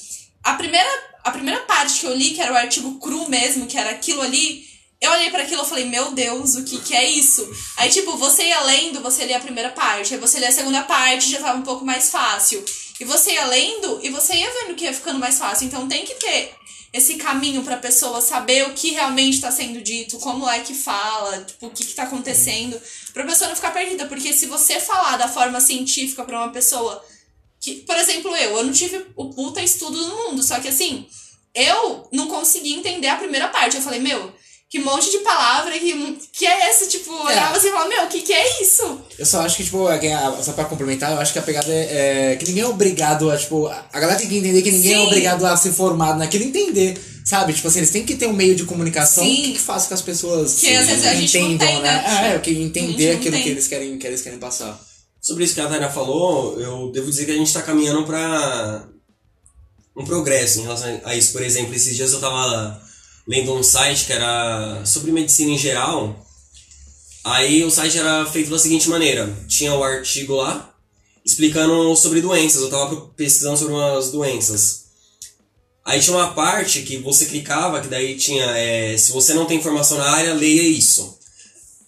A 0.43 0.53
primeira, 0.53 0.89
a 1.23 1.31
primeira 1.31 1.61
parte 1.61 2.01
que 2.01 2.05
eu 2.05 2.15
li, 2.15 2.31
que 2.31 2.41
era 2.41 2.53
o 2.53 2.57
artigo 2.57 2.99
cru 2.99 3.29
mesmo, 3.29 3.65
que 3.65 3.77
era 3.77 3.91
aquilo 3.91 4.21
ali, 4.21 4.65
eu 5.01 5.11
olhei 5.11 5.29
pra 5.31 5.43
aquilo 5.43 5.63
e 5.63 5.67
falei, 5.67 5.85
meu 5.85 6.11
Deus, 6.11 6.55
o 6.55 6.63
que 6.63 6.79
que 6.79 6.95
é 6.95 7.09
isso? 7.09 7.49
Aí, 7.77 7.89
tipo, 7.89 8.15
você 8.17 8.43
ia 8.47 8.61
lendo, 8.61 9.01
você 9.01 9.25
lia 9.25 9.37
a 9.37 9.41
primeira 9.41 9.69
parte, 9.69 10.13
aí 10.13 10.19
você 10.19 10.39
lia 10.39 10.49
a 10.49 10.51
segunda 10.51 10.83
parte, 10.83 11.31
já 11.31 11.39
tava 11.39 11.57
um 11.57 11.63
pouco 11.63 11.85
mais 11.85 12.09
fácil. 12.09 12.63
E 12.99 13.05
você 13.05 13.33
ia 13.33 13.45
lendo 13.45 13.99
e 14.03 14.09
você 14.09 14.33
ia 14.33 14.49
vendo 14.49 14.75
que 14.75 14.85
ia 14.85 14.93
ficando 14.93 15.19
mais 15.19 15.37
fácil. 15.37 15.65
Então 15.67 15.87
tem 15.89 16.05
que 16.05 16.13
ter 16.15 16.53
esse 16.93 17.15
caminho 17.15 17.63
pra 17.63 17.77
pessoa 17.77 18.21
saber 18.21 18.67
o 18.67 18.73
que 18.73 18.91
realmente 18.91 19.41
tá 19.41 19.51
sendo 19.51 19.81
dito, 19.81 20.19
como 20.19 20.47
é 20.47 20.59
que 20.59 20.75
fala, 20.75 21.43
tipo, 21.43 21.65
o 21.65 21.71
que 21.71 21.83
que 21.83 21.95
tá 21.95 22.03
acontecendo, 22.03 22.79
pra 23.11 23.25
pessoa 23.25 23.49
não 23.49 23.55
ficar 23.55 23.71
perdida. 23.71 24.05
Porque 24.05 24.31
se 24.31 24.45
você 24.45 24.79
falar 24.79 25.17
da 25.17 25.27
forma 25.27 25.59
científica 25.59 26.23
pra 26.23 26.37
uma 26.37 26.51
pessoa 26.51 27.03
que, 27.59 27.77
por 27.77 27.97
exemplo, 27.97 28.35
eu, 28.35 28.57
eu 28.57 28.63
não 28.63 28.71
tive 28.71 29.07
o 29.15 29.29
puta 29.31 29.61
estudo 29.61 29.97
do 29.97 30.15
mundo, 30.15 30.43
só 30.43 30.59
que 30.59 30.67
assim, 30.67 31.07
eu 31.55 32.07
não 32.11 32.27
consegui 32.27 32.73
entender 32.73 33.07
a 33.07 33.17
primeira 33.17 33.47
parte. 33.47 33.77
Eu 33.77 33.81
falei, 33.81 33.99
meu, 33.99 34.31
que 34.69 34.79
monte 34.79 35.09
de 35.09 35.19
palavra, 35.19 35.77
que, 35.79 35.93
que 36.31 36.45
é 36.45 36.69
esse? 36.69 36.89
Tipo, 36.89 37.11
olhava 37.11 37.57
assim 37.57 37.69
e 37.69 37.71
falava, 37.71 37.89
meu, 37.89 38.03
o 38.03 38.07
que, 38.07 38.21
que 38.21 38.33
é 38.33 38.61
isso? 38.61 39.02
Eu 39.17 39.25
só 39.25 39.41
acho 39.41 39.57
que, 39.57 39.63
tipo, 39.63 39.89
é 39.89 39.97
que 39.99 40.09
só 40.43 40.53
pra 40.53 40.65
complementar, 40.65 41.11
eu 41.11 41.19
acho 41.19 41.31
que 41.31 41.39
a 41.39 41.43
pegada 41.43 41.71
é, 41.71 42.33
é 42.33 42.35
que 42.35 42.45
ninguém 42.47 42.63
é 42.63 42.67
obrigado 42.67 43.29
a, 43.29 43.37
tipo, 43.37 43.67
a 43.67 43.99
galera 43.99 44.17
tem 44.17 44.27
que 44.27 44.37
entender 44.37 44.61
que 44.61 44.71
ninguém 44.71 44.93
é 44.93 44.97
Sim. 44.97 45.05
obrigado 45.05 45.45
a 45.45 45.55
ser 45.55 45.71
formado 45.71 46.17
naquilo 46.17 46.45
e 46.45 46.47
entender, 46.47 46.97
sabe? 47.23 47.53
Tipo 47.53 47.67
assim, 47.67 47.79
eles 47.79 47.91
têm 47.91 48.05
que 48.05 48.15
ter 48.15 48.27
um 48.27 48.33
meio 48.33 48.55
de 48.55 48.63
comunicação 48.63 49.23
Sim. 49.23 49.35
que, 49.35 49.51
que 49.53 49.59
faça 49.59 49.83
com 49.85 49.89
que 49.89 49.93
as 49.93 50.01
pessoas 50.01 50.55
Que 50.59 50.75
às 50.75 50.87
vezes 50.87 51.05
a 51.05 51.13
gente 51.13 51.37
não 51.37 51.51
entendam, 51.51 51.67
tem, 51.67 51.81
né? 51.81 51.91
né? 51.91 52.35
É, 52.35 52.39
que 52.39 52.49
A 52.49 52.53
gente 52.53 52.65
entender 52.65 53.11
aquilo 53.11 53.35
tem. 53.35 53.43
que 53.43 53.49
eles 53.49 53.67
querem, 53.67 53.97
que 53.99 54.07
eles 54.07 54.21
querem 54.21 54.39
passar. 54.39 54.79
Sobre 55.21 55.43
isso 55.45 55.53
que 55.53 55.61
a 55.61 55.67
Tânia 55.67 55.89
falou, 55.89 56.59
eu 56.59 56.91
devo 56.91 57.09
dizer 57.09 57.25
que 57.25 57.31
a 57.31 57.37
gente 57.37 57.53
tá 57.53 57.61
caminhando 57.61 58.03
pra 58.05 58.87
um 59.95 60.03
progresso 60.03 60.59
em 60.59 60.63
relação 60.63 61.01
a 61.05 61.15
isso. 61.15 61.31
Por 61.31 61.41
exemplo, 61.43 61.73
esses 61.73 61.95
dias 61.95 62.11
eu 62.13 62.19
tava 62.19 62.81
lendo 63.27 63.53
um 63.53 63.63
site 63.63 64.05
que 64.05 64.13
era 64.13 64.81
sobre 64.85 65.11
medicina 65.11 65.51
em 65.51 65.57
geral. 65.57 66.19
Aí 67.23 67.63
o 67.63 67.71
site 67.71 67.97
era 67.97 68.25
feito 68.25 68.49
da 68.49 68.59
seguinte 68.59 68.89
maneira: 68.89 69.33
tinha 69.47 69.73
o 69.73 69.83
artigo 69.83 70.35
lá 70.35 70.73
explicando 71.25 71.95
sobre 71.95 72.21
doenças. 72.21 72.61
Eu 72.61 72.69
tava 72.69 72.95
pesquisando 73.15 73.57
sobre 73.57 73.73
umas 73.73 74.11
doenças. 74.11 74.83
Aí 75.85 75.99
tinha 75.99 76.15
uma 76.15 76.33
parte 76.33 76.81
que 76.81 76.97
você 76.97 77.25
clicava, 77.25 77.81
que 77.81 77.87
daí 77.87 78.15
tinha, 78.15 78.45
é, 78.57 78.97
se 78.97 79.11
você 79.11 79.33
não 79.33 79.45
tem 79.45 79.57
informação 79.57 79.97
na 79.97 80.09
área, 80.11 80.33
leia 80.33 80.61
isso. 80.61 81.17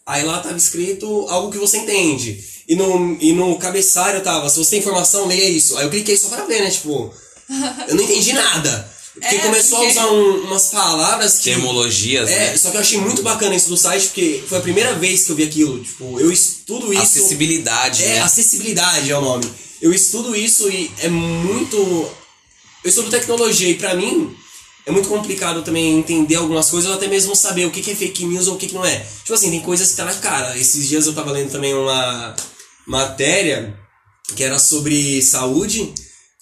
Aí 0.05 0.23
lá 0.23 0.39
tava 0.39 0.57
escrito 0.57 1.07
algo 1.29 1.51
que 1.51 1.57
você 1.57 1.77
entende. 1.77 2.43
E 2.67 2.75
no, 2.75 3.17
e 3.21 3.31
no 3.31 3.57
cabeçalho 3.57 4.21
tava, 4.21 4.49
se 4.49 4.57
você 4.57 4.71
tem 4.71 4.79
informação, 4.79 5.27
leia 5.27 5.49
isso. 5.49 5.77
Aí 5.77 5.86
eu 5.86 5.89
cliquei 5.89 6.17
só 6.17 6.27
pra 6.27 6.45
ver, 6.45 6.61
né? 6.61 6.69
Tipo, 6.69 7.13
eu 7.88 7.95
não 7.95 8.03
entendi 8.03 8.33
nada. 8.33 8.94
Porque 9.20 9.36
É, 9.36 9.39
começou 9.39 9.80
porque- 9.80 9.97
a 9.97 10.03
usar 10.03 10.11
um- 10.13 10.41
umas 10.47 10.66
palavras 10.68 11.38
que. 11.38 11.43
Termologias, 11.45 12.30
É, 12.30 12.51
né? 12.51 12.57
só 12.57 12.70
que 12.70 12.78
eu 12.78 12.82
achei 12.82 12.99
muito 12.99 13.24
bacana 13.24 13.55
isso 13.55 13.70
do 13.70 13.78
site, 13.78 14.07
porque 14.07 14.43
foi 14.47 14.57
a 14.57 14.61
primeira 14.61 14.93
vez 14.95 15.24
que 15.24 15.32
eu 15.32 15.36
vi 15.36 15.43
aquilo. 15.43 15.80
Tipo, 15.82 16.20
eu 16.20 16.32
estudo 16.32 16.91
isso. 16.91 17.01
Acessibilidade, 17.01 18.03
É, 18.03 18.07
né? 18.16 18.22
acessibilidade 18.22 19.09
é 19.09 19.18
o 19.18 19.22
nome. 19.22 19.49
Eu 19.82 19.93
estudo 19.93 20.36
isso 20.36 20.70
e 20.70 20.91
é 20.99 21.07
muito. 21.07 21.78
Eu 22.84 22.89
estudo 22.89 23.09
tecnologia 23.09 23.70
e 23.70 23.76
pra 23.76 23.95
mim 23.95 24.36
é 24.86 24.91
muito 24.91 25.07
complicado 25.09 25.63
também 25.63 25.97
entender 25.97 26.36
algumas 26.36 26.70
coisas 26.70 26.89
ou 26.89 26.95
até 26.97 27.07
mesmo 27.07 27.36
saber 27.36 27.66
o 27.66 27.72
que 27.72 27.82
que 27.82 27.91
é 27.91 27.95
fake 27.95 28.26
news 28.26 28.47
ou 28.47 28.55
o 28.55 28.57
que 28.57 28.68
que 28.68 28.74
não 28.76 28.86
é. 28.86 28.99
Tipo 29.24 29.34
assim, 29.34 29.49
tem 29.49 29.61
coisas 29.61 29.91
que 29.91 29.95
tá 29.97 30.05
na 30.05 30.13
cara. 30.13 30.57
Esses 30.57 30.88
dias 30.88 31.05
eu 31.07 31.13
tava 31.13 31.32
lendo 31.32 31.51
também 31.51 31.74
uma 31.74 32.36
matéria 32.86 33.76
que 34.36 34.43
era 34.43 34.59
sobre 34.59 35.22
saúde, 35.22 35.93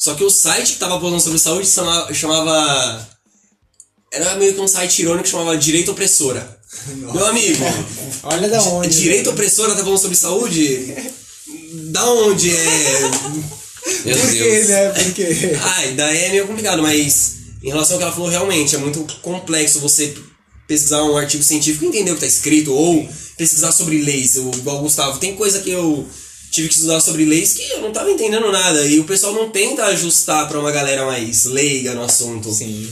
só 0.03 0.15
que 0.15 0.23
o 0.23 0.29
site 0.29 0.73
que 0.73 0.79
tava 0.79 0.99
postando 0.99 1.21
sobre 1.23 1.39
saúde 1.39 1.67
chama- 1.67 2.13
chamava 2.13 3.07
era 4.11 4.35
meio 4.35 4.53
que 4.53 4.59
um 4.59 4.67
site 4.67 5.01
irônico 5.01 5.23
que 5.23 5.29
chamava 5.31 5.57
Direito 5.57 5.91
Opressora. 5.91 6.59
Meu 7.13 7.25
amigo, 7.25 7.63
Olha 8.23 8.49
da 8.49 8.61
onde. 8.63 8.89
Direito 8.99 9.29
Opressora 9.29 9.75
tá 9.75 9.83
falando 9.83 9.99
sobre 9.99 10.17
saúde? 10.17 10.93
Da 11.91 12.05
onde 12.11 12.49
é. 12.55 12.99
Meu 14.05 14.17
Por 14.17 14.29
quê, 14.31 14.63
né? 14.67 14.89
Por 14.89 15.13
quê? 15.13 15.57
Ai, 15.61 15.91
daí 15.93 16.17
é 16.25 16.29
meio 16.31 16.47
complicado, 16.47 16.81
mas 16.81 17.33
em 17.63 17.67
relação 17.69 17.93
ao 17.95 17.99
que 17.99 18.03
ela 18.05 18.13
falou, 18.13 18.29
realmente 18.29 18.75
é 18.75 18.77
muito 18.79 19.05
complexo 19.21 19.79
você 19.79 20.13
pesquisar 20.67 21.03
um 21.03 21.15
artigo 21.17 21.43
científico 21.43 21.85
e 21.85 21.87
entender 21.89 22.11
o 22.11 22.15
que 22.15 22.21
tá 22.21 22.27
escrito, 22.27 22.73
ou 22.73 23.07
pesquisar 23.37 23.71
sobre 23.71 24.01
leis, 24.01 24.35
o- 24.37 24.51
igual 24.55 24.77
o 24.79 24.81
Gustavo. 24.81 25.19
Tem 25.19 25.35
coisa 25.35 25.59
que 25.59 25.69
eu 25.71 26.07
tive 26.53 26.69
que 26.69 26.75
estudar 26.75 26.99
sobre 27.01 27.25
leis 27.25 27.53
que 27.53 27.63
eu 27.71 27.81
não 27.81 27.91
tava 27.91 28.09
entendendo 28.11 28.51
nada, 28.51 28.85
e 28.85 28.99
o 28.99 29.03
pessoal 29.03 29.33
não 29.33 29.49
tenta 29.49 29.85
ajustar 29.87 30.47
pra 30.47 30.59
uma 30.59 30.71
galera 30.71 31.05
mais 31.05 31.45
leiga 31.45 31.93
no 31.93 32.03
assunto. 32.03 32.51
Sim. 32.53 32.89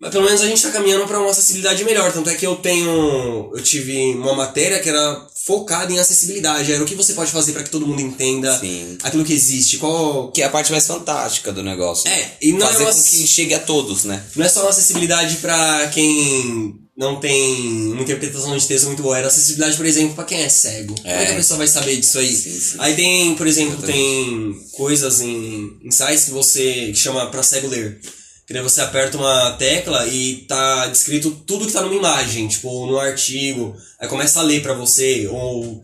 Mas 0.00 0.12
pelo 0.12 0.24
menos 0.24 0.40
a 0.40 0.46
gente 0.46 0.62
tá 0.62 0.70
caminhando 0.70 1.06
pra 1.08 1.18
uma 1.18 1.30
acessibilidade 1.32 1.82
melhor. 1.84 2.12
Tanto 2.12 2.30
é 2.30 2.34
que 2.36 2.46
eu 2.46 2.54
tenho. 2.54 3.50
Eu 3.52 3.60
tive 3.64 4.12
uma 4.14 4.32
matéria 4.32 4.78
que 4.78 4.88
era 4.88 5.26
focada 5.44 5.92
em 5.92 5.98
acessibilidade. 5.98 6.72
Era 6.72 6.80
o 6.80 6.86
que 6.86 6.94
você 6.94 7.14
pode 7.14 7.32
fazer 7.32 7.52
pra 7.52 7.64
que 7.64 7.70
todo 7.70 7.84
mundo 7.84 8.00
entenda 8.00 8.56
Sim. 8.60 8.96
aquilo 9.02 9.24
que 9.24 9.32
existe. 9.32 9.76
Qual. 9.76 10.30
Que 10.30 10.42
é 10.42 10.44
a 10.44 10.50
parte 10.50 10.70
mais 10.70 10.86
fantástica 10.86 11.50
do 11.52 11.64
negócio. 11.64 12.08
É, 12.08 12.36
e 12.40 12.52
não 12.52 12.64
Fazer 12.68 12.84
é 12.84 12.86
uma- 12.86 12.94
com 12.94 13.02
que 13.02 13.26
chegue 13.26 13.54
a 13.54 13.58
todos, 13.58 14.04
né? 14.04 14.22
Não 14.36 14.46
é 14.46 14.48
só 14.48 14.60
uma 14.60 14.70
acessibilidade 14.70 15.38
pra 15.38 15.88
quem 15.92 16.74
não 16.98 17.20
tem 17.20 17.92
uma 17.92 18.02
interpretação 18.02 18.56
de 18.56 18.66
texto 18.66 18.86
muito 18.86 19.04
boa. 19.04 19.16
Era 19.16 19.28
acessibilidade, 19.28 19.76
por 19.76 19.86
exemplo, 19.86 20.16
pra 20.16 20.24
quem 20.24 20.42
é 20.42 20.48
cego. 20.48 20.96
Como 20.96 21.08
é 21.08 21.26
que 21.26 21.32
a 21.32 21.36
pessoa 21.36 21.58
vai 21.58 21.68
saber 21.68 21.96
disso 21.96 22.18
aí? 22.18 22.34
Sim, 22.34 22.58
sim. 22.58 22.76
Aí 22.80 22.96
tem, 22.96 23.36
por 23.36 23.46
exemplo, 23.46 23.80
tem 23.80 24.60
coisas 24.72 25.20
em, 25.20 25.78
em 25.84 25.90
sites 25.92 26.24
que 26.24 26.32
você 26.32 26.88
que 26.88 26.96
chama 26.96 27.30
pra 27.30 27.44
cego 27.44 27.68
ler. 27.68 28.00
Que 28.44 28.52
daí 28.52 28.62
você 28.62 28.80
aperta 28.80 29.16
uma 29.16 29.52
tecla 29.52 30.08
e 30.08 30.38
tá 30.48 30.88
descrito 30.88 31.30
tudo 31.46 31.66
que 31.66 31.72
tá 31.72 31.82
numa 31.82 31.94
imagem, 31.94 32.48
tipo, 32.48 32.86
no 32.86 32.98
artigo. 32.98 33.76
Aí 34.00 34.08
começa 34.08 34.40
a 34.40 34.42
ler 34.42 34.60
pra 34.60 34.74
você. 34.74 35.28
Ou 35.30 35.80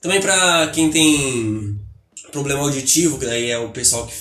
também 0.00 0.20
pra 0.20 0.70
quem 0.72 0.92
tem 0.92 1.76
problema 2.30 2.60
auditivo, 2.60 3.18
que 3.18 3.26
daí 3.26 3.50
é 3.50 3.58
o 3.58 3.70
pessoal 3.70 4.06
que 4.06 4.14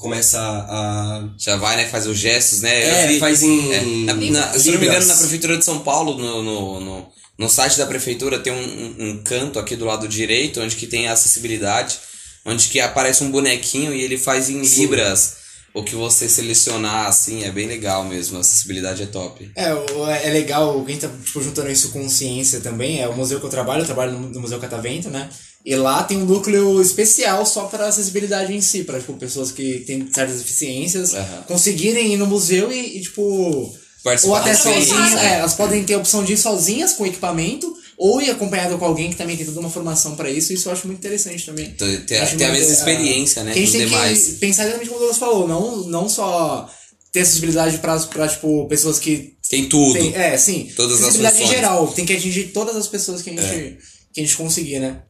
começa 0.00 0.40
a. 0.40 1.28
Já 1.38 1.56
vai, 1.56 1.76
né? 1.76 1.86
Faz 1.86 2.06
os 2.06 2.18
gestos, 2.18 2.62
né? 2.62 3.04
É, 3.04 3.06
vi- 3.06 3.20
faz 3.20 3.42
em. 3.42 3.72
É, 3.72 3.80
na- 4.06 4.14
na- 4.14 4.58
se 4.58 4.68
eu 4.68 4.74
não 4.74 4.80
me 4.80 4.86
engano, 4.86 5.06
na 5.06 5.14
Prefeitura 5.16 5.56
de 5.58 5.64
São 5.64 5.80
Paulo, 5.80 6.16
no, 6.18 6.42
no, 6.42 6.80
no, 6.80 7.08
no 7.38 7.48
site 7.48 7.78
da 7.78 7.86
Prefeitura, 7.86 8.38
tem 8.40 8.52
um, 8.52 8.56
um, 8.56 9.08
um 9.10 9.22
canto 9.22 9.58
aqui 9.58 9.76
do 9.76 9.84
lado 9.84 10.08
direito, 10.08 10.60
onde 10.60 10.74
que 10.76 10.86
tem 10.86 11.06
a 11.08 11.12
acessibilidade, 11.12 11.98
onde 12.44 12.68
que 12.68 12.80
aparece 12.80 13.22
um 13.22 13.30
bonequinho 13.30 13.94
e 13.94 14.02
ele 14.02 14.18
faz 14.18 14.48
em 14.50 14.64
Sim. 14.64 14.80
libras 14.82 15.38
o 15.72 15.84
que 15.84 15.94
você 15.94 16.28
selecionar, 16.28 17.06
assim, 17.06 17.44
é 17.44 17.50
bem 17.52 17.68
legal 17.68 18.02
mesmo, 18.04 18.36
a 18.36 18.40
acessibilidade 18.40 19.04
é 19.04 19.06
top. 19.06 19.48
É, 19.54 19.72
o- 19.72 20.06
é 20.08 20.28
legal, 20.30 20.82
quem 20.84 20.96
tá 20.96 21.08
tipo, 21.24 21.40
juntando 21.40 21.70
isso 21.70 21.90
com 21.90 22.08
ciência 22.08 22.60
também, 22.60 23.00
é 23.00 23.06
o 23.06 23.14
museu 23.16 23.38
que 23.38 23.46
eu 23.46 23.50
trabalho, 23.50 23.82
eu 23.82 23.86
trabalho 23.86 24.10
no, 24.12 24.28
no 24.30 24.40
Museu 24.40 24.58
Catavento, 24.58 25.08
né? 25.10 25.28
E 25.64 25.76
lá 25.76 26.02
tem 26.02 26.16
um 26.16 26.24
núcleo 26.24 26.80
especial 26.80 27.44
só 27.44 27.66
para 27.66 27.86
acessibilidade 27.86 28.52
em 28.54 28.60
si, 28.62 28.82
para 28.84 28.98
tipo, 28.98 29.12
pessoas 29.14 29.52
que 29.52 29.80
têm 29.80 30.08
certas 30.12 30.38
deficiências 30.38 31.14
Aham. 31.14 31.44
conseguirem 31.46 32.14
ir 32.14 32.16
no 32.16 32.26
museu 32.26 32.72
e, 32.72 32.98
e, 32.98 33.02
tipo. 33.02 33.74
Participar 34.02 34.32
Ou 34.32 34.36
até 34.36 34.54
sozinhas, 34.54 35.12
né? 35.12 35.34
é, 35.34 35.38
elas 35.40 35.52
podem 35.52 35.84
ter 35.84 35.92
a 35.92 35.98
opção 35.98 36.24
de 36.24 36.32
ir 36.32 36.38
sozinhas 36.38 36.94
com 36.94 37.04
equipamento, 37.04 37.70
ou 37.98 38.22
ir 38.22 38.30
acompanhado 38.30 38.78
com 38.78 38.84
alguém 38.86 39.10
que 39.10 39.16
também 39.16 39.36
tem 39.36 39.44
toda 39.44 39.60
uma 39.60 39.68
formação 39.68 40.16
para 40.16 40.30
isso, 40.30 40.54
isso 40.54 40.68
eu 40.68 40.72
acho 40.72 40.86
muito 40.86 41.00
interessante 41.00 41.44
também. 41.44 41.70
Ter, 41.72 42.06
ter, 42.06 42.16
Acho 42.16 42.38
ter 42.38 42.44
a 42.44 42.52
mesma 42.52 42.70
é, 42.70 42.72
experiência, 42.72 43.44
né? 43.44 43.52
A 43.52 43.54
gente 43.54 43.72
tem 43.72 43.84
demais. 43.84 44.24
que 44.24 44.32
pensar 44.36 44.62
exatamente 44.62 44.88
como 44.88 44.96
o 44.96 45.00
Douglas 45.00 45.18
falou, 45.18 45.46
não, 45.46 45.86
não 45.88 46.08
só 46.08 46.66
ter 47.12 47.20
acessibilidade 47.20 47.76
pra 47.76 47.98
tipo, 48.26 48.66
pessoas 48.68 48.98
que 48.98 49.34
Tem 49.50 49.68
tudo. 49.68 49.92
tem, 49.92 50.14
é, 50.14 50.34
sim. 50.38 50.72
Todas 50.74 50.94
as 50.94 51.02
acessibilidade 51.02 51.36
em 51.36 51.40
funções. 51.40 51.56
geral. 51.60 51.88
Tem 51.88 52.06
que 52.06 52.14
atingir 52.14 52.44
todas 52.44 52.76
as 52.76 52.88
pessoas 52.88 53.20
que 53.20 53.28
a 53.28 53.32
gente, 53.34 53.78
que 54.14 54.20
a 54.20 54.24
gente 54.24 54.36
conseguir, 54.36 54.78
né? 54.78 55.02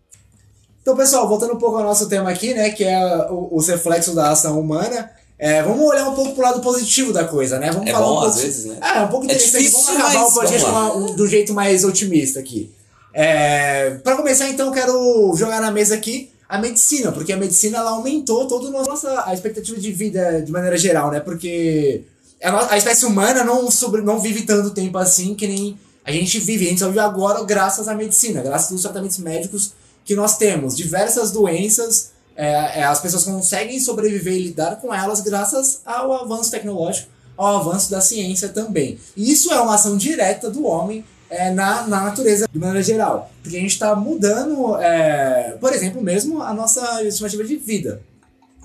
Então, 0.83 0.97
pessoal, 0.97 1.29
voltando 1.29 1.53
um 1.55 1.59
pouco 1.59 1.77
ao 1.77 1.85
nosso 1.85 2.09
tema 2.09 2.31
aqui, 2.31 2.55
né? 2.55 2.71
Que 2.71 2.85
é 2.85 3.29
o- 3.31 3.49
os 3.53 3.69
reflexos 3.69 4.15
da 4.15 4.31
ação 4.31 4.59
humana. 4.61 5.11
é, 5.43 5.63
vamos 5.63 5.83
olhar 5.87 6.07
um 6.07 6.15
pouco 6.15 6.33
pro 6.35 6.43
lado 6.43 6.61
positivo 6.61 7.15
da 7.15 7.25
coisa, 7.25 7.59
né? 7.59 7.71
Vamos 7.71 7.89
É 7.89 7.93
falar 7.93 8.05
bom, 8.05 8.13
um 8.13 8.15
pouco. 8.17 8.29
às 8.29 8.43
vezes, 8.43 8.67
né? 8.67 8.77
Ah, 8.79 8.99
é 8.99 9.05
um 9.05 9.09
pouco 9.09 9.25
É 9.25 9.29
interessante. 9.31 9.63
difícil, 9.65 9.85
vamos 9.87 9.89
acabar 10.03 10.21
mas 10.21 10.31
o 10.31 10.35
podcast 10.35 10.69
uma- 10.69 11.13
do 11.15 11.27
jeito 11.27 11.55
mais 11.55 11.83
otimista 11.83 12.39
aqui. 12.41 12.71
É, 13.15 13.93
para 14.05 14.17
começar, 14.17 14.51
então, 14.51 14.67
eu 14.67 14.73
quero 14.75 15.33
jogar 15.37 15.63
na 15.63 15.71
mesa 15.71 15.95
aqui 15.95 16.31
a 16.47 16.59
medicina, 16.59 17.11
porque 17.11 17.33
a 17.33 17.39
medicina 17.39 17.79
ela 17.79 17.93
aumentou 17.93 18.47
toda 18.47 18.69
a 18.69 18.83
nossa 18.83 19.25
a 19.27 19.33
expectativa 19.33 19.81
de 19.81 19.91
vida 19.93 20.43
de 20.43 20.53
maneira 20.53 20.77
geral, 20.77 21.11
né? 21.11 21.21
Porque 21.21 22.03
a, 22.43 22.75
a 22.75 22.77
espécie 22.77 23.07
humana 23.07 23.43
não, 23.43 23.71
sobre, 23.71 24.03
não 24.03 24.21
vive 24.21 24.43
tanto 24.43 24.69
tempo 24.73 24.99
assim 24.99 25.35
que 25.35 25.47
nem 25.47 25.79
a 26.05 26.13
gente 26.13 26.39
vive. 26.39 26.67
A 26.67 26.69
gente 26.69 26.81
só 26.81 26.87
vive 26.89 27.01
agora 27.01 27.43
graças 27.45 27.89
à 27.89 27.95
medicina, 27.95 28.43
graças 28.43 28.71
aos 28.73 28.83
tratamentos 28.83 29.17
médicos 29.17 29.73
que 30.11 30.17
nós 30.17 30.37
temos. 30.37 30.77
Diversas 30.77 31.31
doenças, 31.31 32.11
é, 32.35 32.81
é, 32.81 32.83
as 32.83 32.99
pessoas 33.01 33.23
conseguem 33.23 33.79
sobreviver 33.79 34.35
e 34.35 34.43
lidar 34.43 34.81
com 34.81 34.93
elas 34.93 35.21
graças 35.21 35.83
ao 35.87 36.13
avanço 36.13 36.51
tecnológico, 36.51 37.09
ao 37.37 37.59
avanço 37.59 37.89
da 37.89 38.01
ciência 38.01 38.49
também. 38.49 38.99
E 39.17 39.31
isso 39.31 39.53
é 39.53 39.61
uma 39.61 39.77
ação 39.77 39.97
direta 39.97 40.51
do 40.51 40.67
homem 40.67 41.05
é, 41.31 41.53
na, 41.53 41.87
na 41.87 42.01
natureza 42.01 42.49
de 42.53 42.59
maneira 42.59 42.83
geral. 42.83 43.31
Porque 43.41 43.57
a 43.57 43.61
gente 43.61 43.71
está 43.71 43.95
mudando, 43.95 44.77
é, 44.79 45.57
por 45.61 45.73
exemplo, 45.73 46.03
mesmo 46.03 46.43
a 46.43 46.53
nossa 46.53 47.05
estimativa 47.05 47.45
de 47.45 47.55
vida 47.55 48.03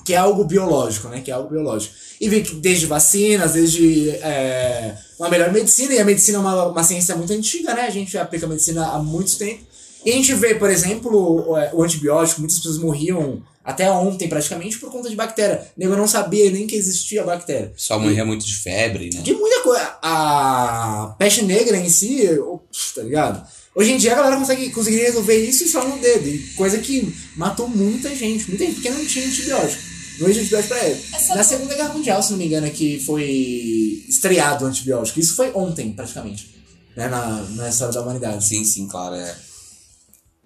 que 0.03 0.13
é 0.13 0.17
algo 0.17 0.43
biológico, 0.43 1.07
né? 1.09 1.19
Que 1.19 1.31
é 1.31 1.33
algo 1.33 1.49
biológico. 1.49 1.95
E 2.21 2.29
vem 2.29 2.43
desde 2.61 2.85
vacinas, 2.85 3.53
desde 3.53 4.11
é, 4.11 4.95
uma 5.17 5.29
melhor 5.29 5.51
medicina, 5.51 5.95
e 5.95 5.99
a 5.99 6.05
medicina 6.05 6.37
é 6.37 6.41
uma, 6.41 6.67
uma 6.67 6.83
ciência 6.83 7.15
muito 7.15 7.33
antiga, 7.33 7.73
né? 7.73 7.81
A 7.81 7.89
gente 7.89 8.15
aplica 8.15 8.45
a 8.45 8.49
medicina 8.49 8.85
há 8.85 8.99
muito 8.99 9.35
tempo. 9.35 9.63
E 10.06 10.12
a 10.12 10.14
gente 10.14 10.34
vê, 10.36 10.53
por 10.53 10.70
exemplo, 10.70 11.49
o, 11.49 11.58
é, 11.58 11.72
o 11.74 11.84
antibiótico, 11.84 12.41
muitas 12.41 12.58
pessoas 12.58 12.78
morriam 12.78 13.41
até 13.64 13.89
ontem 13.91 14.30
praticamente 14.30 14.78
por 14.78 14.91
conta 14.91 15.10
de 15.10 15.16
bactéria. 15.16 15.66
Eu 15.78 15.97
não 15.97 16.08
sabia 16.08 16.51
nem 16.51 16.68
que 16.68 16.76
existia 16.76 17.24
bactéria. 17.24 17.74
Só 17.76 17.97
morria 17.99 18.24
muito 18.24 18.45
de 18.45 18.56
febre, 18.56 19.10
né? 19.12 19.22
De 19.22 19.34
muita 19.34 19.64
coisa. 19.64 19.97
A 20.03 21.16
peste 21.18 21.43
negra 21.43 21.76
em 21.78 21.89
si, 21.89 22.30
tá 22.93 23.01
ligado? 23.01 23.43
Hoje 23.74 23.91
em 23.91 23.97
dia 23.97 24.14
a 24.14 24.16
galera 24.16 24.38
consegue, 24.38 24.70
conseguiria 24.70 25.08
resolver 25.08 25.36
isso 25.38 25.68
só 25.68 25.86
no 25.86 25.97
dedo. 25.97 26.28
e 26.28 26.38
Coisa 26.56 26.78
que 26.78 27.14
matou 27.36 27.68
muita 27.68 28.16
gente. 28.16 28.47
Muita 28.47 28.66
gente, 28.66 28.76
porque 28.76 28.91
não 28.91 29.03
tinha 29.03 29.26
antibiótico. 29.26 29.82
Não 30.20 30.30
tinha 30.30 30.41
antibiótico 30.41 30.74
pra 30.76 30.86
ele. 30.88 31.01
Essa 31.12 31.36
Na 31.36 31.43
Segunda 31.43 31.74
Guerra 31.76 31.93
Mundial, 31.93 32.22
se 32.22 32.32
não 32.32 32.38
me 32.38 32.45
engano, 32.45 32.68
é 32.68 32.70
que 32.70 32.99
foi 32.99 34.06
estreado 34.08 34.64
o 34.64 34.68
antibiótico. 34.68 35.20
Isso 35.20 35.36
foi 35.36 35.51
ontem, 35.56 35.91
praticamente. 35.91 36.53
Né, 36.95 37.10
na, 37.10 37.41
na 37.56 37.68
história 37.68 37.93
da 37.93 38.01
humanidade. 38.01 38.47
Sim, 38.47 38.64
sim, 38.64 38.88
claro, 38.88 39.16
é. 39.16 39.36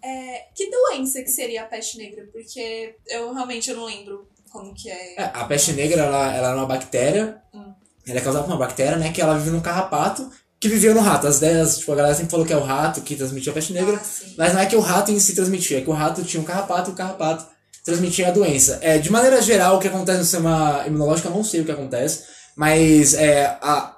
É, 0.03 0.45
que 0.55 0.69
doença 0.69 1.21
que 1.21 1.29
seria 1.29 1.63
a 1.63 1.65
peste 1.65 1.97
negra? 1.97 2.27
Porque 2.31 2.95
eu 3.07 3.33
realmente 3.33 3.69
eu 3.69 3.75
não 3.75 3.85
lembro 3.85 4.27
como 4.49 4.73
que 4.73 4.89
é. 4.89 5.15
É, 5.15 5.31
a 5.33 5.45
peste 5.45 5.73
negra, 5.73 6.03
ela, 6.03 6.35
ela 6.35 6.51
é 6.51 6.55
uma 6.55 6.65
bactéria. 6.65 7.41
Hum. 7.53 7.73
Ela 8.07 8.19
é 8.19 8.21
causada 8.21 8.45
por 8.45 8.51
uma 8.51 8.59
bactéria, 8.59 8.97
né? 8.97 9.11
Que 9.11 9.21
ela 9.21 9.37
vive 9.37 9.51
num 9.51 9.61
carrapato 9.61 10.29
que 10.59 10.67
vivia 10.67 10.93
no 10.93 11.01
rato. 11.01 11.27
As 11.27 11.37
ideias, 11.37 11.77
tipo, 11.77 11.91
a 11.91 11.95
galera 11.95 12.15
sempre 12.15 12.31
falou 12.31 12.45
que 12.45 12.53
é 12.53 12.57
o 12.57 12.63
rato 12.63 13.01
que 13.01 13.15
transmitia 13.15 13.51
a 13.51 13.55
peste 13.55 13.73
negra. 13.73 13.97
Ah. 13.97 14.25
Mas 14.37 14.53
não 14.53 14.61
é 14.61 14.65
que 14.65 14.75
o 14.75 14.81
rato 14.81 15.11
em 15.11 15.19
si 15.19 15.35
transmitia, 15.35 15.79
é 15.79 15.81
que 15.81 15.89
o 15.89 15.93
rato 15.93 16.23
tinha 16.23 16.41
um 16.41 16.45
carrapato 16.45 16.89
e 16.89 16.93
o 16.93 16.95
carrapato 16.95 17.45
transmitia 17.85 18.27
a 18.27 18.31
doença. 18.31 18.79
É, 18.81 18.97
de 18.97 19.11
maneira 19.11 19.41
geral, 19.41 19.77
o 19.77 19.79
que 19.79 19.87
acontece 19.87 20.17
no 20.17 20.23
sistema 20.23 20.83
imunológico, 20.85 21.27
eu 21.27 21.33
não 21.33 21.43
sei 21.43 21.61
o 21.61 21.65
que 21.65 21.71
acontece, 21.71 22.25
mas 22.55 23.13
é, 23.13 23.57
a, 23.61 23.95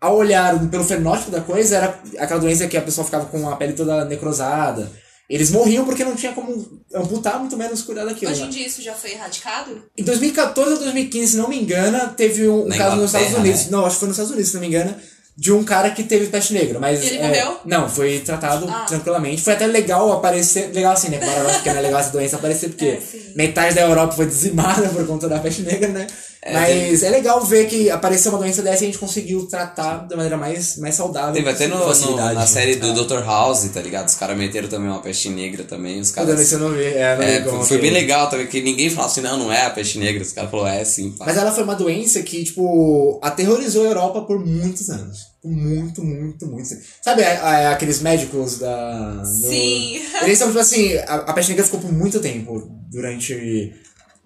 ao 0.00 0.16
olhar 0.16 0.58
pelo 0.68 0.84
fenótipo 0.84 1.30
da 1.30 1.40
coisa, 1.40 1.76
era 1.76 2.00
aquela 2.18 2.40
doença 2.40 2.66
que 2.66 2.76
a 2.76 2.82
pessoa 2.82 3.04
ficava 3.04 3.26
com 3.26 3.48
a 3.48 3.56
pele 3.56 3.72
toda 3.72 4.04
necrosada. 4.04 4.90
Eles 5.30 5.50
morriam 5.50 5.84
porque 5.84 6.04
não 6.04 6.14
tinha 6.14 6.32
como 6.32 6.82
amputar, 6.94 7.38
muito 7.38 7.56
menos 7.56 7.82
cuidar 7.82 8.04
daquilo. 8.04 8.30
Hoje 8.30 8.40
né? 8.42 8.46
em 8.48 8.50
dia 8.50 8.66
isso 8.66 8.82
já 8.82 8.92
foi 8.94 9.12
erradicado? 9.12 9.82
Em 9.96 10.02
2014 10.04 10.72
ou 10.72 10.78
2015, 10.78 11.32
se 11.32 11.36
não 11.38 11.48
me 11.48 11.58
engano, 11.60 12.12
teve 12.14 12.48
um, 12.48 12.66
Na 12.66 12.76
caso 12.76 12.96
nos 12.96 13.06
Estados 13.14 13.34
Unidos. 13.38 13.62
né? 13.64 13.68
Não, 13.70 13.86
acho 13.86 13.94
que 13.96 14.00
foi 14.00 14.08
nos 14.08 14.16
Estados 14.16 14.32
Unidos, 14.32 14.48
se 14.50 14.54
não 14.54 14.60
me 14.60 14.66
engano. 14.68 14.94
De 15.34 15.50
um 15.50 15.64
cara 15.64 15.90
que 15.90 16.02
teve 16.02 16.26
peste 16.26 16.52
negra, 16.52 16.78
mas. 16.78 17.02
Ele 17.02 17.16
é, 17.16 17.26
morreu? 17.26 17.60
Não, 17.64 17.88
foi 17.88 18.18
tratado 18.18 18.68
Ah. 18.68 18.84
tranquilamente. 18.86 19.40
Foi 19.40 19.54
até 19.54 19.66
legal 19.66 20.12
aparecer. 20.12 20.70
Legal 20.74 20.92
assim, 20.92 21.08
né? 21.08 21.16
Claro, 21.16 21.48
porque 21.48 21.70
não 21.70 21.78
é 21.78 21.80
legal 21.80 22.00
essa 22.00 22.10
doença 22.10 22.36
aparecer, 22.36 22.68
porque 22.68 22.84
É, 22.84 23.00
metade 23.34 23.74
da 23.74 23.80
Europa 23.80 24.12
foi 24.14 24.26
dizimada 24.26 24.86
por 24.92 25.06
conta 25.06 25.30
da 25.30 25.38
peste 25.38 25.62
negra, 25.62 25.88
né? 25.88 26.06
É, 26.44 26.52
mas 26.54 27.04
é 27.04 27.10
legal 27.10 27.40
ver 27.44 27.66
que 27.68 27.88
apareceu 27.88 28.32
uma 28.32 28.38
doença 28.40 28.62
dessa 28.62 28.82
e 28.82 28.88
a 28.88 28.90
gente 28.90 28.98
conseguiu 28.98 29.46
tratar 29.46 29.98
da 30.08 30.16
maneira 30.16 30.36
mais, 30.36 30.76
mais 30.76 30.96
saudável. 30.96 31.32
Teve 31.32 31.48
até 31.48 31.68
no, 31.68 31.76
no- 31.78 32.16
na 32.16 32.34
né? 32.34 32.46
série 32.46 32.74
do 32.74 32.92
Dr. 33.04 33.24
House, 33.24 33.62
tá 33.72 33.80
ligado? 33.80 34.08
Os 34.08 34.16
caras 34.16 34.36
meteram 34.36 34.66
também 34.68 34.88
uma 34.90 35.00
peste 35.00 35.28
negra 35.30 35.62
também. 35.62 36.00
Os 36.00 36.10
caras. 36.10 36.36
você 36.40 36.56
não 36.56 36.70
vê. 36.70 36.94
É, 36.94 37.16
não 37.44 37.62
É, 37.62 37.64
foi, 37.64 37.78
bem 37.78 37.92
legal 37.92 38.28
também, 38.28 38.48
que 38.48 38.60
ninguém 38.60 38.90
falou 38.90 39.08
assim, 39.08 39.20
não, 39.20 39.38
não 39.38 39.52
é 39.52 39.66
a 39.66 39.70
peste 39.70 39.98
negra. 39.98 40.20
Os 40.20 40.32
caras 40.32 40.50
falaram, 40.50 40.80
é 40.80 40.84
sim, 40.84 41.12
pá. 41.12 41.26
Mas 41.26 41.36
ela 41.36 41.52
foi 41.52 41.62
uma 41.62 41.76
doença 41.76 42.20
que, 42.24 42.42
tipo, 42.42 43.20
aterrorizou 43.22 43.84
a 43.84 43.88
Europa 43.88 44.22
por 44.22 44.44
muitos 44.44 44.90
anos. 44.90 45.18
Por 45.40 45.50
muito, 45.52 46.02
muito, 46.04 46.46
muito. 46.48 46.68
Sabe 47.04 47.22
a- 47.22 47.40
a- 47.40 47.70
aqueles 47.72 48.00
médicos 48.00 48.58
da. 48.58 49.14
do- 49.22 49.26
Sim. 49.26 50.00
Eles 50.22 50.38
são, 50.38 50.48
tipo 50.48 50.58
assim, 50.58 50.96
a, 51.06 51.14
a 51.16 51.32
peste 51.32 51.50
negra 51.50 51.64
ficou 51.64 51.78
por 51.80 51.92
muito 51.92 52.18
tempo 52.20 52.68
durante 52.90 53.72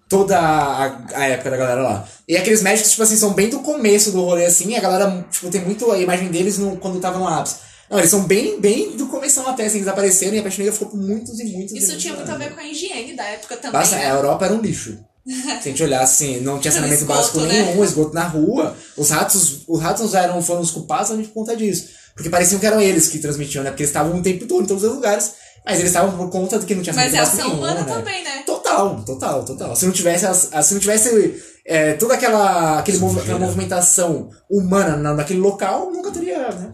toda 0.08 0.38
a, 0.38 1.04
a 1.14 1.26
época 1.26 1.50
da 1.50 1.56
galera 1.56 1.82
lá. 1.82 2.08
E 2.28 2.36
aqueles 2.36 2.62
médicos, 2.62 2.90
tipo 2.90 3.02
assim, 3.02 3.16
são 3.16 3.32
bem 3.34 3.48
do 3.48 3.60
começo 3.60 4.12
do 4.12 4.22
rolê, 4.22 4.46
assim, 4.46 4.70
e 4.70 4.76
a 4.76 4.80
galera, 4.80 5.26
tipo, 5.30 5.50
tem 5.50 5.60
muito 5.62 5.90
a 5.90 5.98
imagem 5.98 6.28
deles 6.28 6.58
no, 6.58 6.76
quando 6.76 7.00
tava 7.00 7.18
no 7.18 7.26
ápice. 7.26 7.56
Não, 7.90 7.98
eles 7.98 8.10
são 8.10 8.24
bem, 8.24 8.60
bem 8.60 8.96
do 8.96 9.06
começo 9.06 9.40
até, 9.40 9.66
assim, 9.66 9.78
eles 9.78 9.88
apareceram 9.88 10.34
e 10.34 10.40
a 10.40 10.42
Peste 10.42 10.58
Negra 10.58 10.72
ficou 10.72 10.88
por 10.88 10.98
muitos 10.98 11.38
e 11.38 11.44
muitos 11.44 11.72
Isso 11.72 11.96
tinha 11.96 12.14
muito 12.14 12.30
a 12.30 12.36
ver 12.36 12.52
com 12.52 12.60
a 12.60 12.64
higiene 12.66 13.14
da 13.14 13.24
época 13.24 13.56
também. 13.56 13.72
Basta, 13.72 13.96
né? 13.96 14.06
a 14.06 14.14
Europa 14.14 14.44
era 14.44 14.54
um 14.54 14.60
lixo. 14.60 14.98
Se 15.26 15.32
a 15.32 15.60
gente 15.62 15.82
olhar 15.82 16.02
assim, 16.02 16.40
não 16.40 16.58
tinha 16.58 16.72
saneamento 16.72 17.02
Esgoto, 17.02 17.18
básico 17.18 17.40
né? 17.40 17.62
nenhum, 17.62 17.84
esgoto 17.84 18.14
na 18.14 18.26
rua. 18.26 18.76
Os 18.96 19.10
ratos, 19.10 19.62
os 19.66 19.80
ratos 19.80 20.14
eram, 20.14 20.40
foram 20.42 20.60
os 20.60 20.70
culpados 20.70 21.08
somente 21.08 21.28
por 21.28 21.34
conta 21.34 21.56
disso. 21.56 21.88
Porque 22.14 22.30
pareciam 22.30 22.58
que 22.58 22.66
eram 22.66 22.80
eles 22.80 23.08
que 23.08 23.18
transmitiam, 23.18 23.62
né? 23.62 23.70
Porque 23.70 23.82
eles 23.82 23.90
estavam 23.90 24.18
o 24.18 24.22
tempo 24.22 24.46
todo 24.46 24.62
em 24.62 24.66
todos 24.66 24.82
os 24.84 24.92
lugares. 24.92 25.32
Mas 25.66 25.80
eles 25.80 25.90
estavam 25.90 26.16
por 26.16 26.30
conta 26.30 26.58
de 26.60 26.64
que 26.66 26.74
não 26.76 26.82
tinha 26.82 26.94
Mas 26.94 27.12
é 27.12 27.18
ação 27.18 27.44
nenhum, 27.48 27.58
humana 27.58 27.80
né? 27.82 27.92
também, 27.92 28.22
né? 28.22 28.42
Total, 28.46 29.02
total, 29.04 29.44
total. 29.44 29.74
Se 29.74 29.84
não 29.84 29.92
tivesse, 29.92 30.26
se 30.62 30.72
não 30.74 30.80
tivesse 30.80 31.34
é, 31.64 31.94
toda 31.94 32.14
aquela, 32.14 32.78
aquele 32.78 32.98
movi- 32.98 33.18
aquela 33.20 33.38
movimentação 33.40 34.30
humana 34.48 34.96
na, 34.96 35.12
naquele 35.14 35.40
local, 35.40 35.90
nunca 35.92 36.10
teria, 36.12 36.38
né? 36.50 36.70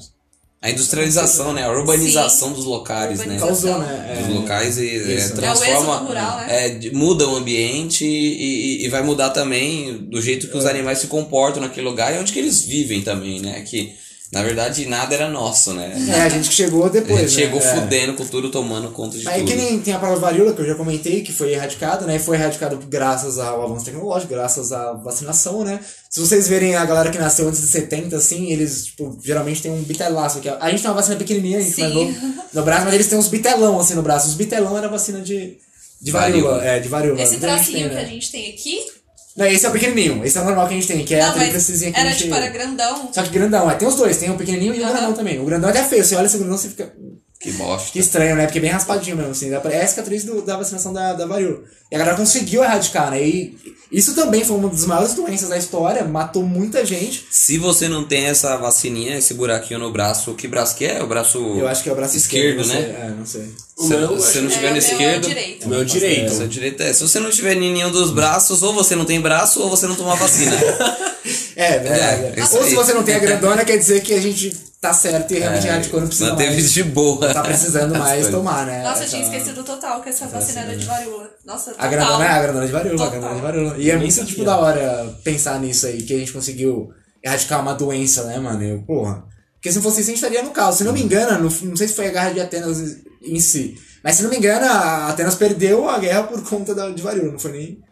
A 0.60 0.70
industrialização, 0.70 1.52
né? 1.52 1.64
A 1.64 1.72
urbanização 1.72 2.52
dos 2.52 2.64
locais, 2.66 3.18
né? 3.26 3.36
Causou, 3.38 3.78
né? 3.78 4.14
Dos 4.20 4.28
É, 4.28 4.38
locais 4.38 4.78
e 4.78 5.12
é, 5.14 5.28
transforma. 5.30 5.94
É 5.94 5.98
rural, 6.06 6.36
né? 6.36 6.46
é, 6.66 6.68
de- 6.68 6.90
muda 6.94 7.26
o 7.26 7.34
ambiente 7.34 8.04
e, 8.04 8.82
e- 8.82 8.84
e 8.84 8.88
vai 8.88 9.02
mudar 9.02 9.30
também 9.30 9.96
do 10.08 10.20
jeito 10.22 10.48
que 10.48 10.56
os 10.56 10.66
animais 10.66 10.98
se 10.98 11.06
comportam 11.08 11.62
naquele 11.62 11.88
lugar 11.88 12.14
e 12.14 12.18
onde 12.18 12.32
que 12.32 12.38
eles 12.38 12.60
vivem 12.62 13.00
também, 13.02 13.40
né? 13.40 13.62
Que 13.62 13.92
na 14.32 14.42
verdade 14.42 14.86
nada 14.86 15.14
era 15.14 15.28
nosso, 15.28 15.74
né? 15.74 15.94
é, 16.08 16.22
a 16.22 16.28
gente 16.30 16.48
que 16.48 16.54
chegou 16.54 16.86
A 16.86 16.88
depois. 16.88 17.20
gente 17.20 17.32
chegou 17.32 17.60
né? 17.60 17.66
É. 17.66 17.74
fudendo 17.74 18.14
com 18.14 18.24
tudo, 18.24 18.50
tomando 18.50 18.90
conta 18.90 19.18
de 19.18 19.24
Mas 19.24 19.34
é 19.34 19.38
tudo. 19.40 19.48
que 19.48 19.54
nem 19.54 19.78
tem 19.78 19.92
a 19.92 19.98
palavra 19.98 20.20
varíola, 20.20 20.54
que 20.54 20.62
eu 20.62 20.66
já 20.66 20.74
comentei, 20.74 21.20
que 21.22 21.32
foi 21.32 21.52
erradicada, 21.52 22.06
né? 22.06 22.18
Foi 22.18 22.36
erradicado 22.36 22.78
graças 22.88 23.38
ao 23.38 23.62
avanço 23.62 23.84
tecnológico, 23.84 24.32
graças 24.32 24.72
à 24.72 24.94
vacinação, 24.94 25.62
né? 25.62 25.78
Se 26.08 26.18
vocês 26.18 26.48
verem 26.48 26.74
a 26.74 26.84
galera 26.84 27.10
que 27.10 27.18
nasceu 27.18 27.46
antes 27.46 27.60
de 27.60 27.66
70, 27.66 28.16
assim, 28.16 28.50
eles, 28.50 28.86
tipo, 28.86 29.18
geralmente 29.22 29.60
tem 29.62 29.70
um 29.70 29.82
bitelaço 29.82 30.38
aqui. 30.38 30.48
A 30.48 30.70
gente 30.70 30.80
tem 30.80 30.90
uma 30.90 30.96
vacina 30.96 31.16
pequenininha, 31.16 31.58
a 31.58 31.62
gente 31.62 31.82
novo 31.88 32.14
no 32.52 32.62
braço, 32.62 32.84
mas 32.86 32.94
eles 32.94 33.06
têm 33.06 33.18
uns 33.18 33.28
bitelão, 33.28 33.78
assim, 33.78 33.94
no 33.94 34.02
braço. 34.02 34.28
Os 34.28 34.34
bitelão 34.34 34.76
era 34.78 34.88
vacina 34.88 35.20
de, 35.20 35.58
de 36.00 36.10
varíola. 36.10 36.52
Varíola. 36.52 36.64
É, 36.66 36.80
de 36.80 36.88
varíola. 36.88 37.20
Esse 37.20 37.32
gente 37.32 37.40
tracinho 37.40 37.78
tem, 37.78 37.88
que 37.88 37.94
né? 37.94 38.00
a 38.00 38.04
gente 38.06 38.32
tem 38.32 38.50
aqui. 38.50 39.01
Não, 39.36 39.46
esse 39.46 39.64
é 39.64 39.68
o 39.68 39.72
pequenininho. 39.72 40.24
Esse 40.24 40.36
é 40.36 40.40
o 40.40 40.44
normal 40.44 40.66
que 40.68 40.74
a 40.74 40.76
gente 40.76 40.86
tem, 40.88 41.04
que 41.04 41.14
é 41.14 41.20
a 41.20 41.26
não, 41.28 41.32
mas 41.36 41.42
tríplicezinha 41.44 41.90
que 41.92 41.96
a 41.96 42.00
era 42.00 42.10
gente... 42.10 42.22
tipo, 42.24 42.34
era 42.34 42.48
grandão. 42.48 43.08
Só 43.12 43.22
que 43.22 43.30
grandão, 43.30 43.70
é. 43.70 43.74
Tem 43.74 43.88
os 43.88 43.96
dois, 43.96 44.16
tem 44.18 44.30
o 44.30 44.36
pequenininho 44.36 44.74
e 44.74 44.82
o 44.82 44.86
grandão 44.86 45.12
também. 45.14 45.40
O 45.40 45.44
grandão 45.44 45.70
é 45.70 45.72
até 45.72 45.82
feio, 45.84 46.04
você 46.04 46.14
olha 46.16 46.26
esse 46.26 46.36
grandão, 46.38 46.58
você 46.58 46.68
fica... 46.68 46.92
Que 47.40 47.50
bosta. 47.54 47.90
Que 47.90 47.98
estranho, 47.98 48.36
né? 48.36 48.44
Porque 48.44 48.58
é 48.58 48.60
bem 48.62 48.70
raspadinho 48.70 49.16
mesmo, 49.16 49.32
assim. 49.32 49.50
É 49.52 49.82
a 49.82 49.86
cicatriz 49.88 50.22
do- 50.22 50.42
da 50.42 50.56
vacinação 50.56 50.92
da, 50.92 51.12
da 51.12 51.26
varíola. 51.26 51.62
E 51.90 51.94
a 51.96 51.98
galera 51.98 52.16
conseguiu 52.16 52.62
erradicar, 52.62 53.10
né? 53.10 53.20
E 53.20 53.58
isso 53.90 54.14
também 54.14 54.44
foi 54.44 54.56
uma 54.56 54.68
das 54.68 54.84
maiores 54.86 55.14
doenças 55.14 55.48
da 55.48 55.56
história, 55.58 56.04
matou 56.04 56.44
muita 56.44 56.86
gente. 56.86 57.26
Se 57.32 57.58
você 57.58 57.88
não 57.88 58.04
tem 58.04 58.26
essa 58.26 58.56
vacininha, 58.58 59.18
esse 59.18 59.34
buraquinho 59.34 59.80
no 59.80 59.90
braço, 59.90 60.34
que 60.34 60.46
braço 60.46 60.76
que 60.76 60.84
é? 60.84 61.02
O 61.02 61.08
braço 61.08 61.38
Eu 61.58 61.66
acho 61.66 61.82
que 61.82 61.88
é 61.88 61.92
o 61.92 61.96
braço 61.96 62.16
esquerdo, 62.16 62.60
esquerdo, 62.60 62.80
né? 62.80 62.84
sei. 62.94 63.06
É, 63.06 63.10
não 63.18 63.26
sei. 63.26 63.54
Se, 63.82 63.96
meu, 63.96 64.20
se 64.20 64.40
não 64.40 64.50
tiver 64.50 64.68
é, 64.68 64.70
no 64.70 64.78
o 64.78 64.98
meu 64.98 65.08
é 65.08 65.18
direito. 65.18 65.66
O 65.66 65.68
meu 65.68 65.84
direito. 65.84 66.32
Seu 66.32 66.48
direito 66.48 66.82
é. 66.82 66.92
Se 66.92 67.02
você 67.02 67.20
não 67.20 67.30
tiver 67.30 67.56
em 67.56 67.72
nenhum 67.72 67.90
dos 67.90 68.10
braços, 68.10 68.62
ou 68.62 68.72
você 68.72 68.94
não 68.94 69.04
tem 69.04 69.20
braço, 69.20 69.60
ou 69.62 69.68
você 69.68 69.86
não 69.86 69.94
toma 69.94 70.14
vacina. 70.16 70.56
É, 71.54 71.78
verdade. 71.78 72.40
É, 72.40 72.42
Ou 72.42 72.64
se 72.64 72.74
você 72.74 72.92
não 72.92 73.04
tem 73.04 73.14
a 73.14 73.18
grandona, 73.18 73.64
quer 73.64 73.76
dizer 73.76 74.00
que 74.02 74.12
a 74.14 74.20
gente 74.20 74.50
tá 74.80 74.92
certo 74.92 75.32
e 75.32 75.38
realmente 75.38 75.66
erradicou, 75.66 76.00
não 76.00 76.08
precisa 76.08 76.30
Manteve 76.30 76.54
mais. 76.54 76.72
de 76.72 76.82
boa. 76.82 77.26
Não 77.28 77.34
tá 77.34 77.42
precisando 77.42 77.94
mais 77.98 78.28
tomar, 78.28 78.66
né? 78.66 78.82
Nossa, 78.82 79.04
eu 79.04 79.08
tinha 79.08 79.22
esquecido 79.22 79.62
total 79.62 80.02
que 80.02 80.08
essa 80.08 80.26
vacina 80.26 80.62
era 80.62 80.76
de 80.76 80.84
varíola. 80.84 81.30
Nossa, 81.44 81.70
total. 81.70 81.86
A 81.86 81.88
grandona 81.88 82.24
é 82.24 82.28
a 82.28 82.42
grandona 82.42 82.66
de 82.66 82.72
varíola, 82.72 83.06
a 83.06 83.10
grandona 83.10 83.34
de 83.34 83.40
varíola. 83.40 83.74
E 83.78 83.90
é 83.90 83.96
muito, 83.96 84.12
sabia. 84.12 84.30
tipo, 84.30 84.44
da 84.44 84.56
hora 84.56 85.16
pensar 85.22 85.60
nisso 85.60 85.86
aí, 85.86 86.02
que 86.02 86.14
a 86.14 86.18
gente 86.18 86.32
conseguiu 86.32 86.90
erradicar 87.22 87.60
uma 87.60 87.74
doença, 87.74 88.24
né, 88.24 88.38
mano? 88.38 88.62
Eu, 88.62 88.82
porra. 88.82 89.22
Porque 89.54 89.70
se 89.70 89.76
não 89.76 89.82
fosse 89.84 90.00
isso, 90.00 90.10
a 90.10 90.14
gente 90.14 90.24
estaria 90.24 90.42
no 90.42 90.50
caos. 90.50 90.76
Se 90.76 90.82
não 90.82 90.92
me 90.92 91.02
engano, 91.02 91.48
não, 91.48 91.68
não 91.68 91.76
sei 91.76 91.86
se 91.86 91.94
foi 91.94 92.08
a 92.08 92.10
guerra 92.10 92.30
de 92.32 92.40
Atenas 92.40 92.96
em 93.24 93.40
si, 93.40 93.76
mas 94.02 94.16
se 94.16 94.22
não 94.22 94.30
me 94.30 94.36
engano, 94.36 94.66
a 94.66 95.08
Atenas 95.08 95.34
perdeu 95.34 95.88
a 95.88 95.98
guerra 95.98 96.24
por 96.24 96.42
conta 96.42 96.74
da, 96.74 96.90
de 96.90 97.02
varíola, 97.02 97.32
não 97.32 97.38
foi 97.38 97.52
nem 97.52 97.82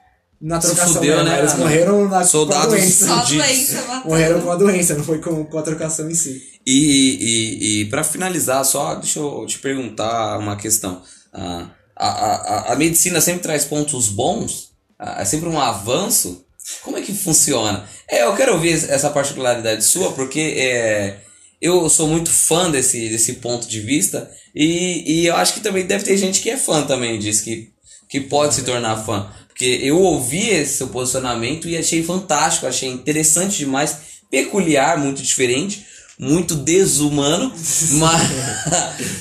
na 0.40 0.60
Se 0.60 0.68
trocação, 0.68 0.94
fudeu, 0.94 1.18
né? 1.18 1.30
né, 1.30 1.38
Eles 1.40 1.54
morreram 1.54 2.04
na, 2.04 2.08
com 2.08 2.14
a 2.16 2.24
Soldados 2.24 2.68
doença. 2.68 3.06
Só 3.06 3.12
a 3.12 3.24
doença, 3.24 3.82
matando. 3.82 4.08
Morreram 4.08 4.40
com 4.40 4.50
a 4.50 4.56
doença, 4.56 4.94
não 4.94 5.04
foi 5.04 5.18
com, 5.18 5.44
com 5.44 5.58
a 5.58 5.62
trocação 5.62 6.10
em 6.10 6.14
si. 6.14 6.42
E, 6.66 6.72
e, 7.20 7.80
e 7.82 7.84
para 7.86 8.02
finalizar, 8.02 8.64
só 8.64 8.94
deixa 8.94 9.18
eu 9.18 9.44
te 9.46 9.58
perguntar 9.58 10.38
uma 10.38 10.56
questão. 10.56 11.02
Ah, 11.32 11.70
a, 11.94 12.08
a, 12.08 12.34
a, 12.34 12.72
a 12.72 12.76
medicina 12.76 13.20
sempre 13.20 13.42
traz 13.42 13.64
pontos 13.66 14.08
bons? 14.08 14.70
Ah, 14.98 15.20
é 15.20 15.24
sempre 15.26 15.48
um 15.48 15.60
avanço? 15.60 16.44
Como 16.82 16.96
é 16.96 17.02
que 17.02 17.12
funciona? 17.12 17.84
É, 18.08 18.24
eu 18.24 18.34
quero 18.34 18.54
ouvir 18.54 18.72
essa 18.72 19.10
particularidade 19.10 19.84
sua, 19.84 20.12
porque 20.12 20.40
é, 20.56 21.18
eu 21.60 21.88
sou 21.90 22.08
muito 22.08 22.30
fã 22.30 22.70
desse, 22.70 23.10
desse 23.10 23.34
ponto 23.34 23.68
de 23.68 23.80
vista 23.80 24.30
e, 24.54 25.22
e 25.22 25.26
eu 25.26 25.36
acho 25.36 25.54
que 25.54 25.60
também 25.60 25.84
deve 25.86 26.04
ter 26.04 26.16
gente 26.16 26.40
que 26.40 26.50
é 26.50 26.56
fã 26.56 26.82
também 26.82 27.18
disso, 27.18 27.44
que, 27.44 27.70
que 28.08 28.20
pode 28.20 28.54
se 28.54 28.62
tornar 28.62 28.96
fã. 29.04 29.28
Porque 29.48 29.80
eu 29.82 29.98
ouvi 30.00 30.48
esse 30.48 30.78
seu 30.78 30.88
posicionamento 30.88 31.68
e 31.68 31.76
achei 31.76 32.02
fantástico, 32.02 32.66
achei 32.66 32.88
interessante 32.88 33.58
demais, 33.58 33.96
peculiar, 34.30 34.98
muito 34.98 35.20
diferente, 35.22 35.84
muito 36.18 36.54
desumano, 36.54 37.52
mas, 37.92 38.22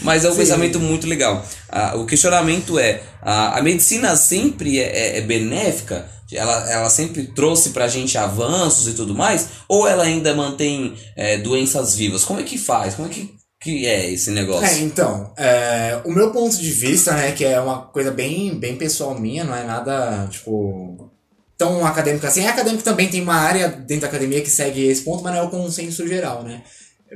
mas 0.02 0.26
é 0.26 0.30
um 0.30 0.32
Sim. 0.34 0.38
pensamento 0.38 0.80
muito 0.80 1.08
legal. 1.08 1.46
Ah, 1.70 1.96
o 1.96 2.06
questionamento 2.06 2.78
é: 2.80 3.02
ah, 3.22 3.58
a 3.58 3.62
medicina 3.62 4.16
sempre 4.16 4.80
é, 4.80 4.84
é- 4.84 5.18
é 5.18 5.22
benéfica? 5.22 6.10
Ela, 6.32 6.72
ela 6.72 6.90
sempre 6.92 7.24
trouxe 7.24 7.72
pra 7.72 7.88
gente 7.88 8.16
avanços 8.18 8.88
e 8.88 8.94
tudo 8.94 9.16
mais? 9.16 9.48
Ou 9.68 9.88
ela 9.88 10.04
ainda 10.04 10.34
mantém 10.36 10.94
é, 11.16 11.38
doenças 11.38 11.96
vivas? 11.96 12.24
Como 12.24 12.40
é 12.40 12.44
que 12.44 12.56
faz? 12.58 12.94
Como 12.96 13.08
é 13.08 13.12
que, 13.12 13.34
que 13.60 13.86
é 13.86 14.10
esse 14.10 14.32
negócio? 14.32 14.66
É, 14.66 14.80
então, 14.80 15.34
é, 15.36 16.02
o 16.06 16.12
meu 16.12 16.32
ponto 16.32 16.58
de 16.58 16.72
vista, 16.72 17.14
né, 17.14 17.34
que 17.34 17.44
é 17.44 17.60
uma 17.60 17.82
coisa 17.82 18.10
bem, 18.10 18.58
bem 18.58 18.78
pessoal 18.78 19.20
minha, 19.20 19.44
não 19.44 19.54
é 19.54 19.64
nada, 19.64 20.28
tipo, 20.28 21.12
tão 21.58 21.86
acadêmico 21.86 22.26
assim. 22.26 22.42
É 22.42 22.48
acadêmico 22.48 22.84
também, 22.84 23.10
tem 23.10 23.22
uma 23.22 23.36
área 23.36 23.68
dentro 23.68 24.04
da 24.04 24.08
academia 24.08 24.42
que 24.42 24.50
segue 24.50 24.86
esse 24.86 25.02
ponto, 25.02 25.22
mas 25.22 25.34
não 25.34 25.42
é 25.42 25.44
o 25.44 25.50
consenso 25.50 26.08
geral, 26.08 26.44
né. 26.44 26.64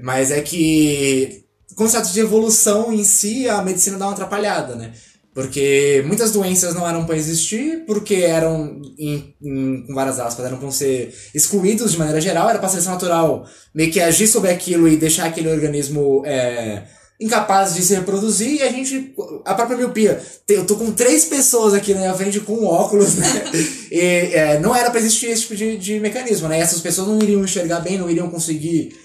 Mas 0.01 0.31
é 0.31 0.41
que, 0.41 1.45
com 1.75 1.85
o 1.85 1.87
status 1.87 2.11
de 2.11 2.19
evolução 2.19 2.91
em 2.91 3.05
si, 3.05 3.47
a 3.47 3.61
medicina 3.61 3.97
dá 3.97 4.05
uma 4.07 4.13
atrapalhada, 4.13 4.75
né. 4.75 4.91
Porque 5.33 6.03
muitas 6.05 6.31
doenças 6.31 6.75
não 6.75 6.87
eram 6.87 7.05
para 7.05 7.17
existir, 7.17 7.83
porque 7.87 8.15
eram, 8.15 8.79
em, 8.99 9.33
em- 9.41 9.83
com 9.87 9.93
várias 9.95 10.19
aspas, 10.19 10.45
eram 10.45 10.57
para 10.57 10.69
ser 10.69 11.11
excluídos 11.33 11.93
de 11.93 11.97
maneira 11.97 12.21
geral, 12.21 12.47
era 12.49 12.59
para 12.59 12.69
seleção 12.69 12.93
natural 12.93 13.43
meio 13.73 13.91
que 13.91 13.99
agir 13.99 14.27
sobre 14.27 14.51
aquilo 14.51 14.87
e 14.87 14.95
deixar 14.95 15.25
aquele 15.25 15.49
organismo 15.49 16.21
é, 16.23 16.83
incapaz 17.19 17.73
de 17.73 17.81
se 17.81 17.95
reproduzir, 17.95 18.57
e 18.57 18.61
a 18.61 18.71
gente, 18.71 19.15
a 19.43 19.55
própria 19.55 19.77
miopia, 19.77 20.21
eu 20.47 20.65
tô 20.65 20.75
com 20.75 20.91
três 20.91 21.25
pessoas 21.25 21.73
aqui 21.73 21.93
na 21.93 22.01
minha 22.01 22.13
frente 22.13 22.39
com 22.41 22.65
óculos, 22.65 23.15
né, 23.15 23.27
e 23.91 23.99
é, 24.33 24.59
não 24.59 24.75
era 24.75 24.91
para 24.91 24.99
existir 24.99 25.27
esse 25.27 25.43
tipo 25.43 25.55
de, 25.55 25.77
de 25.77 25.99
mecanismo, 25.99 26.47
né, 26.47 26.59
essas 26.59 26.79
pessoas 26.79 27.07
não 27.07 27.17
iriam 27.19 27.43
enxergar 27.43 27.79
bem, 27.79 27.97
não 27.97 28.09
iriam 28.09 28.29
conseguir 28.29 28.95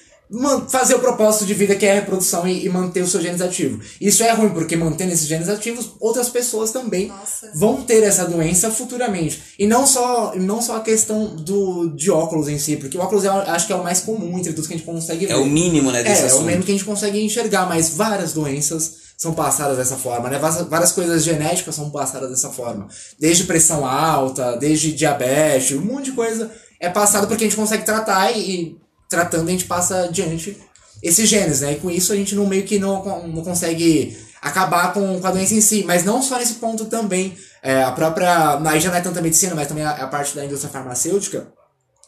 fazer 0.69 0.95
o 0.95 0.99
propósito 0.99 1.47
de 1.47 1.55
vida 1.55 1.75
que 1.75 1.87
é 1.87 1.93
a 1.93 1.95
reprodução 1.95 2.47
e, 2.47 2.67
e 2.67 2.69
manter 2.69 3.03
os 3.03 3.11
seus 3.11 3.23
genes 3.23 3.41
ativos. 3.41 3.87
Isso 4.01 4.23
é 4.23 4.31
ruim, 4.33 4.51
porque 4.51 4.77
mantendo 4.77 5.13
esses 5.13 5.27
genes 5.27 5.49
ativos, 5.49 5.93
outras 5.99 6.29
pessoas 6.29 6.71
também 6.71 7.09
Nossa. 7.09 7.51
vão 7.55 7.83
ter 7.83 8.03
essa 8.03 8.27
doença 8.27 8.71
futuramente. 8.71 9.43
E 9.59 9.67
não 9.67 9.87
só, 9.87 10.35
não 10.37 10.61
só 10.61 10.77
a 10.77 10.81
questão 10.81 11.35
do, 11.37 11.89
de 11.89 12.11
óculos 12.11 12.49
em 12.49 12.59
si, 12.59 12.77
porque 12.77 12.99
o 12.99 13.01
óculos 13.01 13.25
eu 13.25 13.33
acho 13.33 13.67
que 13.67 13.73
é 13.73 13.77
o 13.77 13.83
mais 13.83 14.01
comum 14.01 14.39
entre 14.39 14.53
tudo 14.53 14.69
que 14.69 14.75
a 14.75 14.77
gente 14.77 14.87
consegue 14.87 15.27
ver. 15.27 15.33
É 15.33 15.37
o 15.37 15.47
mínimo, 15.47 15.91
né, 15.91 16.03
desse 16.03 16.21
É, 16.21 16.21
é 16.21 16.25
o 16.25 16.27
assunto. 16.27 16.45
mesmo 16.45 16.63
que 16.63 16.71
a 16.71 16.75
gente 16.75 16.85
consegue 16.85 17.21
enxergar, 17.21 17.67
mas 17.67 17.91
várias 17.91 18.33
doenças 18.33 19.09
são 19.17 19.35
passadas 19.35 19.77
dessa 19.77 19.97
forma, 19.97 20.29
né? 20.29 20.39
Várias, 20.39 20.69
várias 20.69 20.93
coisas 20.93 21.25
genéticas 21.25 21.75
são 21.75 21.91
passadas 21.91 22.31
dessa 22.31 22.51
forma. 22.51 22.87
Desde 23.19 23.45
pressão 23.45 23.85
alta, 23.85 24.57
desde 24.57 24.93
diabetes, 24.93 25.77
um 25.77 25.81
monte 25.81 26.07
de 26.07 26.13
coisa 26.13 26.53
é 26.79 26.89
passado 26.89 27.27
porque 27.27 27.43
a 27.45 27.47
gente 27.49 27.57
consegue 27.57 27.85
tratar 27.85 28.31
e, 28.31 28.39
e 28.39 28.77
tratando 29.09 29.49
a 29.49 29.53
gente 29.53 29.65
passa 29.65 30.05
adiante 30.05 30.57
esses 31.03 31.29
genes, 31.29 31.61
né? 31.61 31.73
E 31.73 31.77
com 31.77 31.91
isso 31.91 32.13
a 32.13 32.17
gente 32.17 32.35
não 32.35 32.47
meio 32.47 32.65
que 32.65 32.79
não, 32.79 33.27
não 33.29 33.43
consegue 33.43 34.17
acabar 34.41 34.93
com, 34.93 35.21
com 35.21 35.27
a 35.27 35.31
doença 35.31 35.55
em 35.55 35.61
si, 35.61 35.85
mas 35.85 36.05
não 36.05 36.23
só 36.23 36.39
nesse 36.39 36.55
ponto 36.55 36.87
também. 36.87 37.37
É, 37.63 37.83
a 37.83 37.93
própria. 37.93 38.59
Aí 38.67 38.81
já 38.81 38.91
não 38.91 38.97
é 38.97 39.01
tanta 39.01 39.21
medicina, 39.21 39.55
mas 39.55 39.69
também 39.69 39.85
a, 39.85 39.91
a 39.91 40.07
parte 40.07 40.35
da 40.35 40.45
indústria 40.45 40.71
farmacêutica, 40.71 41.49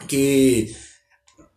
que 0.07 0.75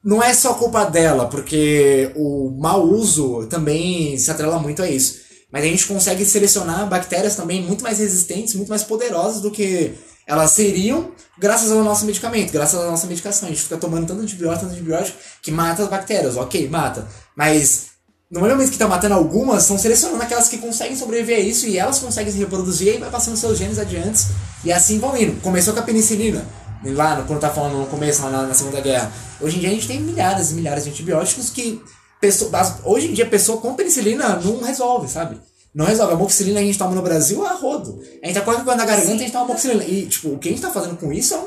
não 0.03 0.21
é 0.21 0.33
só 0.33 0.55
culpa 0.55 0.85
dela, 0.85 1.27
porque 1.27 2.11
o 2.15 2.51
mau 2.59 2.83
uso 2.83 3.47
também 3.47 4.17
se 4.17 4.29
atrela 4.29 4.59
muito 4.59 4.81
a 4.81 4.89
isso. 4.89 5.21
Mas 5.51 5.63
a 5.63 5.67
gente 5.67 5.85
consegue 5.85 6.25
selecionar 6.25 6.89
bactérias 6.89 7.35
também 7.35 7.61
muito 7.61 7.83
mais 7.83 7.99
resistentes, 7.99 8.55
muito 8.55 8.69
mais 8.69 8.83
poderosas 8.83 9.41
do 9.41 9.51
que 9.51 9.93
elas 10.27 10.51
seriam 10.51 11.11
graças 11.37 11.71
ao 11.71 11.83
nosso 11.83 12.05
medicamento, 12.05 12.51
graças 12.51 12.79
à 12.79 12.85
nossa 12.85 13.07
medicação. 13.07 13.47
A 13.47 13.51
gente 13.51 13.63
fica 13.63 13.77
tomando 13.77 14.07
tanto 14.07 14.21
antibiótico, 14.21 14.65
tanto 14.65 14.73
antibiótico, 14.73 15.17
que 15.41 15.51
mata 15.51 15.83
as 15.83 15.89
bactérias. 15.89 16.37
Ok, 16.37 16.69
mata. 16.69 17.07
Mas 17.35 17.87
no 18.33 18.39
momento 18.39 18.71
que 18.71 18.77
tá 18.77 18.87
matando 18.87 19.13
algumas, 19.13 19.61
estão 19.61 19.77
selecionando 19.77 20.23
aquelas 20.23 20.49
que 20.49 20.57
conseguem 20.57 20.97
sobreviver 20.97 21.37
a 21.37 21.39
isso 21.39 21.67
e 21.67 21.77
elas 21.77 21.99
conseguem 21.99 22.31
se 22.31 22.39
reproduzir 22.39 22.95
e 22.95 22.97
vai 22.97 23.09
passando 23.09 23.37
seus 23.37 23.57
genes 23.57 23.77
adiante 23.77 24.25
e 24.63 24.71
assim 24.71 24.99
vão 24.99 25.15
indo. 25.15 25.39
Começou 25.41 25.73
com 25.73 25.79
a 25.81 25.83
penicilina, 25.83 26.43
lá 26.83 27.23
quando 27.27 27.39
tá 27.39 27.49
falando 27.49 27.77
no 27.77 27.85
começo, 27.85 28.23
lá 28.23 28.29
na, 28.29 28.47
na 28.47 28.53
Segunda 28.53 28.81
Guerra. 28.81 29.11
Hoje 29.39 29.57
em 29.57 29.59
dia 29.59 29.69
a 29.69 29.73
gente 29.73 29.87
tem 29.87 29.99
milhares 29.99 30.51
e 30.51 30.55
milhares 30.55 30.83
de 30.83 30.89
antibióticos 30.89 31.49
que 31.49 31.79
pessoa, 32.19 32.49
hoje 32.83 33.09
em 33.09 33.13
dia 33.13 33.25
pessoa 33.25 33.59
com 33.59 33.75
penicilina 33.75 34.37
não 34.37 34.63
resolve, 34.63 35.07
sabe? 35.07 35.39
Não 35.73 35.85
resolve. 35.85 36.13
A 36.13 36.17
moxilina 36.17 36.59
a 36.59 36.63
gente 36.63 36.77
toma 36.77 36.93
no 36.95 37.01
Brasil 37.01 37.45
é 37.45 37.49
a 37.49 37.53
rodo. 37.53 37.99
A 38.21 38.27
gente 38.27 38.35
tá 38.35 38.41
quase 38.41 38.63
com 38.63 38.75
na 38.75 38.85
garganta 38.85 39.11
e 39.11 39.15
a 39.15 39.17
gente 39.17 39.31
toma 39.31 39.45
moxilina. 39.47 39.83
E, 39.83 40.05
tipo, 40.07 40.29
o 40.29 40.37
que 40.39 40.49
a 40.49 40.51
gente 40.51 40.61
tá 40.61 40.69
fazendo 40.71 40.97
com 40.97 41.11
isso 41.11 41.33
é 41.33 41.37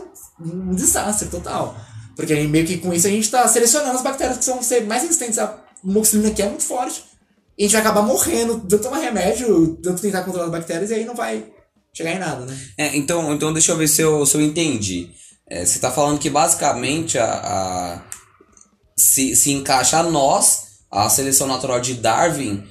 um, 0.42 0.70
um 0.70 0.74
desastre 0.74 1.28
total. 1.28 1.76
Porque 2.16 2.32
a 2.32 2.36
gente, 2.36 2.48
meio 2.48 2.66
que 2.66 2.78
com 2.78 2.92
isso 2.92 3.06
a 3.06 3.10
gente 3.10 3.30
tá 3.30 3.46
selecionando 3.46 3.96
as 3.96 4.02
bactérias 4.02 4.38
que 4.38 4.44
são 4.44 4.62
ser 4.62 4.84
mais 4.86 5.02
resistentes 5.02 5.38
à 5.38 5.62
moxilina, 5.84 6.30
que 6.30 6.42
é 6.42 6.48
muito 6.48 6.64
forte. 6.64 7.04
E 7.58 7.62
a 7.64 7.66
gente 7.66 7.72
vai 7.72 7.80
acabar 7.82 8.02
morrendo, 8.02 8.58
tanto 8.60 8.82
tomar 8.82 8.98
remédio, 8.98 9.76
tanto 9.82 10.02
tentar 10.02 10.22
controlar 10.22 10.46
as 10.46 10.52
bactérias, 10.52 10.90
e 10.90 10.94
aí 10.94 11.04
não 11.04 11.14
vai 11.14 11.46
chegar 11.92 12.12
em 12.12 12.18
nada, 12.18 12.44
né? 12.44 12.58
É, 12.76 12.96
então, 12.96 13.32
então 13.32 13.52
deixa 13.52 13.72
eu 13.72 13.76
ver 13.76 13.88
se 13.88 14.02
eu, 14.02 14.26
se 14.26 14.34
eu 14.36 14.40
entendi. 14.42 15.10
É, 15.48 15.64
você 15.64 15.76
está 15.76 15.90
falando 15.90 16.18
que 16.18 16.28
basicamente 16.28 17.16
a, 17.18 17.24
a- 17.32 18.02
se, 18.96 19.36
se 19.36 19.52
encaixa 19.52 19.98
a 19.98 20.02
nós, 20.02 20.62
a 20.90 21.08
seleção 21.08 21.46
natural 21.46 21.80
de 21.80 21.94
Darwin, 21.94 22.62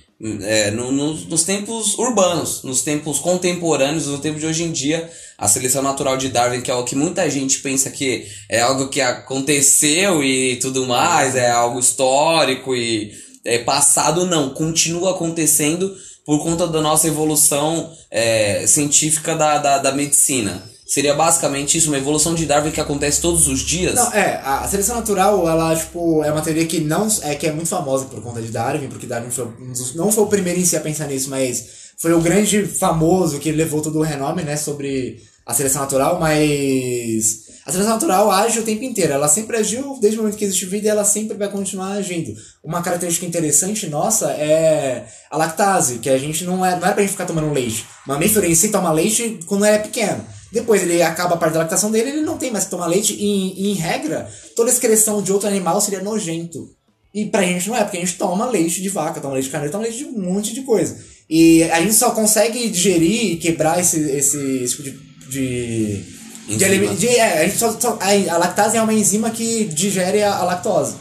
é, 0.44 0.72
no- 0.72 0.92
nos- 0.92 1.26
nos 1.26 1.44
tempos 1.44 1.98
urbanos, 2.00 2.64
nos 2.64 2.82
tempos 2.82 3.20
contemporâneos, 3.20 4.08
no 4.08 4.18
tempo 4.20 4.40
de 4.40 4.46
hoje 4.46 4.64
em 4.64 4.72
dia, 4.72 5.10
a 5.38 5.48
seleção 5.48 5.82
natural 5.82 6.16
de 6.18 6.30
Darwin, 6.30 6.62
que 6.62 6.72
é 6.72 6.74
o 6.74 6.84
que 6.86 6.96
muita 6.96 7.30
gente 7.30 7.60
pensa 7.60 7.90
que 7.92 8.26
é 8.50 8.62
algo 8.62 8.88
que 8.88 9.02
aconteceu 9.02 10.24
e 10.24 10.56
tudo 10.58 10.86
mais, 10.86 11.36
é 11.36 11.50
algo 11.52 11.80
histórico 11.80 12.76
e 12.76 13.12
é 13.44 13.60
passado, 13.60 14.26
não, 14.26 14.50
continua 14.52 15.12
acontecendo 15.12 15.96
por 16.26 16.42
conta 16.42 16.66
da 16.66 16.82
nossa 16.82 17.08
evolução 17.08 17.92
é, 18.10 18.66
científica 18.66 19.36
da, 19.36 19.58
da, 19.60 19.78
da 19.78 19.92
medicina. 19.92 20.64
Seria 20.86 21.16
basicamente 21.16 21.78
isso, 21.78 21.90
uma 21.90 21.98
evolução 21.98 22.36
de 22.36 22.46
Darwin 22.46 22.70
que 22.70 22.80
acontece 22.80 23.20
todos 23.20 23.48
os 23.48 23.62
dias? 23.62 23.96
Não, 23.96 24.14
é, 24.14 24.40
a 24.44 24.68
seleção 24.68 24.96
natural, 24.96 25.50
ela, 25.50 25.76
tipo, 25.76 26.24
é 26.24 26.32
uma 26.32 26.42
teoria 26.42 26.68
que 26.68 26.80
não 26.80 27.08
é 27.24 27.34
que 27.34 27.48
é 27.48 27.52
muito 27.52 27.70
famosa 27.70 28.06
por 28.06 28.22
conta 28.22 28.40
de 28.40 28.50
Darwin, 28.50 28.88
porque 28.88 29.08
Darwin 29.08 29.32
foi 29.32 29.48
não 29.96 30.12
foi 30.12 30.24
o 30.24 30.28
primeiro 30.28 30.60
em 30.60 30.66
si 30.66 30.78
a 30.78 30.82
pensar 30.82 31.08
nisso, 31.08 31.30
mas 31.30 31.66
foi 31.98 32.14
o 32.14 32.22
grande 32.22 32.66
famoso 32.68 33.40
que 33.40 33.52
levou 33.52 33.82
todo 33.82 33.98
o 33.98 34.04
renome, 34.04 34.44
né, 34.44 34.56
sobre 34.58 35.24
a 35.44 35.54
seleção 35.54 35.82
natural, 35.82 36.20
mas 36.20 37.46
a 37.66 37.72
seleção 37.72 37.94
natural 37.94 38.30
age 38.30 38.60
o 38.60 38.64
tempo 38.64 38.84
inteiro, 38.84 39.14
ela 39.14 39.28
sempre 39.28 39.58
agiu 39.58 39.98
desde 40.00 40.20
o 40.20 40.22
momento 40.22 40.38
que 40.38 40.46
existe 40.46 40.68
vida 40.68 40.86
e 40.86 40.90
ela 40.90 41.04
sempre 41.04 41.36
vai 41.36 41.50
continuar 41.50 41.94
agindo. 41.94 42.36
Uma 42.64 42.84
característica 42.84 43.26
interessante 43.26 43.88
nossa 43.88 44.32
é 44.34 45.08
a 45.32 45.38
lactase, 45.38 45.98
que 45.98 46.10
a 46.12 46.18
gente 46.18 46.44
não 46.44 46.64
é, 46.64 46.80
não 46.80 46.88
é 46.88 46.92
pra 46.92 47.02
gente 47.02 47.14
ficar 47.14 47.26
tomando 47.26 47.52
leite. 47.52 47.86
Mamífero 48.06 48.46
em 48.46 48.54
si 48.54 48.70
toma 48.70 48.92
leite 48.92 49.40
quando 49.48 49.66
é 49.66 49.80
pequeno. 49.80 50.24
Depois 50.56 50.82
ele 50.82 51.02
acaba 51.02 51.36
a 51.36 51.38
parte 51.38 51.52
da 51.54 51.60
lactação 51.60 51.92
dele, 51.92 52.12
ele 52.12 52.22
não 52.22 52.38
tem 52.38 52.50
mais 52.50 52.64
que 52.64 52.70
tomar 52.70 52.88
leite. 52.88 53.14
E, 53.14 53.72
em- 53.72 53.74
regra, 53.74 54.30
toda 54.56 54.72
excreção 54.72 55.22
de 55.22 55.30
outro 55.34 55.50
animal 55.50 55.82
seria 55.82 56.02
nojento. 56.02 56.70
E 57.14 57.26
pra 57.26 57.44
gente 57.44 57.68
não 57.68 57.76
é, 57.76 57.84
porque 57.84 57.98
a 57.98 58.00
gente 58.00 58.14
toma 58.18 58.50
leite 58.50 58.82
de 58.82 58.88
vaca, 58.88 59.20
toma 59.20 59.34
leite 59.34 59.48
de 59.48 59.52
carneiro, 59.52 59.72
toma 59.74 59.84
leite 59.84 59.98
de 59.98 60.06
um 60.06 60.18
monte 60.18 60.54
de 60.54 60.62
coisa. 60.62 60.98
E 61.30 61.62
a 61.66 61.82
gente 61.82 61.94
só 61.96 62.12
consegue 62.12 62.70
digerir 62.70 63.34
e 63.34 63.36
quebrar 63.36 63.80
esse, 63.82 64.00
esse, 64.00 64.38
esse 64.64 64.76
tipo 64.78 64.84
de. 64.84 64.92
de, 65.30 66.04
de, 66.48 66.56
de- 66.96 67.08
é, 67.10 67.40
a, 67.42 67.46
gente 67.46 67.58
só, 67.58 67.78
só- 67.78 68.00
a, 68.00 68.38
lactase 68.38 68.78
é 68.78 68.82
uma 68.82 68.94
enzima 68.94 69.30
que 69.32 69.66
digere 69.66 70.24
a, 70.24 70.36
a 70.36 70.44
lactose. 70.46 70.96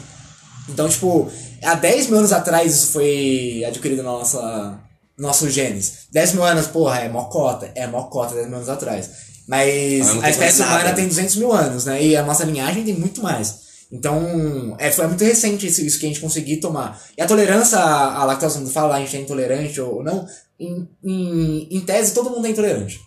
Então, 0.67 0.89
tipo, 0.89 1.31
há 1.63 1.75
10 1.75 2.07
mil 2.07 2.17
anos 2.19 2.33
atrás 2.33 2.73
isso 2.75 2.87
foi 2.87 3.63
adquirido 3.65 4.03
na 4.03 4.11
nossa 4.11 4.79
nosso 5.17 5.49
genes. 5.49 6.07
10 6.11 6.33
mil 6.33 6.43
anos, 6.43 6.67
porra, 6.67 6.99
é 6.99 7.07
mocota. 7.09 7.71
É 7.73 7.87
mocota 7.87 8.35
10 8.35 8.47
mil 8.47 8.57
anos 8.57 8.67
atrás. 8.69 9.09
Mas 9.47 10.23
a 10.23 10.29
espécie 10.29 10.59
nada, 10.59 10.73
humana 10.73 10.89
né? 10.89 10.95
tem 10.95 11.07
200 11.07 11.35
mil 11.35 11.51
anos, 11.51 11.85
né? 11.85 12.03
E 12.03 12.15
a 12.15 12.23
nossa 12.23 12.43
linhagem 12.43 12.83
tem 12.83 12.95
muito 12.95 13.21
mais. 13.21 13.65
Então, 13.91 14.75
é, 14.79 14.91
foi 14.91 15.05
muito 15.07 15.23
recente 15.23 15.67
isso, 15.67 15.81
isso 15.81 15.99
que 15.99 16.05
a 16.05 16.09
gente 16.09 16.19
conseguiu 16.19 16.59
tomar. 16.59 16.99
E 17.17 17.21
a 17.21 17.27
tolerância 17.27 17.77
à 17.77 18.21
à 18.21 18.25
lactose, 18.25 18.57
quando 18.57 18.71
fala 18.71 18.95
a 18.95 18.99
gente 18.99 19.15
é 19.15 19.21
intolerante 19.21 19.79
ou 19.79 20.03
não, 20.03 20.25
em, 20.59 20.87
em, 21.03 21.67
em 21.69 21.81
tese 21.81 22.13
todo 22.13 22.31
mundo 22.31 22.47
é 22.47 22.49
intolerante. 22.49 22.99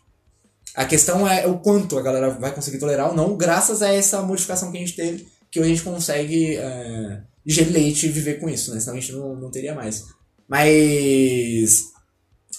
A 0.75 0.85
questão 0.85 1.27
é 1.27 1.47
o 1.47 1.59
quanto 1.59 1.99
a 1.99 2.03
galera 2.03 2.31
vai 2.31 2.55
conseguir 2.55 2.79
tolerar 2.79 3.09
ou 3.09 3.17
não, 3.17 3.37
graças 3.37 3.83
a 3.83 3.93
essa 3.93 4.23
modificação 4.23 4.71
que 4.71 4.77
a 4.77 4.81
gente 4.81 4.95
teve, 4.95 5.27
que 5.51 5.59
hoje 5.59 5.73
a 5.73 5.75
gente 5.75 5.85
consegue 5.85 6.57
é, 6.57 7.21
digerir 7.45 7.73
leite 7.73 8.07
e 8.07 8.11
viver 8.11 8.35
com 8.35 8.49
isso, 8.49 8.73
né? 8.73 8.79
Senão 8.79 8.97
a 8.97 9.01
gente 9.01 9.13
não, 9.13 9.35
não 9.35 9.51
teria 9.51 9.75
mais. 9.75 10.05
Mas 10.49 11.89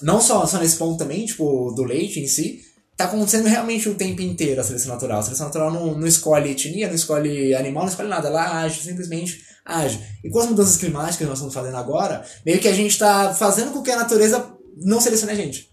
não 0.01 0.19
só, 0.19 0.45
só 0.45 0.59
nesse 0.59 0.77
ponto 0.77 0.97
também, 0.97 1.25
tipo, 1.25 1.71
do 1.71 1.83
leite 1.83 2.19
em 2.19 2.27
si, 2.27 2.61
tá 2.99 3.05
acontecendo 3.05 3.47
realmente 3.47 3.89
o 3.89 3.95
tempo 3.95 4.21
inteiro 4.21 4.61
a 4.61 4.63
seleção 4.63 4.93
natural. 4.93 5.19
A 5.19 5.23
seleção 5.23 5.47
natural 5.47 5.71
não, 5.71 5.97
não 5.97 6.05
escolhe 6.07 6.51
etnia, 6.51 6.87
não 6.87 6.95
escolhe 6.95 7.55
animal, 7.55 7.83
não 7.83 7.89
escolhe 7.89 8.09
nada. 8.09 8.27
Ela 8.27 8.61
age, 8.61 8.81
simplesmente 8.81 9.41
age. 9.65 9.99
E 10.23 10.29
com 10.29 10.39
as 10.39 10.47
mudanças 10.47 10.77
climáticas 10.77 11.17
que 11.17 11.23
nós 11.25 11.33
estamos 11.33 11.53
fazendo 11.53 11.77
agora, 11.77 12.23
meio 12.45 12.59
que 12.59 12.67
a 12.67 12.73
gente 12.73 12.97
tá 12.97 13.33
fazendo 13.33 13.71
com 13.71 13.81
que 13.81 13.91
a 13.91 13.97
natureza 13.97 14.45
não 14.77 14.99
selecione 15.01 15.31
a 15.33 15.35
gente. 15.35 15.67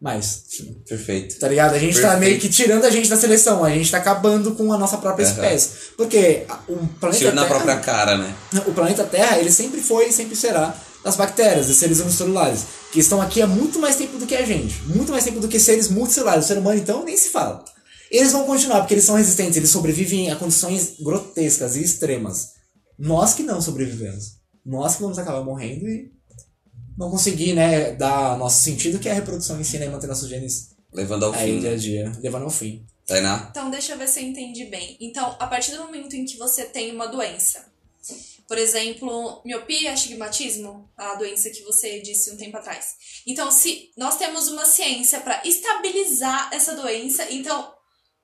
Mais. 0.00 0.44
Perfeito. 0.88 1.40
Tá 1.40 1.48
ligado? 1.48 1.74
A 1.74 1.78
gente 1.78 1.94
tá 2.00 2.10
Perfeito. 2.10 2.20
meio 2.20 2.40
que 2.40 2.48
tirando 2.48 2.84
a 2.84 2.90
gente 2.90 3.08
da 3.10 3.16
seleção, 3.16 3.64
a 3.64 3.70
gente 3.70 3.90
tá 3.90 3.98
acabando 3.98 4.52
com 4.54 4.72
a 4.72 4.78
nossa 4.78 4.96
própria 4.98 5.26
Aham. 5.26 5.34
espécie. 5.34 5.70
Porque 5.96 6.44
a- 6.48 6.60
o 6.68 6.76
planeta 7.00 7.18
Tiro 7.18 7.34
na 7.34 7.42
Terra, 7.42 7.54
própria 7.54 7.76
cara, 7.80 8.16
né? 8.16 8.32
o 8.64 8.72
planeta 8.72 9.02
Terra, 9.02 9.38
ele 9.38 9.50
sempre 9.50 9.80
foi 9.80 10.08
e 10.08 10.12
sempre 10.12 10.36
será 10.36 10.72
das 11.02 11.16
bactérias, 11.16 11.66
dos 11.66 11.76
seres 11.76 12.00
unicelulares, 12.00 12.64
que 12.92 13.00
estão 13.00 13.20
aqui 13.20 13.40
há 13.40 13.46
muito 13.46 13.78
mais 13.78 13.96
tempo 13.96 14.18
do 14.18 14.26
que 14.26 14.34
a 14.34 14.44
gente, 14.44 14.80
muito 14.82 15.10
mais 15.12 15.24
tempo 15.24 15.40
do 15.40 15.48
que 15.48 15.58
seres 15.58 15.88
multicelulares. 15.88 16.44
O 16.44 16.48
ser 16.48 16.58
humano, 16.58 16.78
então, 16.78 17.04
nem 17.04 17.16
se 17.16 17.30
fala. 17.30 17.64
Eles 18.10 18.32
vão 18.32 18.44
continuar, 18.44 18.80
porque 18.80 18.94
eles 18.94 19.04
são 19.04 19.16
resistentes, 19.16 19.56
eles 19.56 19.70
sobrevivem 19.70 20.30
a 20.30 20.36
condições 20.36 20.94
grotescas 21.00 21.76
e 21.76 21.82
extremas. 21.82 22.52
Nós 22.98 23.34
que 23.34 23.42
não 23.42 23.60
sobrevivemos. 23.60 24.38
Nós 24.64 24.96
que 24.96 25.02
vamos 25.02 25.18
acabar 25.18 25.42
morrendo 25.44 25.86
e 25.88 26.10
não 26.96 27.10
conseguir, 27.10 27.52
né, 27.54 27.92
dar 27.92 28.36
nosso 28.38 28.62
sentido, 28.62 28.98
que 28.98 29.08
é 29.08 29.12
a 29.12 29.14
reprodução 29.14 29.60
em 29.60 29.64
si, 29.64 29.78
né, 29.78 29.86
e 29.86 29.90
manter 29.90 30.06
nossos 30.06 30.28
genes 30.28 30.70
Levando 30.92 31.26
ao 31.26 31.32
aí 31.32 31.52
fim. 31.52 31.60
dia 31.60 31.68
a 31.68 31.72
né? 31.72 31.78
dia, 31.78 32.12
levando 32.22 32.44
ao 32.44 32.50
fim. 32.50 32.84
Tainá? 33.06 33.48
Então, 33.50 33.70
deixa 33.70 33.92
eu 33.92 33.98
ver 33.98 34.08
se 34.08 34.20
eu 34.20 34.24
entendi 34.24 34.64
bem. 34.66 34.96
Então, 35.00 35.36
a 35.38 35.46
partir 35.46 35.72
do 35.72 35.78
momento 35.84 36.14
em 36.14 36.24
que 36.24 36.36
você 36.36 36.64
tem 36.64 36.92
uma 36.94 37.06
doença, 37.06 37.64
por 38.48 38.56
exemplo, 38.56 39.42
miopia, 39.44 39.92
astigmatismo, 39.92 40.90
a 40.96 41.14
doença 41.16 41.50
que 41.50 41.62
você 41.62 42.00
disse 42.00 42.30
um 42.30 42.36
tempo 42.36 42.56
atrás. 42.56 42.94
Então, 43.26 43.50
se 43.50 43.90
nós 43.94 44.16
temos 44.16 44.48
uma 44.48 44.64
ciência 44.64 45.20
para 45.20 45.42
estabilizar 45.44 46.48
essa 46.50 46.74
doença, 46.74 47.26
então 47.30 47.70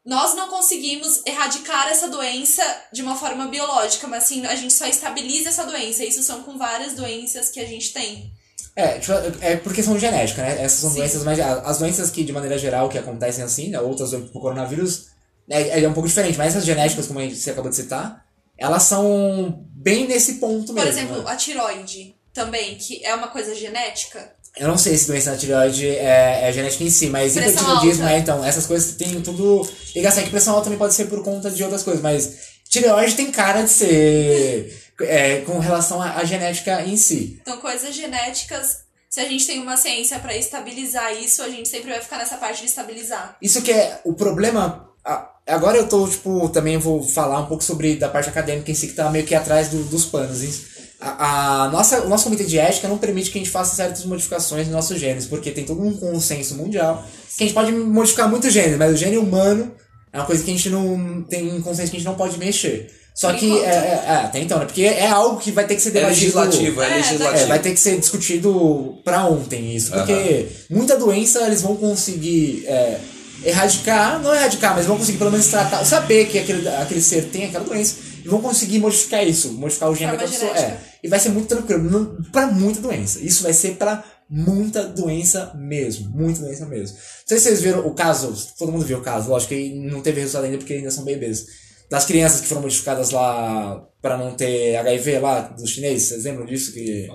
nós 0.03 0.35
não 0.35 0.49
conseguimos 0.49 1.21
erradicar 1.27 1.89
essa 1.89 2.09
doença 2.09 2.63
de 2.91 3.03
uma 3.03 3.17
forma 3.17 3.49
biológica, 3.49 4.07
mas 4.07 4.25
sim 4.25 4.45
a 4.47 4.55
gente 4.55 4.73
só 4.73 4.87
estabiliza 4.87 5.51
essa 5.51 5.67
doença. 5.67 6.03
Isso 6.03 6.23
são 6.23 6.43
com 6.43 6.57
várias 6.57 6.95
doenças 6.95 7.51
que 7.51 7.61
a 7.61 7.67
gente 7.67 7.93
tem. 7.93 8.33
É, 8.75 8.99
tipo, 8.99 9.13
é 9.43 9.57
por 9.57 9.75
questão 9.75 9.99
genética, 9.99 10.43
né? 10.43 10.63
Essas 10.63 10.81
são 10.81 10.91
Sim. 10.91 10.97
doenças 10.97 11.23
mais. 11.23 11.39
As 11.39 11.79
doenças 11.79 12.11
que, 12.11 12.25
de 12.25 12.33
maneira 12.33 12.59
geral, 12.59 12.89
que 12.89 12.99
acontecem 12.99 13.45
assim, 13.45 13.69
né? 13.69 13.81
outras, 13.81 14.11
tipo, 14.11 14.39
o 14.39 14.41
coronavírus, 14.41 15.09
é, 15.49 15.83
é 15.83 15.89
um 15.89 15.93
pouco 15.93 16.09
diferente, 16.09 16.37
mas 16.37 16.49
essas 16.49 16.65
genéticas, 16.65 17.07
como 17.07 17.21
você 17.21 17.51
acabou 17.51 17.71
de 17.71 17.77
citar, 17.77 18.25
elas 18.59 18.83
são 18.85 19.65
bem 19.71 20.07
nesse 20.07 20.35
ponto 20.35 20.67
Por 20.73 20.77
mesmo. 20.77 20.91
exemplo, 20.91 21.23
né? 21.23 21.31
a 21.33 21.37
tiroide 21.37 22.15
também, 22.33 22.77
que 22.77 23.05
é 23.05 23.15
uma 23.15 23.29
coisa 23.29 23.55
genética. 23.55 24.33
Eu 24.57 24.69
não 24.69 24.79
sei 24.79 24.97
se 24.97 25.09
doença 25.09 25.33
na 25.33 25.37
tireoide 25.37 25.89
é, 25.89 26.49
é 26.49 26.53
genética 26.53 26.85
em 26.85 26.91
si, 26.91 27.09
mas 27.09 27.37
hipotireoidismo 27.37 28.07
é, 28.07 28.19
então. 28.19 28.45
Essas 28.45 28.67
coisas 28.67 28.95
têm 28.95 29.21
tudo 29.21 29.69
ligação. 29.95 30.21
É 30.21 30.25
que 30.25 30.31
pressão 30.31 30.55
alta 30.55 30.65
também 30.65 30.79
pode 30.79 30.95
ser 30.95 31.07
por 31.07 31.25
conta 31.25 31.51
de 31.51 31.63
outras 31.65 31.83
coisas, 31.83 32.01
mas 32.01 32.37
tireoide 32.69 33.17
tem 33.17 33.33
cara 33.33 33.63
de 33.63 33.71
ser 33.71 34.93
é, 35.01 35.41
com 35.41 35.59
relação 35.59 36.01
à, 36.01 36.19
à 36.19 36.25
genética 36.25 36.83
em 36.83 36.97
si. 36.97 37.39
Então, 37.43 37.57
coisas 37.59 37.93
genéticas, 37.95 38.85
se 39.11 39.19
a 39.19 39.25
gente 39.29 39.45
tem 39.45 39.61
uma 39.61 39.77
ciência 39.77 40.21
pra 40.21 40.37
estabilizar 40.37 41.13
isso, 41.13 41.43
a 41.43 41.49
gente 41.49 41.69
sempre 41.69 41.91
vai 41.91 42.01
ficar 42.01 42.19
nessa 42.19 42.37
parte 42.37 42.61
de 42.61 42.67
estabilizar. 42.67 43.37
Isso 43.43 43.61
que 43.61 43.73
é 43.73 44.01
o 44.05 44.15
problema. 44.15 44.89
a- 45.05 45.34
Agora 45.47 45.77
eu 45.77 45.87
tô, 45.87 46.07
tipo, 46.09 46.49
também 46.49 46.79
vou 46.79 47.03
falar 47.03 47.41
um 47.41 47.47
pouco 47.47 47.63
sobre 47.63 47.97
da 47.97 48.09
parte 48.09 48.29
acadêmica 48.31 48.71
em 48.71 48.75
si, 48.75 48.87
que 48.89 48.95
tá 48.95 49.11
meio 49.11 49.27
que 49.27 49.35
atrás 49.35 49.69
do- 49.69 49.85
dos 49.85 50.05
panos. 50.07 50.43
Isso. 50.43 50.63
A, 51.01 51.65
a 51.65 51.69
nossa, 51.69 52.01
o 52.01 52.09
nosso 52.09 52.25
comitê 52.25 52.45
de 52.45 52.59
ética 52.59 52.89
não 52.89 52.97
permite 52.97 53.31
que 53.31 53.39
a 53.39 53.43
gente 53.43 53.51
faça 53.51 53.77
certas 53.77 54.05
modificações 54.07 54.67
nos 54.67 54.75
nossos 54.75 54.99
genes, 54.99 55.27
porque 55.27 55.51
tem 55.51 55.65
todo 55.65 55.83
um 55.83 55.93
consenso 55.95 56.55
mundial 56.55 57.05
que 57.37 57.45
a 57.45 57.47
gente 57.47 57.55
pode 57.55 57.73
modificar 57.73 58.27
muito 58.29 58.49
genes, 58.49 58.79
mas 58.79 58.95
o 58.95 58.97
gene 58.97 59.19
humano 59.19 59.71
é 60.11 60.19
uma 60.19 60.25
coisa 60.25 60.43
que 60.43 60.51
a 60.51 60.55
gente 60.55 60.71
não 60.71 61.23
tem 61.29 61.53
um 61.53 61.61
consenso 61.61 61.91
que 61.91 61.97
a 61.97 62.01
gente 62.01 62.09
não 62.09 62.15
pode 62.15 62.39
mexer. 62.39 62.91
Só 63.15 63.31
Por 63.31 63.39
que, 63.39 63.59
é, 63.61 63.65
é, 63.69 64.05
é, 64.07 64.11
até 64.25 64.41
então, 64.41 64.59
né? 64.59 64.65
Porque 64.65 64.83
é 64.83 65.07
algo 65.07 65.39
que 65.39 65.53
vai 65.53 65.67
ter 65.67 65.77
que 65.77 65.83
ser 65.83 65.91
É 65.91 65.93
debatido. 65.93 66.21
legislativo, 66.21 66.83
é, 66.83 66.91
É, 66.91 66.97
legislativo. 66.97 67.45
É, 67.45 67.47
vai 67.47 67.59
ter 67.61 67.71
que 67.71 67.79
ser 67.81 67.99
discutido 68.01 68.99
pra 69.05 69.27
ontem 69.27 69.77
isso, 69.77 69.93
porque 69.93 70.47
muita 70.71 70.97
doença 70.97 71.43
eles 71.47 71.61
vão 71.63 71.77
conseguir 71.77 72.65
é, 72.67 72.99
erradicar, 73.45 74.21
não 74.23 74.35
erradicar, 74.35 74.75
mas 74.75 74.87
vão 74.87 74.97
conseguir 74.97 75.19
pelo 75.19 75.31
menos 75.31 75.47
tratar, 75.49 75.85
saber 75.85 76.27
que 76.27 76.39
aquele, 76.39 76.67
aquele 76.69 77.01
ser 77.01 77.25
tem 77.31 77.45
aquela 77.45 77.65
doença 77.65 77.97
e 78.25 78.29
vão 78.29 78.41
conseguir 78.41 78.79
modificar 78.79 79.27
isso, 79.27 79.53
modificar 79.53 79.91
o 79.91 79.95
gene 79.95 80.13
daquela 80.13 80.31
pessoa. 80.31 80.57
É, 80.57 80.81
e 81.03 81.09
vai 81.09 81.19
ser 81.21 81.29
muito 81.29 81.49
tranquilo, 81.49 82.19
pra 82.33 82.47
muita 82.47 82.81
doença. 82.81 83.21
Isso 83.21 83.43
vai 83.43 83.53
ser 83.53 83.77
pra 83.77 84.03
muita 84.29 84.85
doença 84.85 85.53
mesmo, 85.55 86.11
muita 86.11 86.41
doença 86.41 86.65
mesmo. 86.67 86.97
Não 86.97 87.03
sei 87.27 87.39
se 87.39 87.45
vocês 87.45 87.61
viram 87.61 87.87
o 87.87 87.95
caso, 87.95 88.35
todo 88.59 88.73
mundo 88.73 88.85
viu 88.85 88.99
o 88.99 89.03
caso, 89.03 89.29
lógico 89.29 89.55
que 89.55 89.75
não 89.75 90.01
teve 90.01 90.21
resultado 90.21 90.45
ainda 90.45 90.59
porque 90.59 90.75
ainda 90.75 90.91
são 90.91 91.05
bebês. 91.05 91.47
Das 91.91 92.07
crianças 92.07 92.41
que 92.41 92.47
foram 92.47 92.63
modificadas 92.63 93.11
lá 93.11 93.87
pra 94.01 94.17
não 94.17 94.35
ter 94.35 94.77
HIV 94.77 95.19
lá, 95.19 95.41
dos 95.43 95.71
chineses, 95.71 96.09
vocês 96.09 96.25
lembram 96.25 96.47
disso? 96.47 96.73
Que 96.73 97.09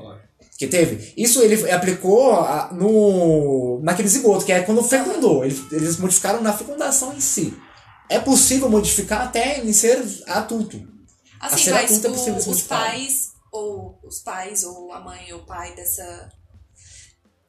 que 0.59 0.67
teve. 0.67 1.13
Isso 1.15 1.41
ele 1.41 1.71
aplicou 1.71 2.33
a- 2.33 2.69
no 2.73 3.79
naquele 3.81 4.09
zigoto, 4.09 4.45
que 4.45 4.51
é 4.51 4.59
quando 4.61 4.83
fecundou. 4.83 5.43
Eles, 5.45 5.59
eles 5.71 5.97
modificaram 5.97 6.41
na 6.41 6.51
fecundação 6.51 7.13
em 7.15 7.21
si. 7.21 7.53
É 8.09 8.19
possível 8.19 8.69
modificar 8.69 9.21
até 9.21 9.59
em 9.61 9.71
ser 9.71 10.03
adulto. 10.27 10.77
A 11.39 11.47
Assim, 11.47 11.63
ser 11.63 11.71
mas 11.71 11.85
adulto 11.85 12.07
é 12.07 12.09
possível 12.11 12.33
o- 12.45 12.49
os 12.51 12.61
pais, 12.63 13.27
ou 13.51 13.99
os 14.03 14.19
pais, 14.19 14.63
ou 14.65 14.91
a 14.91 14.99
mãe 14.99 15.31
ou 15.31 15.39
o 15.39 15.45
pai 15.45 15.73
dessa. 15.75 16.29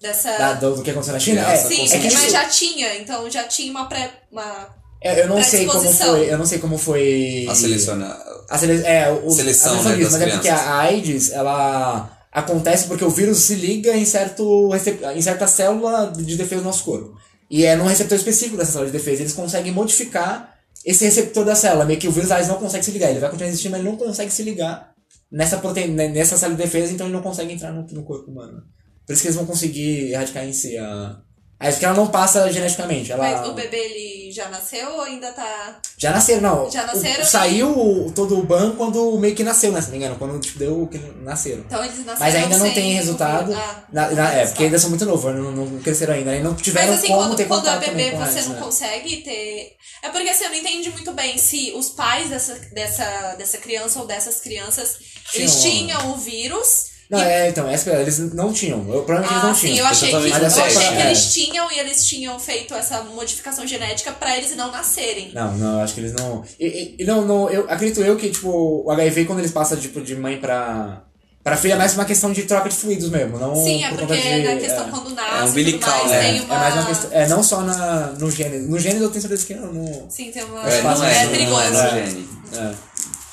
Dessa. 0.00 0.38
Da- 0.38 0.52
do, 0.54 0.76
do 0.76 0.82
que 0.82 0.90
aconteceu 0.90 1.12
na 1.14 1.20
China. 1.20 1.40
É, 1.52 1.56
Sim, 1.56 1.82
é 1.84 1.98
que 1.98 2.04
mas 2.04 2.12
isso- 2.14 2.30
já 2.30 2.44
tinha, 2.48 2.96
então 2.96 3.28
já 3.28 3.44
tinha 3.44 3.70
uma 3.72 3.86
pré. 3.88 4.10
Uma... 4.30 4.68
é, 5.02 5.20
eu 5.22 5.28
não 5.28 5.42
sei 5.42 5.66
como 5.66 5.92
foi. 5.92 6.32
Eu 6.32 6.38
não 6.38 6.46
sei 6.46 6.58
como 6.60 6.78
foi. 6.78 7.46
A 7.50 7.54
seleciona. 7.56 8.16
A 8.48 8.56
sele... 8.56 8.82
é, 8.86 9.10
o, 9.10 9.30
Seleção, 9.30 9.72
a 9.80 9.82
né, 9.82 9.96
mas 9.96 10.14
é 10.14 10.18
porque 10.26 10.38
crianças. 10.40 10.66
a 10.66 10.78
AIDS, 10.78 11.30
ela 11.32 12.19
acontece 12.32 12.86
porque 12.86 13.04
o 13.04 13.10
vírus 13.10 13.38
se 13.38 13.54
liga 13.54 13.96
em, 13.96 14.04
certo, 14.04 14.70
em 15.14 15.22
certa 15.22 15.46
célula 15.46 16.12
de 16.16 16.36
defesa 16.36 16.62
do 16.62 16.66
nosso 16.66 16.84
corpo. 16.84 17.16
E 17.50 17.64
é 17.64 17.74
num 17.74 17.86
receptor 17.86 18.16
específico 18.16 18.56
dessa 18.56 18.72
célula 18.72 18.90
de 18.90 18.96
defesa. 18.96 19.22
Eles 19.22 19.32
conseguem 19.32 19.72
modificar 19.72 20.56
esse 20.84 21.04
receptor 21.04 21.44
da 21.44 21.54
célula. 21.54 21.84
Meio 21.84 21.98
que 21.98 22.06
o 22.06 22.12
vírus 22.12 22.30
AIDS 22.30 22.48
não 22.48 22.58
consegue 22.58 22.84
se 22.84 22.92
ligar. 22.92 23.10
Ele 23.10 23.18
vai 23.18 23.28
continuar 23.28 23.48
existindo, 23.48 23.72
mas 23.72 23.80
ele 23.80 23.90
não 23.90 23.96
consegue 23.96 24.30
se 24.30 24.42
ligar 24.42 24.94
nessa, 25.30 25.58
proteína, 25.58 26.08
nessa 26.08 26.36
célula 26.36 26.56
de 26.56 26.64
defesa, 26.64 26.92
então 26.92 27.06
ele 27.06 27.14
não 27.14 27.22
consegue 27.22 27.52
entrar 27.52 27.72
no, 27.72 27.86
no 27.86 28.02
corpo 28.04 28.30
humano. 28.30 28.62
Por 29.06 29.12
isso 29.12 29.22
que 29.22 29.28
eles 29.28 29.36
vão 29.36 29.46
conseguir 29.46 30.12
erradicar 30.12 30.44
em 30.44 30.52
si 30.52 30.76
a. 30.76 31.20
AIDS, 31.60 31.74
porque 31.76 31.84
ela 31.84 31.94
não 31.94 32.06
passa 32.08 32.50
geneticamente. 32.50 33.12
Ela... 33.12 33.22
Mas 33.22 33.48
o 33.48 33.52
bebê 33.52 33.76
ele 33.76 34.32
já 34.32 34.48
nasceu 34.48 34.88
ou 34.94 35.02
ainda 35.02 35.30
tá. 35.32 35.78
Já 35.98 36.10
nasceram, 36.12 36.40
não. 36.40 36.70
Já 36.70 36.86
nasceram 36.86 37.20
O- 37.20 37.22
e- 37.22 37.26
saiu 37.26 37.68
o- 37.68 38.12
todo 38.12 38.38
o 38.38 38.42
ban 38.42 38.74
quando 38.76 39.18
meio 39.18 39.34
que 39.34 39.44
nasceu, 39.44 39.70
né? 39.70 39.80
Se 39.80 39.88
não 39.88 39.92
me 39.92 39.98
engano, 39.98 40.16
quando 40.16 40.40
tipo, 40.40 40.58
deu 40.58 40.88
que 40.90 40.96
nasceram. 41.22 41.60
Então 41.66 41.84
eles 41.84 41.98
nasceram. 41.98 42.18
Mas 42.18 42.34
ainda 42.34 42.56
não 42.58 42.70
tem 42.72 42.94
resultado. 42.94 43.52
Ah, 43.52 43.84
Na- 43.92 44.10
na- 44.10 44.32
é, 44.34 44.46
porque 44.46 44.64
ainda 44.64 44.78
são 44.78 44.88
muito 44.88 45.04
novos, 45.04 45.34
não, 45.34 45.52
não 45.52 45.78
cresceram 45.80 46.14
ainda. 46.14 46.34
E 46.34 46.40
não 46.42 46.54
tiveram 46.54 46.88
Mas 46.88 46.98
assim, 46.98 47.08
como 47.08 47.20
quando, 47.22 47.36
ter 47.36 47.44
quando 47.46 47.66
é 47.66 47.70
contato 47.72 47.84
também 47.90 48.04
bebê, 48.06 48.16
com 48.16 48.24
você 48.24 48.30
AIDS, 48.38 48.46
não 48.48 48.54
né? 48.54 48.62
consegue 48.62 49.16
ter. 49.18 49.76
É 50.02 50.08
porque 50.08 50.28
assim, 50.30 50.44
eu 50.44 50.50
não 50.50 50.56
entendi 50.56 50.90
muito 50.90 51.12
bem 51.12 51.36
se 51.36 51.72
os 51.76 51.90
pais 51.90 52.30
dessa, 52.30 52.54
dessa, 52.72 53.34
dessa 53.36 53.58
criança 53.58 53.98
ou 54.00 54.06
dessas 54.06 54.40
crianças 54.40 54.96
eles 55.34 55.60
tinham 55.60 56.12
o 56.12 56.16
vírus. 56.16 56.89
Não, 57.10 57.18
e- 57.18 57.22
é, 57.22 57.48
então, 57.48 57.68
essa 57.68 57.90
eles 57.90 58.18
não 58.32 58.52
tinham. 58.52 58.78
Eu, 58.92 59.02
provavelmente 59.02 59.32
Ah, 59.32 59.34
eles 59.34 59.44
não 59.48 59.54
sim, 59.54 59.66
tinham. 59.68 59.78
eu 59.78 59.86
achei 59.86 60.08
que, 60.10 60.14
eu 60.14 60.20
é 60.20 60.46
achei 60.46 60.62
que 60.88 60.94
é. 60.94 61.06
eles 61.06 61.32
tinham 61.34 61.72
e 61.72 61.78
eles 61.80 62.06
tinham 62.06 62.38
feito 62.38 62.72
essa 62.74 63.02
modificação 63.02 63.66
genética 63.66 64.12
pra 64.12 64.36
eles 64.36 64.54
não 64.54 64.70
nascerem. 64.70 65.32
Não, 65.34 65.52
não, 65.58 65.78
eu 65.78 65.80
acho 65.84 65.94
que 65.94 66.00
eles 66.00 66.12
não. 66.12 66.44
E, 66.58 66.94
e- 66.98 67.04
não, 67.04 67.22
não, 67.26 67.50
eu 67.50 67.66
acredito 67.68 68.00
eu 68.00 68.16
que, 68.16 68.30
tipo, 68.30 68.48
o 68.86 68.90
HIV, 68.92 69.24
quando 69.24 69.40
eles 69.40 69.50
passam 69.50 69.76
tipo, 69.76 70.00
de 70.00 70.14
mãe 70.14 70.38
pra. 70.38 71.02
Pra 71.42 71.56
filha 71.56 71.72
é 71.72 71.76
mais 71.76 71.94
uma 71.94 72.04
questão 72.04 72.30
de 72.34 72.42
troca 72.42 72.68
de 72.68 72.76
fluidos 72.76 73.08
mesmo, 73.08 73.38
não 73.38 73.56
Sim, 73.56 73.82
é 73.82 73.88
por 73.88 74.00
porque 74.00 74.14
conta 74.14 74.28
de, 74.30 74.42
na 74.42 74.56
questão 74.60 74.86
é. 74.86 74.90
quando 74.90 75.10
nasce 75.14 75.46
e 75.46 75.48
umbilical, 75.48 75.98
mais, 76.00 76.10
né? 76.10 76.20
tem 76.20 76.40
uma... 76.42 76.54
É 76.54 76.58
mais 76.58 76.74
uma 76.74 76.84
questão. 76.84 77.10
É, 77.12 77.28
não 77.28 77.42
só 77.42 77.60
na, 77.62 78.06
no 78.18 78.30
gênero. 78.30 78.62
No 78.68 78.78
gênero 78.78 79.04
eu 79.06 79.08
tenho 79.10 79.22
certeza 79.22 79.46
que 79.46 79.54
não. 79.54 79.72
no- 79.72 80.06
Sim, 80.10 80.30
tem 80.30 80.44
uma... 80.44 80.60
É, 80.70 80.82
não 80.82 81.02
é, 81.04 81.24
é 81.24 81.26
perigoso. 81.28 81.70
não 81.72 81.80
é 81.80 81.90
no 81.92 81.98
É. 81.98 82.06
gene. 82.06 82.28
É. 82.58 82.74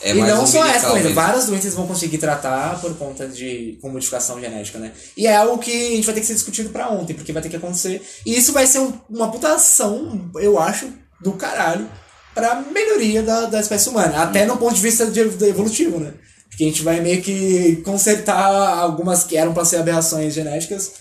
É 0.02 0.12
e 0.12 0.22
não 0.22 0.46
só 0.48 0.66
essa 0.66 0.88
doença, 0.90 1.10
várias 1.16 1.46
doenças 1.48 1.74
vão 1.74 1.88
conseguir 1.88 2.18
tratar 2.20 2.80
por 2.80 2.96
conta 2.98 3.28
de 3.28 3.78
com 3.82 3.90
modificação 3.90 4.40
genética, 4.40 4.78
né? 4.78 4.92
E 5.16 5.26
é 5.26 5.36
algo 5.36 5.58
que 5.58 5.72
a 5.72 5.96
gente 5.96 6.06
vai 6.06 6.14
ter 6.14 6.22
que 6.22 6.28
ser 6.28 6.34
discutido 6.36 6.70
pra 6.70 6.90
ontem, 6.90 7.14
porque 7.14 7.34
vai 7.34 7.42
ter 7.42 7.50
que 7.50 7.56
acontecer. 7.56 8.02
E 8.26 8.38
isso 8.38 8.54
vai 8.54 8.68
ser 8.68 8.80
um- 8.80 8.94
uma 9.10 9.32
putação, 9.32 10.30
eu 10.36 10.60
acho, 10.60 10.88
do 11.22 11.34
caralho, 11.34 11.90
pra 12.36 12.62
melhoria 12.62 13.24
da, 13.24 13.48
da 13.48 13.60
espécie 13.60 13.90
humana. 13.90 14.22
Até 14.22 14.46
no 14.46 14.58
ponto 14.58 14.76
de 14.76 14.82
vista 14.82 15.06
de, 15.08 15.30
de 15.30 15.46
evolutivo, 15.46 16.00
né? 16.00 16.14
Porque 16.50 16.64
a 16.64 16.68
gente 16.68 16.84
vai 16.84 17.02
meio 17.02 17.22
que 17.22 17.78
consertar 17.84 18.38
algumas 18.80 19.24
que 19.24 19.36
eram 19.36 19.54
pra 19.54 19.66
ser 19.66 19.78
aberrações 19.78 20.34
genéticas, 20.34 20.92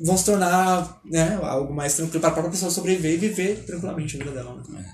vão 0.00 0.16
se 0.16 0.24
tornar 0.24 1.00
né, 1.04 1.38
algo 1.42 1.72
mais 1.74 1.94
tranquilo 1.94 2.20
para 2.20 2.30
a 2.30 2.32
própria 2.32 2.52
pessoa 2.52 2.70
sobreviver 2.70 3.14
e 3.14 3.16
viver 3.16 3.64
tranquilamente 3.66 4.16
a 4.16 4.18
vida 4.18 4.30
dela. 4.32 4.62
Né? 4.68 4.84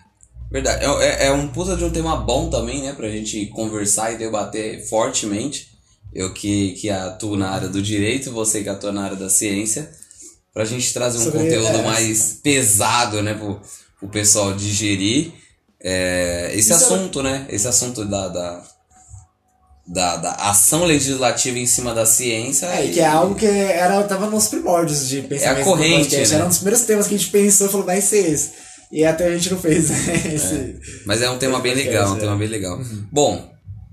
Verdade. 0.52 0.84
É, 0.84 1.24
é, 1.24 1.26
é 1.28 1.32
um 1.32 1.48
puta 1.48 1.76
de 1.76 1.82
um 1.84 1.90
tema 1.90 2.16
bom 2.16 2.50
também, 2.50 2.82
né? 2.82 2.92
Pra 2.92 3.08
gente 3.08 3.46
conversar 3.46 4.12
e 4.12 4.18
debater 4.18 4.86
fortemente. 4.86 5.68
Eu 6.14 6.34
que, 6.34 6.72
que 6.72 6.90
atuo 6.90 7.36
na 7.36 7.48
área 7.50 7.68
do 7.68 7.80
direito, 7.80 8.30
você 8.30 8.62
que 8.62 8.68
atua 8.68 8.92
na 8.92 9.04
área 9.04 9.16
da 9.16 9.30
ciência. 9.30 9.90
Pra 10.52 10.66
gente 10.66 10.92
trazer 10.92 11.16
um 11.18 11.24
Sobre- 11.24 11.38
conteúdo 11.38 11.78
é. 11.78 11.82
mais 11.82 12.38
pesado, 12.42 13.22
né? 13.22 13.32
Pro, 13.32 13.60
pro 13.98 14.08
pessoal 14.10 14.52
digerir. 14.52 15.32
É, 15.82 16.50
esse 16.52 16.70
Isso 16.70 16.72
é- 16.72 16.76
assunto, 16.76 17.22
né? 17.22 17.46
Esse 17.48 17.66
assunto 17.66 18.04
da, 18.04 18.28
da, 18.28 18.62
da, 19.86 20.16
da 20.16 20.32
ação 20.34 20.84
legislativa 20.84 21.58
em 21.58 21.66
cima 21.66 21.94
da 21.94 22.04
ciência. 22.04 22.66
É, 22.66 22.84
e 22.84 22.92
que 22.92 23.00
é 23.00 23.06
algo 23.06 23.34
que 23.34 23.46
era, 23.46 24.02
tava 24.04 24.26
nos 24.28 24.48
primórdios 24.48 25.08
de 25.08 25.22
pensamento. 25.22 25.58
do 25.60 25.64
corrente, 25.64 26.00
podcast. 26.00 26.28
né? 26.28 26.34
Era 26.36 26.44
um 26.44 26.48
dos 26.48 26.58
primeiros 26.58 26.84
temas 26.84 27.08
que 27.08 27.14
a 27.14 27.18
gente 27.18 27.30
pensou 27.30 27.66
e 27.66 27.70
falou, 27.70 27.86
vai 27.86 28.02
ser 28.02 28.30
esse. 28.30 28.50
E 28.92 29.04
até 29.04 29.26
a 29.26 29.30
gente 29.34 29.50
não 29.50 29.58
fez 29.58 29.88
né, 29.88 29.96
esse. 30.34 30.78
Mas 31.06 31.22
é 31.22 31.30
um 31.30 31.38
tema 31.38 31.58
bem 31.60 31.74
legal, 31.74 32.12
um 32.12 32.16
É. 32.16 32.20
tema 32.20 32.36
bem 32.36 32.48
legal. 32.48 32.78
Bom, 33.10 33.50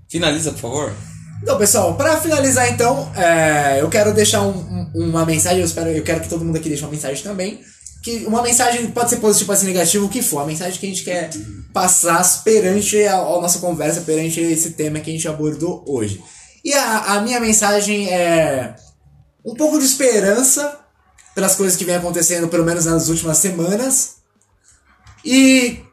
finaliza, 0.10 0.52
por 0.52 0.60
favor. 0.60 0.94
Então, 1.42 1.58
pessoal, 1.58 1.96
pra 1.96 2.18
finalizar 2.20 2.70
então, 2.70 3.10
é, 3.16 3.80
eu 3.80 3.88
quero 3.88 4.14
deixar 4.14 4.42
um- 4.42 4.90
um- 4.94 5.10
uma 5.10 5.26
mensagem, 5.26 5.60
eu 5.60 5.66
espero, 5.66 5.90
eu 5.90 6.04
quero 6.04 6.20
que 6.20 6.28
todo 6.28 6.44
mundo 6.44 6.58
aqui 6.58 6.68
deixe 6.68 6.84
uma 6.84 6.92
mensagem 6.92 7.24
também. 7.24 7.62
Que 8.04 8.26
uma 8.26 8.42
mensagem 8.42 8.88
pode 8.92 9.10
ser 9.10 9.18
positiva, 9.18 9.48
pode 9.48 9.60
ser 9.62 9.68
negativa, 9.68 10.04
o 10.06 10.10
que 10.10 10.22
for. 10.22 10.40
A 10.40 10.46
mensagem 10.46 10.78
que 10.78 10.86
a 10.86 10.90
gente 10.90 11.04
quer 11.04 11.30
passar 11.74 12.44
perante 12.44 13.02
a, 13.06 13.16
a 13.16 13.42
nossa 13.42 13.60
conversa, 13.60 14.02
perante 14.02 14.40
esse 14.42 14.72
tema 14.72 15.00
que 15.00 15.10
a 15.10 15.14
gente 15.14 15.28
abordou 15.30 15.84
hoje. 15.88 16.22
E 16.64 16.74
a, 16.74 17.14
a 17.16 17.22
minha 17.22 17.40
mensagem 17.40 18.10
é 18.10 18.76
um 19.46 19.54
pouco 19.56 19.80
de 19.80 19.86
esperança 19.86 20.78
pelas 21.34 21.56
coisas 21.56 21.78
que 21.78 21.86
vem 21.86 21.96
acontecendo, 21.96 22.50
pelo 22.50 22.66
menos 22.66 22.84
nas 22.86 23.08
últimas 23.08 23.38
semanas. 23.38 24.19
E 25.32 25.86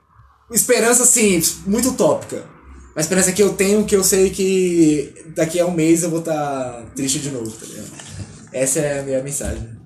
esperança, 0.50 1.02
assim, 1.02 1.42
muito 1.66 1.90
utópica. 1.90 2.48
Uma 2.92 3.02
esperança 3.02 3.32
que 3.32 3.42
eu 3.42 3.52
tenho, 3.52 3.84
que 3.84 3.94
eu 3.94 4.02
sei 4.02 4.30
que 4.30 5.26
daqui 5.36 5.60
a 5.60 5.66
um 5.66 5.72
mês 5.72 6.02
eu 6.02 6.08
vou 6.08 6.20
estar 6.20 6.86
triste 6.96 7.18
de 7.18 7.30
novo, 7.30 7.50
tá 7.50 7.66
ligado? 7.66 7.90
Essa 8.50 8.78
é 8.80 9.00
a 9.00 9.02
minha 9.02 9.22
mensagem. 9.22 9.76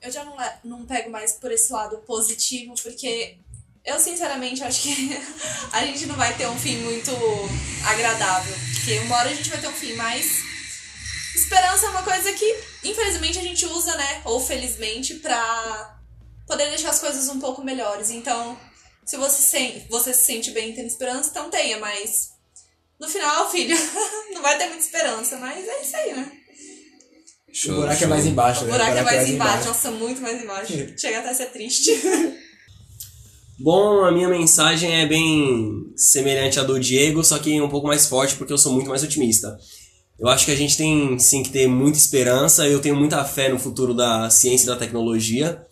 Eu 0.00 0.10
já 0.10 0.24
não, 0.24 0.34
não 0.64 0.86
pego 0.86 1.10
mais 1.10 1.32
por 1.32 1.52
esse 1.52 1.70
lado 1.70 1.98
positivo, 1.98 2.72
porque 2.82 3.36
eu 3.84 4.00
sinceramente 4.00 4.64
acho 4.64 4.84
que 4.84 5.20
a 5.70 5.84
gente 5.84 6.06
não 6.06 6.16
vai 6.16 6.34
ter 6.34 6.48
um 6.48 6.58
fim 6.58 6.78
muito 6.78 7.10
agradável. 7.84 8.54
Porque 8.72 8.98
uma 9.00 9.16
hora 9.16 9.28
a 9.28 9.34
gente 9.34 9.50
vai 9.50 9.60
ter 9.60 9.68
um 9.68 9.72
fim, 9.74 9.92
mas 9.96 10.38
esperança 11.36 11.84
é 11.84 11.90
uma 11.90 12.02
coisa 12.02 12.32
que, 12.32 12.56
infelizmente, 12.82 13.38
a 13.38 13.42
gente 13.42 13.66
usa, 13.66 13.94
né? 13.96 14.22
Ou 14.24 14.40
felizmente, 14.40 15.16
pra 15.16 16.01
poder 16.52 16.68
deixar 16.68 16.90
as 16.90 17.00
coisas 17.00 17.28
um 17.28 17.40
pouco 17.40 17.64
melhores. 17.64 18.10
Então, 18.10 18.56
se 19.04 19.16
você, 19.16 19.42
sen 19.42 19.82
você 19.88 20.12
se 20.12 20.24
sente 20.24 20.50
bem 20.50 20.74
tendo 20.74 20.86
esperança, 20.86 21.30
então 21.30 21.48
tenha, 21.48 21.78
mas 21.78 22.28
no 23.00 23.08
final, 23.08 23.50
filho, 23.50 23.76
não 24.32 24.42
vai 24.42 24.58
ter 24.58 24.66
muita 24.66 24.84
esperança, 24.84 25.38
mas 25.38 25.66
é 25.66 25.82
isso 25.82 25.96
aí, 25.96 26.14
né? 26.14 26.32
Show, 27.52 27.72
o 27.72 27.76
buraco 27.76 27.98
show. 27.98 28.06
é 28.06 28.10
mais 28.10 28.26
embaixo, 28.26 28.60
O 28.62 28.64
né? 28.64 28.72
buraco 28.72 28.98
é 28.98 29.02
mais 29.02 29.28
embaixo, 29.28 29.68
nossa, 29.68 29.90
muito 29.90 30.20
mais 30.20 30.42
embaixo. 30.42 30.72
Chega 30.96 31.18
até 31.20 31.30
a 31.30 31.34
ser 31.34 31.46
triste. 31.46 31.90
Bom, 33.58 34.04
a 34.04 34.10
minha 34.10 34.28
mensagem 34.28 35.00
é 35.00 35.06
bem 35.06 35.92
semelhante 35.96 36.58
à 36.58 36.62
do 36.62 36.80
Diego, 36.80 37.22
só 37.22 37.38
que 37.38 37.60
um 37.60 37.68
pouco 37.68 37.86
mais 37.86 38.06
forte, 38.06 38.34
porque 38.36 38.52
eu 38.52 38.58
sou 38.58 38.72
muito 38.72 38.88
mais 38.88 39.02
otimista. 39.02 39.56
Eu 40.18 40.28
acho 40.28 40.44
que 40.44 40.50
a 40.50 40.56
gente 40.56 40.76
tem 40.76 41.18
sim 41.18 41.42
que 41.42 41.50
ter 41.50 41.66
muita 41.66 41.98
esperança, 41.98 42.66
eu 42.66 42.80
tenho 42.80 42.96
muita 42.96 43.24
fé 43.24 43.48
no 43.48 43.58
futuro 43.58 43.94
da 43.94 44.28
ciência 44.30 44.64
e 44.64 44.68
da 44.68 44.76
tecnologia, 44.76 45.64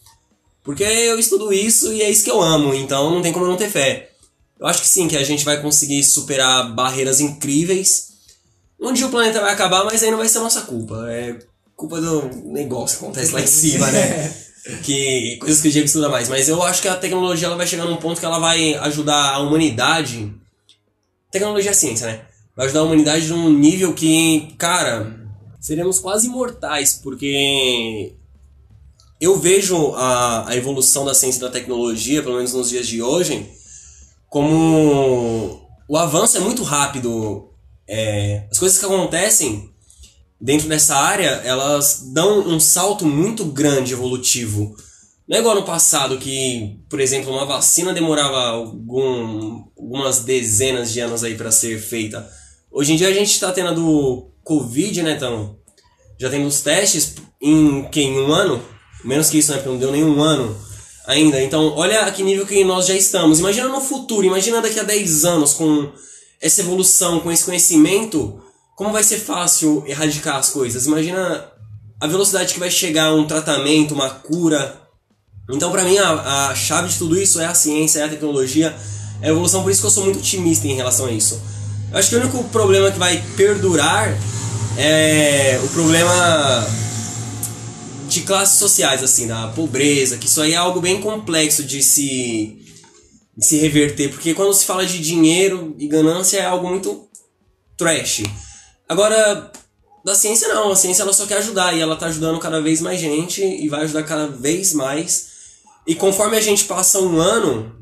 porque 0.63 0.85
eu 0.85 1.19
estudo 1.19 1.53
isso 1.53 1.93
e 1.93 2.03
é 2.03 2.11
isso 2.11 2.25
que 2.25 2.31
eu 2.31 2.41
amo, 2.41 2.75
então 2.75 3.11
não 3.11 3.23
tem 3.23 3.33
como 3.33 3.45
eu 3.45 3.51
não 3.51 3.57
ter 3.57 3.71
fé. 3.71 4.11
Eu 4.59 4.67
acho 4.67 4.83
que 4.83 4.89
sim, 4.89 5.09
que 5.09 5.17
a 5.17 5.25
gente 5.25 5.45
vai 5.45 5.61
conseguir 5.63 6.05
superar 6.05 6.75
barreiras 6.75 7.21
incríveis. 7.21 8.11
Um 8.79 8.93
dia 8.93 9.07
o 9.07 9.11
planeta 9.11 9.41
vai 9.41 9.53
acabar, 9.53 9.85
mas 9.85 10.03
aí 10.03 10.11
não 10.11 10.19
vai 10.19 10.29
ser 10.29 10.39
nossa 10.39 10.63
culpa. 10.63 11.07
É 11.09 11.39
culpa 11.75 11.99
do 11.99 12.29
negócio 12.53 12.99
que 12.99 13.05
acontece 13.05 13.33
lá 13.33 13.41
em 13.41 13.47
cima, 13.47 13.91
né? 13.91 14.35
que 14.85 15.39
coisas 15.41 15.63
que 15.63 15.69
o 15.69 15.71
Diego 15.71 15.87
estuda 15.87 16.11
mais, 16.11 16.29
mas 16.29 16.47
eu 16.47 16.63
acho 16.63 16.83
que 16.83 16.89
a 16.89 16.97
tecnologia 16.97 17.47
ela 17.47 17.57
vai 17.57 17.67
chegar 17.67 17.87
num 17.87 17.97
ponto 17.97 18.21
que 18.21 18.27
ela 18.27 18.39
vai 18.39 18.75
ajudar 18.75 19.35
a 19.35 19.39
humanidade. 19.39 20.31
Tecnologia 21.31 21.71
é 21.71 21.75
ciência, 21.75 22.07
né? 22.07 22.21
Vai 22.55 22.67
ajudar 22.67 22.81
a 22.81 22.85
humanidade 22.85 23.27
num 23.29 23.51
nível 23.51 23.95
que, 23.95 24.55
cara, 24.59 25.19
seremos 25.59 25.99
quase 25.99 26.27
imortais, 26.27 27.01
porque 27.03 28.13
eu 29.21 29.39
vejo 29.39 29.93
a, 29.95 30.49
a 30.49 30.57
evolução 30.57 31.05
da 31.05 31.15
ciência 31.15 31.39
e 31.39 31.43
da 31.43 31.51
tecnologia, 31.51 32.23
pelo 32.23 32.37
menos 32.37 32.55
nos 32.55 32.71
dias 32.71 32.87
de 32.87 33.03
hoje, 33.03 33.51
como 34.29 35.61
o 35.89 35.97
avanço 35.97 36.37
é 36.37 36.41
muito 36.41 36.63
rápido 36.63 37.51
é, 37.87 38.47
as 38.51 38.59
coisas 38.59 38.79
que 38.79 38.85
acontecem 38.85 39.69
dentro 40.41 40.69
dessa 40.69 40.97
área, 40.97 41.43
elas 41.45 42.11
dão 42.15 42.49
um 42.49 42.61
salto 42.61 43.05
muito 43.05 43.45
grande 43.45 43.93
evolutivo. 43.93 44.75
Não 45.29 45.37
é 45.37 45.41
igual 45.41 45.57
no 45.57 45.65
passado 45.65 46.17
que, 46.17 46.81
por 46.89 47.01
exemplo, 47.01 47.33
uma 47.33 47.45
vacina 47.45 47.93
demorava 47.93 48.39
algum, 48.39 49.65
algumas 49.77 50.21
dezenas 50.21 50.93
de 50.93 51.01
anos 51.01 51.23
aí 51.23 51.35
para 51.37 51.51
ser 51.51 51.79
feita. 51.81 52.29
Hoje 52.71 52.93
em 52.93 52.97
dia 52.97 53.09
a 53.09 53.13
gente 53.13 53.33
está 53.33 53.53
tendo 53.53 53.69
a 53.69 53.75
do 53.75 54.31
Covid, 54.45 55.03
né, 55.03 55.13
então 55.13 55.57
já 56.19 56.31
tendo 56.31 56.47
os 56.47 56.61
testes 56.61 57.17
em 57.41 57.89
em 57.93 58.21
um 58.21 58.33
ano, 58.33 58.63
menos 59.05 59.29
que 59.31 59.39
isso, 59.39 59.51
né, 59.51 59.59
porque 59.59 59.71
não 59.71 59.79
deu 59.79 59.93
nenhum 59.93 60.23
ano 60.23 60.57
ainda. 61.07 61.43
Então, 61.43 61.75
olha 61.77 62.03
a 62.03 62.11
que 62.11 62.23
nível 62.23 62.47
que 62.47 62.65
nós 62.65 62.87
já 62.87 62.95
estamos. 62.95 63.39
Imagina 63.39 63.69
no 63.69 63.81
futuro, 63.81 64.27
imagina 64.27 64.61
daqui 64.61 64.79
a 64.79 64.83
10 64.83 65.25
anos 65.25 65.55
com 65.55 65.91
essa 66.41 66.61
evolução, 66.61 67.21
com 67.21 67.31
esse 67.31 67.45
conhecimento, 67.45 68.41
como 68.77 68.93
vai 68.93 69.03
ser 69.03 69.19
fácil 69.19 69.85
erradicar 69.87 70.37
as 70.37 70.51
coisas. 70.51 70.87
Imagina 70.87 71.45
a 72.01 72.07
velocidade 72.07 72.55
que 72.55 72.61
vai 72.61 72.71
chegar 72.71 73.13
um 73.15 73.27
tratamento, 73.27 73.95
uma 73.95 74.09
cura. 74.09 74.81
Então, 75.51 75.71
para 75.71 75.85
mim, 75.85 75.99
a, 75.99 76.49
a 76.49 76.55
chave 76.55 76.89
de 76.89 76.97
tudo 76.97 77.21
isso 77.21 77.41
é 77.41 77.47
a 77.47 77.55
ciência, 77.55 78.01
é 78.01 78.05
a 78.05 78.09
tecnologia, 78.09 78.75
é 79.21 79.27
a 79.27 79.31
evolução. 79.31 79.63
Por 79.63 79.71
isso 79.71 79.81
que 79.81 79.87
eu 79.87 79.91
sou 79.91 80.05
muito 80.05 80.19
otimista 80.19 80.67
em 80.67 80.75
relação 80.75 81.07
a 81.07 81.11
isso. 81.11 81.41
Eu 81.93 81.99
acho 81.99 82.09
que 82.09 82.17
o 82.17 82.21
único 82.21 82.45
problema 82.45 82.91
que 82.91 82.99
vai 82.99 83.23
perdurar 83.37 84.17
é 84.79 85.61
o 85.63 85.69
problema 85.69 86.67
de 88.11 88.23
classes 88.23 88.59
sociais, 88.59 89.03
assim, 89.03 89.27
da 89.27 89.49
pobreza, 89.49 90.19
que 90.19 90.27
isso 90.27 90.41
aí 90.43 90.53
é 90.53 90.57
algo 90.57 90.81
bem 90.81 91.01
complexo 91.01 91.63
de 91.63 91.83
se, 91.83 92.59
de 93.37 93.47
se 93.47 93.59
reverter, 93.59 94.11
porque 94.11 94.35
quando 94.35 94.53
se 94.53 94.65
fala 94.65 94.85
de 94.85 94.99
dinheiro 94.99 95.75
e 95.79 95.87
ganância 95.87 96.39
é 96.39 96.45
algo 96.45 96.69
muito 96.69 97.09
trash. 97.77 98.25
Agora, 98.89 99.53
da 100.05 100.15
ciência 100.15 100.49
não, 100.49 100.73
a 100.73 100.77
ciência 100.77 101.03
ela 101.03 101.13
só 101.13 101.25
quer 101.25 101.39
ajudar 101.39 101.75
e 101.77 101.81
ela 101.81 101.97
tá 101.97 102.07
ajudando 102.07 102.41
cada 102.41 102.61
vez 102.61 102.81
mais 102.81 103.01
gente 103.01 103.43
e 103.43 103.69
vai 103.69 103.85
ajudar 103.85 104.03
cada 104.03 104.27
vez 104.27 104.75
mais. 104.75 105.29
E 105.87 105.95
conforme 105.95 106.37
a 106.37 106.41
gente 106.41 106.65
passa 106.65 106.99
um 106.99 107.19
ano, 107.19 107.75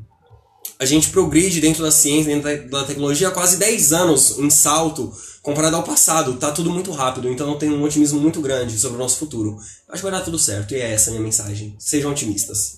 a 0.77 0.85
gente 0.85 1.09
progride 1.09 1.59
dentro 1.59 1.83
da 1.83 1.91
ciência, 1.91 2.33
dentro 2.33 2.69
da 2.69 2.83
tecnologia, 2.83 3.31
quase 3.31 3.57
10 3.57 3.93
anos 3.93 4.37
em 4.37 4.49
salto 4.49 5.11
comparado 5.49 5.75
ao 5.75 5.83
passado. 5.83 6.37
Tá 6.37 6.51
tudo 6.51 6.69
muito 6.69 6.91
rápido, 6.91 7.27
então 7.29 7.49
eu 7.49 7.55
tenho 7.55 7.73
um 7.73 7.83
otimismo 7.83 8.19
muito 8.19 8.39
grande 8.39 8.77
sobre 8.77 8.97
o 8.97 8.99
nosso 8.99 9.17
futuro. 9.17 9.57
Acho 9.89 10.03
que 10.03 10.09
vai 10.09 10.11
dar 10.11 10.23
tudo 10.23 10.37
certo 10.37 10.73
e 10.73 10.77
é 10.77 10.93
essa 10.93 11.09
a 11.09 11.13
minha 11.13 11.23
mensagem. 11.23 11.75
Sejam 11.79 12.11
otimistas. 12.11 12.77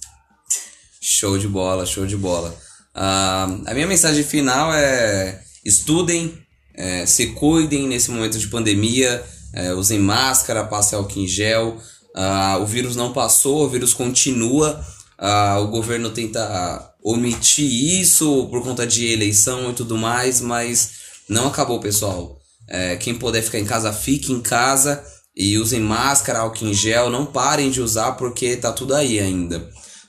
Show 1.01 1.37
de 1.37 1.47
bola, 1.47 1.85
show 1.85 2.05
de 2.05 2.15
bola. 2.15 2.55
Uh, 2.95 3.63
a 3.65 3.73
minha 3.73 3.87
mensagem 3.87 4.23
final 4.23 4.73
é: 4.73 5.41
estudem, 5.65 6.37
é, 6.73 7.05
se 7.05 7.27
cuidem 7.27 7.87
nesse 7.87 8.09
momento 8.09 8.37
de 8.39 8.47
pandemia, 8.47 9.23
é, 9.53 9.73
usem 9.73 9.99
máscara, 9.99 10.63
passem 10.63 10.97
álcool 10.97 11.19
em 11.19 11.27
gel. 11.27 11.77
Uh, 12.15 12.61
o 12.61 12.65
vírus 12.65 12.95
não 12.95 13.13
passou, 13.13 13.65
o 13.65 13.69
vírus 13.69 13.93
continua. 13.93 14.85
Uh, 15.19 15.61
o 15.63 15.67
governo 15.67 16.09
tenta 16.09 16.93
omitir 17.03 17.99
isso 17.99 18.47
por 18.49 18.63
conta 18.63 18.87
de 18.87 19.07
eleição 19.07 19.71
e 19.71 19.73
tudo 19.73 19.97
mais, 19.97 20.39
mas 20.41 20.91
não 21.27 21.47
acabou, 21.47 21.79
pessoal. 21.79 22.40
É, 22.73 22.95
quem 22.95 23.13
puder 23.13 23.41
ficar 23.41 23.59
em 23.59 23.65
casa, 23.65 23.91
fique 23.91 24.31
em 24.31 24.39
casa 24.39 25.03
e 25.35 25.57
usem 25.57 25.81
máscara, 25.81 26.39
álcool 26.39 26.67
em 26.67 26.73
gel. 26.73 27.09
Não 27.09 27.25
parem 27.25 27.69
de 27.69 27.81
usar 27.81 28.13
porque 28.13 28.55
tá 28.55 28.71
tudo 28.71 28.95
aí 28.95 29.19
ainda. 29.19 29.57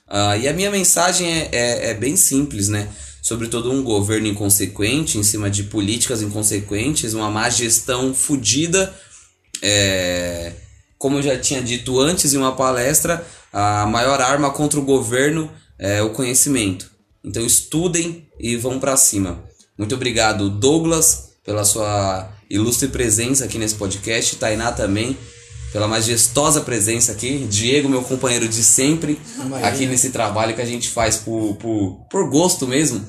Uh, 0.07 0.39
e 0.39 0.47
a 0.47 0.53
minha 0.53 0.71
mensagem 0.71 1.27
é, 1.27 1.49
é, 1.51 1.89
é 1.89 1.93
bem 1.93 2.15
simples, 2.15 2.69
né? 2.69 2.87
Sobretudo 3.21 3.69
um 3.69 3.83
governo 3.83 4.27
inconsequente, 4.27 5.17
em 5.17 5.23
cima 5.23 5.49
de 5.49 5.63
políticas 5.63 6.21
inconsequentes, 6.21 7.13
uma 7.13 7.29
má 7.29 7.49
gestão 7.49 8.13
fodida. 8.13 8.93
É, 9.61 10.53
como 10.97 11.17
eu 11.17 11.21
já 11.21 11.37
tinha 11.37 11.61
dito 11.61 11.99
antes 11.99 12.33
em 12.33 12.37
uma 12.37 12.55
palestra, 12.55 13.25
a 13.51 13.85
maior 13.85 14.21
arma 14.21 14.51
contra 14.51 14.79
o 14.79 14.85
governo 14.85 15.51
é 15.77 16.01
o 16.01 16.11
conhecimento. 16.11 16.89
Então 17.23 17.45
estudem 17.45 18.27
e 18.39 18.55
vão 18.55 18.79
para 18.79 18.95
cima. 18.95 19.43
Muito 19.77 19.95
obrigado, 19.95 20.49
Douglas, 20.49 21.33
pela 21.43 21.65
sua 21.65 22.29
ilustre 22.55 22.87
presença 22.87 23.45
aqui 23.45 23.57
nesse 23.57 23.75
podcast, 23.75 24.35
Tainá 24.35 24.71
também 24.71 25.17
pela 25.73 25.87
majestosa 25.87 26.61
presença 26.61 27.11
aqui, 27.11 27.47
Diego, 27.49 27.89
meu 27.89 28.03
companheiro 28.03 28.47
de 28.47 28.63
sempre, 28.63 29.19
Imagina. 29.35 29.67
aqui 29.67 29.87
nesse 29.87 30.11
trabalho 30.11 30.53
que 30.53 30.61
a 30.61 30.65
gente 30.65 30.87
faz 30.87 31.17
por, 31.17 31.55
por, 31.55 32.05
por 32.11 32.29
gosto 32.29 32.67
mesmo. 32.67 33.03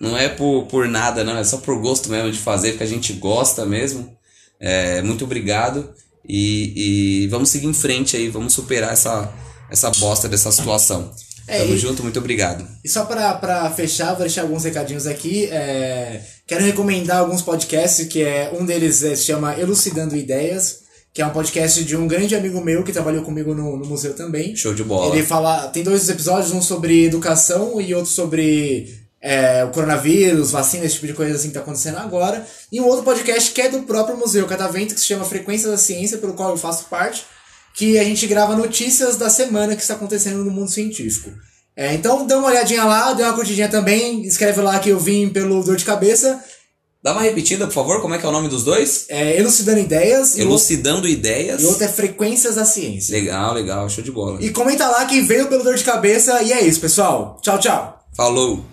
Não 0.00 0.16
é 0.16 0.26
por, 0.26 0.64
por 0.64 0.88
nada, 0.88 1.22
não, 1.22 1.36
é 1.36 1.44
só 1.44 1.58
por 1.58 1.78
gosto 1.78 2.08
mesmo 2.08 2.32
de 2.32 2.38
fazer, 2.38 2.70
porque 2.70 2.84
a 2.84 2.88
gente 2.88 3.12
gosta 3.12 3.66
mesmo. 3.66 4.16
É, 4.58 5.02
muito 5.02 5.24
obrigado 5.24 5.92
e, 6.26 7.24
e 7.24 7.26
vamos 7.28 7.50
seguir 7.50 7.66
em 7.66 7.74
frente 7.74 8.16
aí, 8.16 8.30
vamos 8.30 8.54
superar 8.54 8.94
essa, 8.94 9.30
essa 9.70 9.90
bosta 9.90 10.26
dessa 10.26 10.50
situação. 10.50 11.12
É, 11.46 11.58
Tamo 11.58 11.74
e, 11.74 11.78
junto, 11.78 12.02
muito 12.02 12.18
obrigado. 12.18 12.66
E 12.84 12.88
só 12.88 13.04
pra, 13.04 13.34
pra 13.34 13.70
fechar, 13.70 14.14
vou 14.14 14.22
deixar 14.22 14.42
alguns 14.42 14.64
recadinhos 14.64 15.06
aqui. 15.06 15.46
É, 15.46 16.20
quero 16.46 16.64
recomendar 16.64 17.18
alguns 17.18 17.42
podcasts, 17.42 18.06
que 18.08 18.22
é 18.22 18.52
um 18.58 18.64
deles 18.64 19.02
é, 19.02 19.14
se 19.14 19.24
chama 19.24 19.58
Elucidando 19.58 20.16
Ideias 20.16 20.86
que 21.16 21.22
é 21.22 21.26
um 21.26 21.30
podcast 21.30 21.82
de 21.82 21.96
um 21.96 22.06
grande 22.06 22.36
amigo 22.36 22.62
meu 22.62 22.84
que 22.84 22.92
trabalhou 22.92 23.22
comigo 23.22 23.54
no, 23.54 23.78
no 23.78 23.86
museu 23.86 24.12
também. 24.12 24.54
Show 24.54 24.74
de 24.74 24.84
bola. 24.84 25.16
Ele 25.16 25.24
fala. 25.24 25.68
Tem 25.68 25.82
dois 25.82 26.06
episódios, 26.10 26.52
um 26.52 26.60
sobre 26.60 27.06
educação 27.06 27.80
e 27.80 27.94
outro 27.94 28.10
sobre 28.10 28.94
é, 29.18 29.64
o 29.64 29.70
coronavírus, 29.70 30.50
vacina, 30.50 30.84
esse 30.84 30.96
tipo 30.96 31.06
de 31.06 31.14
coisa 31.14 31.34
assim 31.34 31.48
que 31.48 31.54
tá 31.54 31.60
acontecendo 31.60 31.96
agora. 31.96 32.46
E 32.70 32.80
um 32.80 32.86
outro 32.86 33.02
podcast 33.02 33.50
que 33.50 33.62
é 33.62 33.68
do 33.68 33.84
próprio 33.84 34.16
Museu 34.16 34.46
Catavento, 34.46 34.94
que 34.94 35.00
se 35.00 35.06
chama 35.06 35.24
Frequência 35.24 35.70
da 35.70 35.78
Ciência, 35.78 36.18
pelo 36.18 36.34
qual 36.34 36.50
eu 36.50 36.56
faço 36.58 36.84
parte, 36.90 37.24
que 37.76 37.98
a 37.98 38.04
gente 38.04 38.26
grava 38.26 38.56
notícias 38.56 39.16
da 39.16 39.28
semana 39.28 39.76
que 39.76 39.82
está 39.82 39.94
acontecendo 39.94 40.42
no 40.42 40.50
mundo 40.50 40.70
científico. 40.70 41.30
É, 41.76 41.92
então 41.92 42.26
dá 42.26 42.38
uma 42.38 42.48
olhadinha 42.48 42.84
lá, 42.84 43.12
dê 43.12 43.22
uma 43.22 43.34
curtidinha 43.34 43.68
também, 43.68 44.22
escreve 44.22 44.62
lá 44.62 44.78
que 44.78 44.88
eu 44.88 44.98
vim 44.98 45.28
pelo 45.28 45.62
dor 45.62 45.76
de 45.76 45.84
cabeça. 45.84 46.42
Dá 47.02 47.12
uma 47.12 47.20
repetida, 47.20 47.66
por 47.66 47.74
favor, 47.74 48.00
como 48.00 48.14
é 48.14 48.18
que 48.18 48.24
é 48.24 48.28
o 48.28 48.32
nome 48.32 48.48
dos 48.48 48.64
dois? 48.64 49.04
É 49.10 49.38
Elucidando 49.38 49.78
Ideias. 49.78 50.38
Elucidando 50.38 51.06
Ideias. 51.06 51.62
E 51.62 51.66
outro 51.66 51.84
é 51.84 51.88
Frequências 51.88 52.54
da 52.54 52.64
Ciência. 52.64 53.12
Legal, 53.12 53.52
legal, 53.52 53.88
show 53.90 54.02
de 54.02 54.10
bola. 54.10 54.42
E 54.42 54.50
comenta 54.50 54.88
lá 54.88 55.04
que 55.04 55.20
veio 55.20 55.46
pelo 55.46 55.62
dor 55.62 55.76
de 55.76 55.84
cabeça. 55.84 56.42
E 56.42 56.52
é 56.52 56.62
isso, 56.62 56.80
pessoal. 56.80 57.38
Tchau, 57.42 57.60
tchau. 57.60 58.00
Falou. 58.16 58.64